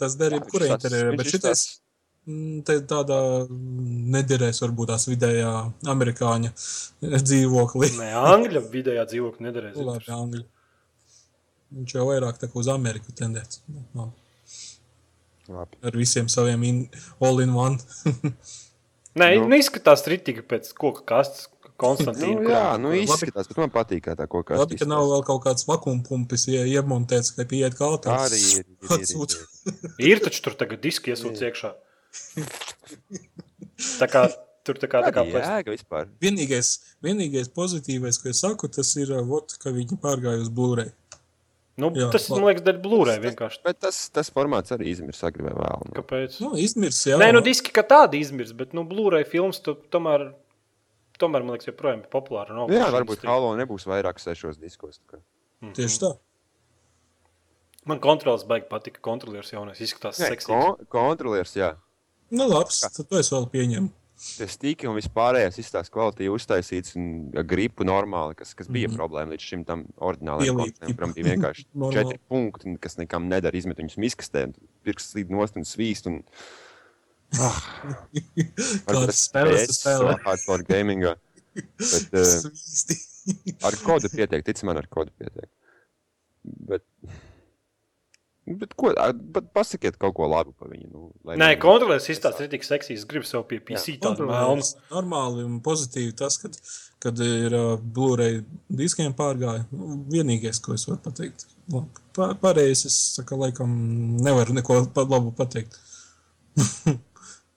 Tas 0.00 0.16
der 0.18 0.38
tāds- 0.38 0.70
interjerā, 0.70 1.16
bet 1.18 1.28
šitais 1.28 1.66
mm, 1.66 1.83
te 2.64 2.76
tādā 2.88 3.18
mm, 3.44 4.10
nederēs 4.14 4.60
varbūt 4.64 4.90
tās 4.94 5.06
vidējā 5.10 5.50
amerikāņa 5.92 6.52
dzīvoklī. 7.20 7.90
Nē, 8.00 8.10
Angļu 8.32 8.62
vidējā 8.72 9.04
dzīvokļa 9.12 9.46
nederēs. 9.48 9.76
Nu, 9.78 9.86
Labi, 9.92 10.10
angļu. 10.18 10.44
Viņš 11.74 11.96
jau 11.98 12.04
vairāk 12.08 12.38
tā 12.40 12.48
kā 12.50 12.60
uz 12.60 12.68
Ameriku 12.70 13.12
tendēts. 13.18 13.60
No, 13.96 14.10
Labi. 15.50 15.76
ar 15.84 15.96
visiem 15.98 16.28
saviem 16.32 16.62
in, 16.68 16.84
all 17.20 17.42
in 17.44 17.52
one. 17.56 17.80
Nē, 19.20 19.28
Nu. 19.38 19.44
nu, 19.50 19.58
izskatās 19.60 20.02
ritīgi 20.10 20.42
pēc 20.50 20.72
koka 20.78 21.04
kastes. 21.06 21.48
Nu, 21.74 21.78
Konstantīna. 21.82 22.42
jā, 22.52 22.66
nu 22.78 22.92
izskatās, 22.94 23.48
bet 23.50 23.56
man 23.58 23.70
patīk, 23.74 24.04
kā 24.06 24.12
tā 24.14 24.28
kaut 24.30 24.44
kā 24.46 24.54
Labi, 24.60 24.76
ka 24.78 24.86
nav 24.86 25.08
vēl 25.10 25.24
kaut 25.26 25.40
kāds 25.42 25.64
vakumpumpis 25.66 26.44
ie, 26.52 26.60
iemontēts, 26.70 27.32
ka 27.34 27.42
pieiet 27.50 27.74
kaltā. 27.74 28.14
Arī 28.28 28.38
ir. 28.38 28.60
ir, 28.62 28.76
ir, 28.78 28.92
Atsūt. 28.94 29.34
ir. 29.66 29.88
Ir 30.14 30.22
taču 30.22 30.44
tur 30.46 30.54
tagad 30.60 30.78
diski 30.86 31.10
iesūdz 31.10 31.42
iekšā. 31.48 31.72
Tā 34.00 34.06
kā 34.10 34.26
tur 34.64 34.78
tā 34.80 34.88
kā 34.90 35.00
tā 35.04 35.10
kā 35.14 35.24
jēga 35.28 35.72
vispār? 35.74 36.08
Vienīgais, 36.22 36.68
vienīgais 37.04 37.50
pozitīvais, 37.52 38.18
ko 38.22 38.30
es 38.30 38.40
saku, 38.44 38.70
tas 38.72 38.94
ir, 38.96 39.10
uh, 39.12 39.24
vot, 39.28 39.56
ka 39.60 39.72
viņi 39.74 39.98
pārgāja 40.00 40.44
uz 40.44 40.50
Blu-ray. 40.54 40.92
Nu, 41.80 41.88
Jā, 41.90 42.06
tas, 42.14 42.28
man 42.30 42.44
liekas, 42.46 42.62
dēļ 42.62 42.76
blūrē 42.84 43.16
vienkārši. 43.18 43.58
Bet 43.66 43.80
tas, 43.82 43.96
tas 44.14 44.28
formāts 44.30 44.70
arī 44.76 44.92
izmirs 44.92 45.24
agri 45.26 45.42
vai 45.42 45.56
vēl. 45.58 45.80
Nu. 45.88 45.94
Kāpēc? 45.96 46.36
Nu, 46.44 46.52
izmirs, 46.62 47.00
jā. 47.10 47.16
Nē, 47.18 47.32
nu 47.34 47.40
diski 47.42 47.72
kā 47.74 47.82
tādi 47.90 48.20
izmirs, 48.22 48.52
bet, 48.54 48.76
nu, 48.78 48.84
blūrē 48.86 49.24
filmas 49.26 49.58
tu, 49.64 49.74
tomēr, 49.90 50.28
tomēr, 51.18 51.42
man 51.42 51.56
liekas, 51.56 51.72
joprojām 51.72 52.04
ir 52.04 52.12
populāra. 52.12 52.54
Nu, 52.54 52.68
Jā, 52.70 52.86
varbūt. 52.94 53.26
Halo 53.26 53.56
nebūs 53.58 53.88
vairāk 53.90 54.22
sešos 54.22 54.60
diskos. 54.62 55.00
tā 55.02 55.16
kā. 55.18 55.22
Tieši 55.74 55.98
tā. 56.04 56.12
Man 57.90 57.98
kontrols 58.00 58.46
baigi 58.48 58.70
patika, 58.70 59.02
kontrolieris 59.04 59.50
jaunais 59.52 59.82
izskatās 59.82 60.22
seksīgs. 60.22 60.46
kon 60.46 60.86
kontrolieris, 60.94 61.56
jā. 61.58 61.74
Nu, 62.30 62.48
labs, 62.48 62.80
tad 62.86 63.06
to 63.08 63.20
es 63.20 63.30
vēl 63.32 63.46
pieņemu. 63.52 63.90
Tie 64.14 64.46
stīgi 64.48 64.86
un 64.88 64.94
vispārējais 64.96 65.58
izstāsta 65.60 65.92
kvalitāti 65.92 66.30
uztaisīts 66.30 66.94
un 66.96 67.06
gripu 67.50 67.84
normāli, 67.84 68.36
kas, 68.38 68.54
kas 68.56 68.68
bija 68.70 68.86
mm 68.86 68.92
-hmm. 68.92 69.00
problēma 69.00 69.34
līdz 69.34 69.46
šim 69.50 69.64
tam 69.68 69.82
oriģinālajam 69.98 70.60
Ielīt 70.60 70.78
kontam, 70.78 70.94
kuram 70.96 71.14
bija 71.16 71.26
vienkārši 71.32 71.64
četri 71.96 72.20
punkti, 72.28 72.68
un 72.70 72.78
kas 72.78 72.96
nekam 73.00 73.26
nedara 73.28 73.58
izmet 73.58 73.82
viņus 73.82 73.98
miskastē, 74.06 74.46
pirksts 74.86 75.12
slīd 75.12 75.34
nost 75.34 75.58
un 75.60 75.66
svīst. 75.68 76.06
Un... 76.06 76.22
Ah, 77.42 77.58
Kādas 78.86 79.26
spēles 79.26 79.66
tu 79.68 79.76
spēlē? 79.80 80.16
Hardcore 80.28 80.64
gamingā. 80.70 81.16
Bet, 81.54 82.14
uh, 82.14 82.96
ar 83.66 83.76
kodu 83.82 84.10
pietiek, 84.14 84.46
tic 84.46 84.62
man, 84.62 84.78
ar 84.78 84.88
kodu 84.90 85.10
pietiek. 85.18 85.50
Bet, 86.44 86.86
bet, 88.46 88.74
ko, 88.76 88.90
bet 89.34 89.46
pasakiet 89.56 89.96
kaut 90.00 90.14
ko 90.18 90.26
labu 90.28 90.52
par 90.58 90.68
viņu. 90.72 90.88
Nu, 90.92 91.10
lai 91.24 91.36
Nē, 91.40 91.50
man- 91.54 91.60
kontrolieris 91.62 92.08
izskatās 92.12 92.40
ritīgi 92.44 92.68
seksīgs. 92.68 93.02
Es 93.02 93.08
gribu 93.08 93.24
sev 93.28 93.44
pie 93.48 93.60
PC 93.60 93.96
tādu 94.02 94.26
melnu. 94.28 94.64
Normāli 94.92 95.44
un 95.46 95.60
pozitīvi 95.64 96.14
tas, 96.18 96.36
kad, 96.42 96.58
kad 97.00 97.18
ir 97.24 97.54
uh, 97.56 97.76
Blu-ray 97.80 98.42
diskiem 98.68 99.14
pārgāja. 99.16 99.64
Nu, 99.72 100.02
Vienīgais, 100.12 100.60
ko 100.64 100.74
es 100.76 100.84
varu 100.90 101.00
pateikt. 101.06 101.46
Pa- 102.14 102.34
Pārējais 102.42 102.84
es 102.86 102.98
saka, 103.16 103.34
laikam 103.40 103.72
nevaru 104.22 104.54
neko 104.60 104.82
pa- 104.94 105.06
labu 105.08 105.32
pateikt. 105.34 105.80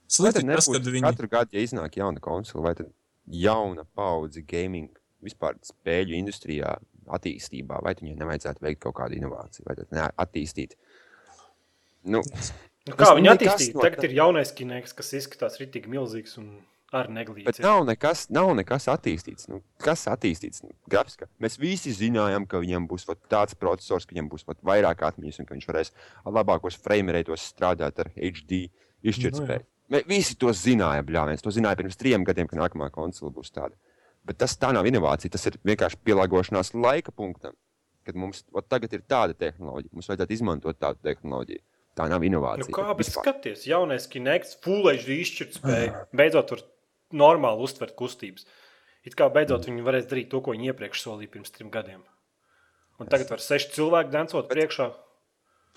Slikti 0.07 0.45
tas, 0.47 0.69
kad 0.71 0.85
viņi 0.88 1.03
katru 1.03 1.27
gadu, 1.31 1.51
ja 1.57 1.63
iznāk 1.67 1.97
jauna 1.99 2.21
konsole, 2.23 2.63
vai 2.63 2.73
tad 2.79 2.88
jauna 3.27 3.83
paudze 3.97 4.39
gaming 4.47 4.88
vispār 5.23 5.57
spēļu 5.67 6.15
industrijā 6.15 6.77
attīstībā, 7.08 7.82
vai 7.84 7.93
viņai 7.95 8.16
nevajadzētu 8.22 8.62
veikt 8.62 8.82
kaut 8.86 8.95
kādu 8.99 9.18
inovāciju, 9.20 9.66
vai 9.68 9.76
attīstīt? 10.18 10.76
Nu, 12.08 12.22
Nu, 12.88 12.95
kā 12.95 13.10
viņi 13.18 13.28
attīstīja? 13.34 13.74
no 13.76 13.82
Tagad 13.84 13.99
tā- 13.99 14.08
ir 14.08 14.14
jaunais 14.16 14.51
kinēks, 14.55 14.93
kas 14.95 15.10
izskatās 15.18 15.58
ritīgi 15.60 15.89
milzīgs 15.91 16.38
un 16.39 16.62
ar 16.93 17.08
bet 17.10 17.16
neglīti. 17.28 17.60
nav 17.60 17.84
nekas, 17.86 18.30
nav 18.32 18.53
nekas 18.55 18.86
attīstīts. 18.88 19.49
Nu, 19.49 19.62
kas 19.78 20.05
attīstīts? 20.08 20.64
Nu, 20.64 20.72
grafiskā. 20.89 21.28
Mēs 21.41 21.58
visi 21.60 21.91
zinājām, 21.91 22.47
ka 22.47 22.62
viņam 22.64 22.88
būs 22.88 23.03
tāds 23.28 23.55
processors, 23.60 24.05
ka 24.05 24.16
viņam 24.16 24.30
būs 24.30 24.45
vairāk 24.64 25.03
atmiņas 25.03 25.39
un 25.39 25.45
ka 25.45 25.53
viņš 25.55 25.68
varēs 25.68 25.91
ar 26.26 26.32
labākos 26.32 26.78
frame 26.80 27.12
ratos 27.12 27.43
strādāt 27.53 27.99
ar 27.99 28.08
HD 28.16 28.70
Nu, 28.70 29.12
jā. 29.12 29.12
izšķirtspēju. 29.12 29.66
Mēs 29.91 30.08
visi 30.08 30.36
to 30.36 30.47
zinājām, 30.47 31.05
bļāviens. 31.08 31.41
To 31.43 31.49
zināja 31.49 31.76
pirms 31.78 31.95
trim 31.97 32.24
gadiem, 32.24 32.47
ka 32.47 32.55
nākamā 32.55 32.89
konsole 32.91 33.32
būs 33.32 33.51
tāda. 33.51 33.76
Bet 34.28 34.41
tas 34.43 34.57
tā 34.59 34.73
nav 34.75 34.88
inovācija, 34.89 35.32
tas 35.32 35.47
ir 35.47 35.55
vienkārši 35.67 36.01
pielāgošanās 36.03 36.73
laika 36.75 37.13
punktam. 37.15 37.55
Kad 38.07 38.19
mums 38.19 38.43
vat 38.55 38.67
tagad 38.71 38.93
ir 38.95 39.03
tāda 39.07 39.36
tehnoloģija, 39.36 39.93
mums 39.95 40.07
vajadzētu 40.11 40.36
izmantot 40.36 40.80
tādu 40.80 40.99
tehnoloģiju. 41.07 41.63
Tā 41.97 42.05
nav 42.11 42.23
inovācija. 42.23 42.69
Nu, 42.69 42.75
kā 42.75 42.93
bet 42.97 43.09
skaties, 43.09 43.65
jaunais 43.67 44.05
kinēks, 44.11 44.59
full 44.63 44.86
HD 44.91 45.17
izšķirt 45.23 45.57
spēju. 45.57 46.03
Beidzot, 46.15 46.53
var 46.53 46.63
normāli 47.23 47.65
uztvert 47.65 47.95
kustības. 47.97 48.45
It 49.07 49.15
kā 49.17 49.30
beidzot 49.34 49.65
viņi 49.67 49.86
varēs 49.86 50.07
darīt 50.11 50.30
to, 50.32 50.43
ko 50.43 50.53
viņi 50.53 50.71
iepriekš 50.73 51.03
solīja 51.07 51.32
pirms 51.34 51.53
trim 51.55 51.71
gadiem. 51.73 52.03
Un 53.01 53.09
tagad 53.11 53.32
var 53.32 53.43
seši 53.43 53.71
cilvēki 53.75 54.13
dancot 54.13 54.49
priekšā. 54.51 54.89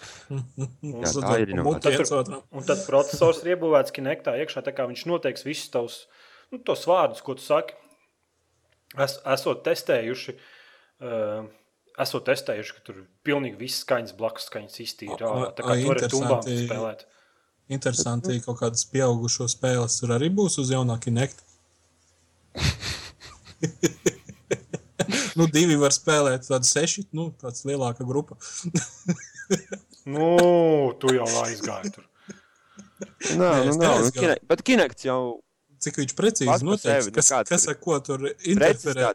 Jā, 0.81 1.13
tā 1.15 1.37
ir 1.43 1.53
inovācija. 1.55 2.01
Tad 2.01 2.31
tur-. 2.31 2.43
Un 2.57 2.67
tad 2.67 2.83
processors 2.87 3.43
ir 3.45 3.55
iebūvēts 3.55 3.95
kinektā 3.95 4.35
iekšā, 4.43 4.65
tā 4.67 4.75
kā 4.77 4.89
viņš 4.91 5.07
noteiks 5.11 5.47
visus 5.47 5.71
tavus 5.73 6.03
nu, 6.51 6.61
tos 6.65 6.87
vārdus, 6.89 7.23
ko 7.25 7.37
tu 7.39 7.45
saki. 7.45 7.77
Es, 8.99 9.19
esot 9.25 9.63
testējuši, 9.65 10.35
uh, 11.07 11.45
esot 12.03 12.25
testējuši, 12.27 12.75
ka 12.75 12.81
tur 12.89 12.97
ir 13.03 13.07
pilnīgi 13.25 13.57
viss 13.61 13.85
skaņas, 13.85 14.17
blakus 14.19 14.49
skaņas 14.51 14.81
iztīra. 14.83 15.19
Tā 15.55 15.63
kā 15.63 15.71
a- 15.77 15.83
tu 15.83 15.89
vari 15.93 16.09
tumbām 16.11 16.43
spēlēt. 16.43 17.05
Interesanti, 17.71 18.41
ka 18.41 18.47
kaut 18.51 18.59
kādas 18.65 18.83
pieaugušo 18.91 19.47
spēles 19.53 20.01
tur 20.01 20.09
arī 20.17 20.29
būs 20.35 20.59
uz 20.59 20.71
jaunā 20.75 20.99
kinekta. 20.99 21.43
nu, 25.37 25.47
divi 25.53 25.77
var 25.81 25.95
spēlēt, 25.95 26.47
tādi 26.49 26.67
seši, 26.69 27.05
nu, 27.17 27.29
tāds 27.41 27.63
lielāka 27.69 28.07
grupa. 28.09 28.37
Nu, 30.11 30.93
tu 31.03 31.13
jau 31.15 31.27
aizgāji 31.45 31.93
tur. 31.95 32.07
Nē, 33.37 33.37
Nē, 33.39 33.51
nu, 33.69 33.75
nav, 33.79 34.01
nu. 34.05 34.11
Kinect- 34.17 34.47
bet 34.49 34.63
Kinects 34.67 35.05
jau 35.07 35.21
Cik 35.81 35.97
viņš 36.03 36.15
precīzi 36.19 36.67
noteiks, 36.67 36.83
sevi, 36.85 37.13
nu, 37.15 37.17
kas, 37.17 37.31
kas 37.49 37.69
ar 37.73 37.79
ko 37.81 37.97
tur 38.05 38.27
interferē. 38.53 39.13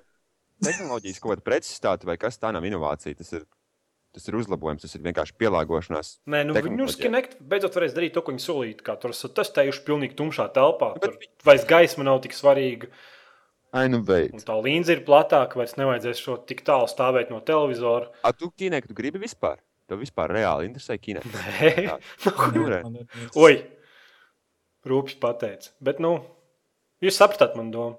tehnoloģijas 0.66 1.20
kaut 1.22 1.36
kāda 1.36 1.46
precizitāte 1.46 2.08
vai 2.10 2.16
kas 2.22 2.40
tā 2.42 2.50
nav 2.56 2.66
inovācija. 2.66 3.18
Tas 3.20 3.32
ir, 3.38 3.44
tas 4.16 4.26
ir 4.32 4.38
uzlabojums, 4.40 4.82
tas 4.86 4.96
ir 4.98 5.04
vienkārši 5.06 5.36
pielāgošanās. 5.42 6.14
Nē, 6.32 6.42
nu, 6.48 6.56
viņi 6.56 6.64
uz 6.88 6.96
Tehnoloģijā. 6.96 7.04
Kinect 7.04 7.36
beidzot 7.52 7.76
varēs 7.78 7.94
darīt 7.98 8.16
to, 8.18 8.24
ko 8.26 8.34
viņi 8.34 8.46
solīja. 8.48 8.80
Kā 8.88 8.96
tur 9.02 9.14
esat 9.14 9.36
testējuši 9.38 9.84
pilnīgi 9.86 10.18
tumšā 10.18 10.48
telpā. 10.56 10.94
Nu, 10.96 11.04
bet 11.04 11.14
Tur 11.20 11.50
vairs 11.52 11.68
gaisma 11.70 12.08
nav 12.08 12.22
tik 12.26 12.34
svarīga. 12.38 12.90
Ai, 13.76 13.86
nu 13.92 14.00
Un 14.00 14.06
beidz. 14.08 14.46
tā 14.48 14.56
līnija 14.56 14.96
ir 14.96 15.02
platāka, 15.06 15.60
vairs 15.60 15.76
nevajadzēs 15.76 16.22
šo 16.24 16.38
tik 16.48 16.62
tālu 16.66 16.88
stāvēt 16.88 17.30
no 17.30 17.42
televizora. 17.44 18.08
A, 18.24 18.32
tu 18.32 18.48
Kinectu 18.56 18.96
gribi 18.96 19.20
vispār? 19.20 19.60
Tev 19.86 20.00
vispār 20.02 20.32
reāli 20.34 20.70
interesē 20.72 20.96
Kinect. 20.98 21.28
Nē, 21.30 21.98
Nu, 22.56 22.64
ir- 22.72 23.36
oi, 23.36 23.58
rūpīgi 24.88 25.20
pateicis. 25.22 25.74
Bet, 25.84 26.00
nu, 26.00 26.16
jūs 27.04 27.18
sapratāt 27.20 27.56
man 27.60 27.72
domu. 27.74 27.98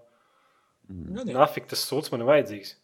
Jau. 0.89 1.25
Nafik 1.35 1.67
tas 1.67 1.83
sūds 1.89 2.13
man 2.13 2.23
ir 2.23 2.29
vajadzīgs. 2.31 2.75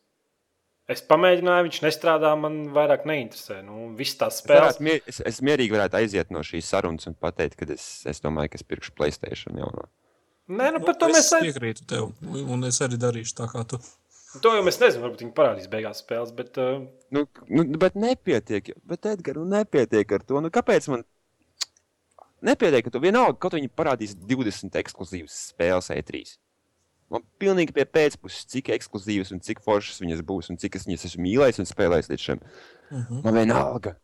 Es 0.91 1.01
pamēģināju, 1.07 1.69
viņš 1.69 1.77
nestrādā, 1.85 2.33
man 2.37 2.57
vairāk 2.75 3.05
neinteresē. 3.07 3.61
Nu, 3.65 3.93
viss 3.97 4.17
tās 4.19 4.35
Es, 4.35 4.43
spēles. 4.43 4.65
varētu, 4.75 4.83
mier- 4.89 5.03
es, 5.07 5.21
es 5.31 5.39
mierīgi 5.41 5.71
varētu 5.77 6.01
aiziet 6.01 6.33
no 6.35 6.43
šīs 6.43 6.67
sarunas 6.75 7.07
un 7.07 7.15
pateikt, 7.15 7.55
ka 7.61 7.69
es, 7.73 8.03
es 8.11 8.21
domāju, 8.21 8.51
ka 8.51 8.59
es 8.59 8.67
pirkšu 8.67 8.93
Playstation 8.99 9.57
jauno. 9.63 9.87
Nē, 10.51 10.73
nu, 10.75 10.81
Nu, 10.81 10.85
par 10.85 10.99
to 10.99 11.07
es 11.09 11.15
mēs 11.17 11.31
ne... 11.37 11.41
piekrītu 11.47 11.87
tev, 11.87 12.11
un 12.51 12.65
es 12.67 12.81
arī 12.83 12.99
darīšu 12.99 13.37
tā 13.39 13.47
kā 13.53 13.63
tu. 13.71 13.79
To 14.43 14.51
jau 14.57 14.65
mēs 14.67 14.81
nezinām. 14.83 15.07
Varbūt 15.07 15.23
viņi 15.23 15.35
parādīs 15.39 15.71
beigās 15.71 16.03
spēles. 16.03 16.35
Bet, 16.35 16.59
uh, 16.59 16.83
Nu, 17.15 17.27
nu, 17.49 17.65
bet 17.79 17.95
nepietiek, 17.95 18.73
bet 18.89 19.07
Edgars, 19.07 19.39
nu 19.39 19.45
nepietiek 19.55 20.13
ar 20.19 20.23
to. 20.27 20.41
Nu, 20.43 20.51
kāpēc 20.51 20.89
man 20.91 21.05
nepietiek 22.45 22.89
ar 22.89 22.95
to? 22.95 23.03
Vienalga, 23.03 23.39
kaut 23.41 23.57
viņi 23.57 23.71
parādīs 23.73 24.15
20 24.19 24.79
ekskluzīvas 24.83 25.37
spēles 25.53 25.91
E3. 25.95 26.25
Man 27.13 27.25
pilnīgi 27.41 27.75
pie 27.77 27.85
pēcpuses, 27.85 28.47
cik 28.49 28.71
ekskluzīvas 28.73 29.35
un 29.35 29.43
cik 29.45 29.61
foršas 29.65 30.01
viņas 30.01 30.23
būs, 30.25 30.49
un 30.53 30.59
cik 30.61 30.79
es 30.79 30.87
viņas 30.89 31.11
esmu 31.11 31.27
mīlējis 31.27 31.61
un 31.61 31.69
spēlējis 31.69 32.09
līdz 32.13 32.25
šim. 32.25 32.43
Mhm. 32.91 33.21
Man 33.27 33.37
vienalga. 33.37 33.97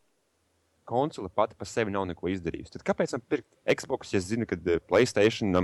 Konsole 0.89 1.29
pati 1.33 1.57
par 1.57 1.69
sevi 1.69 1.93
nav 1.93 2.07
neko 2.09 2.31
izdarījusi. 2.33 2.75
Tad 2.77 2.85
kāpēc 2.89 3.15
man 3.17 3.25
pirkt 3.29 3.49
Xbox, 3.69 4.13
ja 4.13 4.21
zinu, 4.25 4.49
ka 4.49 4.57
eh, 4.57 4.81
Playstation 4.81 5.57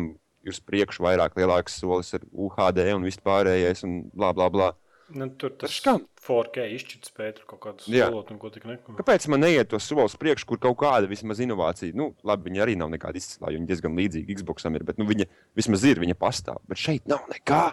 ir 0.44 0.52
uz 0.52 0.60
priekšu 0.60 1.04
vairāk 1.04 1.36
lielāks 1.40 1.78
solis 1.80 2.12
ar 2.16 2.24
UHD 2.28 2.82
un 2.92 3.06
vispārējais 3.08 3.84
un 3.88 4.02
bla 4.12 4.32
bla 4.36 4.50
bla. 4.52 4.72
Nu, 5.12 5.28
tur 5.40 5.52
tas 5.60 5.74
kam? 5.84 6.04
4K 6.24 6.66
izšķirt 6.76 7.08
spēju 7.10 7.34
tur 7.38 7.48
kaut 7.52 7.60
kādu 7.64 7.92
Jā. 7.92 8.08
solot 8.08 8.30
un 8.32 8.38
ko 8.40 8.50
tik 8.54 8.64
neko. 8.68 8.94
Kāpēc 8.98 9.26
man 9.32 9.44
neiet 9.44 9.68
to 9.72 9.80
soli 9.82 10.06
uz 10.08 10.14
priekšu, 10.20 10.48
kur 10.48 10.60
kaut 10.62 10.78
kāda 10.80 11.10
vismaz 11.10 11.42
inovācija? 11.44 11.92
Nu, 11.96 12.12
labi, 12.26 12.48
viņi 12.48 12.62
arī 12.64 12.76
nav 12.80 12.92
nekāda 12.94 13.20
izcilā, 13.20 13.52
jo 13.52 13.60
viņi 13.60 13.68
diezgan 13.68 13.98
līdzīgi 14.00 14.38
Xboxam 14.40 14.78
ir, 14.78 14.86
bet 14.88 15.00
nu, 15.00 15.08
viņa 15.10 15.28
vismaz 15.58 15.84
ir, 15.88 16.00
viņa 16.00 16.16
pastāv. 16.20 16.62
Bet 16.70 16.80
šeit 16.80 17.10
nav 17.10 17.26
nekā. 17.32 17.66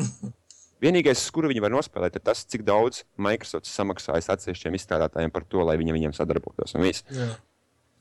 Vienīgais, 0.84 1.20
uz 1.20 1.32
kuru 1.36 1.50
viņi 1.50 1.60
var 1.60 1.72
nospēlēt, 1.74 2.16
ir 2.16 2.24
tas, 2.24 2.40
cik 2.48 2.64
daudz 2.64 3.02
Microsoft 3.20 3.68
samaksājas 3.68 4.30
atsevišķiem 4.32 4.78
izstrādātājiem 4.78 5.32
par 5.32 5.44
to, 5.44 5.60
lai 5.68 5.76
viņi 5.80 5.96
viņiem 5.96 6.14
sadarbotos. 6.16 6.72
un 6.76 6.86
viss. 6.86 7.04
Jā. 7.12 7.34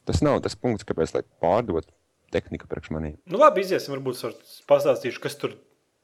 Tas 0.08 0.24
nav 0.24 0.40
tas 0.46 0.56
punkts, 0.56 0.88
kāpēc 0.88 1.12
lai 1.18 1.26
pārdot 1.44 1.90
tehniku 2.32 2.70
priekš 2.72 2.94
maniem. 2.96 3.18
Nu, 3.28 3.42
labi, 3.42 3.66
iziesim. 3.66 3.94
Varbūt 3.98 4.64
pastāstīšu, 4.70 5.20
kas 5.24 5.36
tur 5.42 5.58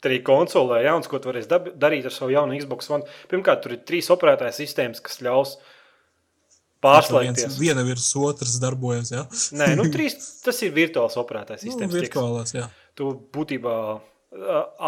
arī 0.04 0.20
konsolē 0.26 0.82
jauns, 0.86 1.08
ko 1.10 1.18
tu 1.20 1.32
varēsi 1.32 1.48
darīt 1.82 2.06
ar 2.06 2.14
savu 2.14 2.34
jaunu 2.36 2.58
Xbox 2.60 2.90
One. 2.92 3.08
Pirmkārt, 3.32 3.64
tur 3.64 3.74
ir 3.74 3.82
trīs 3.88 4.12
operētāju 4.14 4.54
sistēmas, 4.60 5.02
kas 5.02 5.22
ļaus 5.26 5.56
Viens, 5.56 7.08
pārslēgties. 7.08 7.56
viena 7.58 7.82
virs 7.88 8.12
otras 8.20 8.60
darbojas, 8.62 9.10
jā. 9.10 9.24
Nē, 9.58 9.72
nu, 9.80 9.88
trīs, 9.90 10.14
tas 10.46 10.60
ir 10.62 10.74
virtuāls 10.76 11.16
operētājs 11.18 11.64
Nu, 11.66 11.72
sistēmas. 11.72 11.96
tieks. 11.96 12.04
virtuālās, 12.12 12.54
jā. 12.54 12.68
Tu 12.96 13.08
būtībā 13.34 13.74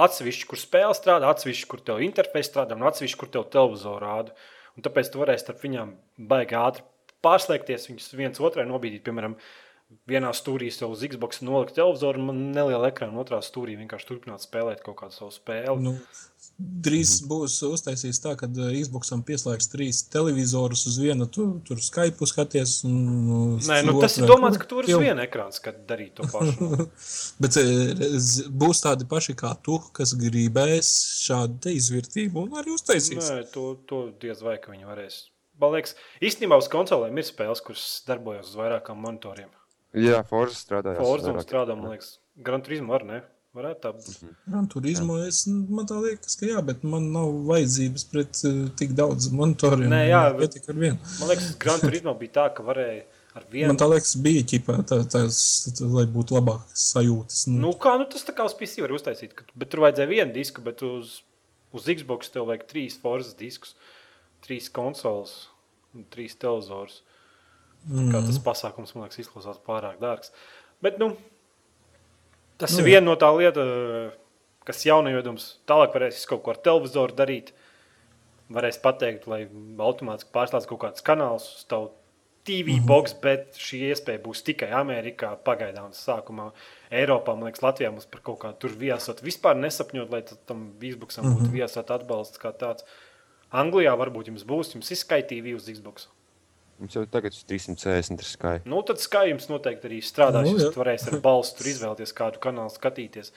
atsevišķi, 0.04 0.46
kur 0.52 0.60
spēle 0.62 0.94
strādā, 0.98 1.30
atsevišķi, 1.34 1.68
kur 1.72 1.82
tev 1.88 2.02
interfejs 2.06 2.50
strādā, 2.52 2.76
un 2.78 2.86
atsevišķi, 2.90 3.20
kur 3.22 3.32
tev 3.34 3.48
televizoru 3.54 4.02
rāda. 4.04 4.36
Un 4.78 4.86
tāpēc 4.86 5.10
tu 5.14 5.22
varēsi 5.24 5.46
starp 5.48 5.64
viņām 5.64 5.96
baigi 6.30 6.58
ātri 6.60 6.84
pārslēgties, 7.26 7.88
viņus 7.90 8.12
viens 8.20 8.42
otrai 8.44 8.68
nobīdīt. 8.70 9.02
Piemēram, 9.08 9.34
vienā 10.08 10.32
stūrī 10.36 10.68
sev 10.72 10.92
uz 10.94 11.04
Xbox 11.08 11.42
nolikt 11.44 11.76
televizoru, 11.78 12.20
un 12.20 12.28
man 12.30 12.40
neliela 12.56 12.90
ekrāna, 12.92 13.16
otrā 13.22 13.40
stūrī 13.44 13.78
vienkārši 13.80 14.08
turpināt 14.10 14.44
spēlēt 14.44 14.82
kaut 14.84 14.98
kādu 15.00 15.16
savu 15.16 15.32
spēli. 15.36 15.76
Nu, 15.84 15.94
drīz 16.58 17.14
būs 17.28 17.56
uztaisīts 17.68 18.20
tā, 18.24 18.34
ka 18.40 18.50
uh, 18.50 18.70
Xboxam 18.76 19.24
pieslēgs 19.28 19.70
trīs 19.72 20.02
televizorus 20.12 20.84
uz 20.92 20.98
vienu. 21.00 21.28
Tu 21.32 21.46
tur 21.68 21.80
Skype 21.84 22.28
skaties. 22.28 22.82
Un, 22.88 22.98
uz 23.58 23.70
Nē, 23.72 23.80
nu, 23.88 23.96
tas 24.04 24.18
ir 24.20 24.28
domāts, 24.28 24.60
ka 24.60 24.68
tu 24.68 24.80
vari 24.80 24.92
uz 24.92 24.96
Jau- 24.96 25.04
vienu 25.04 25.24
ekrānu 25.24 25.56
skat- 25.56 25.80
darīt 25.88 26.18
to 26.20 26.28
pašu. 26.32 26.88
Bet 27.44 27.60
eh, 27.64 28.20
būs 28.64 28.84
tādi 28.84 29.08
paši 29.08 29.38
kā 29.40 29.54
tu, 29.64 29.80
kas 29.96 30.16
gribēs 30.20 30.92
šādu 31.24 31.62
te 31.68 31.76
izvērtību 31.80 32.44
un 32.48 32.60
arī 32.60 32.76
uztaisīs. 32.76 33.24
Nē, 33.24 33.48
to, 33.56 33.70
to 33.88 34.08
diez 34.20 34.44
vai 34.44 34.60
ka 34.60 34.76
viņi 34.76 34.90
varēs. 34.90 35.22
Man 35.58 35.74
liekas, 35.74 35.96
īstenībā 36.22 36.60
uz 36.60 36.68
konsolēm 36.70 37.18
ir 37.18 37.26
spēles, 37.26 37.64
kuras 37.66 37.86
darbojas 38.06 38.52
uz 38.52 38.60
vairākām 38.60 39.00
monitoriem. 39.02 39.50
Jā, 40.04 40.22
Forza 40.28 40.60
strādāja. 40.60 41.02
Forza 41.02 41.34
un 41.34 41.42
strādā, 41.44 41.76
man 41.78 41.96
liekas, 41.96 42.18
Gran 42.46 42.64
Turismo 42.66 42.96
arī 42.98 43.12
ne. 43.12 43.24
Varētu 43.58 43.82
tā 43.82 43.92
būt. 43.96 44.34
Gran 44.46 44.66
turismo 44.70 45.16
es, 45.26 45.40
man 45.48 45.88
tā 45.90 45.98
liekas, 45.98 46.36
ka 46.38 46.46
jā, 46.46 46.60
bet 46.66 46.84
man 46.86 47.08
nav 47.14 47.32
vajadzības 47.48 48.04
pret 48.12 48.42
uh, 48.46 48.58
tik 48.78 48.92
daudz 48.98 49.32
monitoriem. 49.34 49.88
Nē, 49.90 50.02
jā, 50.12 50.20
bet 50.38 50.60
ar 50.60 50.78
vienu. 50.78 51.00
Man 51.18 51.32
liekas, 51.32 51.48
Gran 51.64 51.82
Turismo 51.82 52.14
bija 52.20 52.36
tā, 52.36 52.46
ka 52.54 52.66
varēja 52.68 53.00
ar 53.40 53.48
vienu. 53.50 53.72
Man 53.72 53.80
tā 53.82 53.88
liekas, 53.90 54.14
bija 54.22 54.44
ķipā, 54.52 54.78
tā, 54.92 55.00
tās, 55.10 55.40
tā, 55.80 55.90
lai 55.90 56.06
būtu 56.14 56.38
labākas 56.38 56.86
sajūtas. 56.92 57.48
Nu, 57.56 57.74
kā, 57.82 57.96
nu, 57.98 58.06
tas 58.14 58.28
tā 58.28 58.36
kā 58.38 58.46
uz 58.46 58.54
PC 58.60 58.84
var 58.86 58.94
uztaisīt, 59.00 59.34
ka, 59.40 59.48
bet 59.58 59.74
tur 59.74 59.88
vajadzēja 59.88 60.12
vienu 60.12 60.38
disku, 60.38 60.62
bet 60.66 60.86
uz, 60.86 61.20
uz 61.74 61.90
Xbox 61.98 62.30
tev 62.34 62.52
vajag 62.52 62.68
trīs 62.70 63.00
Forza 63.02 63.34
diskus, 63.42 63.74
trīs 64.46 64.70
konsoles 64.74 65.48
un 65.98 66.06
trīs 66.14 66.38
televizors. 66.38 67.02
Mm. 67.88 68.12
Kā 68.12 68.22
tas 68.26 68.40
pasākums, 68.44 68.94
man 68.96 69.06
liekas, 69.06 69.22
izklausās 69.24 69.60
pārāk 69.64 70.00
dārgs. 70.02 70.34
Bet, 70.84 71.00
nu, 71.02 71.14
tas 72.60 72.74
Nu, 72.76 72.84
ir 72.84 72.92
viena 72.92 73.06
no 73.08 73.16
tā 73.20 73.30
lieta, 73.36 73.64
kas 74.68 74.84
jaunajos 74.86 75.54
tālāk 75.70 75.96
varēs 75.96 76.26
kaut 76.30 76.44
ko 76.44 76.54
ar 76.54 76.62
televizoru 76.64 77.16
darīt. 77.16 77.54
varēs 78.48 78.78
pateikt, 78.80 79.26
lai 79.28 79.42
automātiski 79.84 80.32
pārslēdz 80.32 80.68
kaut 80.70 80.80
kādus 80.80 81.04
kanālus 81.04 81.48
uz 81.58 81.66
tavu 81.68 81.90
TV 82.48 82.78
box, 82.88 83.12
bet 83.20 83.58
šī 83.60 83.82
iespēja 83.90 84.22
būs 84.24 84.44
tikai 84.48 84.70
Amerikā. 84.72 85.34
Pagaidām, 85.44 85.92
sākumā 85.92 86.54
Eiropā, 86.88 87.36
man 87.36 87.50
liekas, 87.50 87.64
Latvijā 87.66 87.92
mums 87.92 88.08
par 88.08 88.24
kaut 88.24 88.40
kādu 88.46 88.62
tur 88.64 88.76
viesot. 88.80 89.20
Vispār 89.26 89.60
nesapņot, 89.60 90.14
lai 90.14 90.22
tam 90.48 90.70
Xboxam 90.80 91.26
mm 91.26 91.34
-hmm. 91.34 91.42
būtu 91.42 91.58
viesot 91.58 91.92
atbalsts 91.92 92.40
kā 92.40 92.54
tāds. 92.56 92.88
Anglijā 93.52 93.96
varbūt 94.00 94.32
jums 94.32 94.48
būs, 94.48 94.74
jums 94.76 94.92
izskaitīja 94.92 95.56
uz 95.56 95.68
Xbox. 95.68 96.08
Mums 96.78 96.94
jau 96.94 97.04
tagad 97.10 97.34
ir 97.34 97.46
360 97.50 98.22
skai. 98.22 98.58
Nu, 98.70 98.84
tad 98.86 99.02
Sky 99.02 99.32
jums 99.32 99.48
noteikti 99.50 99.90
arī 99.90 100.02
strādās. 100.06 100.46
Nu, 100.46 100.60
jūs 100.60 100.76
varēsiet 100.78 101.16
ar 101.16 101.24
balstu 101.24 101.62
tur 101.62 101.72
izvēlēties 101.72 102.14
kādu 102.18 102.42
kanālu, 102.44 102.74
skatīties. 102.74 103.32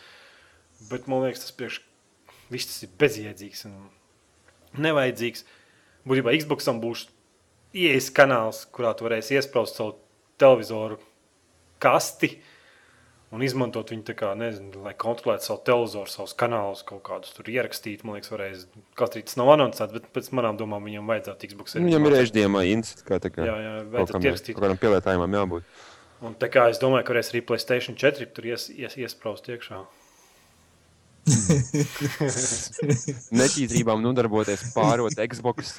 Bet 0.90 1.08
man 1.08 1.24
liekas, 1.24 1.46
tas 1.46 1.56
priekš 1.56 1.80
viss 2.52 2.68
tas 2.68 2.84
ir 2.84 2.92
bezjēdzīgs 3.00 3.64
un 3.70 3.78
nevajadzīgs. 4.84 5.46
Būtībā 6.08 6.34
Xboxam 6.36 6.82
būs 6.82 7.06
ieejas 7.76 8.10
kanāls, 8.12 8.64
kurā 8.74 8.92
tu 8.96 9.06
varēsi 9.06 9.38
iesprāst 9.38 9.80
savu 9.80 9.96
televizoru 10.40 10.98
kasti 11.80 12.34
un 13.34 13.44
izmantot 13.46 13.92
viņu 13.92 14.04
tā 14.08 14.14
kā, 14.18 14.32
nezinu, 14.38 14.82
lai 14.84 14.92
kontrolētu 14.98 15.46
savu 15.46 15.60
televizoru, 15.68 16.10
savus 16.10 16.34
kanālus, 16.38 16.82
kaut 16.86 17.02
kādus 17.06 17.34
tur 17.36 17.50
ierakstīt. 17.52 18.02
Man 18.06 18.18
liekas, 18.18 18.32
varēs, 18.34 18.66
kaut 18.98 19.14
arī 19.14 19.22
tas 19.28 19.38
nav 19.40 19.52
anoncēts, 19.54 19.94
bet 19.94 20.10
pēc 20.16 20.32
manām 20.36 20.58
domām 20.60 20.88
viņam 20.88 21.14
vajadzētu 21.14 21.52
Xbox 21.52 21.78
Nu, 21.78 21.86
viņam 21.86 22.10
ir 22.10 22.18
ēždiemā 22.24 22.64
ints, 22.72 22.98
kā 23.06 23.20
tā 23.22 23.32
kā. 23.34 23.46
Jā, 23.46 23.56
jā, 23.64 23.72
vajadzētu 23.94 24.26
ierakstīt. 24.26 24.58
kaut 24.58 24.66
kādam 24.66 24.82
pielietojumam 24.82 25.38
jābūt. 25.38 25.86
Un 26.26 26.34
tā 26.36 26.50
kā 26.52 26.66
es 26.68 26.82
domāju, 26.82 27.06
ka 27.06 27.14
varēs 27.14 27.32
arī 27.32 27.40
Playstation 27.48 27.96
4 27.96 28.28
tur 28.36 28.50
ies, 28.50 28.66
ies, 28.74 28.98
iesprāst 29.00 29.48
iekšā. 29.48 29.78
Netīrībām 33.40 34.02
nodarboties 34.04 34.62
pārot 34.74 35.18
Xbox. 35.30 35.72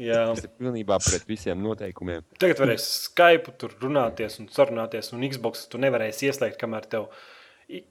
Jā. 0.00 0.22
Tas 0.32 0.44
ir 0.44 0.52
pilnībā 0.58 0.98
pret 1.04 1.26
visiem 1.28 1.60
noteikumiem. 1.64 2.26
Tagad 2.40 2.62
varēs 2.64 2.86
Skype 3.08 3.48
tur 3.60 3.74
runāties 3.82 4.38
un 4.42 4.46
sarunāties, 4.52 5.12
un 5.16 5.26
Xbox 5.28 5.66
tu 5.72 5.80
nevarēsi 5.82 6.30
ieslēgt, 6.30 6.60
kamēr 6.60 6.88
tev 6.90 7.10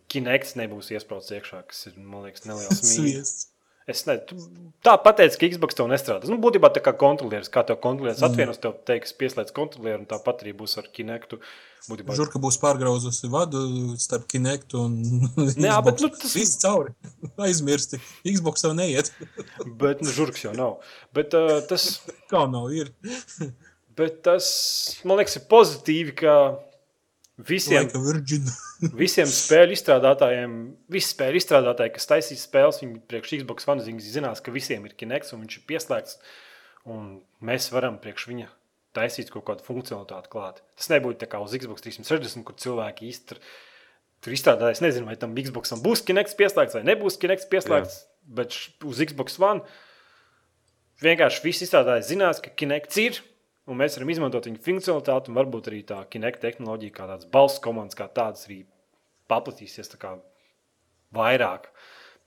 Kinects 0.10 0.56
nebūs 0.58 0.90
iesprāstīts 0.96 1.38
iekšā, 1.38 1.60
kas 1.70 1.80
ir, 1.92 2.00
man 2.02 2.26
liekas, 2.26 2.48
neliels 2.50 2.82
mīnus. 2.82 3.34
Es 3.88 4.02
ne, 4.04 4.18
tu 4.28 4.36
tā 4.84 4.98
pateicu, 5.00 5.38
ka 5.40 5.48
Xbox 5.54 5.78
tev 5.78 5.88
nestrādās. 5.88 6.28
Nu, 6.28 6.36
būtībā 6.44 6.68
tā 6.76 6.82
kā 6.84 6.92
kontrolieris, 7.00 7.48
kā 7.54 7.62
tev 7.64 7.78
kontrolieris 7.84 8.20
atvienos, 8.28 8.58
tev 8.60 8.74
teiks, 8.88 9.14
pieslēdz 9.16 9.54
kontrolieru, 9.56 10.02
un 10.04 10.10
tāpat 10.10 10.44
arī 10.44 10.52
būs 10.60 10.76
ar 10.82 10.90
Kinectu. 10.92 11.40
Būtībā, 11.88 12.18
Žurka 12.20 12.42
būs 12.44 12.58
pārgrauzusi 12.60 13.30
vadu 13.32 13.62
starp 14.04 14.26
Kinect 14.28 14.76
un 14.76 14.98
Jā, 15.56 15.78
bet, 15.86 16.04
nu, 16.04 16.10
tas- 16.12 16.36
Viss 16.36 16.60
cauri. 16.60 16.92
Aizmirsti. 17.48 18.02
Xbox 18.28 18.66
tev 18.66 18.76
neiet. 18.76 19.14
bet 19.86 20.04
nu, 20.04 20.12
žurks 20.12 20.44
jau 20.44 20.52
nav. 20.58 20.82
Bet, 21.16 21.32
uh, 21.40 21.62
tas, 21.72 21.88
Kā 22.28 22.44
nav 22.52 22.68
ir? 22.76 22.92
bet 23.98 24.20
tas, 24.28 24.50
man 25.08 25.22
liekas, 25.22 25.40
ir 25.40 25.48
pozitīvi, 25.50 26.18
ka 26.26 26.36
visiem. 27.38 27.88
Visiem 29.02 29.30
spēļu 29.30 29.74
izstrādātājiem, 29.74 30.52
visi 30.94 31.10
spēļu 31.14 31.40
izstrādātāji, 31.40 31.96
kas 31.96 32.10
taisīs 32.10 32.44
spēles, 32.46 32.78
viņi 32.84 33.00
priekš 33.10 33.40
Xbox 33.40 33.66
One 33.70 33.86
viņi 33.86 34.12
zinās, 34.14 34.42
ka 34.46 34.54
visiem 34.54 34.86
ir 34.86 34.94
Kinects 34.98 35.34
un 35.34 35.42
viņš 35.42 35.56
ir 35.58 35.64
pieslēgts. 35.70 36.20
Un 36.94 37.08
mēs 37.44 37.72
varam 37.74 37.98
priekš 38.02 38.28
viņa 38.30 38.52
taisīt 38.98 39.32
kaut 39.34 39.48
kādu 39.50 39.66
funkcionalitāti 39.66 40.32
klāt. 40.32 40.62
Tas 40.78 40.92
nebūtu 40.94 41.20
tā 41.24 41.30
kā 41.32 41.42
uz 41.44 41.56
Xbox 41.58 41.86
360, 41.86 42.46
kur 42.48 42.58
cilvēki 42.62 43.10
īsti 43.10 43.34
tur, 43.34 43.42
izstrādāja. 44.34 44.78
Es 44.78 44.84
nezinu, 44.84 45.10
vai 45.10 45.18
tam 45.20 45.36
Xboxam 45.38 45.82
būs 45.84 46.06
Kinects 46.08 46.38
pieslēgts 46.38 46.78
vai 46.78 46.86
nebūs 46.88 47.20
Kinects 47.22 47.50
pieslēgts, 47.52 47.98
Jā. 47.98 48.38
bet 48.40 48.58
uz 48.88 49.02
Xbox 49.10 49.38
One 49.42 49.66
vienkārši 51.04 51.44
visi 51.46 51.66
izstrādātāji 51.68 52.12
zinās, 52.14 52.42
ka 52.44 52.54
Kinects 52.54 53.02
ir. 53.04 53.22
Un 53.68 53.80
mēs 53.82 53.98
varam 53.98 54.12
izmantot 54.14 54.48
viņa 54.48 54.64
funkcionalitāti, 54.64 55.32
un 55.32 55.38
varbūt 55.40 55.68
arī 55.72 55.82
tā 55.88 56.00
Kinect 56.12 56.40
tehnoloģija, 56.44 56.94
kā 56.96 57.08
tāds 57.10 57.28
balss 57.32 57.60
komandas, 57.64 57.98
kā 58.00 58.08
tādas 58.08 58.46
arī 58.48 58.62
paplatīsies 59.28 59.92
kā 60.00 60.14
vairāk, 61.16 61.68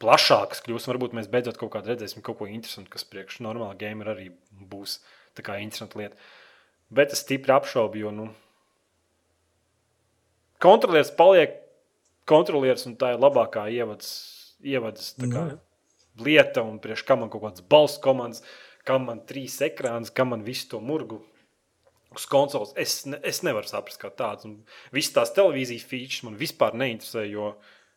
plašākas 0.03 0.61
kļūs. 0.67 0.89
Varbūt 0.91 1.17
mēs 1.17 1.31
beidzot 1.33 1.57
kaut 1.61 1.73
kādā 1.77 1.95
redzēsim 1.95 2.25
kaut 2.25 2.39
ko 2.43 2.49
interesantu, 2.51 2.93
kas 2.93 3.09
priekš 3.09 3.41
normāla 3.47 3.79
gameru 3.81 4.12
arī 4.12 4.29
būs 4.53 4.99
tā 5.39 5.45
kā 5.47 5.57
interesanta 5.65 6.01
lieta. 6.01 6.21
Bet 6.93 7.15
es 7.17 7.25
stipri 7.25 7.55
apšaubu, 7.55 8.03
jo 8.03 8.12
nu, 8.12 8.29
kontrolieris 10.61 11.12
paliek 11.17 11.57
kontrolieris, 12.31 12.87
un 12.89 12.97
tā 13.01 13.15
ir 13.15 13.23
labākā 13.23 13.67
ievads, 13.75 14.11
ievads 14.62 15.15
kā, 15.19 15.45
Nu. 15.51 15.59
lieta, 16.21 16.62
un 16.62 16.79
priekš 16.83 17.05
kam 17.09 17.25
man 17.25 17.31
kaut 17.33 17.43
kāds 17.47 17.65
balss 17.65 18.01
komandas, 18.03 18.45
kam 18.91 19.07
man 19.07 19.23
trīs 19.27 19.61
ekrāns, 19.62 20.11
kam 20.15 20.35
man 20.35 20.43
visu 20.47 20.73
to 20.75 20.83
murgu. 20.83 21.21
Uz 22.11 22.27
konsoles 22.27 22.73
es, 22.81 23.05
ne, 23.07 23.21
es 23.27 23.45
nevaru 23.47 23.71
saprast, 23.71 24.01
kā 24.03 24.11
tāds. 24.11 24.49
Un 24.49 24.59
Visas 24.95 25.15
tās 25.15 25.35
televīzijas 25.37 25.87
features 25.87 26.25
man 26.27 26.39
vispār 26.41 26.75
neinteresē, 26.75 27.23
jo 27.31 27.53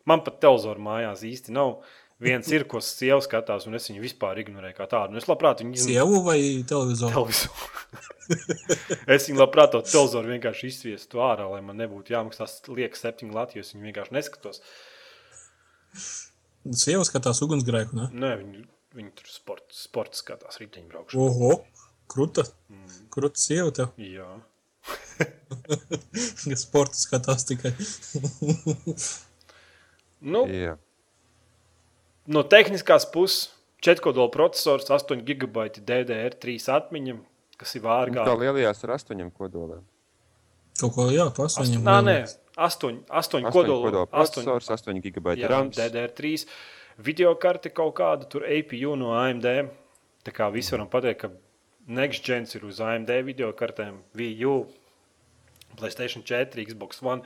man 0.10 0.22
pat 0.26 0.38
televizoru 0.44 0.84
mājās 0.86 1.26
īsti 1.26 1.56
nav. 1.56 1.80
Viens 2.24 2.48
ir, 2.54 2.64
ko 2.70 2.80
sieva 2.84 3.18
skatās, 3.26 3.66
un 3.68 3.76
es 3.76 3.90
viņu 3.90 4.04
vispār 4.04 4.38
ignorēju 4.44 4.78
kā 4.78 4.86
tādu. 4.88 5.16
Un 5.16 5.20
es 5.20 5.26
labprāt 5.28 5.64
viņu 5.64 5.74
izmantoju 5.76 5.96
Sievu 5.98 6.20
vai 6.24 6.38
televizoru? 6.70 7.12
televizoru. 7.18 7.72
es 9.18 9.28
viņu 9.28 9.42
labprāt 9.42 9.74
to 9.74 9.82
televizoru 9.82 10.32
vienkārši 10.36 10.70
izsviestu 10.70 11.24
ārā, 11.26 11.50
lai 11.52 11.64
man 11.66 11.82
nebūtu 11.82 12.14
jāmaksā 12.14 12.48
liekas 12.70 13.04
septiņi 13.04 13.36
Latvijas. 13.36 13.74
Viņu 13.74 13.90
vienkārši 13.90 14.16
neskatos. 14.16 14.62
Sieva 16.84 17.04
skatās 17.10 17.44
ugunsgrēku, 17.44 17.98
ne? 17.98 18.08
Nē, 18.14 18.32
viņi, 18.40 18.64
viņi 18.96 19.12
tur 19.18 19.30
sporta, 19.32 19.74
sporta 19.76 20.18
skatās 20.20 20.60
riteņbraukšanu. 20.62 21.24
Oho, 21.28 21.52
kruta. 22.12 22.44
Kruta 23.14 23.40
sieva 23.42 23.72
tev. 23.76 23.94
Jā. 24.18 24.30
Kas 26.44 26.66
sporta 26.66 26.98
skatās 27.00 27.46
tikai. 27.50 27.72
Nu, 30.24 30.46
Jā. 30.48 30.78
no 32.32 32.46
tehniskās 32.48 33.04
puses, 33.12 33.50
4 33.84 34.00
kodola 34.06 34.32
processors, 34.32 34.88
8 34.88 35.20
gigabaiti 35.28 35.82
DDR3 35.84 36.54
atmiņa, 36.78 37.18
kas 37.60 37.76
ir 37.76 37.84
Nu, 37.84 37.90
vārgā. 37.90 38.24
Tā 38.24 38.36
lielajās 38.40 38.86
ar 38.88 38.94
astoņiem 38.96 39.34
kodoliem. 39.36 39.82
Kaut 40.80 40.94
ko, 40.96 41.10
jā, 41.12 41.26
pa 41.36 41.50
astoņiem. 41.50 41.84
Nā, 41.84 41.98
nē, 42.08 42.16
lieliem. 42.22 42.38
8, 42.56 43.02
8 43.10 43.12
Astoņu 43.20 43.52
kodola. 43.52 43.84
kodola 43.90 44.06
astoņi- 44.24 44.48
processors, 44.48 44.72
8 44.88 45.02
gigabaiti 45.04 45.44
Jā, 45.44 45.50
rams. 45.52 45.76
DDR3 45.76 46.46
video 46.98 47.34
karte 47.36 47.70
kaut 47.74 47.96
kāda, 47.98 48.28
tur 48.30 48.46
APU 48.46 48.96
no 49.00 49.14
AMD. 49.18 49.48
Tā 50.24 50.32
kā 50.32 50.48
visi 50.54 50.72
varam 50.76 50.88
pateikt, 50.92 51.26
ka 51.26 51.32
Next 51.88 52.24
Gen 52.24 52.46
ir 52.48 52.64
uz 52.66 52.80
AMD 52.80 53.10
video 53.28 53.52
kartēm, 53.52 53.98
VU, 54.16 54.66
PlayStation 55.76 56.24
4, 56.24 56.64
Xbox 56.70 57.02
One. 57.04 57.22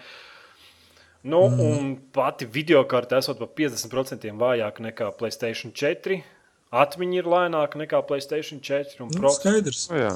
Nu, 1.27 1.43
mm. 1.49 1.59
Un 1.59 1.95
pati 2.13 2.45
video 2.45 2.83
karte 2.87 3.17
esot 3.17 3.37
par 3.41 3.49
50% 3.57 4.31
vājāka 4.39 4.83
nekā 4.85 5.11
PlayStation 5.19 5.73
4. 5.75 6.21
Atmiņa 6.71 7.19
ir 7.21 7.27
lēnāka 7.31 7.79
nekā 7.81 7.99
PlayStation 8.07 8.59
4. 8.63 9.01
Un 9.03 9.11
Nu, 9.13 9.19
proc- 9.21 9.37
skaidrs. 9.41 9.87
Jā. 9.91 10.11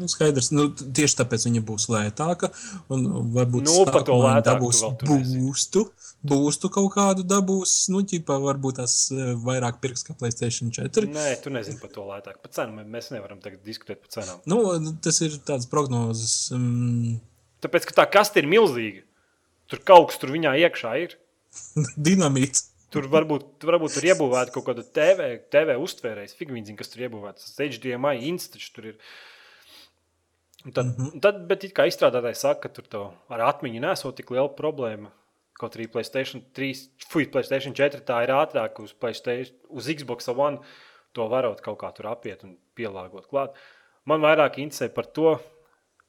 Nu, 0.00 0.08
skaidrs. 0.10 0.48
Nu, 0.54 0.66
tieši 0.74 1.20
tāpēc 1.20 1.44
viņa 1.46 1.62
būs 1.66 1.86
lētāka. 1.92 2.50
Un 2.92 3.04
varbūt 3.34 3.68
Nu, 3.68 3.76
lētāku 3.86 4.44
dabūs 4.48 4.82
būstu. 5.38 5.84
Būstu 6.24 6.70
kaut 6.72 6.90
kādu 6.96 7.24
dabūs. 7.28 7.74
Nu, 7.92 8.02
ķipā, 8.08 8.38
varbūt 8.42 8.80
tas 8.80 8.96
eh, 9.14 9.34
vairāk 9.38 9.78
pirks 9.84 10.06
kā 10.06 10.16
Playstation 10.18 10.72
4. 10.74 11.10
Nē, 11.14 11.26
tu 11.44 11.52
nezini 11.54 11.78
par 11.82 11.92
to 11.94 12.06
lētāk. 12.08 12.40
Par 12.42 12.54
cenu 12.56 12.78
mē- 12.78 12.86
mēs 12.96 13.12
nevaram 13.14 13.42
tagad 13.44 13.62
diskutēt 13.66 14.02
par 14.02 14.12
cenām. 14.16 14.40
Nu, 14.50 14.62
tas 15.04 15.20
ir 15.24 15.36
tāds 15.46 15.68
prognozes. 15.70 16.48
Um, 16.54 17.20
Tāpēc, 17.64 17.86
ka 17.88 18.00
tā 18.02 18.08
kaste 18.18 18.42
ir 18.42 18.48
milzīga. 18.50 19.04
Tur 19.70 19.80
kaut 19.86 20.10
kas 20.10 20.20
tur 20.20 20.32
viņā 20.34 20.56
iekšā 20.64 20.94
ir. 21.04 21.18
dinamīts. 22.08 22.70
Tur 22.94 23.08
varbūt, 23.10 23.46
tur 23.58 23.72
varbūt 23.74 23.96
ir 23.98 24.12
iebūvēta 24.12 24.54
kaut 24.54 24.68
kāda 24.68 24.84
TV, 24.86 25.32
TV 25.50 25.74
uztvērējs, 25.82 26.36
figūra, 26.38 26.76
kas 26.78 26.92
tur 26.92 27.08
iebūvēts. 27.08 27.48
Tas 27.48 27.62
HDMI 27.74 28.20
instants 28.30 28.68
tur 28.74 28.92
ir. 28.92 29.00
Un 30.64 30.72
Tad, 30.72 30.86
mm 30.86 30.92
-hmm. 30.92 31.20
tad, 31.20 31.46
bet 31.46 31.64
kā 31.64 31.86
izstrādātāji 31.86 32.34
saka, 32.34 32.60
ka 32.60 32.68
tur 32.68 33.12
ar 33.28 33.40
atmiņu 33.40 33.80
nesot 33.80 34.16
tik 34.16 34.30
liela 34.30 34.48
problēma. 34.48 35.10
Kaut 35.54 35.76
arī 35.76 35.86
Playstation 35.86 36.42
3, 36.52 36.88
fuj, 37.08 37.30
Playstation 37.30 37.74
4 37.74 38.00
tā 38.00 38.22
ir 38.24 38.30
ātrāk 38.30 38.80
uz, 38.80 38.94
uz 39.68 39.88
Xbox 39.88 40.28
One. 40.28 40.58
To 41.12 41.28
varot 41.28 41.60
kaut 41.60 41.78
kā 41.78 41.92
tur 41.94 42.06
apiet 42.06 42.44
un 42.44 42.56
pielāgot 42.74 43.26
klāt. 43.26 43.54
Man 44.04 44.20
vairāk 44.20 44.58
interesē 44.58 44.88
par 44.88 45.06
to, 45.06 45.38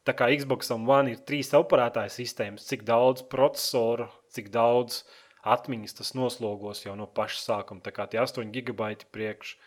tā 0.06 0.14
kā 0.14 0.32
Xbox 0.38 0.72
One 0.72 1.12
ir 1.12 1.18
trīs 1.18 1.54
operētāju 1.54 2.10
sistēmas, 2.10 2.66
cik 2.66 2.84
daudz 2.84 3.22
procesoru, 3.22 4.08
cik 4.30 4.50
daudz 4.50 5.04
atmiņas 5.44 5.94
tas 5.94 6.14
noslogos 6.18 6.86
jau 6.86 6.96
no 6.96 7.06
paša 7.06 7.40
sākuma. 7.42 7.82
Tā 7.82 7.92
kā 7.92 8.08
tie 8.10 8.20
8 8.20 8.52
gigabaiti 8.52 9.06
priekš, 9.12 9.58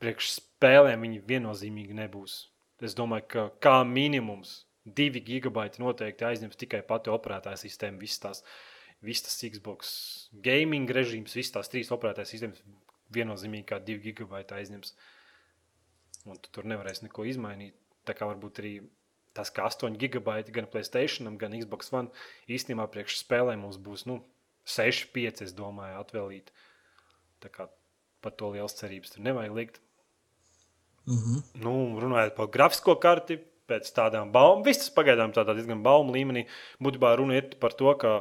priekš 0.00 0.32
spēlēm 0.40 1.04
viņi 1.04 1.20
viennozīmīgi 1.28 1.92
nebūs. 1.92 2.46
Es 2.84 2.94
domāju, 2.94 3.26
ka 3.32 3.44
kā 3.64 3.76
minimums 3.86 4.62
2 4.86 5.22
gigabaiti 5.26 5.82
noteikti 5.82 6.26
aizņems 6.28 6.58
tikai 6.60 6.82
pati 6.86 7.10
operētāja 7.10 7.58
sistēma, 7.60 7.98
visas 8.00 8.22
tās, 8.22 8.42
visas 9.04 9.26
tas 9.26 9.40
Xbox 9.54 9.90
gaming 10.44 10.90
režīms, 10.90 11.34
visas 11.36 11.56
tās 11.56 11.72
trīs 11.72 11.90
operētāja 11.94 12.30
sistēmas 12.30 12.62
viennozīmīgi 13.14 13.66
kā 13.68 13.80
2 13.82 13.98
gigabaiti 14.04 14.54
aizņems. 14.54 14.94
un 16.28 16.36
tu 16.36 16.50
tur 16.52 16.66
nevarēsi 16.68 17.06
neko 17.06 17.24
izmainīt. 17.24 17.74
Tā 18.04 18.12
kā 18.16 18.26
varbūt 18.28 18.58
arī 18.60 18.72
tas, 19.36 19.50
ka 19.54 19.64
8 19.68 19.96
gigabaiti 20.00 20.52
gan 20.52 20.66
Playstation, 20.66 21.36
gan 21.38 21.54
Xbox 21.56 21.92
One 21.92 22.10
īstenībā 22.48 22.88
priekš 22.92 23.20
spēlēm 23.22 23.62
mums 23.64 23.78
būs 23.80 24.04
nu, 24.10 24.20
6, 24.68 25.08
5, 25.14 25.42
es 25.46 25.54
domāju, 25.56 26.00
atvēlīt. 26.02 26.52
Tā 27.40 27.48
kā 27.54 27.68
par 28.20 28.34
to 28.36 28.50
liels 28.52 28.76
cerības 28.76 29.14
tur 29.14 29.24
nevajag 29.24 29.54
likt. 29.56 29.80
Mhm. 31.08 31.40
Nu, 31.64 31.74
runājot 32.02 32.34
par 32.36 32.50
grafisko 32.52 32.98
karti, 33.00 33.38
pēc 33.68 33.90
tādām 33.96 34.32
baumām, 34.32 34.64
viss 34.66 34.92
pagaidām 34.92 35.32
tādā 35.36 35.54
diezgan 35.56 35.82
baumu 35.84 36.14
līmenī. 36.16 36.46
Būtībā 36.84 37.14
runa 37.20 37.38
ir 37.40 37.50
par 37.60 37.76
to, 37.76 37.90
ka 38.00 38.12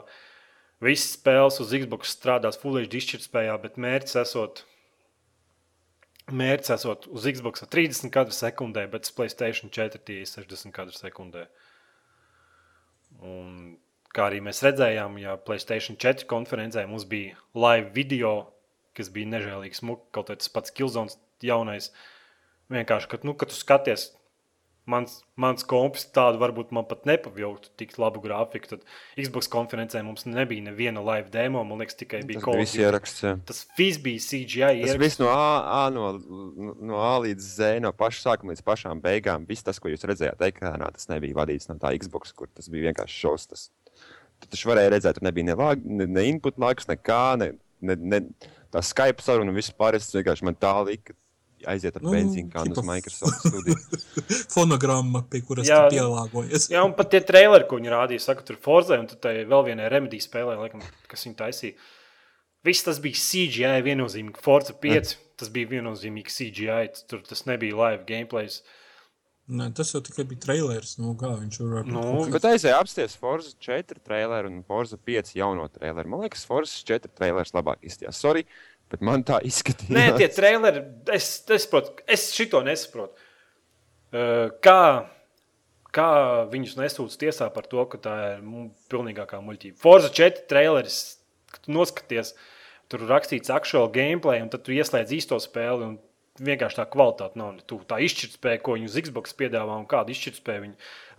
visas 0.83 1.15
spēles 1.17 1.59
uz 1.63 1.73
Xbox 1.73 2.15
strādās 2.15 2.59
Full 2.61 2.81
HD 2.81 2.99
izšķirtspējā, 2.99 3.55
bet 3.63 3.79
mērķis 3.81 4.19
esot, 4.23 4.63
mērķis 6.31 6.75
esot 6.77 7.07
uz 7.11 7.27
Xbox 7.31 7.63
30 7.63 8.13
kadru 8.13 8.35
sekundē, 8.35 8.85
bet 8.91 9.07
uz 9.07 9.15
Playstation 9.15 9.73
4 9.73 10.03
tie 10.03 10.21
ir 10.23 10.29
60 10.29 10.75
kadru 10.75 10.95
sekundē. 10.95 11.47
Un, 13.23 13.77
kā 14.13 14.27
arī 14.29 14.43
mēs 14.43 14.61
redzējām, 14.65 15.17
ja 15.23 15.37
Playstation 15.39 15.97
4 15.99 16.27
konferencē 16.29 16.83
mums 16.89 17.07
bija 17.09 17.37
live 17.55 17.91
video, 17.95 18.35
kas 18.97 19.09
bija 19.13 19.31
nežēlīgi 19.31 19.79
smuki, 19.79 20.11
kaut 20.15 20.31
arī 20.31 20.43
tas 20.43 20.53
pats 20.53 20.73
Kilzones 20.75 21.17
jaunais. 21.45 21.91
Vienkārši, 22.73 23.09
kad, 23.11 23.23
nu, 23.27 23.33
kad 23.39 23.51
tu 23.51 23.55
skaties, 23.55 24.09
mans, 24.87 25.19
mans 25.39 25.63
kompis 25.67 26.05
tādu 26.15 26.39
varbūt 26.41 26.71
man 26.75 26.87
pat 26.87 27.05
nepavilktu 27.07 27.71
tik 27.79 27.93
labu 27.99 28.21
grafiku. 28.23 28.71
Tad 28.73 28.85
Xbox 29.19 29.49
konferencē 29.51 30.01
mums 30.05 30.25
nebija 30.27 30.63
neviena 30.65 31.03
live 31.03 31.31
demo. 31.33 31.63
Man 31.67 31.81
liekas, 31.83 31.97
tikai 31.99 32.23
bija 32.27 32.41
Tas 32.43 32.59
viss 32.61 32.79
ieraksts. 32.79 33.23
jā. 33.23 33.33
Tas 33.47 33.61
viss 33.77 34.01
bija 34.03 34.23
CGI. 34.23 34.85
Tas 34.87 34.99
viss 35.01 35.21
no 35.21 35.29
A, 35.31 35.47
A 35.77 35.81
no, 35.93 36.09
no 36.79 37.01
A 37.03 37.13
līdz 37.23 37.51
Z, 37.59 37.71
no 37.83 37.93
paša 37.95 38.23
sākuma 38.29 38.55
līdz 38.55 38.63
pašām 38.67 39.03
beigām. 39.03 39.47
Viss 39.49 39.65
tas, 39.67 39.79
ko 39.83 39.91
jūs 39.91 40.07
redzējāt 40.07 40.43
ekrānā, 40.49 40.91
tas 40.95 41.11
nebija 41.11 41.37
vadīts 41.37 41.69
no 41.71 41.77
tā 41.81 41.93
Xbox, 41.99 42.35
kur 42.35 42.51
tas 42.51 42.71
bija 42.71 42.89
vienkārši 42.89 43.23
šausmas. 43.25 43.67
Tas, 43.67 43.69
tu 44.43 44.51
taču 44.55 44.71
varēja 44.71 44.95
redzēt, 44.95 45.19
tur 45.19 45.27
nebija 45.27 45.51
ne, 45.51 45.57
lag, 45.59 45.83
ne, 45.83 46.07
ne 46.07 46.27
input 46.31 46.59
laiks, 46.61 46.87
nekā, 46.89 47.23
ne, 47.41 47.53
ne, 47.81 47.95
ne 47.95 48.23
tā 48.73 48.83
Skype 48.83 49.23
saruna 49.23 49.55
pārējais. 49.55 50.11
Tas 50.11 50.19
vienkārši 50.19 50.47
man 50.47 50.59
tā 50.59 50.75
lika 50.87 51.15
aiziet 51.65 51.97
ar 51.97 52.05
Nu, 52.05 52.13
benzīnu 52.13 52.51
kānu 52.53 52.75
uz 52.77 52.85
Microsoft 52.85 53.45
studiju. 53.45 53.77
Fonogramma, 54.53 55.23
pie 55.31 55.41
kuras 55.47 55.69
Jā. 55.69 55.83
tu 55.87 55.97
pielāgojies. 55.97 56.69
Jā, 56.73 56.83
un 56.85 56.95
pat 56.97 57.11
tie 57.13 57.21
traileri, 57.25 57.67
ko 57.69 57.79
viņi 57.79 57.93
rādīja, 57.93 58.25
saka, 58.29 58.45
tur 58.47 58.59
Forza, 58.61 58.99
un 59.01 59.07
tad 59.09 59.21
tai 59.25 59.35
vēl 59.49 59.69
vienai 59.71 59.91
remediju 59.93 60.25
spēlē, 60.27 60.57
laikam, 60.61 60.83
kas 61.09 61.25
viņi 61.27 61.39
taisīja. 61.41 61.87
Viss 62.67 62.83
tas 62.83 62.99
bija 63.03 63.19
CGI 63.21 63.85
viennozīmīgi. 63.85 64.41
Forza 64.43 64.75
5, 64.83 65.15
tas 65.39 65.53
bija 65.53 65.69
viennozīmīgi 65.77 66.33
CGI. 66.33 66.91
Tur 67.09 67.21
tas 67.25 67.45
nebija 67.47 67.77
live 67.77 68.03
gameplay. 68.09 68.49
Nē, 69.47 69.69
tas 69.71 69.93
jau 69.93 70.01
tikai 70.03 70.25
bija 70.27 70.41
trailers. 70.43 70.97
Nu, 70.99 71.13
kā 71.19 71.29
viņš 71.37 71.59
var 71.61 71.85
būt? 71.87 71.93
Nu, 71.95 72.25
Bet 72.33 72.47
aizēja 72.49 72.81
apsties 72.81 73.15
Forza 73.15 73.53
4 73.63 74.01
traileru 74.03 74.51
un 74.51 74.57
Forza 74.67 74.99
5 74.99 75.31
jauno 75.39 75.69
traileru. 75.71 76.11
Man 76.11 76.25
liekas, 76.25 76.43
Forza 76.49 76.81
4 76.89 77.13
trailers 77.15 77.55
labāk 77.55 77.79
izskatījās. 77.87 78.19
Sorry, 78.19 78.43
bet 78.91 79.03
man 79.05 79.23
tā 79.27 79.39
izskatījās. 79.47 79.93
Nē, 79.93 80.07
tie 80.19 80.27
traileri, 80.31 80.83
es, 81.13 81.29
es, 81.43 81.65
saprotu, 81.65 81.95
es 82.09 82.29
šito 82.35 82.61
nesaprotu. 82.65 83.25
Kā, 84.63 84.81
kā 85.95 86.09
viņus 86.51 86.77
nesūdz 86.79 87.19
tiesā 87.19 87.49
par 87.53 87.67
to, 87.69 87.83
ka 87.91 87.99
tā 88.01 88.17
ir 88.33 88.43
pilnīgākā 88.91 89.39
muļķība? 89.43 89.79
Forza 89.81 90.11
4 90.15 90.47
traileris, 90.51 90.99
kad 91.51 91.65
tu 91.67 91.75
noskaties, 91.75 92.33
tur 92.91 93.03
rakstīts 93.09 93.51
actual 93.53 93.89
gameplay, 93.93 94.41
un 94.43 94.51
tad 94.53 94.63
tu 94.67 94.75
ieslēdz 94.75 95.15
īsto 95.19 95.39
spēli. 95.43 95.91
un 95.91 95.97
Vienkārši 96.37 96.77
tā 96.77 96.83
kvalitāte 96.93 97.39
nav 97.39 97.55
ne 97.55 97.63
tuvu. 97.65 97.81
Tā 97.89 97.97
izšķirtspēja, 98.05 98.59
ko 98.61 98.75
viņi 98.75 98.91
uz 98.91 98.97
Xbox 99.07 99.33
piedāvā, 99.39 99.73
un 99.81 99.87
kādu 99.89 100.13
izšķirtspēju 100.13 100.63
viņi 100.67 100.75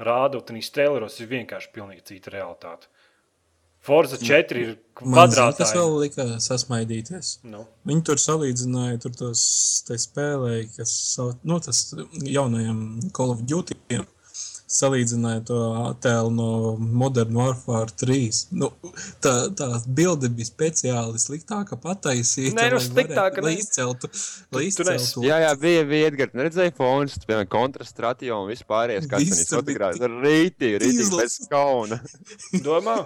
rāda, 0.06 0.38
un 0.38 0.46
tās 0.46 0.70
traileros 0.70 1.18
ir 1.18 1.30
vienkārši 1.32 1.72
pilnīgi 1.74 2.04
cita 2.06 2.30
realitāte. 2.30 2.86
Forza 3.88 4.18
4 4.20 4.60
ir 4.62 4.74
kvadrātā. 4.98 5.64
vēl 5.74 5.94
lika 6.02 6.26
sasmaidīties. 6.44 7.38
Nu, 7.48 7.64
Viņi 7.88 8.04
tur 8.10 8.20
salīdzināja 8.20 9.00
tur 9.04 9.16
tos 9.16 9.42
te 9.88 9.96
spēlēji, 10.00 10.68
kas 10.76 10.92
nu, 11.48 11.58
tas 11.64 11.82
jaunajam 12.28 13.10
Call 13.16 13.32
of 13.34 13.42
Duty. 13.48 13.78
Salīdzināja 14.68 15.40
to 15.48 15.58
attēlu 15.88 16.28
no 16.36 16.48
Modern 16.76 17.32
Warfare 17.38 17.88
3. 18.02 18.40
Nu, 18.60 18.68
tā, 19.24 19.32
tā 19.56 19.68
bilde 19.96 20.28
bija 20.28 20.44
speciāli 20.50 21.16
sliktāka 21.22 21.78
pataisīta. 21.80 22.52
Nē, 22.58 22.66
nu, 22.74 22.76
lai 22.76 22.84
sliktāka 22.84 23.40
varētu- 23.40 23.46
Lai 23.48 23.54
izceltu, 23.56 24.10
lai 24.52 24.66
Tu- 24.68 24.82
tu 24.84 24.90
izceltu. 24.92 25.22
Jā, 25.24 25.38
jā, 25.46 25.52
bija, 25.62 25.84
bija 25.88 26.10
Edgars. 26.10 26.34
Redzēju, 26.36 26.74
fons, 26.76 27.16
piemēram, 27.24 27.48
kontrastratio 27.54 28.42
un 28.42 28.50
vispārējais, 28.52 29.08
tur 29.08 29.22
bija 29.24 29.46
fotografēja. 29.54 30.10
Rītīgi, 30.26 30.80
rītīgi, 30.84 31.16
bez 31.16 31.38
kauna. 31.48 32.00
domā, 32.68 32.96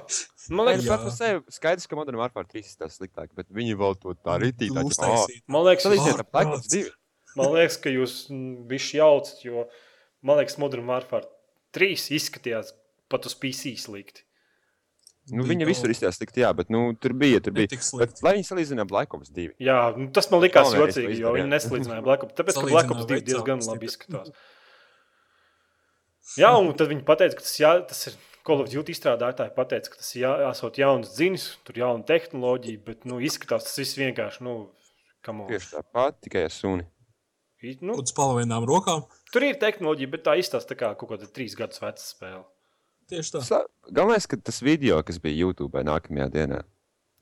man 0.51 0.67
liekas, 0.67 0.83
nu, 0.83 0.91
pat 0.91 1.05
par 1.07 1.15
sevi 1.15 1.45
skaidrs, 1.59 1.87
ka 1.87 1.95
Modern 2.01 2.19
Warfare 2.19 2.49
3 2.51 2.59
ir 2.59 2.75
tas 2.83 2.99
sliktāk, 2.99 3.31
bet 3.39 3.47
viņi 3.55 3.77
vēl 3.79 3.95
to 4.03 4.17
tā 4.19 4.35
rītīgi. 4.43 4.75
man 5.47 5.63
liekas, 5.69 5.87
jūs- 5.87 6.11
ar 6.19 6.25
Black 6.27 6.49
Ops 6.57 6.67
Ārprāts. 6.67 6.75
2. 6.75 6.91
Man 7.39 7.55
liekas, 7.55 7.79
ka 7.81 7.89
jūs 7.95 8.17
bijat 8.67 8.91
jaucat, 8.99 9.39
jo 9.47 9.69
man 10.27 10.43
liekas, 10.43 10.59
Modern 10.59 10.87
Warfare 10.91 11.23
3 11.77 12.13
izskatījās 12.19 12.75
pat 13.13 13.29
uz 13.29 13.37
PC 13.39 13.75
slikti. 13.81 14.25
Nu, 15.31 15.45
viņa 15.47 15.69
visur 15.69 15.93
izskatījās 15.93 16.19
slikti, 16.19 16.43
jā, 16.43 16.49
bet 16.59 16.73
nu, 16.75 16.81
tur 16.99 17.15
bija. 17.15 17.39
Tur 17.45 17.55
bija. 17.55 17.71
Bet, 18.01 18.19
lai 18.27 18.35
viņi 18.39 18.49
salīdzinātu 18.49 18.91
Black 18.91 19.15
Ops 19.15 19.31
2. 19.31 19.53
Jā, 19.63 19.79
nu, 19.95 20.09
tas 20.15 20.27
man 20.33 20.43
likās 20.43 20.75
jocīgi, 20.75 21.21
jo 21.21 21.31
viņi 21.37 21.47
izdarījāt. 21.47 21.53
neslīdzināja 21.53 22.05
Black 22.09 22.27
Ops. 22.27 22.35
Tāpēc, 22.41 22.57
ka 22.57 22.65
Salīdzināja 22.65 22.89
Black 22.89 22.97
Ops 22.97 23.07
2 23.07 23.21
vecāku 23.21 23.29
diezgan 23.31 23.63
labi 23.69 23.89
izskatās. 23.91 24.35
Jā, 26.39 26.51
un 26.59 26.73
tad 26.79 26.91
viņi 26.91 27.05
teica, 27.07 27.37
ka 27.39 27.45
tas, 27.45 27.55
jā, 27.61 27.73
tas 27.87 28.07
ir 28.11 28.19
Call 28.47 28.65
of 28.65 28.71
Duty 28.73 28.95
izstrādātāji. 28.97 29.55
Pateica, 29.55 29.93
ka 29.93 30.01
tas 30.01 30.11
ir 30.17 30.25
jā, 30.25 30.33
esot 30.49 30.79
jauns 30.81 31.13
dziņas, 31.15 31.45
tur 31.67 31.79
jauna 31.79 32.07
tehnoloģija, 32.09 32.83
bet 32.89 33.07
nu, 33.07 33.21
izskatās 33.23 33.69
tas 33.69 33.79
viss 33.79 33.99
vienkārši. 34.01 34.43
Nu. 34.47 34.57
Tieši 35.23 35.77
tāpat, 35.77 36.19
tikai 36.27 36.49
ar 36.49 36.55
suni. 36.55 36.89
Nu, 37.81 37.95
Uz 38.03 38.11
palvainām 38.17 38.65
rokām. 38.67 39.05
tur 39.33 39.43
ir 39.47 39.55
tehnoloģija, 39.61 40.11
bet 40.11 40.25
tā 40.27 40.35
izstāsta 40.41 40.75
tā 40.75 40.79
kā 40.81 40.89
kaut 40.99 41.11
kāda 41.13 41.29
trīs 41.31 41.55
gadus 41.55 41.79
veca 41.83 42.03
spēle. 42.03 42.45
Tieši 43.11 43.31
tā. 43.37 43.43
Sa- 43.47 43.67
Galvenais, 43.93 44.27
ka 44.27 44.37
tas 44.37 44.61
video, 44.61 45.03
kas 45.03 45.19
bija 45.19 45.47
YouTube 45.47 45.73
nākamajā 45.85 46.29
dienā, 46.31 46.63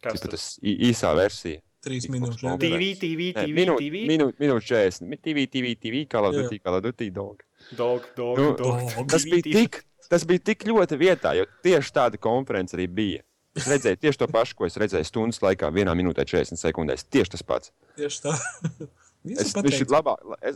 Kas 0.02 0.14
ir 0.14 0.18
tas 0.20 0.30
tas 0.30 0.58
īsā 0.62 1.14
versija. 1.14 1.60
Trīs 1.84 2.06
minūtes. 2.08 2.40
Jā. 2.44 2.58
TV, 2.60 2.94
TV, 3.00 3.32
Nē, 3.34 3.44
TV, 3.44 3.54
minūte, 3.56 3.84
TV. 3.84 4.06
minūte 4.38 4.64
40. 4.68 5.02
Mi- 5.08 5.16
TV, 5.16 5.46
TV, 5.46 5.74
TV, 5.76 6.06
kā 6.06 6.20
Jā. 6.20 6.32
dutī, 6.36 6.60
kā 6.60 6.70
lai 6.72 6.80
dutī, 6.80 7.10
dog. 7.12 7.42
Dog, 7.76 8.06
dog, 8.16 8.38
Nu, 8.38 8.56
dog. 8.56 9.08
Tas 9.08 9.24
bija 9.24 9.42
tik, 9.42 9.84
tas 10.08 10.24
bija 10.24 10.38
tik 10.44 10.64
ļoti 10.64 10.96
vietā, 11.00 11.34
jo 11.36 11.44
tieši 11.64 11.92
tāda 11.92 12.18
konference 12.20 12.72
arī 12.76 12.86
bija. 12.88 13.22
Es 13.56 13.66
redzēju 13.66 13.96
tieši 13.98 14.18
to 14.18 14.26
pašu, 14.28 14.54
ko 14.56 14.64
es 14.64 14.76
redzēju 14.76 15.04
stundas 15.04 15.40
laikā, 15.40 15.72
vienā 15.72 15.92
minūtē, 15.96 16.24
40 16.24 16.60
sekundēs. 16.60 17.04
Tieši 17.10 17.30
tas 17.30 17.42
pats. 17.42 17.72
Tieši 17.96 18.20
tā. 18.22 18.36
Visi 19.24 19.42
Es, 19.44 19.52
viņš 19.54 19.80
ir 19.84 19.90
labā, 19.92 20.14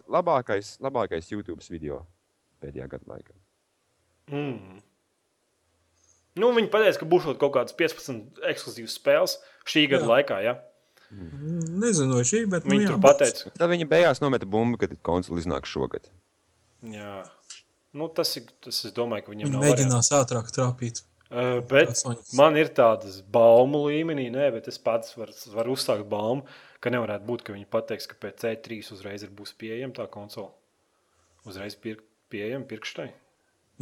labākais, 0.08 0.74
labākais 0.80 1.30
YouTube 1.32 1.60
video 1.68 2.02
pēdējā 2.64 2.86
gada 2.88 3.04
laikā. 3.12 3.34
Mm. 4.32 4.78
Nu, 6.40 6.48
viņi 6.56 6.70
pateica, 6.72 6.98
ka 7.02 7.06
būs 7.10 7.26
kaut 7.38 7.52
kādas 7.54 7.76
15 7.78 8.40
ekskluzīvas 8.50 8.96
spēles 8.98 9.36
šī 9.70 9.84
gada 9.92 10.06
Jā. 10.06 10.10
laikā. 10.16 10.38
Ja? 10.42 10.54
Nezinu, 11.14 12.16
vai 12.18 12.24
šī, 12.26 12.40
bet. 12.50 12.64
Viņi 12.66 12.88
nu, 12.88 12.90
tur 12.90 12.96
jā, 12.96 13.02
pateica, 13.04 13.52
Tad 13.54 13.70
viņi 13.70 13.86
beigās 13.90 14.22
nometa 14.24 14.48
bumbu, 14.50 14.80
kad 14.80 14.96
konsole 15.06 15.42
iznāk 15.44 15.68
šogad. 15.70 16.08
jā. 16.82 17.22
Nu, 17.94 18.08
tas 18.10 18.32
ir. 18.34 18.48
Tas, 18.64 18.80
es 18.88 18.90
domāju, 18.90 19.22
ka 19.22 19.30
viņiem 19.30 19.46
Viņi 19.46 19.54
nav 19.54 19.60
variantu. 19.62 19.84
mēģinās 19.84 20.08
ātrāk 20.18 20.48
trāpīt. 20.50 21.04
Uh, 21.30 21.60
bet 21.70 21.92
Astoņas. 21.92 22.32
man 22.34 22.56
ir 22.58 22.72
tādas 22.74 23.20
baumu 23.22 23.84
līmenī, 23.86 24.24
nē, 24.34 24.48
bet 24.56 24.66
es 24.66 24.80
pats 24.82 25.14
varu 25.14 25.30
var 25.54 25.70
uzsākt 25.70 26.02
baumu, 26.10 26.42
ka 26.84 26.92
nevarētu 26.92 27.24
būt, 27.28 27.46
ka 27.46 27.56
viņi 27.56 27.70
pateiks, 27.72 28.08
ka 28.10 28.18
pēc 28.20 28.44
C3 28.44 28.82
uzreiz 28.92 29.24
ir 29.24 29.32
būs 29.32 29.54
pieejama 29.60 29.96
tā 29.96 30.04
konsole. 30.12 30.52
Uzreiz 31.48 31.76
pir 31.80 32.02
pieejama 32.32 32.68
pirkštai. 32.68 33.10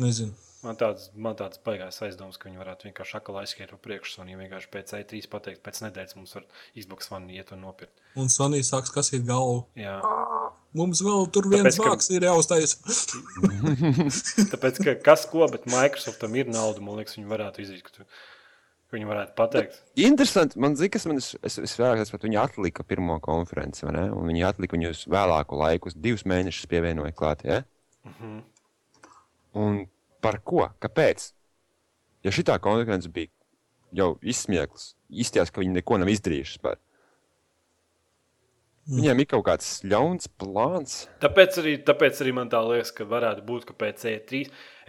Nezinu. 0.02 0.32
Man 0.62 0.76
tāds, 0.78 1.08
man 1.18 1.34
tāds 1.34 1.58
baigās 1.66 1.96
aizdoms, 2.06 2.36
ka 2.38 2.46
viņi 2.46 2.60
varētu 2.60 2.86
vienkārši 2.86 3.16
akli 3.18 3.40
aizskriet 3.40 3.72
pa 3.74 3.78
priekšu, 3.82 4.20
un 4.22 4.28
viņi 4.30 4.38
vienkārši 4.44 4.68
pēc 4.70 4.92
C3 4.94 5.26
pateikt, 5.32 5.60
pēc 5.66 5.80
nedēļas 5.82 6.14
mums 6.20 6.34
var 6.38 6.46
Xbox 6.78 7.10
One 7.10 7.34
iet 7.34 7.50
un 7.50 7.64
nopirkt. 7.66 7.98
Un 8.14 8.30
Sonija 8.30 8.62
sāks 8.68 8.94
kasīt 8.94 9.26
galvu. 9.26 9.64
Jā. 9.74 9.96
Mums 10.78 11.02
vēl 11.04 11.26
tur 11.34 11.50
viens 11.50 11.74
Tāpēc, 11.74 12.06
ka- 12.06 12.14
ir 12.14 12.28
jāuztais. 12.28 12.76
Tāpēc, 14.54 14.78
ka 14.86 14.94
kas 15.10 15.26
ko, 15.28 15.42
bet 15.50 15.66
Microsoftam 15.66 16.38
ir 16.38 16.48
nauda, 16.54 16.80
man 16.84 17.02
liekas, 17.02 17.18
viņi 17.18 17.28
varētu 17.34 17.66
izdarīt, 17.66 17.90
ka, 18.92 18.98
ka 18.98 19.00
viņi 19.00 19.08
varētu 19.08 19.34
pateikt. 19.38 19.80
Interesanti, 20.04 20.60
man 20.60 20.76
zina, 20.76 20.92
kas 20.92 21.06
man 21.08 21.20
es, 21.20 21.32
es, 21.40 21.56
es 21.64 21.74
vēlāk 21.80 22.04
saprotu, 22.04 22.28
viņi 22.28 22.40
atlika 22.42 22.84
pirmo 22.84 23.16
konferenci, 23.24 23.86
vai 23.88 23.96
ne? 23.96 24.04
Un 24.12 24.28
viņi 24.28 24.44
atlika 24.44 24.76
viņu 24.76 24.92
uz 24.92 25.04
vēlāku 25.08 25.56
laiku, 25.56 25.88
uz 25.88 25.96
divus 25.96 26.26
mēnešus 26.28 26.68
pievienoja 26.68 27.16
klāt, 27.16 27.46
ja? 27.48 27.62
Mhm. 28.04 28.42
Un 29.62 29.82
par 30.20 30.40
ko? 30.44 30.68
Kāpēc? 30.82 31.32
Ja 32.22 32.30
šī 32.30 32.44
konference 32.62 33.08
bija 33.10 33.32
jau 33.92 34.18
izsmieklis, 34.22 34.94
izties, 35.10 35.50
ka 35.50 35.60
viņi 35.60 35.80
neko 35.80 35.98
nav 35.98 36.12
izdarījuši 36.12 36.62
par. 36.62 36.78
Viņiem 38.92 39.20
ir 39.22 39.28
kaut 39.30 39.44
kāds 39.46 39.68
ļauns 39.86 40.26
plāns. 40.40 41.06
Tāpēc 41.22 41.58
arī, 41.62 41.76
tāpēc 41.86 42.18
arī 42.22 42.32
man 42.34 42.48
tā 42.50 42.58
liekas, 42.66 42.90
ka 42.90 43.06
varētu 43.06 43.44
būt, 43.46 43.66
ka 43.68 43.76
pēc 43.78 44.04
E 44.10 44.16
E3, 44.18 44.40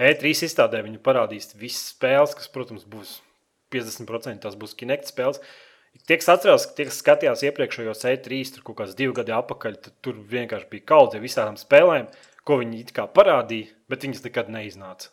E3 0.02 0.32
izstādē 0.48 0.82
viņi 0.82 1.02
parādīs 1.04 1.54
visas 1.54 1.92
spēles, 1.94 2.34
kas, 2.34 2.50
protams, 2.50 2.88
būs 2.90 3.20
50% 3.74 4.44
tās 4.45 4.58
būs 4.60 4.76
Kinect 4.80 5.10
spēles. 5.10 5.41
Tie, 6.08 6.18
kas 6.18 6.30
atcerās, 6.34 6.68
tie, 6.74 6.88
kas 6.90 7.02
skatījās 7.04 7.44
iepriekšējos 7.50 8.06
E3, 8.10 8.40
tur 8.56 8.64
kaut 8.70 8.80
kāds 8.82 8.95
divi 8.98 9.14
gadi 9.20 9.36
atpakaļ, 9.36 9.76
tad 9.86 9.98
tur 10.06 10.18
vienkārši 10.32 10.70
bija 10.72 10.88
kaudze 10.90 11.22
visām 11.22 11.60
spēlēm, 11.60 12.08
ko 12.48 12.58
viņi 12.64 12.80
it 12.82 12.94
kā 12.95 13.06
parādīja, 13.06 13.70
bet 13.91 14.08
viņas 14.08 14.24
nekad 14.26 14.50
neiznāca. 14.54 15.12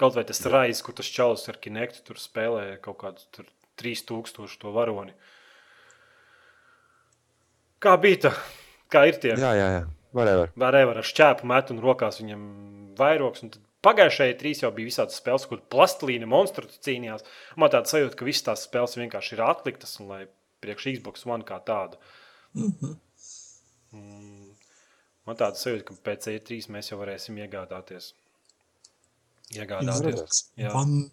Kaut 0.00 0.14
vai 0.16 0.24
tas 0.26 0.40
raizes, 0.46 0.82
kur 0.86 0.94
tas 0.98 1.10
čalis 1.10 1.44
ar 1.50 1.58
Kinectu 1.62 2.06
tur 2.06 2.22
spēlē 2.22 2.64
kaut 2.82 3.00
kādu 3.02 3.26
tur 3.34 3.50
3000 3.82 4.58
to 4.62 4.72
varoni. 4.74 5.14
Kā 7.82 7.96
bija 7.98 8.28
tā? 8.28 8.32
Kā 8.92 9.04
ir 9.10 9.18
tie? 9.18 9.34
Jā, 9.34 9.52
jā, 9.58 9.68
jā. 9.78 9.82
Whatever. 10.12 10.50
Varēja 10.60 10.90
ar 10.92 11.06
šķēpu 11.08 11.48
met 11.48 11.70
un 11.72 11.80
rokās 11.82 12.20
viņam 12.20 12.42
vairogs. 12.98 13.42
Un 13.44 13.52
tad 13.54 13.62
Pagājušajā 13.82 14.34
trīs 14.38 14.62
jau 14.62 14.70
bija 14.74 14.86
visādas 14.86 15.18
spēles, 15.18 15.48
kur 15.50 15.62
plastilīna 15.72 16.28
monstru 16.30 16.68
cīnījās. 16.70 17.24
Man 17.58 17.72
tāda 17.72 17.90
sajūta, 17.90 18.18
ka 18.18 18.28
visas 18.28 18.46
tās 18.46 18.66
spēles 18.68 18.94
vienkārši 19.00 19.34
ir 19.34 19.42
atliktas 19.48 19.96
un 20.02 20.12
lai 20.12 20.20
priekš 20.62 20.92
Xbox 20.96 21.26
One 21.26 21.46
kā 21.46 21.58
tādu. 21.66 21.98
Mm, 22.54 24.52
man 25.26 25.40
tāda 25.40 25.58
sajūta, 25.58 25.88
ka 25.88 25.98
pēc 26.10 26.30
E3 26.36 26.70
mēs 26.76 26.92
jau 26.92 27.00
varēsim 27.00 27.40
iegādāties. 27.42 28.12
Iegādāties. 29.58 30.46
Jā. 30.60 30.70
Man... 30.76 31.10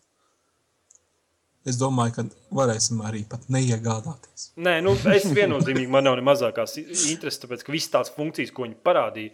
Es 1.67 1.75
domāju, 1.77 2.13
ka 2.15 2.23
varēsim 2.55 3.01
arī 3.05 3.25
pat 3.29 3.49
neiegādāties. 3.51 4.51
Nē, 4.63 4.77
nu, 4.85 4.93
es 5.11 5.25
viennozīmīgi 5.35 5.91
man 5.91 6.05
nav 6.07 6.15
ne 6.17 6.23
mazākās 6.25 6.77
intereses, 6.79 7.41
tāpēc 7.41 7.65
ka 7.65 7.73
visas 7.75 7.91
tās 7.97 8.13
funkcijas, 8.15 8.53
ko 8.55 8.63
viņi 8.63 8.77
parādīja, 8.85 9.33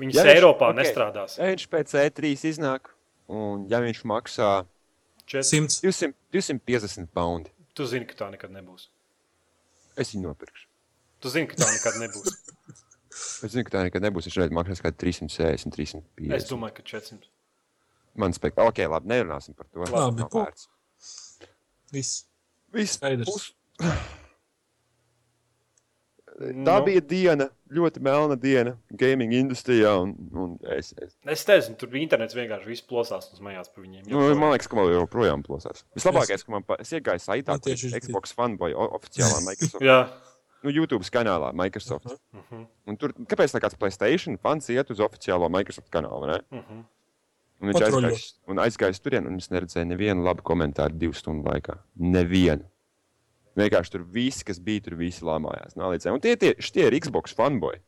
viņas 0.00 0.14
Ja 0.18 0.24
viņš- 0.24 0.34
Eiropā 0.38 0.68
ok. 0.68 0.74
okay. 0.74 0.78
nestrādās. 0.82 1.38
Ja 1.38 1.50
viņš 1.52 1.66
pēc 1.72 1.94
E3 2.02 2.32
iznāk, 2.52 2.92
un 3.28 3.66
ja 3.70 3.80
viņš 3.84 4.02
maksā 4.08 4.50
Čet... 5.28 5.44
100. 5.44 5.82
200, 5.84 6.14
250 6.32 7.10
pounds, 7.12 7.50
Tu 7.78 7.84
zini, 7.86 8.06
ka 8.10 8.14
tā 8.24 8.30
nekad 8.32 8.50
nebūs. 8.50 8.88
es 9.96 10.10
viņu 10.14 10.24
nopirkšu. 10.30 10.66
Tu 11.22 11.28
zini, 11.30 11.46
ka 11.50 11.54
tā 11.60 11.68
nekad 11.70 11.98
nebūs. 12.02 12.32
Es 13.42 13.50
zinu, 13.50 13.64
ka 13.66 13.72
tā 13.74 13.80
nekad 13.88 14.02
nebūs. 14.04 14.26
Viņš 14.28 14.34
šeit 14.36 14.52
maksās 14.54 14.78
kaut 14.82 14.94
kādā 14.94 15.00
360, 15.02 15.72
350. 15.74 16.34
Es 16.36 16.46
domāju, 16.46 16.74
ka 16.76 16.82
400. 16.86 17.26
Man 18.18 18.34
spēk, 18.34 18.54
ok, 18.62 18.78
labi, 18.90 19.10
nerunāsim 19.10 19.56
par 19.58 19.66
to. 19.70 19.82
Labi. 19.90 20.22
Viss. 21.92 22.24
Viss 22.74 22.94
Skaidrs. 22.98 23.26
Pus- 23.30 23.54
Tā 26.38 26.78
Nu. 26.78 26.84
bija 26.86 27.00
diena, 27.02 27.48
ļoti 27.74 28.00
melna 28.00 28.36
diena 28.38 28.76
gaming 28.94 29.32
industrijā. 29.34 29.90
Un, 30.04 30.12
un 30.32 30.52
es, 30.76 30.92
es, 31.02 31.16
Es 31.26 31.42
teicu, 31.44 31.74
tur 31.80 31.88
bija 31.90 32.04
internets 32.06 32.34
vienkārši 32.36 32.66
viss 32.70 32.82
plosās 32.86 33.26
un 33.32 33.40
smējās 33.40 33.72
par 33.74 33.82
viņiem. 33.84 34.06
nu, 34.06 34.20
man 34.38 34.52
liekas, 34.54 34.68
ka 34.70 34.76
man 34.78 34.86
joprojām 34.92 35.42
plosās. 35.42 35.82
Vislabākais, 35.98 36.44
ka 36.46 36.52
man 36.54 36.62
pa, 36.62 36.76
es 36.78 36.92
iegāju 36.94 37.18
saitā, 37.24 37.58
kur 37.58 37.72
ir- 37.74 37.98
Xbox 38.00 38.32
fanboy 38.38 38.72
oficiālā 38.74 39.40
Microsoft, 39.48 39.82
Jā, 39.82 39.98
nu, 40.62 40.70
YouTube 40.70 41.02
kanālā 41.10 41.50
Microsoft. 41.52 42.06
uh 42.06 42.40
-huh. 42.52 42.66
Un 42.86 42.96
tur, 42.96 43.12
kāpēc 43.12 43.50
tā 43.54 43.60
kāds 43.60 43.74
Playstation 43.78 44.38
fans 44.38 44.68
iet 44.68 44.90
uz 44.90 44.98
oficiālo 45.00 45.50
Microsoft 45.50 45.90
kanālu? 45.90 46.26
Ne? 46.26 46.40
Uh 46.52 46.58
-huh. 46.58 46.84
Un 47.60 47.72
viņš 47.72 48.34
un 48.46 48.56
aizgājis 48.56 49.00
turien, 49.02 49.26
un 49.26 49.36
es 49.36 49.48
neredzēju 49.50 49.84
nevienu 49.86 50.22
labu 50.22 50.42
komentāru 50.42 50.92
divu 50.98 51.12
stundu 51.12 51.50
laikā. 51.50 51.78
Nevienu. 51.96 52.62
Vienkārši 53.58 53.94
tur 53.96 54.06
viss, 54.14 54.44
kas 54.46 54.60
bija, 54.62 54.86
tur 54.86 54.98
visi 55.00 55.26
lamājās. 55.26 55.76
Nālicē. 55.78 56.14
Un 56.14 56.22
tie, 56.22 56.36
tie, 56.40 56.54
tie 56.54 56.86
ir 56.86 56.96
Xbox 57.02 57.34
fanboy. 57.36 57.80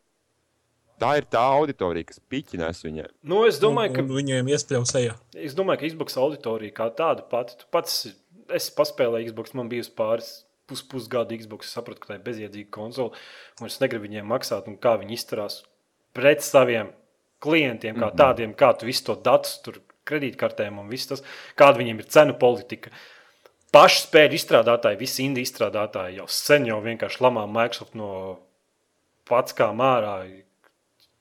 Tā 1.00 1.14
ir 1.16 1.24
tā 1.32 1.40
auditorija, 1.56 2.10
kas 2.10 2.20
piķinās 2.28 2.82
viņiem. 2.84 3.08
Nu, 3.30 3.44
es 3.48 3.56
domāju, 3.62 3.94
ka 3.96 4.02
Un 4.04 4.12
viņiem 4.18 4.50
iespļaus 4.52 4.92
sejā. 4.92 5.14
Es 5.32 5.54
domāju, 5.56 5.80
ka 5.80 5.92
Xbox 5.94 6.18
auditorija 6.20 6.76
kā 6.76 6.90
tāda 6.98 7.24
pati. 7.30 7.56
Tu 7.62 7.68
pats 7.72 8.02
esi 8.52 8.74
paspēlējis 8.76 9.30
Xbox, 9.30 9.54
man 9.56 9.70
bija 9.72 9.86
uz 9.86 9.88
pāris 9.96 10.30
pus, 10.68 10.82
pusgadu 10.84 11.38
Xbox. 11.40 11.70
Es 11.70 11.78
sapratu, 11.78 12.02
ka 12.02 12.12
tā 12.12 12.18
ir 12.18 12.26
bezjēdzīga 12.26 12.72
konsole. 12.74 13.16
Un 13.62 13.70
es 13.70 13.78
negribu 13.80 14.10
viņiem 14.10 14.28
maksāt, 14.28 14.68
un 14.68 14.76
kā 14.82 14.98
viņi 15.00 15.16
izturās 15.16 15.62
pret 16.16 16.44
saviem 16.44 16.92
klientiem, 17.40 17.96
kā 17.96 18.10
tādiem, 18.16 18.52
kā 18.58 18.74
tu 18.76 18.88
visu 18.88 19.06
to 19.08 19.16
datus, 19.24 19.56
tur 19.64 19.80
kredītkartēm 20.08 20.82
un 20.82 20.90
viss 20.90 21.08
tas, 21.08 21.24
kāda 21.58 21.80
viņiem 21.80 22.02
ir 22.02 22.10
cenu 22.12 22.36
politika. 22.40 22.92
Paši 23.70 24.00
spēļu 24.02 24.34
izstrādātāji, 24.34 24.98
visi 24.98 25.24
indīgi 25.28 25.46
izstrādātāji 25.46 26.16
jau 26.18 26.26
sen 26.34 26.64
jau 26.66 26.80
vienkārši 26.82 27.20
lamā 27.22 27.44
Microsoft 27.46 27.94
no 27.98 28.12
pats 29.30 29.54
kā 29.54 29.68
mārā. 29.76 30.24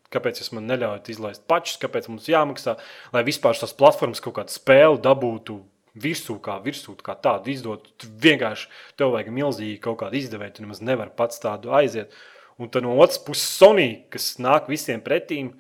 Kāpēc 0.10 0.42
jūs 0.42 0.56
man 0.58 0.66
neļaujat 0.72 1.12
izlaist 1.14 1.44
pašus, 1.50 1.78
kāpēc 1.84 2.08
mums 2.10 2.26
jāmaksā, 2.32 2.80
lai 3.14 3.22
vispār 3.28 3.54
šīs 3.54 3.76
platformas 3.78 4.24
kaut 4.26 4.40
kādu 4.40 4.56
spēli 4.56 4.98
dabūtu 5.06 5.60
virsū, 6.02 6.40
kā 6.42 6.58
virsū, 6.64 6.96
kā 7.06 7.14
tādu 7.22 7.54
izdot. 7.54 7.86
Tu 8.02 8.10
vienkārši 8.26 8.70
tev 8.98 9.14
vajag 9.14 9.30
milzīgi 9.36 9.78
kaut 9.84 10.00
kādu 10.02 10.18
izdevēju, 10.18 10.56
tu 10.58 10.66
nemaz 10.66 10.82
nevari 10.82 11.14
pats 11.16 11.42
tādu 11.44 11.76
aiziet. 11.78 12.16
Un 12.58 12.74
tad 12.74 12.84
no 12.84 12.98
otras 12.98 13.22
puses 13.22 13.46
Sony, 13.60 14.08
kas 14.10 14.34
nāk 14.42 14.72
visiem 14.72 15.06
pretīm, 15.06 15.54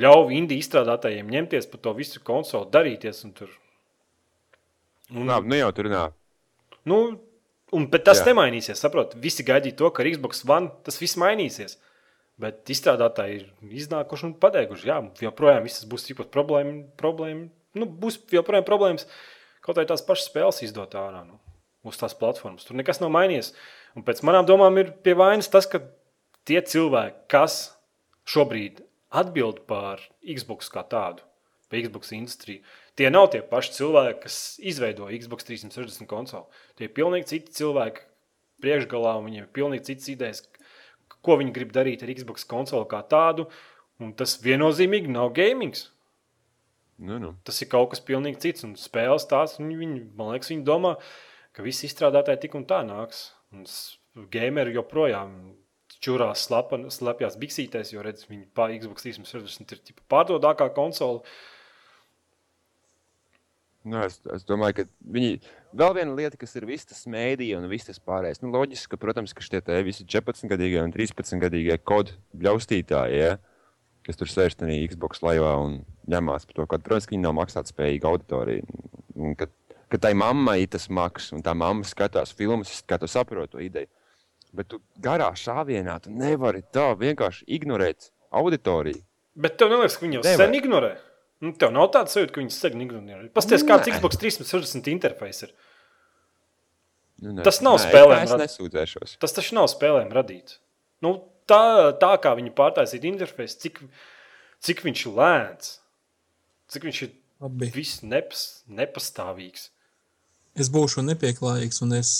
ļauj 0.00 0.32
indiju 0.40 0.64
izstrādātājiem 0.64 1.28
ņemties 1.36 1.68
par 1.68 1.84
to 1.84 1.92
visu 2.00 2.24
konsoli, 2.24 2.72
darīties. 2.72 3.26
un 3.28 3.36
Tur. 3.36 3.52
Un, 5.12 5.28
Labi, 5.28 5.52
nu 5.52 5.58
jau 5.58 5.70
tur 5.76 5.88
runā. 5.88 6.06
Nu, 6.88 6.98
un, 7.72 7.86
bet 7.92 8.06
tas 8.08 8.22
Jā. 8.22 8.30
Nemainīsies. 8.30 8.80
Saprot? 8.80 9.14
Visi 9.20 9.44
gaidīja 9.46 9.78
to, 9.78 9.90
ka 9.92 10.04
ar 10.04 10.10
Xbox 10.14 10.44
One 10.48 10.72
tas 10.86 10.98
viss 11.00 11.20
mainīsies. 11.20 11.76
Bet 12.40 12.70
izstrādātāji 12.72 13.42
ir 13.42 13.76
iznākuši 13.82 14.26
un 14.30 14.32
pateikuši, 14.40 14.88
jā, 14.88 14.96
joprojām 15.28 15.66
visas 15.66 15.84
būs 15.86 16.08
tikpat 16.08 16.32
problēma. 16.32 16.80
problēma. 16.98 17.50
Nu, 17.76 17.86
būs 17.86 18.18
joprojām 18.32 18.64
problēmas 18.66 19.06
kaut 19.62 19.78
vai 19.78 19.86
tās 19.86 20.02
pašas 20.04 20.26
spēles 20.30 20.62
izdot 20.66 20.96
ārā 20.98 21.22
nu, 21.26 21.38
uz 21.86 21.98
tās 22.00 22.16
platformas. 22.18 22.66
Tur 22.66 22.76
nekas 22.78 23.00
nav 23.02 23.12
mainījies. 23.14 23.52
Un 23.96 24.04
pēc 24.06 24.24
manām 24.26 24.48
domām 24.48 24.80
ir 24.80 24.90
pie 25.04 25.14
vainas 25.18 25.50
tas, 25.52 25.68
ka 25.70 25.84
tie 26.48 26.58
cilvēki, 26.66 27.28
kas 27.30 27.76
šobrīd 28.28 28.82
atbild 29.12 29.62
par 29.68 30.02
Xbox 30.24 30.72
kā 30.72 30.82
tādu, 30.88 31.22
par 31.70 31.84
Xbox 31.84 32.14
industriju, 32.16 32.64
tie 32.98 33.10
nav 33.12 33.30
tie 33.32 33.42
paši 33.46 33.76
cilvēki, 33.78 34.20
kas 34.24 34.38
izveido 34.72 35.08
Xbox 35.10 35.48
360 35.48 36.08
konsoli. 36.10 36.62
Tie 36.78 36.88
ir 36.88 36.96
pilnīgi 36.96 37.30
citi 37.34 37.56
cilvēki 37.60 38.06
priekšgalā, 38.62 39.16
un 39.18 39.28
viņiem 39.28 39.46
ir 39.46 39.54
pilnīgi 39.54 39.88
citas 39.90 40.10
idejas, 40.12 40.42
ko 41.22 41.38
viņi 41.40 41.54
grib 41.54 41.72
darīt 41.74 42.04
ar 42.04 42.12
Xbox 42.14 42.46
konsoli 42.48 42.88
kā 42.90 43.02
tādu. 43.08 43.48
Un 44.02 44.14
tas 44.18 44.34
viennozīmīgi 44.42 45.12
nav 45.12 45.30
gaming. 45.36 45.76
Nu, 47.02 47.18
nu. 47.22 47.32
Tas 47.46 47.58
ir 47.62 47.70
kaut 47.70 47.92
kas 47.92 48.02
pilnīgi 48.04 48.40
cits. 48.42 48.66
Un 48.66 48.74
spēles 48.78 49.26
tās, 49.30 49.58
viņi, 49.60 49.78
viņi, 49.78 50.04
man 50.18 50.32
liekas, 50.34 50.50
viņi 50.52 50.66
domā, 50.66 50.96
ka 51.54 51.64
visi 51.66 51.88
izstrādātāji 51.88 52.44
tik 52.46 52.56
un 52.58 52.66
tā 52.68 52.82
nāks. 52.86 53.30
Un 53.54 53.66
gameri 54.32 54.74
joprojām 54.76 55.34
čurās 56.02 56.46
slapa, 56.48 56.78
slapjās 56.90 57.38
biksītēs, 57.38 57.92
jo 57.94 58.02
redz, 58.04 58.26
viņi 58.30 58.46
pa 58.56 58.68
Xbox 58.74 59.06
360 59.06 59.76
ir 59.76 60.00
pārdodākā 60.10 60.72
konsole. 60.74 61.22
Nu, 63.82 63.98
es, 64.06 64.20
es 64.30 64.44
domāju, 64.46 64.76
ka 64.76 65.12
viņi 65.14 65.38
vēl 65.74 65.94
viena 65.96 66.12
lieta, 66.14 66.38
kas 66.38 66.54
ir 66.58 66.66
visas 66.68 66.86
tas 66.92 67.06
mēdīja 67.10 67.58
un 67.58 67.66
viss 67.70 67.88
tas 67.88 67.98
pārējais. 67.98 68.42
Nu, 68.44 68.52
loģiski, 68.54 68.92
ka, 68.92 68.98
protams, 69.02 69.34
ka 69.34 69.42
šie 69.42 69.58
te 69.64 69.80
visi 69.82 70.06
14-gadīgie 70.06 70.84
un 70.84 70.94
13-gadīgie 70.94 71.80
kodu 71.82 72.14
bļaustītāji, 72.38 73.18
ja, 73.18 73.32
kas 74.06 74.20
tur 74.20 74.30
sēž 74.30 74.60
tajā 74.60 74.78
Xbox 74.92 75.24
laivā 75.26 75.56
un 75.64 75.80
ņemās 76.10 76.46
par 76.46 76.58
to, 76.60 76.68
ka, 76.70 76.78
protams, 76.78 77.10
ka 77.10 77.16
viņi 77.16 77.26
nav 77.26 77.34
maksāt 77.40 77.74
spējīgi 77.74 78.08
auditorija. 78.12 78.80
Un, 79.18 79.34
ka, 79.38 79.50
ka 79.90 80.02
tai 80.06 80.14
mammai 80.18 80.60
tas 80.70 80.86
maks, 80.86 81.32
un 81.34 81.42
tā 81.42 81.56
mamma 81.58 81.86
skatās 81.88 82.34
filmas, 82.38 82.78
kā 82.86 83.02
tu 83.02 83.10
saproti 83.10 83.56
to 83.56 83.66
ideju. 83.66 83.90
Bet 84.54 84.68
tu 84.70 84.82
garā 85.02 85.32
šāvienā 85.34 85.96
tu 86.04 86.12
nevari 86.14 86.62
tā 86.70 86.92
vienkārši 87.00 87.48
ignorēt 87.56 88.12
auditoriju. 88.30 89.02
Bet 89.42 89.56
tev 89.58 89.72
neliekas, 89.72 89.96
ka 89.96 90.06
viņi 90.06 90.20
jau 90.20 90.28
sen 90.28 90.54
ignorē. 90.54 90.92
Nu, 91.42 91.50
tev 91.58 91.72
nav 91.74 91.88
tāds 91.94 92.14
sajūta, 92.14 92.36
ka 92.36 92.42
viņi 92.42 92.54
sen 92.54 92.84
ignorē. 92.84 93.26
Pastāstiet, 93.34 93.66
kāds. 93.66 93.90
Xbox 93.90 94.18
360 94.20 94.90
interfejs 94.92 95.42
ir. 95.48 95.54
Nu, 97.22 97.32
nē. 97.34 97.44
Tas 97.46 97.58
nav 97.62 97.78
Nē, 97.78 97.88
spēlēm 97.88 98.24
Es 98.26 98.34
nesūdzēšos. 98.44 99.16
Tas 99.22 99.34
taču 99.34 99.56
nav 99.58 99.66
spēlēm 99.70 100.10
radīts. 100.14 100.58
Nu, 101.02 101.16
tā, 101.50 101.90
tā 102.02 102.12
kā 102.22 102.34
viņi 102.38 102.54
pārtaisīja 102.58 103.10
interfejs, 103.10 103.58
cik, 103.62 103.82
cik 104.62 104.84
viņš 104.86 105.04
ir 105.06 105.18
lēns, 105.18 105.72
cik 106.74 106.86
viņš 106.88 107.02
ir 107.08 107.12
Labi. 107.42 107.70
viss 107.74 108.02
nepas, 108.06 108.46
nepastāvīgs. 108.70 109.68
Es 110.58 110.70
būšu 110.70 111.02
nepieklājīgs 111.06 111.82
un 111.86 111.98
es 111.98 112.10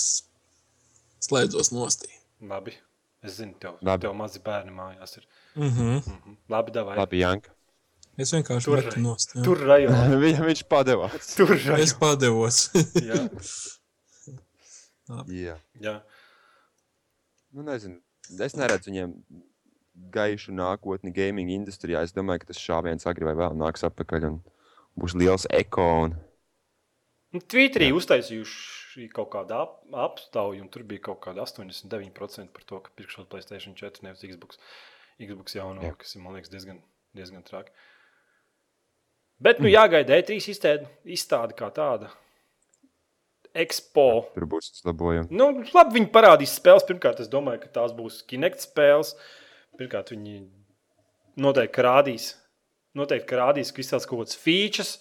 slēdzos 1.23 1.71
nostī. 1.75 2.11
Labi, 2.43 2.75
es 3.23 3.39
zinu, 3.39 3.55
tev, 3.59 3.79
Labi. 3.83 4.07
tev 4.07 4.15
mazi 4.19 4.43
bērni 4.43 4.75
mājās 4.75 5.19
ir. 5.19 5.27
Mm 5.55 5.69
-hmm. 5.69 5.99
Mhm. 6.07 6.39
Labi, 6.49 6.71
davai. 6.71 6.97
Labi, 6.97 7.19
Janka. 7.23 7.51
Es 8.17 8.29
vienkārši 8.35 8.67
Tur- 8.69 8.77
metu 8.77 8.99
nost. 9.01 9.31
jā. 9.35 9.43
Tur 9.45 9.57
rajonā. 9.65 10.03
Viņa, 10.25 10.43
viņš 10.45 10.63
padevās. 10.69 11.31
Tur 11.35 11.55
Es 11.55 11.65
rajonā. 11.65 11.95
padevos. 11.99 12.59
Jā, 13.09 13.19
Jā. 15.27 15.55
jā. 15.83 15.93
Nu, 17.53 17.63
nezinu. 17.67 17.97
es 18.41 18.55
neredzu 18.55 18.89
viņiem 18.89 19.11
gaišu 20.13 20.53
nākotni 20.55 21.11
gaming 21.13 21.51
industrijā. 21.53 22.01
Es 22.05 22.13
domāju, 22.15 22.43
ka 22.45 22.51
tas 22.53 22.61
šāviens 22.61 23.05
agri 23.09 23.27
vai 23.27 23.33
vēl 23.37 23.57
nāks 23.59 23.83
atpakaļ 23.85 24.29
un 24.29 24.37
būs 24.97 25.13
liels 25.19 25.45
eko. 25.53 25.87
Un... 26.07 26.15
Nu, 27.35 27.41
Twitterī 27.41 27.91
uztaisījuši 27.97 29.09
kaut 29.13 29.29
kādu 29.35 29.57
ap, 29.59 29.75
aptauju, 30.07 30.63
un 30.63 30.69
tur 30.73 30.85
bija 30.87 31.03
kaut 31.11 31.19
kāda 31.25 31.43
89% 31.49 32.53
par 32.55 32.65
to, 32.69 32.79
ka 32.85 32.93
pirkšot 32.97 33.29
Playstation 33.29 33.75
4 33.77 34.05
nevis 34.07 34.23
Xbox, 34.23 34.57
Xbox 35.21 35.57
jauno, 35.57 35.81
Jā. 35.83 35.95
kas 35.99 36.15
ir, 36.15 36.21
man 36.25 36.37
liekas, 36.37 36.51
diezgan, 36.53 36.79
diezgan 37.17 37.43
traki. 37.45 37.73
Bet, 39.41 39.61
nu, 39.63 39.69
jāgaida 39.71 40.19
E3 40.19 40.37
izstāde, 40.53 40.89
izstāde 41.09 41.55
kā 41.57 41.69
tāda. 41.73 42.11
Expo. 43.53 44.25
Tur 44.33 44.47
būs 44.49 44.71
uzlabojumi. 44.79 45.29
Nu, 45.33 45.49
labi, 45.75 45.99
viņi 45.99 46.09
parādīs 46.13 46.55
spēles. 46.57 46.85
Pirmkārt, 46.89 47.21
es 47.21 47.29
domāju, 47.29 47.61
ka 47.65 47.73
tās 47.79 47.93
būs 47.93 48.23
Kinect 48.29 48.63
spēles. 48.65 49.13
Pirmkārt, 49.77 50.13
viņi 50.13 50.39
noteikti 51.43 51.85
rādīs, 51.85 52.29
noteikti 52.97 53.37
rādīs 53.37 53.73
ka 53.73 53.81
visādas 53.81 54.07
kaut 54.09 54.23
kādas 54.23 54.39
features, 54.39 54.95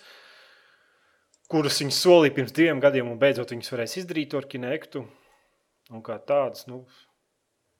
kuras 1.53 1.81
viņi 1.83 1.97
solīja 1.97 2.37
pirms 2.37 2.55
diviem 2.57 2.81
gadiem, 2.81 3.11
un 3.13 3.21
beidzot 3.21 3.53
viņas 3.53 3.73
varēs 3.75 3.97
izdarīt 4.03 4.37
ar 4.37 4.49
Kinectu. 4.49 5.05
Un 5.93 6.05
kā 6.05 6.17
tādas, 6.25 6.65
nu, 6.71 6.83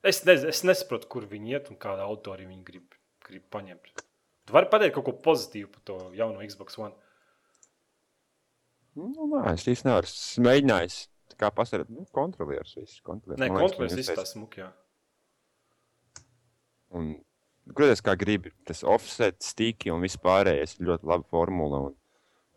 es, 0.05 0.21
ne, 0.27 0.37
es 0.51 0.61
nesaprotu, 0.67 1.09
kur 1.09 1.29
viņi 1.29 1.55
iet 1.55 1.69
un 1.73 1.79
kādu 1.81 2.05
autori 2.05 2.45
viņi 2.45 2.65
grib, 2.67 2.97
grib 3.25 3.45
paņemt. 3.53 4.05
Tu 4.43 4.55
vari 4.55 4.69
pateikt 4.71 4.97
kaut 4.97 5.07
ko 5.07 5.15
pozitīvu 5.23 5.71
par 5.71 5.83
to 5.87 5.97
jauno 6.17 6.43
Xbox 6.43 6.79
One. 6.81 6.95
Nu, 8.99 9.27
nē, 9.31 9.55
es 9.55 9.65
īsti 9.69 9.87
nevaru. 9.87 10.09
Es 10.09 10.39
mēģināju, 10.43 10.97
kā 11.39 11.49
pasarāt, 11.55 11.89
nu, 11.89 12.05
kontrolieris. 12.13 12.75
Viss, 12.77 12.99
kontrolieris. 13.05 13.41
Nē, 13.41 13.49
viņi 13.79 14.03
izstāsta 14.03 14.35
smukjā. 14.35 14.67
Un, 16.93 17.15
Grūties, 17.73 18.01
kā 18.03 18.17
gribi. 18.19 18.51
Tas 18.67 18.83
offset, 18.83 19.37
stiki 19.43 19.91
un 19.93 20.03
viss 20.03 20.19
pārējais 20.19 20.75
ir 20.77 20.89
ļoti 20.89 21.07
laba 21.07 21.23
formula. 21.31 21.85
Un 21.87 21.99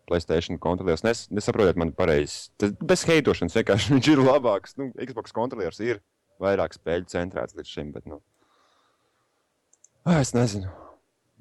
Playstation 0.06 0.58
kontrolieris. 0.62 1.02
Nes, 1.06 1.24
nesaprotiet 1.34 1.78
man 1.78 1.92
pareizi. 1.94 2.48
Tas 2.58 2.74
bez 2.78 3.02
heitošanas 3.08 3.56
vienkārši 3.58 3.92
viņš 3.94 4.10
ir 4.12 4.22
labāks. 4.26 4.76
Nu, 4.78 4.90
Xbox 4.98 5.34
kontrolieris 5.34 5.82
ir 5.82 6.02
vairāk 6.42 6.74
spēļu 6.76 7.08
centrēts 7.10 7.56
līdz 7.58 7.70
šim, 7.70 7.94
bet, 7.94 8.06
nu. 8.10 8.20
Ai, 10.06 10.20
Es 10.20 10.34
nezinu. 10.36 10.70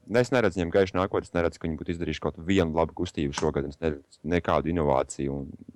Ne, 0.06 0.22
Es 0.22 0.30
neredzu 0.34 0.60
viņiem 0.60 0.74
gaišu 0.74 0.98
nākotnē. 0.98 1.30
Es 1.30 1.34
neredzu, 1.34 1.60
ka 1.60 1.68
viņi 1.68 1.80
būtu 1.80 1.96
izdarījuši 1.96 2.22
kaut 2.22 2.38
vienu 2.38 2.78
labu 2.78 2.94
kustību 2.98 3.34
šogad. 3.38 3.70
Neredzu 3.82 4.22
nekādu 4.36 4.70
inovāciju. 4.74 5.40
Un 5.40 5.76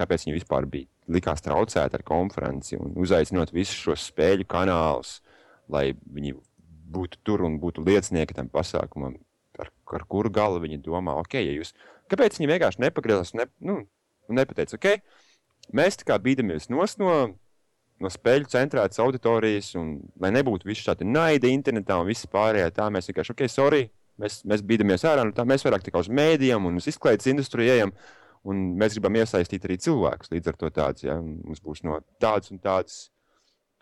kāpēc 0.00 0.26
viņi 0.26 0.38
vispār 0.38 0.66
bija 0.70 0.88
likās 1.10 1.42
traucēt 1.44 1.94
ar 1.96 2.04
konferenci 2.06 2.78
un 2.80 2.94
uzaicinot 3.00 3.52
visus 3.54 3.78
šos 3.78 4.06
spēļu 4.10 4.46
kanālus, 4.50 5.18
lai 5.70 5.90
viņi 5.94 6.36
būtu 6.90 7.20
tur 7.26 7.44
un 7.46 7.58
būtu 7.62 7.84
liecinieki 7.86 8.36
tam 8.36 8.50
pasākumam, 8.52 9.18
ar, 9.60 9.70
ar 9.94 10.06
kuru 10.10 10.32
galu 10.34 10.62
viņi 10.62 10.80
domā, 10.84 11.14
ok, 11.22 11.38
ja 11.38 11.54
jūs, 11.54 11.74
kāpēc 12.10 12.38
viņi 12.38 12.50
vienkārši 12.50 12.82
nepagriezās 12.84 13.34
ne, 13.38 13.46
nu, 13.66 13.82
un 14.30 14.40
nepateica, 14.40 14.78
ok, 14.78 15.70
mēs 15.76 16.00
tā 16.00 16.08
kā 16.10 16.18
bīdamies 16.22 16.70
no, 16.72 16.86
no 18.00 18.10
spēļu 18.12 18.48
centrētas 18.50 19.00
auditorijas, 19.02 19.72
un 19.78 19.98
lai 20.20 20.32
nebūtu 20.34 20.68
viss 20.68 20.84
šādi 20.86 21.06
naida 21.08 21.50
internetā 21.50 21.98
un 22.00 22.08
viss 22.08 22.28
pārējā, 22.30 22.70
tā 22.76 22.88
mēs 22.92 23.10
vienkārši, 23.10 23.34
ok, 23.34 23.44
sorry, 23.52 23.84
mēs, 24.20 24.40
mēs 24.48 24.64
bīdamies 24.66 25.04
ārā, 25.08 25.26
nu 25.26 25.36
tā 25.36 25.44
mēs 25.48 25.64
vairāk 25.66 25.84
tikai 25.86 26.02
uz 26.04 26.10
mēdījiem 26.20 26.68
un 26.70 26.80
uz 26.80 26.88
izklaides 26.90 27.28
industriju 27.30 27.76
ejam, 27.76 27.94
un 28.48 28.66
mēs 28.80 28.96
gribam 28.96 29.20
iesaistīt 29.20 29.66
arī 29.68 29.78
cilvēkus 29.84 30.32
līdz 30.32 30.52
ar 30.52 30.60
to 30.60 30.72
tāds, 30.80 31.06
ja, 31.06 31.18
mums 31.20 31.62
būs 31.64 31.84
no 31.86 32.00
tādas 32.22 32.52
un 32.54 32.62
tādas 32.62 33.00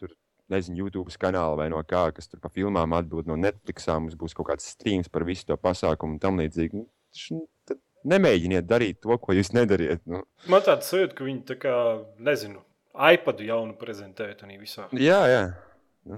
tur, 0.00 0.14
nezinu, 0.50 0.84
YouTube 0.84 1.14
kanāla 1.20 1.62
vai 1.62 1.68
no 1.72 1.82
kā, 1.86 2.08
kas 2.14 2.30
tur 2.30 2.42
pa 2.42 2.50
filmām 2.52 2.96
atbild 2.98 3.30
no 3.30 3.38
Netflixā, 3.38 4.00
mums 4.02 4.18
būs 4.18 4.34
kaut 4.34 4.50
kāds 4.50 4.72
streams 4.74 5.10
par 5.12 5.26
visu 5.28 5.46
to 5.46 5.58
pasākumu 5.58 6.18
un 6.18 6.22
tam 6.22 6.42
līdzīgi. 6.42 6.86
Nu, 7.34 7.44
tad 7.68 7.78
Nemēģiniet 8.06 8.66
darīt 8.68 9.00
to, 9.02 9.16
ko 9.18 9.34
jūs 9.34 9.50
nedariet. 9.56 10.04
Nu. 10.06 10.22
Man 10.50 10.62
tāds 10.64 10.86
sajūta, 10.90 11.16
ka 11.18 11.26
viņi 11.26 11.40
tā 11.48 11.56
kā, 11.58 11.74
nezinu, 12.22 12.62
iPadu 12.98 13.46
jaunu 13.46 13.76
prezentēja 13.78 14.40
tajā 14.42 14.58
visā. 14.60 14.86
Jā, 14.98 15.22
jā. 15.30 15.42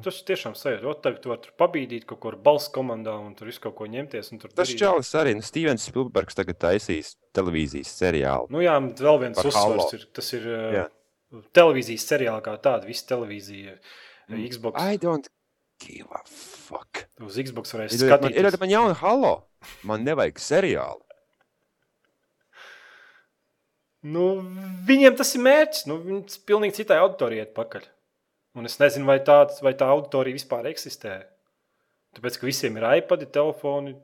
Tas 0.04 0.20
tiešām 0.22 0.54
sajūta, 0.54 0.92
ka 0.92 1.02
tagad 1.02 1.22
tu 1.24 1.30
vari 1.32 1.42
tur 1.42 1.54
pabīdīt 1.58 2.04
kaut 2.06 2.20
ko 2.22 2.30
ar 2.30 2.36
balss 2.44 2.70
komandā 2.70 3.16
un 3.18 3.32
tur 3.34 3.48
visu 3.50 3.62
kaut 3.64 3.74
ko 3.80 3.88
ņemties. 3.90 4.30
Tas 4.54 4.70
čalis 4.78 5.10
arī, 5.18 5.32
nu, 5.34 5.42
Stevens 5.42 5.88
Spilbergs 5.88 6.38
tagad 6.38 6.60
taisīs 6.62 7.16
televīzijas 7.34 7.90
seriālu. 7.98 8.46
Nu 8.54 8.62
jā, 8.62 8.76
vēl 8.78 9.18
viens 9.24 9.40
uzsvars 9.42 9.96
ir, 9.98 10.06
tas 10.14 10.30
ir 10.36 10.46
Jā. 10.46 10.84
uh, 10.86 11.42
televīzijas 11.56 12.06
seriāli 12.12 12.44
kā 12.46 12.54
tāda, 12.62 12.86
visa 12.86 13.08
televīzija, 13.10 13.76
mm. 14.30 14.46
Xbox. 14.54 14.78
I 14.78 15.00
don't 15.02 15.26
give 15.82 16.06
a 16.14 16.22
fuck. 16.28 17.06
Uz 17.26 17.40
Xbox 17.42 17.74
varēs 17.74 17.98
Ir, 17.98 18.06
man, 18.12 18.30
ir 18.30 18.46
skatīties. 18.46 18.60
man 18.62 18.74
jauna 18.76 18.98
halo. 19.02 19.34
Man 19.82 20.06
nevajag 20.06 20.38
seriālu. 20.40 21.02
Nu, 24.06 24.26
viņiem 24.88 25.16
tas 25.18 25.34
ir 25.36 25.44
mērķis. 25.44 25.86
Nu, 25.90 25.98
viņi 26.04 26.40
pilnīgi 26.48 26.80
citai 26.80 27.00
auditorijai 27.02 27.44
iet 27.44 27.56
pakaļ. 27.56 27.88
Un 28.58 28.66
es 28.66 28.78
nezinu, 28.80 29.06
vai, 29.06 29.18
tāds, 29.22 29.60
vai 29.62 29.74
tā 29.78 29.90
auditorija 29.92 30.36
vispār 30.36 30.70
eksistē. 30.70 31.20
Tāpēc, 32.16 32.40
ka 32.40 32.48
visiem 32.48 32.78
ir 32.80 32.86
iPad, 32.98 33.28
telefoni, 33.30 33.94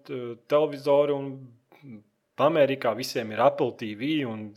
televizori 0.50 1.16
un 1.16 1.30
Amerikā 2.46 2.92
visiem 2.94 3.32
ir 3.32 3.42
Apple 3.42 3.72
TV 3.80 4.20
un 4.28 4.50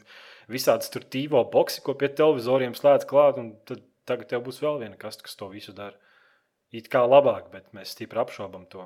visādas 0.52 0.92
tur 0.94 1.08
tīvo 1.08 1.42
boxi, 1.50 1.82
ko 1.86 1.96
pie 1.98 2.12
televizoriem 2.12 2.76
slēdz 2.78 3.08
klāt. 3.10 3.40
Tad 3.70 3.82
tagad 4.10 4.30
tev 4.30 4.46
būs 4.46 4.62
vēl 4.64 4.82
viena 4.84 5.00
kaste, 5.00 5.26
kas 5.26 5.38
to 5.40 5.50
visu 5.54 5.74
dara. 5.78 5.98
It 6.76 6.90
kā 6.94 7.02
labāk, 7.06 7.50
bet 7.54 7.72
mēs 7.74 7.96
stipri 7.96 8.22
apšaubām 8.22 8.68
to. 8.70 8.86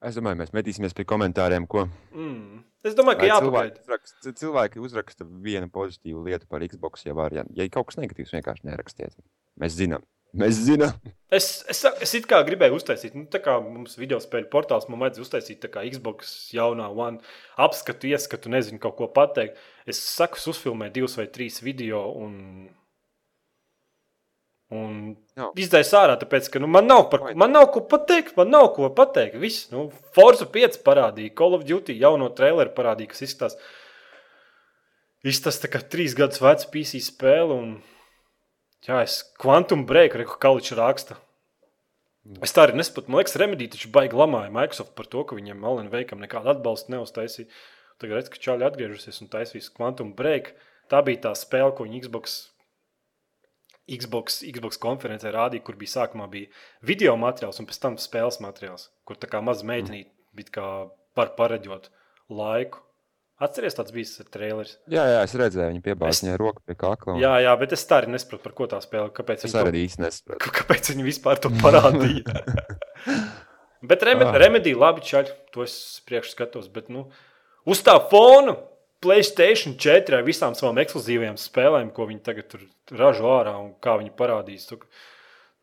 Es 0.00 0.16
domāju, 0.16 0.38
mēs 0.40 0.54
metīsimies 0.56 0.94
pie 0.96 1.04
komentāriem, 1.08 1.66
ko 1.68 1.86
Mm. 2.14 2.62
Es 2.80 2.94
domāju, 2.96 3.20
ka 3.20 3.26
jāpagaida. 3.28 3.76
cilvēki, 3.76 3.82
uzraksta, 3.84 4.32
cilvēki 4.40 4.80
uzraksta 4.80 5.26
vienu 5.44 5.68
pozitīvu 5.68 6.22
lietu 6.24 6.48
par 6.48 6.64
Xbox. 6.64 7.04
Ja, 7.04 7.12
var, 7.14 7.34
ja, 7.36 7.44
ja 7.52 7.66
kaut 7.68 7.90
kas 7.90 8.00
negatīvs, 8.00 8.32
vienkārši 8.32 8.64
nerakstiet. 8.70 9.18
Mēs 9.60 9.76
zinām. 9.76 10.06
Mēs 10.32 10.62
zinām. 10.68 10.94
Es, 11.30 11.60
es, 11.70 11.84
es 12.02 12.12
it 12.18 12.24
kā 12.26 12.40
gribēju 12.42 12.74
uztaisīt, 12.74 13.12
nu, 13.14 13.22
tā 13.30 13.38
kā 13.38 13.52
mums 13.62 13.92
video 13.94 14.16
spēļu 14.18 14.48
portāls, 14.50 14.88
man 14.90 14.98
vajadzēja 15.04 15.22
uztaisīt 15.22 15.60
tā 15.62 15.68
kā 15.70 15.84
Xbox 15.86 16.32
jaunā 16.50 16.88
one 16.90 17.20
apskatu, 17.54 18.08
ieskatu, 18.10 18.50
nezinu, 18.50 18.80
kaut 18.82 18.96
ko 18.98 19.06
pateikt. 19.14 19.60
Es 19.86 20.00
saku, 20.02 20.40
uzfilmēju 20.50 20.96
divus 20.96 21.14
vai 21.20 21.28
trīs 21.30 21.60
video 21.62 22.00
un, 22.18 22.34
un 24.70 25.14
izdēju 25.58 25.88
ārā, 25.98 26.16
tāpēc, 26.20 26.48
ka 26.52 26.62
nu, 26.62 26.68
man, 26.70 26.86
nav 26.86 27.08
par, 27.12 27.30
man 27.38 27.54
nav 27.54 27.68
ko 27.74 27.82
pateikt, 27.90 28.36
man 28.38 28.52
nav 28.54 28.70
ko 28.76 28.90
pateikt. 28.94 29.38
Viss, 29.42 29.68
nu, 29.72 29.88
Forza 30.14 30.46
5 30.46 30.80
parādīja, 30.86 31.34
Call 31.38 31.56
of 31.58 31.66
Duty 31.68 31.96
jauno 31.98 32.30
traileru 32.36 32.74
parādīja, 32.76 33.10
kas 33.12 33.24
izskatās, 33.26 33.56
izskatās 35.26 35.58
tā 35.64 35.72
kā 35.72 35.82
trīs 35.82 36.14
gadus 36.18 36.42
veca 36.44 36.70
PC 36.70 37.02
spēle. 37.02 37.56
Un, 37.56 37.74
jā, 38.86 39.02
es 39.02 39.20
Quantum 39.42 39.82
Break, 39.88 40.14
reku 40.20 40.38
Kaličs 40.42 40.76
raksta. 40.78 41.18
Es 42.44 42.52
tā 42.54 42.66
arī 42.66 42.76
nesaprotu. 42.76 43.10
Man 43.10 43.22
liekas, 43.22 43.34
Remedī 43.40 43.66
taču 43.72 43.88
baigi 43.90 44.18
lamāja 44.18 44.52
Microsoft 44.54 44.92
par 44.94 45.08
to, 45.10 45.24
ka 45.26 45.38
viņiem 45.38 45.64
Alan 45.66 45.88
Veikam 45.90 46.20
nekādu 46.20 46.52
atbalstu 46.52 46.92
neuztaisīja. 46.92 47.48
Tagad 48.00 48.20
redz, 48.20 48.28
ka 48.32 48.40
čāļi 48.44 48.66
atgriežusies 48.68 49.22
un 49.24 49.30
taisīs 49.32 49.70
Quantum 49.72 50.12
Break. 50.16 50.52
Tā 50.92 51.00
bija 51.06 51.24
tā 51.26 51.32
spēle, 51.38 51.72
ko 51.74 51.86
viņi 51.88 52.04
Xbox, 52.04 52.36
Xbox, 53.88 54.42
Xbox 54.44 54.76
konferencē 54.78 55.32
rādīja, 55.34 55.64
kur 55.64 55.74
bija 55.80 55.94
sākumā 56.04 56.28
bija 56.30 56.46
video 56.82 57.16
materiāls 57.16 57.58
un 57.60 57.66
pēc 57.66 57.80
tam 57.82 57.96
spēles 57.98 58.40
materiāls, 58.44 58.88
kur 59.04 59.16
tā 59.16 59.26
kā 59.30 59.40
maza 59.42 59.64
meitenīte 59.66 60.10
bija 60.36 60.52
kā 60.58 60.68
par 61.16 61.32
pareģot 61.38 61.88
laiku. 62.30 62.78
Atceries, 63.40 63.72
tāds 63.74 63.90
bija 63.90 64.04
tas 64.04 64.28
trailers. 64.30 64.74
Jā, 64.92 65.00
jā, 65.08 65.20
es 65.24 65.32
redzēju, 65.34 65.72
viņa 65.72 65.82
piebāza 65.82 66.10
Es- 66.12 66.20
viņai 66.22 66.36
roku 66.38 66.60
pie 66.66 66.74
kakla. 66.76 67.14
un 67.14 67.20
Jā, 67.22 67.32
jā, 67.40 67.54
bet 67.58 67.72
es 67.72 67.86
tā 67.88 68.02
arī 68.02 68.12
nesaprotu, 68.12 68.42
par 68.42 68.52
ko 68.52 68.66
tā 68.68 68.80
spēle. 68.84 69.08
Kāpēc 69.16 69.44
Es 69.44 69.54
viņi 69.54 69.64
to- 69.64 69.70
arī 69.72 69.84
īsti 69.88 70.04
nesaprotu. 70.04 70.50
Kāpēc 70.60 70.90
viņi 70.92 71.06
vispār 71.08 71.40
to 71.40 71.48
parādīja? 71.48 72.24
bet 73.82 74.02
Ah. 74.04 74.36
remedija 74.36 74.76
labi 74.76 75.00
čaļi, 75.00 75.32
to 75.52 75.62
es 75.64 76.02
priekš 76.06 76.34
skatos. 76.36 76.68
Bet, 76.68 76.90
nu, 76.92 77.06
uz 77.64 77.80
tā 77.82 77.96
fona 78.10 78.56
Playstation 79.00 79.78
4 79.80 80.18
ar 80.18 80.26
visām 80.26 80.52
savām 80.56 80.78
ekskluzīvajām 80.82 81.38
spēlēm, 81.40 81.88
ko 81.96 82.04
viņi 82.10 82.20
tagad 82.26 82.50
tur 82.52 82.66
ražo 83.00 83.30
ārā 83.32 83.54
un 83.56 83.72
kā 83.80 83.94
viņi 84.00 84.12
parādīs. 84.18 84.66
Tu, 84.68 84.76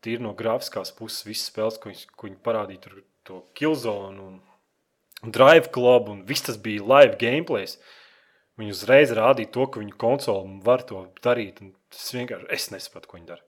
tīri 0.02 0.24
no 0.24 0.32
grafiskās 0.38 0.90
puses, 0.94 1.22
visas 1.26 1.52
spēles, 1.52 1.78
ko 1.78 1.92
viņi, 1.92 2.08
ko 2.18 2.26
viņi 2.26 2.40
parādīja, 2.42 2.82
tur 2.86 2.98
to 3.28 3.42
Killzone 3.58 4.18
un 4.24 5.30
Drive 5.34 5.70
Club 5.74 6.10
un 6.10 6.24
viss 6.26 6.46
tas 6.46 6.58
bija 6.62 6.82
live 6.82 7.18
gameplay. 7.20 7.66
Viņi 8.58 8.74
uzreiz 8.74 9.14
rādīja 9.14 9.52
to, 9.54 9.68
ka 9.70 9.82
viņu 9.82 9.94
konsole 9.98 10.58
var 10.66 10.82
to 10.86 11.04
darīt. 11.22 11.62
un 11.62 11.74
Tas 11.88 12.10
vienkārši 12.12 12.50
es 12.52 12.66
nesaprotu, 12.74 13.08
ko 13.08 13.16
viņi 13.16 13.30
dara. 13.30 13.44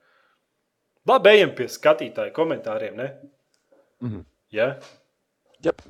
Labi, 1.09 1.33
ejam 1.35 1.51
pie 1.57 1.67
skatītāju 1.69 2.33
komentāriem. 2.37 2.95
Ne? 2.97 3.09
Mhm. 4.01 4.23
Ja? 4.55 4.79
Jep. 5.65 5.83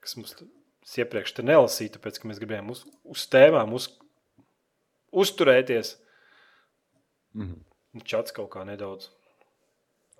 Kas 0.00 0.16
mums 0.16 0.32
t- 0.38 0.46
es 0.90 0.98
iepriekš 0.98 1.36
te 1.36 1.46
nelasīja, 1.46 1.94
tāpēc 1.96 2.18
ka 2.18 2.28
mēs 2.30 2.40
gribējām 2.42 2.72
uz, 2.74 2.82
uz 3.06 3.26
tēmām 3.30 3.74
uz, 3.78 3.92
uzturēties. 5.14 5.94
Mhm. 7.38 7.58
Nu, 7.90 8.04
Čats 8.06 8.34
kaut 8.34 8.52
kā 8.52 8.62
nedaudz. 8.66 9.08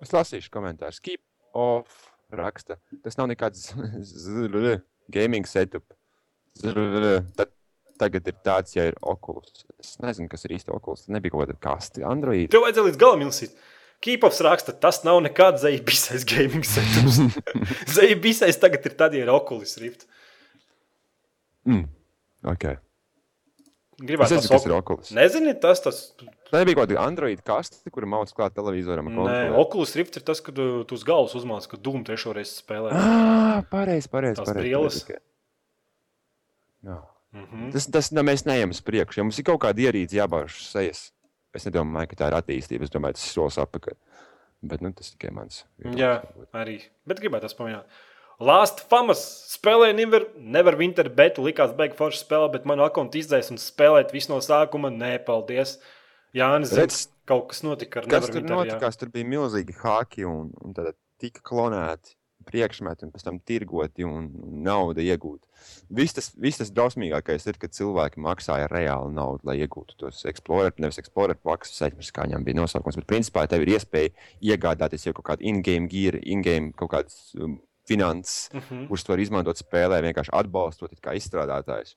Es 0.03 0.11
lasīšu 0.11 0.51
komentārus. 0.51 0.99
Keep 1.03 1.21
off 1.55 2.09
raksta. 2.35 2.79
Tas 3.03 3.15
nav 3.19 3.29
nekāds 3.31 3.69
gaming 5.15 5.47
setup. 5.47 5.85
Tad, 6.59 7.51
tagad 8.01 8.27
ir 8.27 8.39
tāds, 8.43 8.75
ja 8.75 8.89
ir 8.89 8.97
okulus. 9.07 9.63
Es 9.79 9.93
nezinu, 10.03 10.27
kas 10.31 10.43
ir 10.47 10.57
īsti 10.57 10.73
okulus. 10.75 11.07
Nebija 11.11 11.35
kaut 11.35 11.45
kāda 11.45 11.59
kasti. 11.63 12.03
Android. 12.07 12.49
Tev 12.51 12.65
vajadzēja 12.65 12.89
līdz 12.89 12.99
galam 12.99 13.23
izlasīt. 13.23 13.55
Keepovs 14.01 14.41
raksta, 14.41 14.73
tas 14.73 15.03
nav 15.05 15.19
nekāds 15.21 15.61
zvaigznes 15.61 16.25
gaming 16.27 16.65
setups. 16.65 17.19
Zvaigznes 17.93 18.57
tagad 18.59 18.87
ir 18.89 18.95
tad, 18.97 19.13
ja 19.13 19.27
ir 19.27 19.31
Oculus 19.31 19.77
Rift. 19.79 20.07
Mm. 21.69 21.85
Okay. 22.51 22.79
Gribētu 24.01 24.33
Es 24.33 24.39
nezinu, 24.39 24.51
kas 24.55 24.65
ir 24.65 24.73
Oculus. 24.73 25.09
Nezini, 25.13 25.51
tas 25.61 25.83
tas. 25.83 25.99
Tā 26.49 26.61
nebija 26.63 26.79
kaut 26.79 26.89
kāda 26.89 27.03
Android 27.03 27.41
kaste, 27.45 27.83
kur 27.93 28.07
mācās 28.09 28.33
klāt 28.33 28.55
televizoram. 28.57 29.11
Nē. 29.13 29.51
Oculus 29.61 29.93
Rift 29.99 30.17
ir 30.17 30.25
tas, 30.25 30.41
kad 30.41 30.57
tu, 30.57 30.67
tu 30.89 30.97
uz 30.97 31.05
galvas 31.05 31.35
uzmāc, 31.37 31.67
ka 31.69 31.77
Dūmu 31.77 32.01
trešo 32.07 32.33
reizi 32.33 32.57
spēlē. 32.63 32.95
Ah, 32.97 33.61
pareizi, 33.69 34.09
pareizi. 34.09 34.39
Tās 34.41 34.49
pareiz, 34.49 34.65
brilles. 34.65 34.97
pareiz, 35.05 35.05
okay. 35.05 35.21
Jā. 36.89 36.97
Mhm. 37.37 37.69
Tas, 37.75 37.87
tas 37.93 38.09
ne, 38.15 38.25
mēs 38.25 38.43
neejam 38.49 38.73
uz 38.73 38.81
priekšu. 38.83 39.21
Ja 39.21 39.27
mums 39.27 39.39
ir 39.39 39.47
kaut 39.47 39.61
kāda 39.63 39.85
ierīce 39.85 40.17
jābāž 40.17 40.57
sejas, 40.65 41.11
es 41.55 41.67
nedomāju, 41.69 42.11
ka 42.11 42.23
tā 42.23 42.31
ir 42.31 42.39
attīstība. 42.41 42.87
Es 42.87 42.93
domāju, 42.93 43.19
tas 43.19 43.27
ir 43.27 43.35
solis 43.37 43.59
atpakaļ. 43.61 43.99
Bet 44.71 44.81
nu, 44.85 44.91
tas 44.97 45.13
tikai 45.13 45.31
mans. 45.33 45.63
Jā, 45.97 46.19
arī. 46.57 46.79
Bet 47.09 47.21
gribētu 47.21 47.47
tas 47.47 47.57
pamanīt. 47.57 48.01
Last 48.41 48.81
Famas 48.89 49.21
spēlēja 49.53 49.93
Never, 49.93 50.25
Never 50.35 50.77
Winter 50.79 51.09
betu, 51.13 51.43
likās 51.45 51.75
beigas 51.77 51.99
forša 51.99 52.23
spēle, 52.23 52.47
bet 52.55 52.65
manu 52.69 52.85
akkontu 52.87 53.19
izdzēs 53.21 53.51
un 53.53 53.59
spēlēt 53.61 54.13
visu 54.15 54.33
no 54.33 54.39
sākuma. 54.41 54.89
Nē, 54.93 55.19
paldies. 55.27 55.75
Jā, 56.33 56.49
Nē, 56.57 56.71
Redz, 56.79 57.03
kaut 57.29 57.51
kas 57.51 57.61
notika 57.67 58.01
ar 58.01 58.09
Kas 58.09 58.25
Never 58.25 58.33
tur 58.33 58.41
Winter. 58.41 58.55
jā. 58.55 58.63
notikās? 58.73 58.97
Tur 58.97 59.13
bija 59.13 59.29
milzīgi 59.29 59.77
haki 59.83 60.25
un, 60.25 60.49
un 60.65 60.73
tad 60.73 60.97
tika 61.21 61.43
klonēti 61.45 62.17
priekšmeti 62.49 63.05
un 63.05 63.11
pēc 63.13 63.25
tam 63.27 63.37
tirgoti 63.45 64.05
un 64.07 64.27
nauda 64.65 65.03
iegūta. 65.05 65.45
Viss 65.93 66.15
tas, 66.17 66.31
viss 66.41 66.57
tas 66.57 66.71
drausmīgākais 66.73 67.45
ir, 67.51 67.59
kad 67.61 67.75
cilvēki 67.77 68.21
maksāja 68.25 68.65
reāli 68.71 69.13
naudu, 69.13 69.45
lai 69.45 69.59
iegūtu 69.61 69.99
tos 70.01 70.23
Explorer, 70.25 70.73
nevis 70.81 70.97
Explorer 70.97 71.37
pakas, 71.37 71.75
aizmirst, 71.85 72.15
kā 72.15 72.25
viņam 72.25 72.47
bija 72.47 72.57
nosaukums, 72.63 72.97
bet 72.97 73.05
principā 73.11 73.45
tev 73.51 73.67
ir 73.67 73.75
iespēja 73.75 74.15
iegādāties 74.41 75.05
jau 75.05 75.13
kaut 75.19 75.27
kādu 75.35 75.45
in-game 75.51 75.85
gear, 75.91 76.17
in-game 76.23 76.73
kaut 76.73 76.95
kādas 76.95 77.19
um, 77.37 77.59
finanses, 77.91 78.49
Mhm. 78.55 78.87
kurus 78.89 79.03
tu 79.05 79.13
vari 79.13 79.25
izmantot 79.27 79.59
spēlē, 79.59 79.99
vienkārši 80.07 80.33
atbalstot 80.33 80.95
izstrādātājus. 81.19 81.95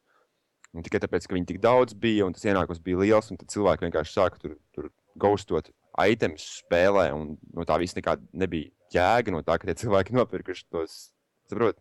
Un 0.74 0.82
tikai 0.82 0.98
tāpēc, 1.04 1.28
ka 1.28 1.36
viņi 1.36 1.46
tik 1.52 1.60
daudz 1.62 1.94
bija 1.94 2.26
un 2.26 2.32
tas 2.34 2.42
ienākums 2.44 2.82
bija 2.82 2.98
liels, 2.98 3.30
un 3.30 3.38
tad 3.38 3.48
cilvēki 3.48 3.86
vienkārši 3.86 4.14
sāka 4.16 4.40
tur, 4.42 4.56
tur 4.74 4.90
gaustot 5.16 5.70
itemus 6.02 6.62
spēlē, 6.64 7.12
un 7.14 7.36
no 7.54 7.62
tā 7.64 7.78
viss 7.78 7.94
nekāda 7.94 8.22
nebija 8.32 8.70
jēga 8.90 9.30
no 9.30 9.42
tā, 9.46 9.58
ka 9.58 9.68
tie 9.70 9.74
cilvēki 9.86 10.12
nopirkuši 10.18 10.66
tos. 10.70 11.12
Saprot? 11.48 11.78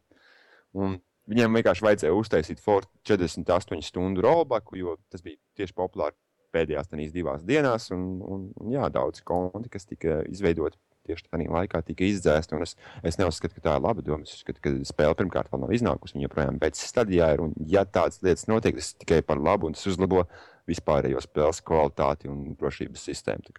Un 0.76 0.99
viņiem 1.30 1.57
vienkārši 1.57 1.85
vajadzēja 1.88 2.14
uztaisīt 2.14 2.60
Ford 2.60 2.85
48 3.07 3.81
stundu 3.81 4.22
rollbacku, 4.22 4.77
jo 4.77 4.98
tas 5.10 5.22
bija 5.26 5.38
tieši 5.57 5.73
populāri 5.73 6.14
pēdējās 6.53 6.91
divās 7.14 7.41
dienās, 7.44 7.90
un, 7.91 8.22
un, 8.22 8.53
un 8.61 8.72
jā, 8.72 8.85
daudz 8.94 9.23
konti, 9.26 9.69
kas 9.73 9.85
tika 9.90 10.22
izveidoti 10.30 10.77
tieši 11.08 11.28
tajā 11.28 11.50
laikā, 11.52 11.82
tika 11.88 12.08
izdzēsti. 12.08 12.56
un 12.58 12.66
Es, 12.66 12.76
es 13.04 13.20
neuzskatu, 13.20 13.58
ka 13.58 13.66
tā 13.68 13.76
ir 13.78 13.84
laba 13.86 14.04
doma. 14.06 14.24
Es 14.28 14.38
uzskatu, 14.40 14.62
ka 14.64 14.74
spēle 14.88 15.18
pirmkārt 15.20 15.52
vēl 15.54 15.64
nav 15.66 15.74
iznākusi. 15.76 16.18
Viņa 16.18 16.28
joprojām 16.30 16.60
beidz 16.62 16.84
stadijā 16.88 17.34
ir. 17.36 17.44
Un, 17.44 17.54
ja 17.68 17.86
tādas 17.86 18.22
lietas 18.26 18.48
notiek, 18.52 18.78
tas 18.80 18.94
tikai 19.04 19.22
par 19.26 19.42
labu 19.44 19.68
un 19.70 19.78
tas 19.78 19.88
uzlabo 19.92 20.26
vispārējo 20.70 21.22
spēles 21.24 21.60
kvalitāti 21.66 22.32
un 22.32 22.54
drošības 22.60 23.08
sistēmu. 23.10 23.58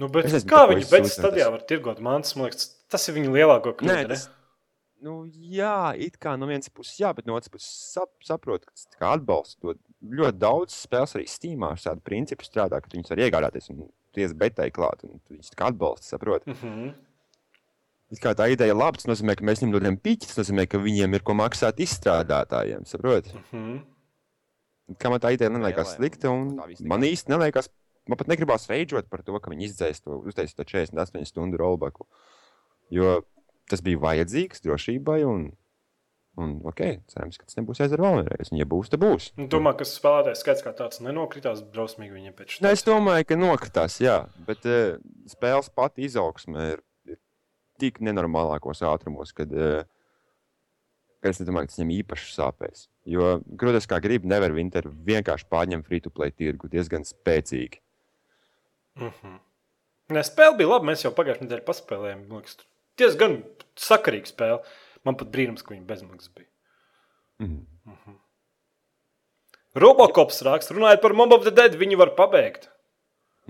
Nu, 0.00 0.08
bet 0.10 0.26
Es 0.26 0.38
nezinu, 0.40 0.50
kā 0.50 0.64
viņi 0.70 0.86
pēc 0.88 1.04
sūdzētos. 1.04 1.18
stadijā 1.20 1.50
var 1.54 1.66
tirgot 1.68 2.00
mantas? 2.02 2.34
Man 2.34 2.48
liekas, 2.48 2.72
tas 2.90 3.04
ir 3.08 3.14
viņu 3.18 3.34
lielāko 3.36 3.76
kļūdu. 3.78 4.16
Nu, 5.04 5.18
jā, 5.28 5.92
it 6.00 6.16
kā 6.16 6.32
no 6.40 6.46
vienas 6.48 6.70
puses, 6.72 6.96
jā, 7.02 7.10
bet 7.12 7.26
no 7.28 7.34
otras 7.36 7.52
puses 7.52 7.68
sap, 7.92 8.08
saprotu, 8.24 8.70
ka 8.96 9.10
atbalsta 9.12 9.60
to 9.60 9.74
ļoti 10.00 10.38
daudz 10.40 10.72
spēles 10.86 11.12
arī 11.18 11.26
Steamā 11.28 11.74
ar 11.74 11.82
tādu 11.82 12.00
principu 12.06 12.46
strādā, 12.46 12.80
ka 12.80 12.88
tu 12.88 12.96
viņus 12.96 13.12
var 13.12 13.20
iegādāties 13.26 13.68
un 13.74 13.82
ties 14.14 14.34
betai 14.38 14.70
klāt, 14.74 15.04
viņus 15.30 15.52
tā 15.52 15.58
kā 15.60 15.70
atbalsta, 15.72 16.14
saproti. 16.14 16.54
Mhm. 16.54 16.94
It 18.14 18.20
kā 18.22 18.34
tā 18.36 18.46
ideja 18.52 18.70
ir 18.70 18.78
laba, 18.78 19.00
tas 19.00 19.08
nozīmē, 19.08 19.34
ka 19.34 19.46
mēs 19.46 19.62
viņiem 19.62 19.72
dodam 19.74 19.96
piķi, 19.98 20.28
tas 20.28 20.38
nozīmē, 20.42 20.68
ka 20.70 20.78
viņiem 20.78 21.16
ir 21.16 21.24
ko 21.26 21.34
maksāt 21.34 21.80
izstrādātājiem, 21.82 22.84
saproti. 22.86 23.34
Mhm. 23.40 23.78
Kā 25.00 25.10
man 25.10 25.22
tā 25.22 25.32
ideja 25.32 25.50
neliekas 25.50 25.96
slikta, 25.96 26.28
un 26.30 26.58
man 26.84 27.06
īsti 27.06 27.32
neliekas, 27.32 27.70
man 28.06 28.20
pat 28.20 28.28
negribās 28.28 28.68
veidot 28.68 29.08
par 29.08 29.22
to, 29.24 29.32
ka 29.40 29.50
viņi 29.50 29.70
izdzēs 29.70 30.04
to, 30.04 30.20
uztaisīt 30.28 30.58
to 30.60 30.66
48 30.68 31.24
stundu 31.24 31.56
rollbacku. 31.56 32.04
Jo 32.92 33.22
tas 33.70 33.80
bija 33.80 34.02
vajadzīgs 34.02 34.60
drošībai, 34.60 35.22
un, 35.24 35.46
un 36.40 36.54
ok, 36.66 36.82
cerams, 37.12 37.38
ka 37.38 37.46
tas 37.46 37.58
nebūs 37.58 37.80
jāizdara 37.82 38.04
vēl 38.04 38.18
vienreiz. 38.20 38.50
Un, 38.52 38.58
ja 38.60 38.66
būs, 38.68 38.90
tad 38.92 39.02
būs. 39.02 39.30
Nu, 39.38 39.46
Domāju, 39.50 39.80
ka 39.80 39.88
spēlētājs 39.88 40.42
skaits 40.44 40.64
kā 40.66 40.72
tāds 40.76 41.02
nenokritās 41.04 41.62
drausmīgi 41.74 42.16
viņiem 42.16 42.36
pēc 42.38 42.58
Nu, 42.64 42.70
es 42.74 42.84
domāju, 42.86 43.28
ka 43.30 43.38
nokritās, 43.38 44.00
jā, 44.02 44.18
bet 44.48 44.66
uh, 44.68 44.96
spēles 45.30 45.70
pati 45.74 46.06
izaugsme 46.08 46.68
ir, 46.74 46.82
ir 47.10 47.20
tik 47.82 48.02
nenormālākos 48.04 48.82
ātrumos, 48.90 49.34
kad, 49.36 49.54
uh, 49.54 49.86
ka 51.22 51.32
es 51.32 51.40
nedomāju, 51.42 51.68
ka 51.68 51.74
tas 51.74 51.80
viņam 51.82 51.96
īpaši 52.00 52.30
sāpēs. 52.34 52.86
Jo, 53.14 53.38
grūti 53.60 53.86
kā 53.90 54.00
gribi, 54.04 54.30
nevar 54.30 54.54
Winter 54.56 54.88
vienkārši 54.88 55.50
pārņemt 55.52 55.88
free-to-play 55.88 56.34
tirgu 56.34 56.70
diezgan 56.72 57.06
spēcīgi. 57.08 57.82
Mhm. 59.00 59.40
Nē, 60.14 60.20
spēle 60.26 60.58
bija 60.58 60.68
laba. 60.68 60.90
Mēs 60.90 61.04
jau 61.04 61.12
pagājušajā 61.16 61.46
nedēļā 61.46 61.64
paspēlējām. 61.64 62.24
Tur 62.28 62.66
diezgan 63.00 63.38
sakarīga 63.80 64.30
spēle. 64.30 64.58
Man 65.04 65.16
pat 65.20 65.28
brīnums, 65.34 65.62
ka 65.64 65.74
viņa 65.74 65.86
bezmaksas 65.88 66.30
bija. 66.34 66.48
Mhm. 67.44 68.14
Robocops 69.74 70.38
raksta, 70.46 70.74
runājot 70.76 71.00
par 71.02 71.12
Mob 71.18 71.32
of 71.34 71.42
the 71.42 71.50
Dead, 71.50 71.74
viņu 71.80 71.96
var 71.98 72.12
pabeigt. 72.14 72.68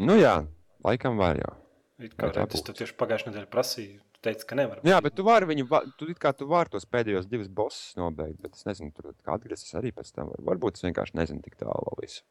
Nu 0.01 0.17
jā, 0.17 0.39
laikam 0.85 1.19
var 1.21 1.37
jau. 1.37 1.53
It 2.01 2.17
Kā 2.19 2.31
redz, 2.33 2.57
es 2.59 2.65
tev 2.67 2.75
tieši 2.79 2.97
pagājušajā 2.99 3.31
nedēļā 3.31 3.49
prasīju, 3.53 3.99
tu 4.17 4.23
teici, 4.25 4.47
ka 4.49 4.57
nevar. 4.59 4.81
Jā, 4.89 4.97
bet 5.05 5.15
tu 5.15 5.23
vari 5.23 5.47
viņu, 5.47 5.69
tu 6.01 6.09
it 6.11 6.19
kā 6.19 6.33
tu 6.35 6.49
vari 6.51 6.73
tos 6.73 6.89
pēdējos 6.91 7.29
divus 7.31 7.47
bossus 7.53 7.93
nobeigt, 8.01 8.41
bet 8.43 8.57
es 8.57 8.65
nezinu, 8.67 8.91
tur 8.97 9.13
kā 9.23 9.37
atgriezties 9.37 9.77
arī 9.79 9.93
pēc 9.95 10.11
tam. 10.17 10.33
Var- 10.33 10.43
Varbūt 10.49 10.81
es 10.81 10.87
vienkārši 10.89 11.15
nezinu 11.21 11.45
tik 11.45 11.55
tālu 11.61 11.95
visu. 12.01 12.25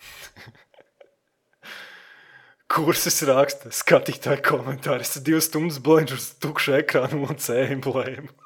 Kursus 2.70 3.18
raksta 3.26 3.72
skatītāju 3.74 4.44
komentāri. 4.46 5.02
Es 5.02 5.18
divas 5.26 5.48
stundas 5.50 5.80
blēņu 5.82 6.14
uz 6.14 6.28
tukšu 6.42 6.76
ekrānu 6.78 7.24
un 7.26 7.38
cēlēm. 7.42 8.28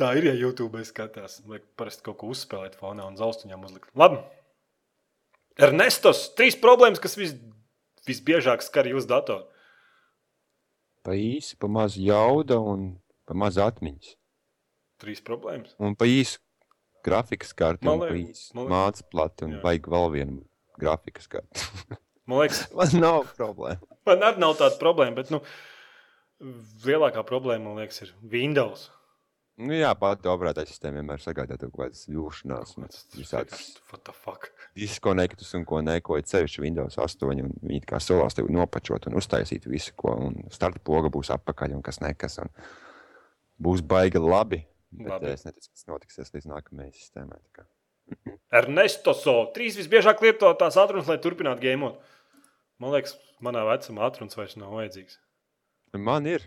Tā 0.00 0.12
ir, 0.16 0.30
ja 0.30 0.34
YouTube 0.38 0.80
skatās. 0.86 1.40
Vajag 1.44 1.66
parasti 1.76 2.04
kaut 2.06 2.20
ko 2.22 2.30
uzspēlēt 2.32 2.78
fonā 2.80 3.08
un 3.10 3.18
zaustuņām 3.18 3.66
uzlikt. 3.66 3.90
Labi. 3.98 4.22
Ernestos, 5.60 6.30
trīs 6.38 6.56
problēmas, 6.56 7.02
kas 7.02 7.18
vis, 7.18 7.34
visbiežāk 8.08 8.62
skar 8.64 8.88
jūsu 8.88 9.10
datoru. 9.10 9.44
Pa 11.04 11.12
īsi, 11.16 11.56
pa 11.60 11.68
maz 11.68 11.98
jauda 12.00 12.56
un 12.62 12.94
pa 13.28 13.36
maz 13.36 13.58
atmiņas. 13.60 14.14
Trīs 15.00 15.20
problēmas. 15.24 15.74
Un 15.80 15.96
pa 15.98 16.08
īsu 16.08 16.38
grafikas 17.04 17.52
karti, 17.56 17.84
Man 17.88 18.00
liekas- 18.04 18.50
mācību 18.54 19.10
plati, 19.12 19.44
un 19.48 19.58
Jā. 19.58 19.62
vajag 19.64 19.88
vēl 19.88 20.10
vienu 20.16 20.40
grafikas 20.80 21.28
karti. 21.30 21.66
Man 22.30 22.44
liekas, 22.44 22.64
Man 22.78 22.96
nav 23.02 23.28
problēma. 23.38 23.98
man 24.08 24.24
arī 24.28 24.42
nav 24.42 24.56
tāda 24.60 24.78
problēma, 24.80 25.16
bet 25.20 25.30
nu, 25.34 25.40
lielākā 26.86 27.22
problēma, 27.28 27.68
man 27.70 27.82
liekas, 27.82 28.02
ir 28.06 28.14
Windows. 28.32 28.88
Nu, 29.60 29.74
jā, 29.76 29.90
pat 29.98 30.24
operētā 30.24 30.62
sistēma 30.64 31.02
vienmēr 31.02 31.20
sagādā 31.20 31.58
kaut 31.60 31.74
kādas 31.76 32.06
jūšanās, 32.08 32.70
visādas 33.12 33.58
vienkārši, 33.58 33.82
What 33.90 34.04
the 34.06 34.14
fuck? 34.16 34.46
diskonektus 34.78 35.50
un 35.58 35.66
ko 35.68 35.82
neko, 35.84 36.16
ir 36.16 36.24
sevišķi 36.30 36.62
Windows 36.64 36.96
8, 36.96 37.26
un 37.28 37.50
viņi 37.68 37.82
kā 37.90 38.00
solās 38.00 38.38
tev 38.38 38.48
nopačot 38.54 39.10
un 39.10 39.18
uztaisīt 39.20 39.66
visu, 39.68 39.92
ko, 40.00 40.14
un 40.30 40.38
starta 40.54 40.80
poga 40.80 41.10
būs 41.12 41.28
apakaļ 41.36 41.76
un 41.76 41.82
kas 41.84 42.00
nekas, 42.00 42.38
un 42.40 42.48
būs 43.60 43.82
baigi 43.84 44.22
labi. 44.22 44.62
Bet 44.90 45.12
Labi. 45.12 45.34
es 45.34 45.44
neticu, 45.44 45.68
ka 45.68 45.76
tas 45.76 45.86
notiksies 45.92 46.32
līdz 46.34 46.48
nākamajai 46.54 46.94
sistēmai. 46.96 47.36
tā 47.44 47.60
kā. 47.60 47.66
Ernestoso, 48.60 49.34
trīs 49.54 49.76
visbiežāk 49.78 50.22
lietotās 50.24 50.78
ātrums, 50.80 51.08
lai 51.10 51.18
turpinātu 51.22 51.62
gēmot. 51.64 51.98
Man 52.82 52.94
liekas, 52.94 53.14
manā 53.44 53.62
vecumā 53.68 54.06
ātrums 54.08 54.36
vairs 54.38 54.56
nav 54.58 54.72
vajadzīgs. 54.78 55.18
Man 55.98 56.26
ir. 56.30 56.44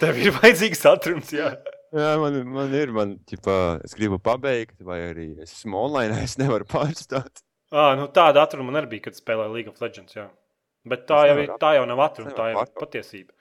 Tev 0.00 0.18
ir 0.20 0.32
vajadzīgs 0.38 0.84
ātrums, 0.88 1.32
jā. 1.36 1.52
Jā, 1.96 2.10
man, 2.22 2.36
man 2.48 2.74
ir. 2.76 2.92
Man, 2.94 3.16
ķipā, 3.28 3.56
es 3.86 3.96
gribu 3.98 4.20
pabeigt, 4.22 4.76
vai 4.86 5.00
arī 5.10 5.30
es 5.42 5.54
esmu 5.58 5.80
online, 5.86 6.20
es 6.26 6.36
nevaru 6.40 6.68
pārstāt. 6.68 7.42
À, 7.70 7.92
nu, 7.98 8.08
tāda 8.14 8.42
ātruma 8.44 8.70
man 8.70 8.80
arī 8.80 8.96
bija, 8.96 9.08
kad 9.08 9.18
spēlēju 9.18 9.54
League 9.54 9.70
of 9.72 9.80
Legends. 9.82 10.16
Jā. 10.16 10.28
Bet 10.88 11.04
tā 11.08 11.22
jau, 11.28 11.36
ir, 11.42 11.50
tā 11.60 11.74
jau 11.76 11.84
nav 11.86 12.00
tas 12.16 12.32
tā 12.34 12.50
jau 12.50 12.62
ir 12.64 12.70
patiesība. 12.80 13.34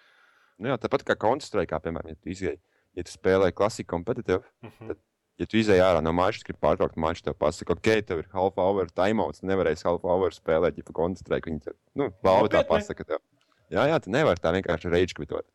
Nu, 0.59 0.73
jā, 0.73 0.75
tāpat 0.83 1.05
kā 1.07 1.15
Counter-Strike, 1.15 1.79
piemēram, 1.85 2.11
ja 2.11 2.17
tu, 2.19 2.31
izgai, 2.33 2.57
ja 2.99 3.05
tu 3.07 3.13
spēlē 3.15 3.53
klasiku 3.55 3.93
kompetitīvu, 3.95 4.43
Mhm. 4.67 4.97
Ja 5.39 5.47
tu 5.49 5.57
izēj 5.59 5.81
ārā 5.85 6.03
no 6.03 6.11
mača, 6.15 6.43
gribi 6.45 6.59
pārtraukt 6.61 6.97
maču, 6.99 7.23
tev 7.25 7.37
pasaka, 7.39 7.73
ok, 7.77 7.89
tev 8.05 8.21
ir 8.23 8.29
half 8.35 8.57
hour 8.59 8.89
timeouts, 8.91 9.41
nevarēsi 9.47 9.87
half 9.87 10.03
hour 10.05 10.35
spēlēt, 10.35 10.77
ja 10.77 10.83
pa 10.87 10.95
Counter-Strike 10.99 11.49
viņi 11.49 11.61
tev, 11.69 11.77
nu, 11.95 12.09
balva 12.25 12.51
tā 12.53 12.63
pasaka 12.67 13.05
tev. 13.13 13.23
Jā, 13.69 13.85
jā, 13.91 13.99
tu 14.01 14.09
nevari 14.13 14.41
tā 14.41 14.51
vienkārši 14.55 14.89
rage 14.91 15.13
kvitot 15.17 15.45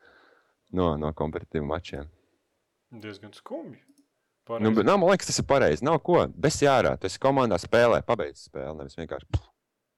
no, 0.75 0.93
no 0.99 1.11
kompetitīviem 1.13 1.67
mačiem. 1.71 2.09
Diezgan 2.95 3.33
skumji. 3.35 3.81
Nu, 4.45 4.59
Pareizi. 4.59 4.75
bet, 4.77 4.87
nav, 4.87 4.99
man 5.01 5.09
liekas, 5.11 5.27
tas 5.31 5.39
ir 5.41 5.47
pareizi. 5.49 5.83
Nav 5.87 5.97
ko. 6.05 6.27
Bez 6.29 6.59
jārā. 6.61 6.91
Tu 7.01 7.09
esi 7.09 7.19
komandā 7.23 7.57
spēlē, 7.59 8.03
pabeidz 8.05 8.43
spēli. 8.51 8.75
Nevis 8.77 8.95
vienkārši 8.99 9.25
pff, 9.33 9.47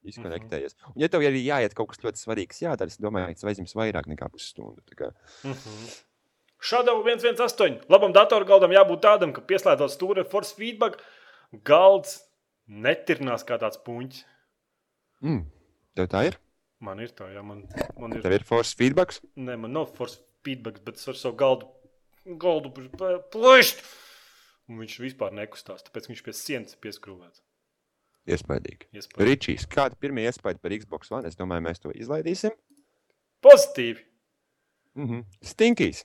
izkonektējies. 0.07 0.73
Mhm. 0.79 0.93
Un, 0.95 1.01
ja 1.03 1.09
tev 1.11 1.25
arī 1.27 1.41
jāiet 1.43 1.75
kaut 1.75 1.89
kas 1.91 1.99
ļoti 2.05 2.21
svarīgs, 2.23 2.61
jādara, 2.63 2.87
es 2.87 2.95
domāju, 3.01 3.27
ka 3.33 3.41
tas 3.41 3.49
aizņems 3.51 3.75
vairāk 3.75 4.07
nekā 4.07 4.29
pusstundu. 4.31 4.79
Kā- 4.95 5.11
Mhm. 5.43 5.89
Shadow 6.63 7.03
118. 7.05 7.85
Labam 7.91 8.13
datorgaldam 8.15 8.73
jābūt 8.73 9.03
tādam, 9.05 9.33
ka 9.33 9.43
pieslēdzot 9.45 9.93
stūri 9.93 10.23
ar 10.23 10.29
force 10.31 10.55
feedback, 10.57 10.99
galds 11.67 12.19
netirnās 12.67 13.45
kā 13.47 13.59
tāds 13.61 13.79
puņķis. 13.85 14.25
Mm. 15.25 15.45
Tev 15.97 16.09
tā 16.11 16.23
ir? 16.29 16.39
Man 16.83 17.01
ir 17.01 17.13
tā, 17.17 17.29
jā, 17.33 17.41
man, 17.45 17.63
man 17.97 18.13
ir. 18.13 18.21
Tev 18.25 18.35
ir 18.37 18.45
force 18.45 18.75
feedback? 18.77 19.15
Nē, 19.37 19.55
man 19.57 19.73
nav 19.73 19.89
force 19.97 20.19
feedback, 20.45 20.81
bet 20.85 20.99
es 20.99 21.07
varu 21.09 21.21
savu 21.21 21.37
galdu, 21.39 21.69
galdu 22.41 22.73
plēst. 23.33 23.81
Un 24.67 24.81
viņš 24.83 24.97
vispār 24.99 25.33
nekustās, 25.33 25.85
tāpēc 25.85 26.09
viņš 26.11 26.23
pie 26.25 26.35
sienas 26.35 26.77
pieskrūvēts. 26.83 27.41
Iespējams. 28.27 29.07
Ričijs, 29.23 29.65
kāda 29.71 29.95
ir 29.95 30.01
pirmā 30.03 30.25
iespēja 30.27 30.59
par 30.59 30.73
Xbox 30.75 31.13
One? 31.15 31.29
Es 31.29 31.39
domāju, 31.39 31.63
mēs 31.63 31.79
to 31.79 31.93
izlaidīsim. 31.95 32.51
Pozitīvi. 33.45 34.03
Mm 34.99 35.07
-hmm. 35.07 35.23
Stinkīs. 35.41 36.03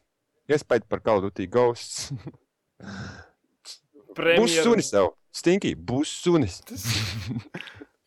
Iespēja 0.50 0.86
par 0.88 1.02
Call 1.04 1.20
of 1.20 1.28
Duty 1.28 1.46
Ghosts. 1.52 2.12
Būs 4.12 4.16
Premjeru- 4.18 4.64
sunis 4.66 4.90
tev. 4.92 5.12
Stinkī, 5.32 5.70
būs 5.78 6.10
sunis. 6.20 6.58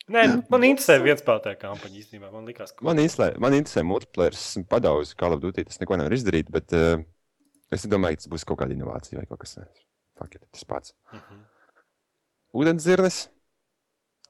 Nē, 0.06 0.22
nu, 0.30 0.42
man 0.54 0.66
interesē 0.68 1.00
viens 1.02 1.24
spēlētāja 1.24 1.58
kampaņa 1.64 1.98
īstenībā. 2.04 2.28
Man 2.30 2.46
liekas, 2.46 2.76
ka 2.78 2.86
Man 2.86 3.00
interesē, 3.02 3.32
man 3.42 3.56
interesē 3.58 3.82
multiplayer. 3.82 4.36
Esmu 4.38 4.68
padaudz 4.70 5.16
Call 5.18 5.34
of 5.34 5.42
Duty. 5.42 5.66
Tas 5.66 5.82
neko 5.82 5.98
nevar 5.98 6.14
izdarīt, 6.14 6.52
bet 6.54 6.76
uh, 6.78 7.02
es 7.74 7.88
domāju, 7.90 8.20
ka 8.20 8.26
tas 8.28 8.32
būs 8.36 8.46
kaut 8.46 8.60
kāda 8.62 8.78
inovācija 8.78 9.18
vai 9.18 9.26
kaut 9.32 9.42
kas 9.42 9.58
tāds. 9.58 9.82
Fuck 10.22 10.38
it, 10.38 10.46
tas 10.54 10.68
pats. 10.70 10.94
Mhm. 11.16 11.42
Ūdenzirnes. 12.62 13.24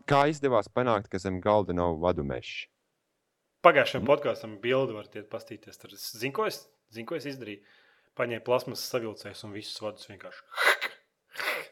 Kā 0.07 0.23
izdevās 0.31 0.69
panākt, 0.71 1.09
ka 1.11 1.19
zem 1.19 1.41
galda 1.43 1.75
nav 1.75 1.97
vadu 1.99 2.23
mežs? 2.23 2.69
Pagājušajam 3.65 4.05
podkāstam 4.07 4.55
bildi 4.63 4.95
var 4.95 5.09
tiet 5.11 5.27
pastīties. 5.31 5.81
Tur 5.81 5.97
es 5.97 6.07
zinu, 6.15 6.31
ko 6.37 6.45
es, 6.47 6.61
zinu, 6.93 7.09
ko 7.09 7.17
es 7.19 7.25
izdarīju. 7.27 7.59
Paņēmu 8.15 8.45
plasmas 8.47 8.83
savilcējus 8.91 9.43
un 9.47 9.53
visus 9.55 9.81
vadus 9.83 10.07
vienkārši. 10.07 10.43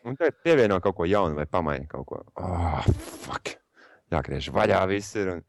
Un 0.04 0.18
tad 0.20 0.36
pievieno 0.44 0.80
kaut 0.84 0.98
ko 0.98 1.06
jaunu 1.08 1.38
vai 1.38 1.46
pamaini 1.48 1.88
kaut 1.88 2.06
ko. 2.10 2.20
Oh, 2.36 2.84
fuck. 3.24 3.54
Jāgriež 4.12 4.50
vaļā 4.54 4.82
viss 4.92 5.16
ir. 5.16 5.30
Un... 5.38 5.44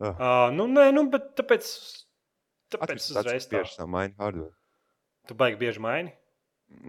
Uh, 0.00 0.48
nu, 0.56 0.64
nē, 0.72 0.88
nu, 0.96 1.04
bet 1.12 1.34
tāpēc, 1.38 1.68
tāpēc 2.72 2.88
Atrast 2.88 3.12
uzreiz 3.12 3.46
tā. 3.46 3.58
tieši 3.60 3.76
savu 3.76 3.92
mainu 3.92 4.16
hardware. 4.18 4.54
Tu 5.28 5.36
baigi 5.38 5.60
bieži 5.60 5.84
maini. 5.84 6.14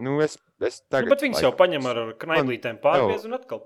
Nu, 0.00 0.16
es, 0.24 0.38
es 0.64 0.80
Nu, 0.80 0.88
tagad. 0.96 1.12
bet 1.12 1.26
viņas 1.26 1.44
jau 1.44 1.52
paņem 1.56 1.86
ar 1.92 2.00
knaiblītēm 2.24 2.80
pārgriez 2.82 3.28
un 3.28 3.36
atkal. 3.36 3.62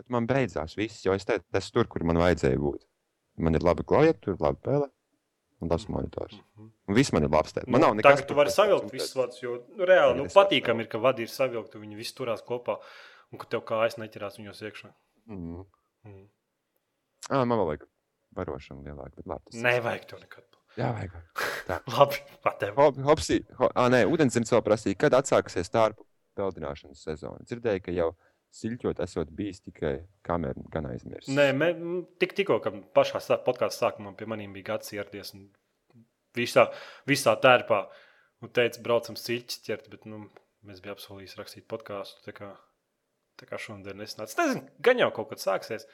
Bet 0.00 0.08
man 0.10 0.26
beidzās 0.26 0.74
viss, 0.80 1.04
jo 1.04 1.12
es 1.14 1.28
te, 1.28 1.36
esmu 1.60 1.76
tur, 1.76 1.92
kur 1.92 2.08
man 2.08 2.18
vajadzēja 2.20 2.58
būt. 2.60 2.82
Man 3.44 3.56
ir 3.56 3.64
labi 3.64 3.84
klaviatūra, 3.88 4.40
labi 4.48 4.64
pēle 4.64 4.88
un 5.62 5.70
labs 5.70 5.86
monitors. 5.92 6.36
Un 6.58 6.96
viss 6.96 7.12
man 7.14 7.24
ir 7.26 7.30
labs. 7.32 7.54
Man 7.66 7.80
nav 7.84 7.94
nekas. 7.96 8.16
Tagad 8.18 8.28
tu 8.30 8.36
vari 8.38 8.52
savilkt 8.54 8.92
visus 8.92 9.14
vadus, 9.18 9.40
jo 9.42 9.56
nu, 9.76 9.86
reāli 9.88 10.18
nu, 10.18 10.26
patīkami 10.32 10.84
ir, 10.84 10.90
ka 10.92 10.98
vadi 11.02 11.26
ir 11.26 11.32
savilkti, 11.32 11.80
viņi 11.82 11.98
visi 11.98 12.14
turās 12.18 12.42
kopā 12.46 12.78
un 13.32 13.40
ka 13.40 13.48
tev 13.54 13.62
kājas 13.68 13.98
neķerās 14.02 14.40
viņos 14.40 14.62
iekšā. 14.68 14.90
Mm. 15.30 15.62
Mm. 16.08 16.24
Ah, 17.30 17.44
man 17.46 17.56
vēl 17.62 17.68
vajag 17.72 17.86
barošanu 18.36 18.82
lielāku, 18.88 19.14
bet 19.22 19.26
labi. 19.30 19.50
tas- 19.52 19.62
Nevajag 19.62 20.08
to 20.10 20.18
nekad. 20.18 20.48
Jā, 20.76 20.88
vajag. 20.96 21.16
Labi, 21.92 22.18
patev. 22.42 22.74
Hop, 22.80 22.96
hopsī, 23.04 23.42
ho, 23.58 23.68
ah, 23.76 23.90
nē, 23.92 24.06
ūdensdzirds 24.08 24.52
vēl 24.54 24.62
prasīja, 24.64 24.96
kad 25.04 25.12
atsāksies 25.18 25.68
tārpu 25.70 26.06
peldināšanas 26.38 27.02
sezona. 27.04 27.42
Dzirdēju, 27.44 27.82
ka 27.84 27.92
jau 27.92 28.06
siļķot 28.52 29.00
esot 29.04 29.30
bijis 29.32 29.62
tikai 29.64 29.94
kameru 30.26 30.64
gan 30.72 30.90
aizmirst. 30.90 31.30
Nē, 31.32 31.50
mē, 31.56 31.70
tik, 32.20 32.34
tikko, 32.36 32.58
kad 32.64 32.76
pašā 32.96 33.22
podkāstu 33.46 33.86
sākumā 33.86 34.12
pie 34.18 34.28
maniem 34.28 34.52
bija 34.56 34.74
gads 34.74 34.92
ieradies 34.92 35.32
un 35.36 35.46
visā, 36.36 36.66
visā 37.08 37.34
tērpā 37.40 37.80
un 38.42 38.52
teica, 38.52 38.82
braucam 38.84 39.16
siļķis 39.18 39.64
ķert, 39.66 39.88
bet 39.92 40.04
nu, 40.10 40.26
mēs 40.68 40.82
bijām 40.84 40.98
apsolījuši 40.98 41.40
rakstīt 41.40 41.68
podkāstu. 41.70 42.22
Tā 42.26 42.36
kā, 42.36 42.50
tā 43.40 43.48
kā 43.48 43.60
šodien 43.60 43.98
nesnāca. 43.98 44.30
Es 44.30 44.38
nezinu, 44.40 44.66
gan 44.84 45.00
jau 45.00 45.10
kaut 45.16 45.32
kad 45.32 45.42
sāksies. 45.42 45.88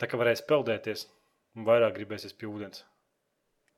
Tā 0.00 0.10
kā 0.10 0.18
varēs 0.20 0.44
peldēties 0.48 1.06
un 1.56 1.66
vairāk 1.68 1.96
gribēsies 1.96 2.36
pie 2.36 2.50
ūdens. 2.50 2.82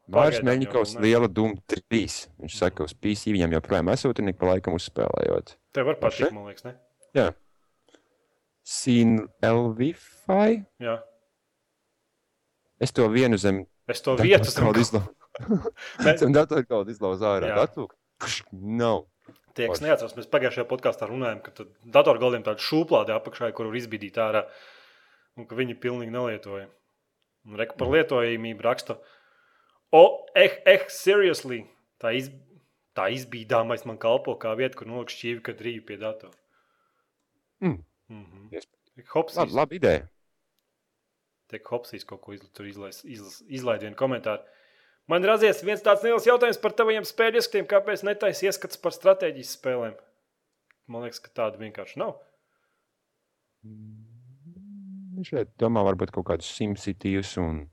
Mārcis 0.09 0.41
ne. 0.41 1.03
liela 1.05 1.29
duma 1.29 1.59
3. 1.69 2.15
Viņš 2.41 2.55
saka, 2.57 2.87
uz 2.89 2.95
PC 2.97 3.35
viņam 3.37 3.59
joprojām 3.59 3.91
esot 3.93 4.23
un 4.23 4.33
ik 4.33 4.39
pa 4.41 4.55
laikam 4.55 4.79
uzspēlējot. 4.79 5.53
Tev 5.77 5.91
var 5.91 5.99
patikt, 6.01 6.33
man 6.33 6.49
liekas, 6.49 6.65
ne? 6.65 6.73
Jā. 7.17 7.29
Sin 8.69 9.23
LVFI. 9.43 10.59
Jā. 10.85 10.99
Es 12.79 12.93
to 12.95 13.07
vienu 13.11 13.39
zem 13.41 13.63
Es 13.89 14.03
to 14.05 14.15
vietu 14.21 14.45
datorgalda 14.45 14.83
izlau- 14.85 15.07
Mēs- 16.05 16.19
zem 16.23 16.35
datorgalda 16.37 16.93
izlauzu 16.93 17.25
ārā. 17.31 17.49
Jā. 17.53 17.63
Datu? 17.63 17.87
Nav. 18.53 19.07
Tie, 19.57 19.67
kas 19.67 19.79
Forši. 19.79 19.87
neatcerās, 19.87 20.13
mēs 20.19 20.29
pagājušajā 20.31 20.67
podkāstā 20.71 21.09
runājām, 21.09 21.41
ka 21.43 21.51
tad 21.57 21.71
datorgaldiem 21.97 22.45
tāda 22.47 22.63
šūplāde 22.63 23.15
apakšā, 23.17 23.49
kur 23.57 23.71
var 23.71 23.79
izbīdīt 23.81 24.19
ārā, 24.23 24.45
un 25.39 25.47
ka 25.51 25.57
viņi 25.59 25.79
pilnīgi 25.83 26.13
nelietoja. 26.15 26.69
Un 27.49 27.57
reku 27.59 27.79
par 27.81 27.89
lietojamību 27.95 28.63
raksta, 28.67 28.99
o, 29.97 30.03
eh, 30.37 30.61
eh, 30.67 30.85
seriously, 30.93 31.63
tā, 31.99 32.13
iz, 32.19 32.29
tā 32.95 33.09
izbīdāmais 33.17 33.87
man 33.89 33.99
kalpo 33.99 34.37
kā 34.39 34.53
vieta, 34.59 34.77
kur 34.79 34.87
nolikt 34.91 35.17
šķīvi, 35.17 35.43
kad 35.49 35.59
rīju 35.65 35.87
pie 35.89 35.97
datora. 35.97 36.35
Mm. 37.65 37.81
Mm 38.09 38.25
-hmm. 38.25 38.67
Hopsīs, 39.15 39.37
Labi, 39.37 39.53
labi 39.53 39.77
ideja. 39.77 40.07
Tiek 41.49 41.65
Hopsīs 41.73 42.05
kaut 42.05 42.21
ko 42.21 42.33
izla, 42.33 42.49
tur 42.53 42.67
izlaiž, 42.67 43.05
izlaiž, 43.05 43.43
izlaiž 43.49 43.81
vienu 43.83 43.97
komentāru. 43.97 44.43
Man 45.09 45.25
razies 45.25 45.63
viens 45.65 45.81
tāds 45.83 46.03
neliels 46.03 46.27
jautājums 46.27 46.59
par 46.61 46.73
taviem 46.73 47.05
spēļu 47.05 47.41
ieskatiem, 47.41 47.67
kāpēc 47.67 48.03
netaisa 48.05 48.47
ieskats 48.47 48.77
par 48.77 48.93
stratēģijas 48.93 49.55
spēlēm. 49.57 49.95
Man 50.87 51.03
liekas, 51.03 51.21
ka 51.21 51.31
tāda 51.35 51.57
vienkārši 51.61 51.99
nav. 51.99 52.19
Viņš 53.63 55.29
šeit 55.33 55.49
domā, 55.61 55.83
varbūt 55.85 56.11
kaut 56.15 56.27
kādus 56.27 56.51
simsitīvus 56.57 57.37
un. 57.43 57.71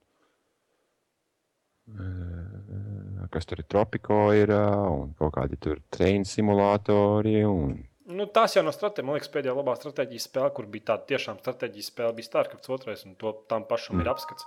eh, 1.88 3.28
Kas 3.32 3.46
tur 3.46 3.60
ir 3.60 3.66
tropiko, 3.68 4.32
ir 4.38 4.52
un 4.54 5.14
kaut 5.20 5.34
kādi 5.36 5.58
tur 5.60 5.82
trījuma 5.92 6.26
simulatori. 6.30 7.44
Un... 7.46 7.76
Nu, 8.06 8.28
tās 8.30 8.54
jau 8.54 8.62
no 8.62 8.74
stratēģijas, 8.74 9.08
man 9.08 9.18
liekas, 9.18 9.32
pēdējā 9.34 9.54
labā 9.58 9.74
stratēģijas 9.80 10.28
spēle, 10.30 10.52
kur 10.54 10.68
bija 10.70 10.92
tāda 10.92 11.08
tiešām 11.10 11.40
stratēģijas 11.42 11.90
spēle, 11.90 12.14
bija 12.18 12.28
Starcraft 12.28 12.68
2, 12.70 12.98
un 13.10 13.16
to 13.22 13.32
tam 13.50 13.66
pašam 13.66 13.98
mm. 13.98 14.04
ir 14.04 14.12
apskats. 14.12 14.46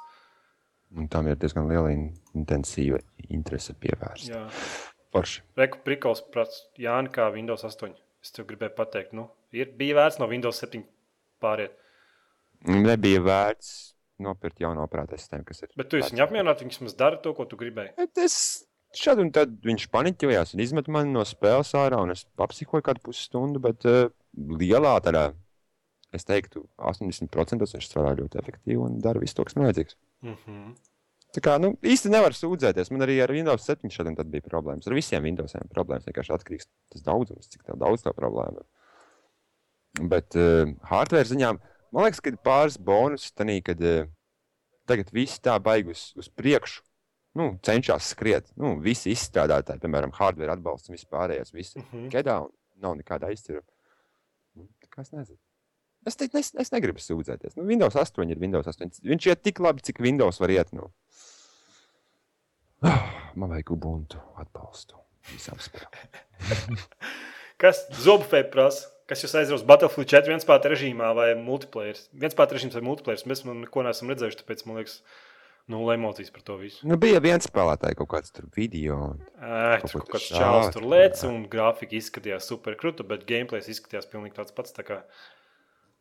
Un 0.97 1.09
tam 1.13 1.27
ir 1.29 1.37
diezgan 1.41 1.67
liela 1.69 1.91
in 1.93 2.07
intensīva 2.39 3.01
interese 3.29 3.75
pievērsta. 3.77 4.31
Jā, 4.31 4.45
Forši. 5.13 5.43
Reku 5.59 5.83
prikals 5.85 6.23
prasa 6.33 6.63
Jāni 6.81 7.11
kā 7.13 7.27
Windows 7.35 7.67
8. 7.67 7.99
Es 8.23 8.35
tev 8.35 8.47
gribēju 8.49 8.77
pateikt, 8.77 9.13
nu, 9.17 9.27
ir, 9.55 9.73
bija 9.79 9.99
vērts 10.01 10.21
no 10.23 10.31
Windows 10.31 10.63
7 10.63 10.85
pāriet. 11.43 11.75
Nebija 12.69 13.21
vērts 13.27 13.75
nopirkt 14.23 14.63
jaunu 14.63 14.83
operācijas 14.83 15.25
sistēmu, 15.25 15.47
kas 15.49 15.63
ir. 15.63 15.75
Bet 15.79 15.91
tu 15.91 15.99
esi 16.01 16.19
apmierināts, 16.23 16.65
viņš 16.65 16.81
mums 16.83 16.97
dara 16.99 17.21
to, 17.23 17.35
ko 17.37 17.47
tu 17.49 17.59
gribēji. 17.61 17.95
Bet 17.99 18.23
Es 18.23 18.39
šad 18.97 19.21
un 19.23 19.33
tad 19.35 19.59
viņš 19.65 19.89
paniķojās 19.93 20.55
un 20.55 20.63
izmet 20.65 20.89
mani 20.93 21.13
no 21.13 21.25
spēles 21.29 21.75
ārā, 21.77 22.01
un 22.05 22.15
es 22.15 22.25
apsikoju 22.41 22.85
kādu 22.87 23.05
pusstundu, 23.05 23.61
bet 23.65 23.85
uh, 23.89 24.09
lielā 24.37 24.95
tādā, 25.05 25.31
es 26.15 26.25
teiktu, 26.29 26.65
80% 26.81 27.69
viņš 27.69 27.89
strādā 27.89 28.15
ļoti 28.21 28.41
efektīvi 28.41 28.81
un 28.81 29.01
dara 29.05 29.21
visu 29.21 29.37
to, 29.39 29.49
kas 29.49 29.59
man 29.59 29.69
vajadzīgs. 29.69 29.99
Mm 30.25 30.37
-hmm. 30.45 30.77
Tā 31.37 31.43
kā, 31.45 31.59
nu, 31.61 31.75
īsti 31.85 32.09
nevar 32.09 32.33
sūdzēties. 32.33 32.89
Man 32.91 33.05
arī 33.05 33.19
ar 33.21 33.33
Windows 33.33 33.67
7 33.69 33.93
šodien 33.93 34.17
bija 34.33 34.47
problēmas. 34.47 34.87
Ar 34.89 34.97
visiem 34.97 35.23
Windowsiem 35.23 35.69
problēmas 35.69 36.09
vienkārši 36.09 36.33
atkarīgs 36.33 36.69
tas 36.89 37.05
daudzums, 37.05 37.51
cik 37.53 37.69
daudz 37.77 38.03
tā 38.07 38.15
problēma. 38.17 38.65
ir. 38.65 40.09
Bet 40.09 40.37
uh, 40.39 40.71
hardware 40.89 41.29
ziņā, 41.29 41.53
man 41.93 42.07
liekas, 42.07 42.21
ka 42.21 42.33
ir 42.33 42.41
pāris 42.45 42.79
bonus 42.81 43.29
tanī, 43.37 43.59
kad 43.65 43.81
uh, 43.85 44.09
tagad 44.89 45.13
viss 45.13 45.43
tā 45.45 45.59
baigi 45.61 45.93
uz, 45.93 46.13
uz 46.17 46.31
priekšu. 46.33 46.83
Nu, 47.39 47.53
cenšas 47.63 48.09
skriet. 48.15 48.49
Nu, 48.59 48.75
visi 48.83 49.13
izstrādātāji, 49.15 49.79
piemēram, 49.85 50.11
hardware 50.19 50.51
atbalsts 50.57 50.91
un 50.91 50.97
vispārējais. 50.97 51.53
Viss 51.55 51.77
ir 51.79 51.85
Mhm. 51.85 52.09
kedā 52.15 52.41
un 52.45 52.51
nav 52.83 52.97
nekāda 52.99 53.29
aizciruma. 53.31 53.67
Nu, 54.59 54.67
es 54.99 55.13
nezinu. 55.15 55.39
Es, 56.07 56.17
te, 56.17 56.27
es, 56.41 56.53
es 56.59 56.71
negribu 56.73 56.99
sūdzēties. 57.03 57.57
Nu, 57.59 57.65
Windows 57.69 57.95
8 57.99 58.31
ir 58.33 58.39
Windows 58.43 58.67
8. 58.71 59.01
Viņš 59.07 59.27
iet 59.31 59.43
tik 59.45 59.59
labi, 59.63 59.83
cik 59.87 60.01
Windows 60.03 60.39
var 60.41 60.51
iet. 60.55 60.73
Nu. 60.73 60.91
Ah, 62.83 63.05
Man 63.39 63.51
vajag 63.53 63.71
Ubuntu 63.75 64.19
atbalstu 64.41 64.99
visām 65.31 65.59
spēlēm. 65.63 66.79
Kas 67.63 67.85
Zobfē 68.03 68.45
prasa? 68.51 68.87
Kas 69.09 69.23
jūs 69.25 69.35
aizraus 69.41 69.63
Battlefield 69.67 70.09
4 70.11 70.29
vienspāta 70.35 70.69
režīmā 70.71 71.11
vai 71.17 71.31
multiplayer? 71.39 71.97
Vienspāta 72.13 72.55
režīms 72.57 72.75
vai 72.77 72.83
multiplayer? 72.85 73.23
Mēs 73.31 73.45
man 73.49 73.63
neko 73.65 73.83
neesam 73.87 74.11
redzējuši, 74.13 74.41
tāpēc 74.43 74.65
man 74.69 74.81
liekas, 74.83 74.99
Nulle 75.69 75.95
emocijas 75.99 76.31
par 76.33 76.41
to 76.49 76.57
visu. 76.57 76.87
Nu, 76.89 76.97
bija 76.97 77.21
viens 77.21 77.45
spēlētājs, 77.47 77.95
kaut 77.99 78.09
kāds 78.09 78.33
tur 78.33 78.47
video. 78.57 78.95
un- 79.11 79.19
Ē, 79.37 79.81
Kaut 79.83 79.91
tur 79.93 80.01
kaut 80.01 80.15
kāds 80.15 80.31
šaut. 80.33 80.73
tur 80.73 80.83
lēca, 80.89 81.29
un 81.29 81.43
grafika 81.49 81.93
izskatījās 81.99 82.47
super 82.49 82.75
krūta, 82.75 83.07
bet 83.07 83.27
gameplays 83.27 83.69
izskatījās 83.69 84.09
pilnīgi 84.09 84.35
tāds 84.35 84.55
pats. 84.55 84.73
Tā 84.73 84.83
kā, 84.83 85.03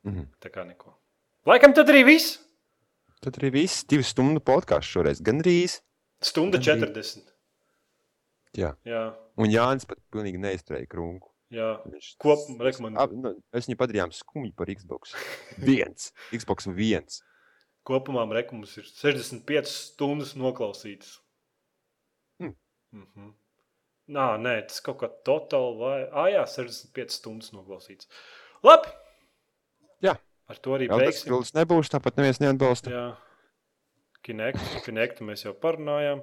Mhm. 0.06 0.24
tā 0.40 0.50
kā 0.50 0.66
neko. 0.66 0.94
Laikam 1.46 1.74
tad 1.76 1.88
arī 1.88 2.06
viss. 2.06 2.38
Tad 3.22 3.34
arī 3.42 3.52
viss 3.52 3.84
divu 3.84 4.04
stundu 4.04 4.40
podkāsts 4.40 4.88
šoreiz. 4.94 5.22
Gan 5.22 5.42
rīz. 5.42 5.82
Stunda 6.22 6.58
Gan 6.58 6.80
40. 6.80 7.24
Jā. 8.56 8.76
Jā, 8.86 9.14
Un 9.38 9.48
Jānis 9.50 9.86
pat 9.86 9.98
pilnīgi 10.12 10.40
neizturēja 10.40 10.88
krunku. 10.88 11.28
jā. 11.52 11.78
Kopumā 12.20 12.72
rekomendācija. 12.72 13.12
Nu, 13.22 13.36
mēs 13.54 13.68
viņu 13.68 13.76
padarījām 13.78 14.14
skumju 14.14 14.56
par 14.56 14.68
Xbox. 14.68 15.14
Viens. 15.60 16.12
Xbox 16.32 16.66
viens. 16.74 17.22
Kopumā 17.88 18.26
rekomendācija 18.36 18.84
ir 18.84 18.90
65 18.92 19.70
stundas 19.72 20.34
noklausītas. 20.36 21.20
Hmm. 22.40 22.56
Mm 22.92 23.06
-hmm. 23.16 23.34
Nā, 24.08 24.26
nē, 24.40 24.68
tas 24.68 24.80
kaut 24.82 24.98
kā 25.02 25.10
totāli 25.28 25.78
vai. 25.80 26.10
Ah, 26.12 26.28
jā, 26.32 26.44
65 26.48 27.10
stundas 27.12 27.52
noklausītas. 27.52 28.08
Labi. 28.64 28.88
Jā. 30.02 30.18
Ar 30.48 30.56
to 30.58 30.72
arī 30.72 30.88
tas 30.88 30.98
beigsim. 30.98 31.22
stils 31.28 31.52
nebūs, 31.54 31.90
tāpat 31.92 32.18
neviens 32.18 32.40
neatbalsta. 32.40 32.90
Jā. 32.92 33.16
Kinect, 34.24 34.60
Kinectu 34.86 35.24
mēs 35.24 35.44
jau 35.46 35.54
parunājām. 35.54 36.22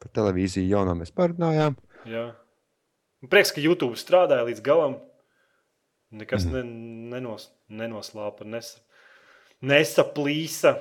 Par 0.00 0.10
televīziju 0.12 0.68
jaunā 0.68 0.94
mēs 0.96 1.12
parunājām. 1.12 1.76
Jā. 2.04 2.34
Prieks, 3.30 3.52
ka 3.52 3.60
YouTube 3.60 3.96
strādāja 3.96 4.44
līdz 4.44 4.60
galam. 4.62 5.00
Nekas 6.12 6.44
Mhm. 6.44 6.52
ne, 6.52 6.62
nenos, 7.16 7.50
nenoslāpa, 7.70 8.44
nes, 8.44 8.80
nesaplīsa. 9.70 10.74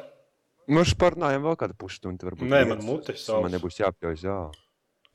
Mēs 0.74 0.94
parunājām 1.00 1.44
vēl 1.48 1.58
kādu 1.60 1.76
pusstundu. 1.80 2.36
Nē, 2.40 2.64
man 2.70 2.80
divas. 2.80 2.86
mute 2.88 3.42
Man 3.44 3.52
nebūs 3.56 3.82
jāpļauj 3.82 4.24
jā. 4.24 4.38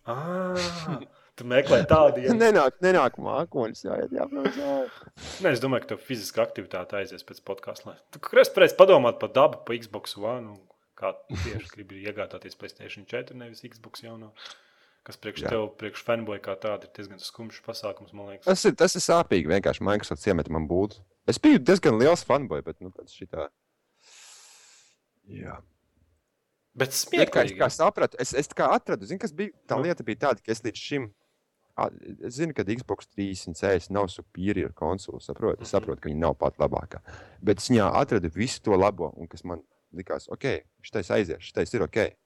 Ah, 0.08 0.98
tu 1.36 1.44
meklē 1.48 1.82
tādu 1.88 2.20
dienu. 2.20 2.36
Nenāk, 2.42 2.78
nenāk 2.84 3.16
mākoņus, 3.20 3.84
jāiet 3.88 4.14
jāpļauj 4.16 4.58
jā. 4.60 4.78
Nē, 5.44 5.52
es 5.54 5.62
domāju, 5.64 5.84
ka 5.84 5.94
tev 5.94 6.04
fiziska 6.04 6.44
aktivitāte 6.44 7.00
aizies 7.00 7.24
pēc 7.28 7.40
podkāsta. 7.48 7.96
Tu 8.12 8.20
krist 8.24 8.56
varēsi 8.56 8.76
padomāt 8.78 9.20
par 9.22 9.32
dabu, 9.36 9.62
pa 9.64 9.76
Xbox 9.76 10.16
One. 10.20 10.56
un 10.56 10.64
Kā 10.98 11.12
tieši 11.30 11.68
gribi 11.76 12.00
iegādāties 12.02 12.58
PlayStation 12.58 13.04
4, 13.06 13.36
nevis 13.38 13.62
Xbox 13.62 14.02
jauno. 14.02 14.32
Kas 15.06 15.16
priekš 15.22 15.44
Jā. 15.44 15.52
tev, 15.54 15.68
priekš 15.78 16.02
fanboy 16.04 16.40
kā 16.42 16.56
tāda, 16.58 16.88
ir 16.88 16.96
diezgan 16.96 17.20
skumjš 17.22 17.60
pasākums. 17.64 18.10
Tas 18.44 18.64
ir, 18.66 18.74
tas 18.76 18.96
ir 18.98 19.04
sāpīgi. 19.04 19.48
Vienkārši 19.52 19.86
Microsoft 19.86 20.26
iemet 20.26 20.50
man 20.52 20.66
būtu. 20.68 20.98
Es 21.28 21.38
biju 21.38 21.58
diezgan 21.60 21.98
liels 22.00 22.22
fanboy, 22.24 22.62
bet 22.64 22.78
nu, 22.80 22.88
pēc 22.94 23.12
šitā. 23.12 23.48
Jā. 25.28 25.58
Bet 26.78 26.88
Bet 26.88 26.88
kā, 26.88 26.94
es 26.94 27.02
smieklīgi. 27.04 27.58
kā 27.58 27.68
sapratu, 27.74 28.16
es, 28.22 28.32
es 28.38 28.48
kā 28.56 28.68
atradu, 28.72 29.04
zinu, 29.08 29.20
kas 29.20 29.32
bija. 29.36 29.50
Tā 29.68 29.76
Nu. 29.76 29.84
lieta 29.84 30.04
bija 30.06 30.16
tāda, 30.28 30.42
ka 30.44 30.52
es 30.54 30.62
līdz 30.62 30.78
šim. 30.88 31.08
Es 32.26 32.34
zinu, 32.38 32.54
ka 32.54 32.64
Xbox 32.64 33.06
360 33.14 33.90
nav 33.94 34.08
superior 34.10 34.72
konsole. 34.74 35.20
Saprotu, 35.22 35.62
es 35.62 35.68
Mhm. 35.68 35.74
saprotu, 35.76 36.00
ka 36.00 36.08
viņi 36.08 36.18
nav 36.22 36.34
pat 36.38 36.56
labākā. 36.58 37.00
Bet 37.42 37.58
es 37.58 37.68
viņā 37.68 37.92
atradu 37.94 38.30
visu 38.34 38.60
to 38.62 38.70
labo, 38.78 39.12
un 39.16 39.28
kas 39.28 39.44
man 39.44 39.62
likās, 39.94 40.28
ok, 40.28 40.64
šis 40.82 41.10
aizies, 41.10 41.38
šis 41.40 41.74
ir 41.74 41.82
ok. 41.82 42.16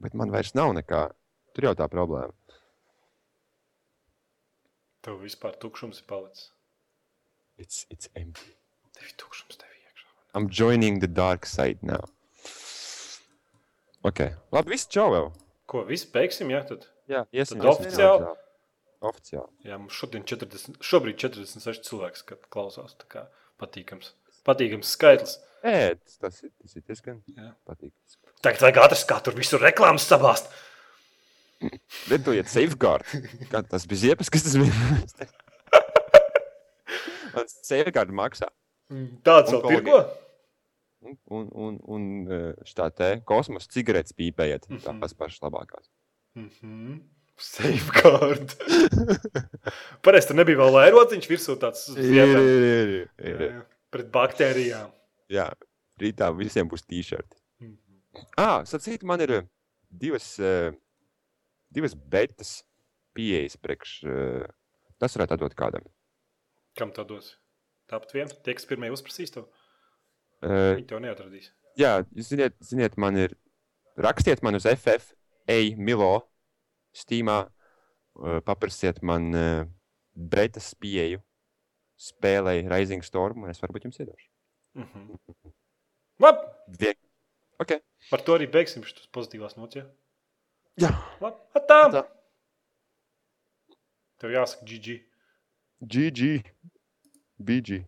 Bet 0.00 0.14
man 0.14 0.30
vairs 0.30 0.54
nav 0.54 0.72
nekā. 0.74 1.10
Tur 1.54 1.62
jau 1.64 1.74
tā 1.74 1.88
problēma. 1.88 2.32
Tev 5.02 5.18
vispār 5.24 5.56
tukšums 5.58 6.00
ir 6.02 6.06
palicis. 6.06 6.50
It's, 7.60 7.84
it's 7.92 8.08
empty. 8.16 8.54
Tev 8.96 9.04
ir 9.04 9.16
tukšums 9.20 9.58
tev 9.60 9.68
iekšā. 9.68 10.06
I'm 10.34 10.48
joining 10.48 11.00
the 11.02 11.10
dark 11.10 11.44
side 11.44 11.82
now. 11.84 12.06
Ok, 14.08 14.22
labi, 14.54 14.72
viss 14.72 14.88
čau 14.88 15.10
jau. 15.12 15.26
Ko, 15.68 15.82
viss 15.84 16.08
beigsim, 16.08 16.48
jā, 16.54 16.62
tad? 16.70 16.86
Jā, 17.10 17.26
iesim. 17.36 17.60
Tad 17.60 17.74
oficiāli? 17.74 18.30
Oficiāli. 19.10 19.52
Jā, 19.68 19.76
mums 19.76 19.96
šodien 19.96 20.24
40, 20.24 20.80
šobrīd 20.84 21.20
46 21.20 21.84
cilvēks 21.90 22.24
klausās. 22.48 22.96
Tā 23.02 23.10
kā 23.12 23.26
patīkams. 23.60 24.14
Patīkams 24.48 24.94
skaitlis. 24.96 25.36
Ē, 25.60 26.00
tas, 26.00 26.16
tas 26.24 26.40
ir, 26.46 26.54
tas 26.56 26.78
ir 26.78 26.86
diezgan 26.88 27.20
Jā. 27.36 27.52
patīkams. 27.68 28.16
Tagad 28.40 28.64
vajag 28.64 28.80
atrast, 28.86 29.08
kā 29.10 29.20
tur 29.20 29.36
visur 29.36 29.60
reklāmas 29.60 30.08
sabāzt. 30.08 30.48
Lietojiet 32.08 32.48
safeguard. 32.48 33.04
Kā 33.52 33.60
tas 33.68 33.84
bija 33.88 34.06
ziepes, 34.06 34.32
kas 34.32 34.48
tas 34.48 34.56
bija? 34.56 35.28
Un 37.36 37.46
safeguard 37.50 38.10
maksā. 38.14 38.48
Tāds 39.26 39.52
Un 39.54 39.62
vēl 39.62 39.76
tirgo? 39.76 40.00
Un, 41.00 41.16
un, 41.32 41.46
un, 41.56 41.76
un 41.88 42.02
eh, 42.28 42.50
šitā 42.68 42.90
te 42.92 43.08
kosmosa 43.28 43.70
cigaretes 43.72 44.16
pīpējiet. 44.18 44.66
Mhm. 44.68 45.00
Tās 45.00 45.16
pašas 45.16 45.40
labākās. 45.46 45.88
Mhm. 46.38 47.00
Safeguard. 47.40 48.52
Pareizi, 50.04 50.28
tur 50.28 50.36
nebija 50.36 50.60
vēl 50.60 50.74
vairociņš 50.74 51.28
virsū 51.30 51.56
tāds. 51.62 51.86
Pret 53.90 54.10
baktērijām. 54.12 54.90
Jā, 55.32 55.46
rītā 56.02 56.28
visiem 56.36 56.68
būs 56.68 56.84
t-shirti. 56.84 57.38
Mhm. 57.62 57.78
Ah, 58.36 58.60
sacīt, 58.68 59.06
man 59.08 59.24
ir 59.24 59.36
eh, 59.38 59.48
divas, 59.88 60.34
eh, 60.42 60.74
divas 61.72 61.96
betas 61.96 62.58
pieejas 63.16 63.56
priekš. 63.56 63.96
Tas 65.00 65.16
varētu 65.16 65.38
atdot 65.38 65.56
kādam. 65.56 65.88
Kam 66.78 66.92
tā 66.94 67.04
dos? 67.08 67.34
Tāpat 67.90 68.12
vien, 68.14 68.30
tie, 68.44 68.54
kas 68.54 68.68
pirmie 68.70 68.92
uzprasīs 68.94 69.32
to, 69.34 69.46
Eh, 70.40 70.74
viņi 70.78 70.86
tev 70.88 71.02
neatradīs. 71.04 71.50
Jā, 71.76 72.00
ziniet, 72.16 72.56
ziniet, 72.64 72.96
man 73.00 73.18
ir. 73.20 73.34
Rakstiet 74.00 74.40
man 74.42 74.56
uz 74.56 74.64
FFA 74.64 75.58
Milo 75.76 76.22
Steamā, 76.96 77.42
uh, 78.16 78.38
paprasiet 78.46 79.02
man 79.04 79.26
uh, 79.36 79.66
betas 80.16 80.70
pieeju 80.80 81.20
spēlēji 82.00 82.64
Rising 82.70 83.04
Storm, 83.04 83.44
un 83.44 83.52
es 83.52 83.60
varbūt 83.60 83.84
jums 83.84 84.00
iedošu. 84.00 84.28
Mhm. 84.80 85.52
Labi, 86.24 86.48
Vie... 86.80 86.94
Ok. 87.60 87.76
par 88.08 88.24
to 88.24 88.38
arī 88.38 88.48
beigsim 88.48 88.86
šīs 88.86 89.10
pozitīvās 89.12 89.58
nots. 89.60 89.76
Ja? 89.76 89.84
Jā, 90.80 90.94
Labi, 91.20 91.44
atā. 91.60 91.80
Tā. 91.92 92.04
Tev 94.20 94.32
jāsaka 94.32 94.64
GG. 94.64 94.96
GG. 95.82 96.44
BG. 97.38 97.86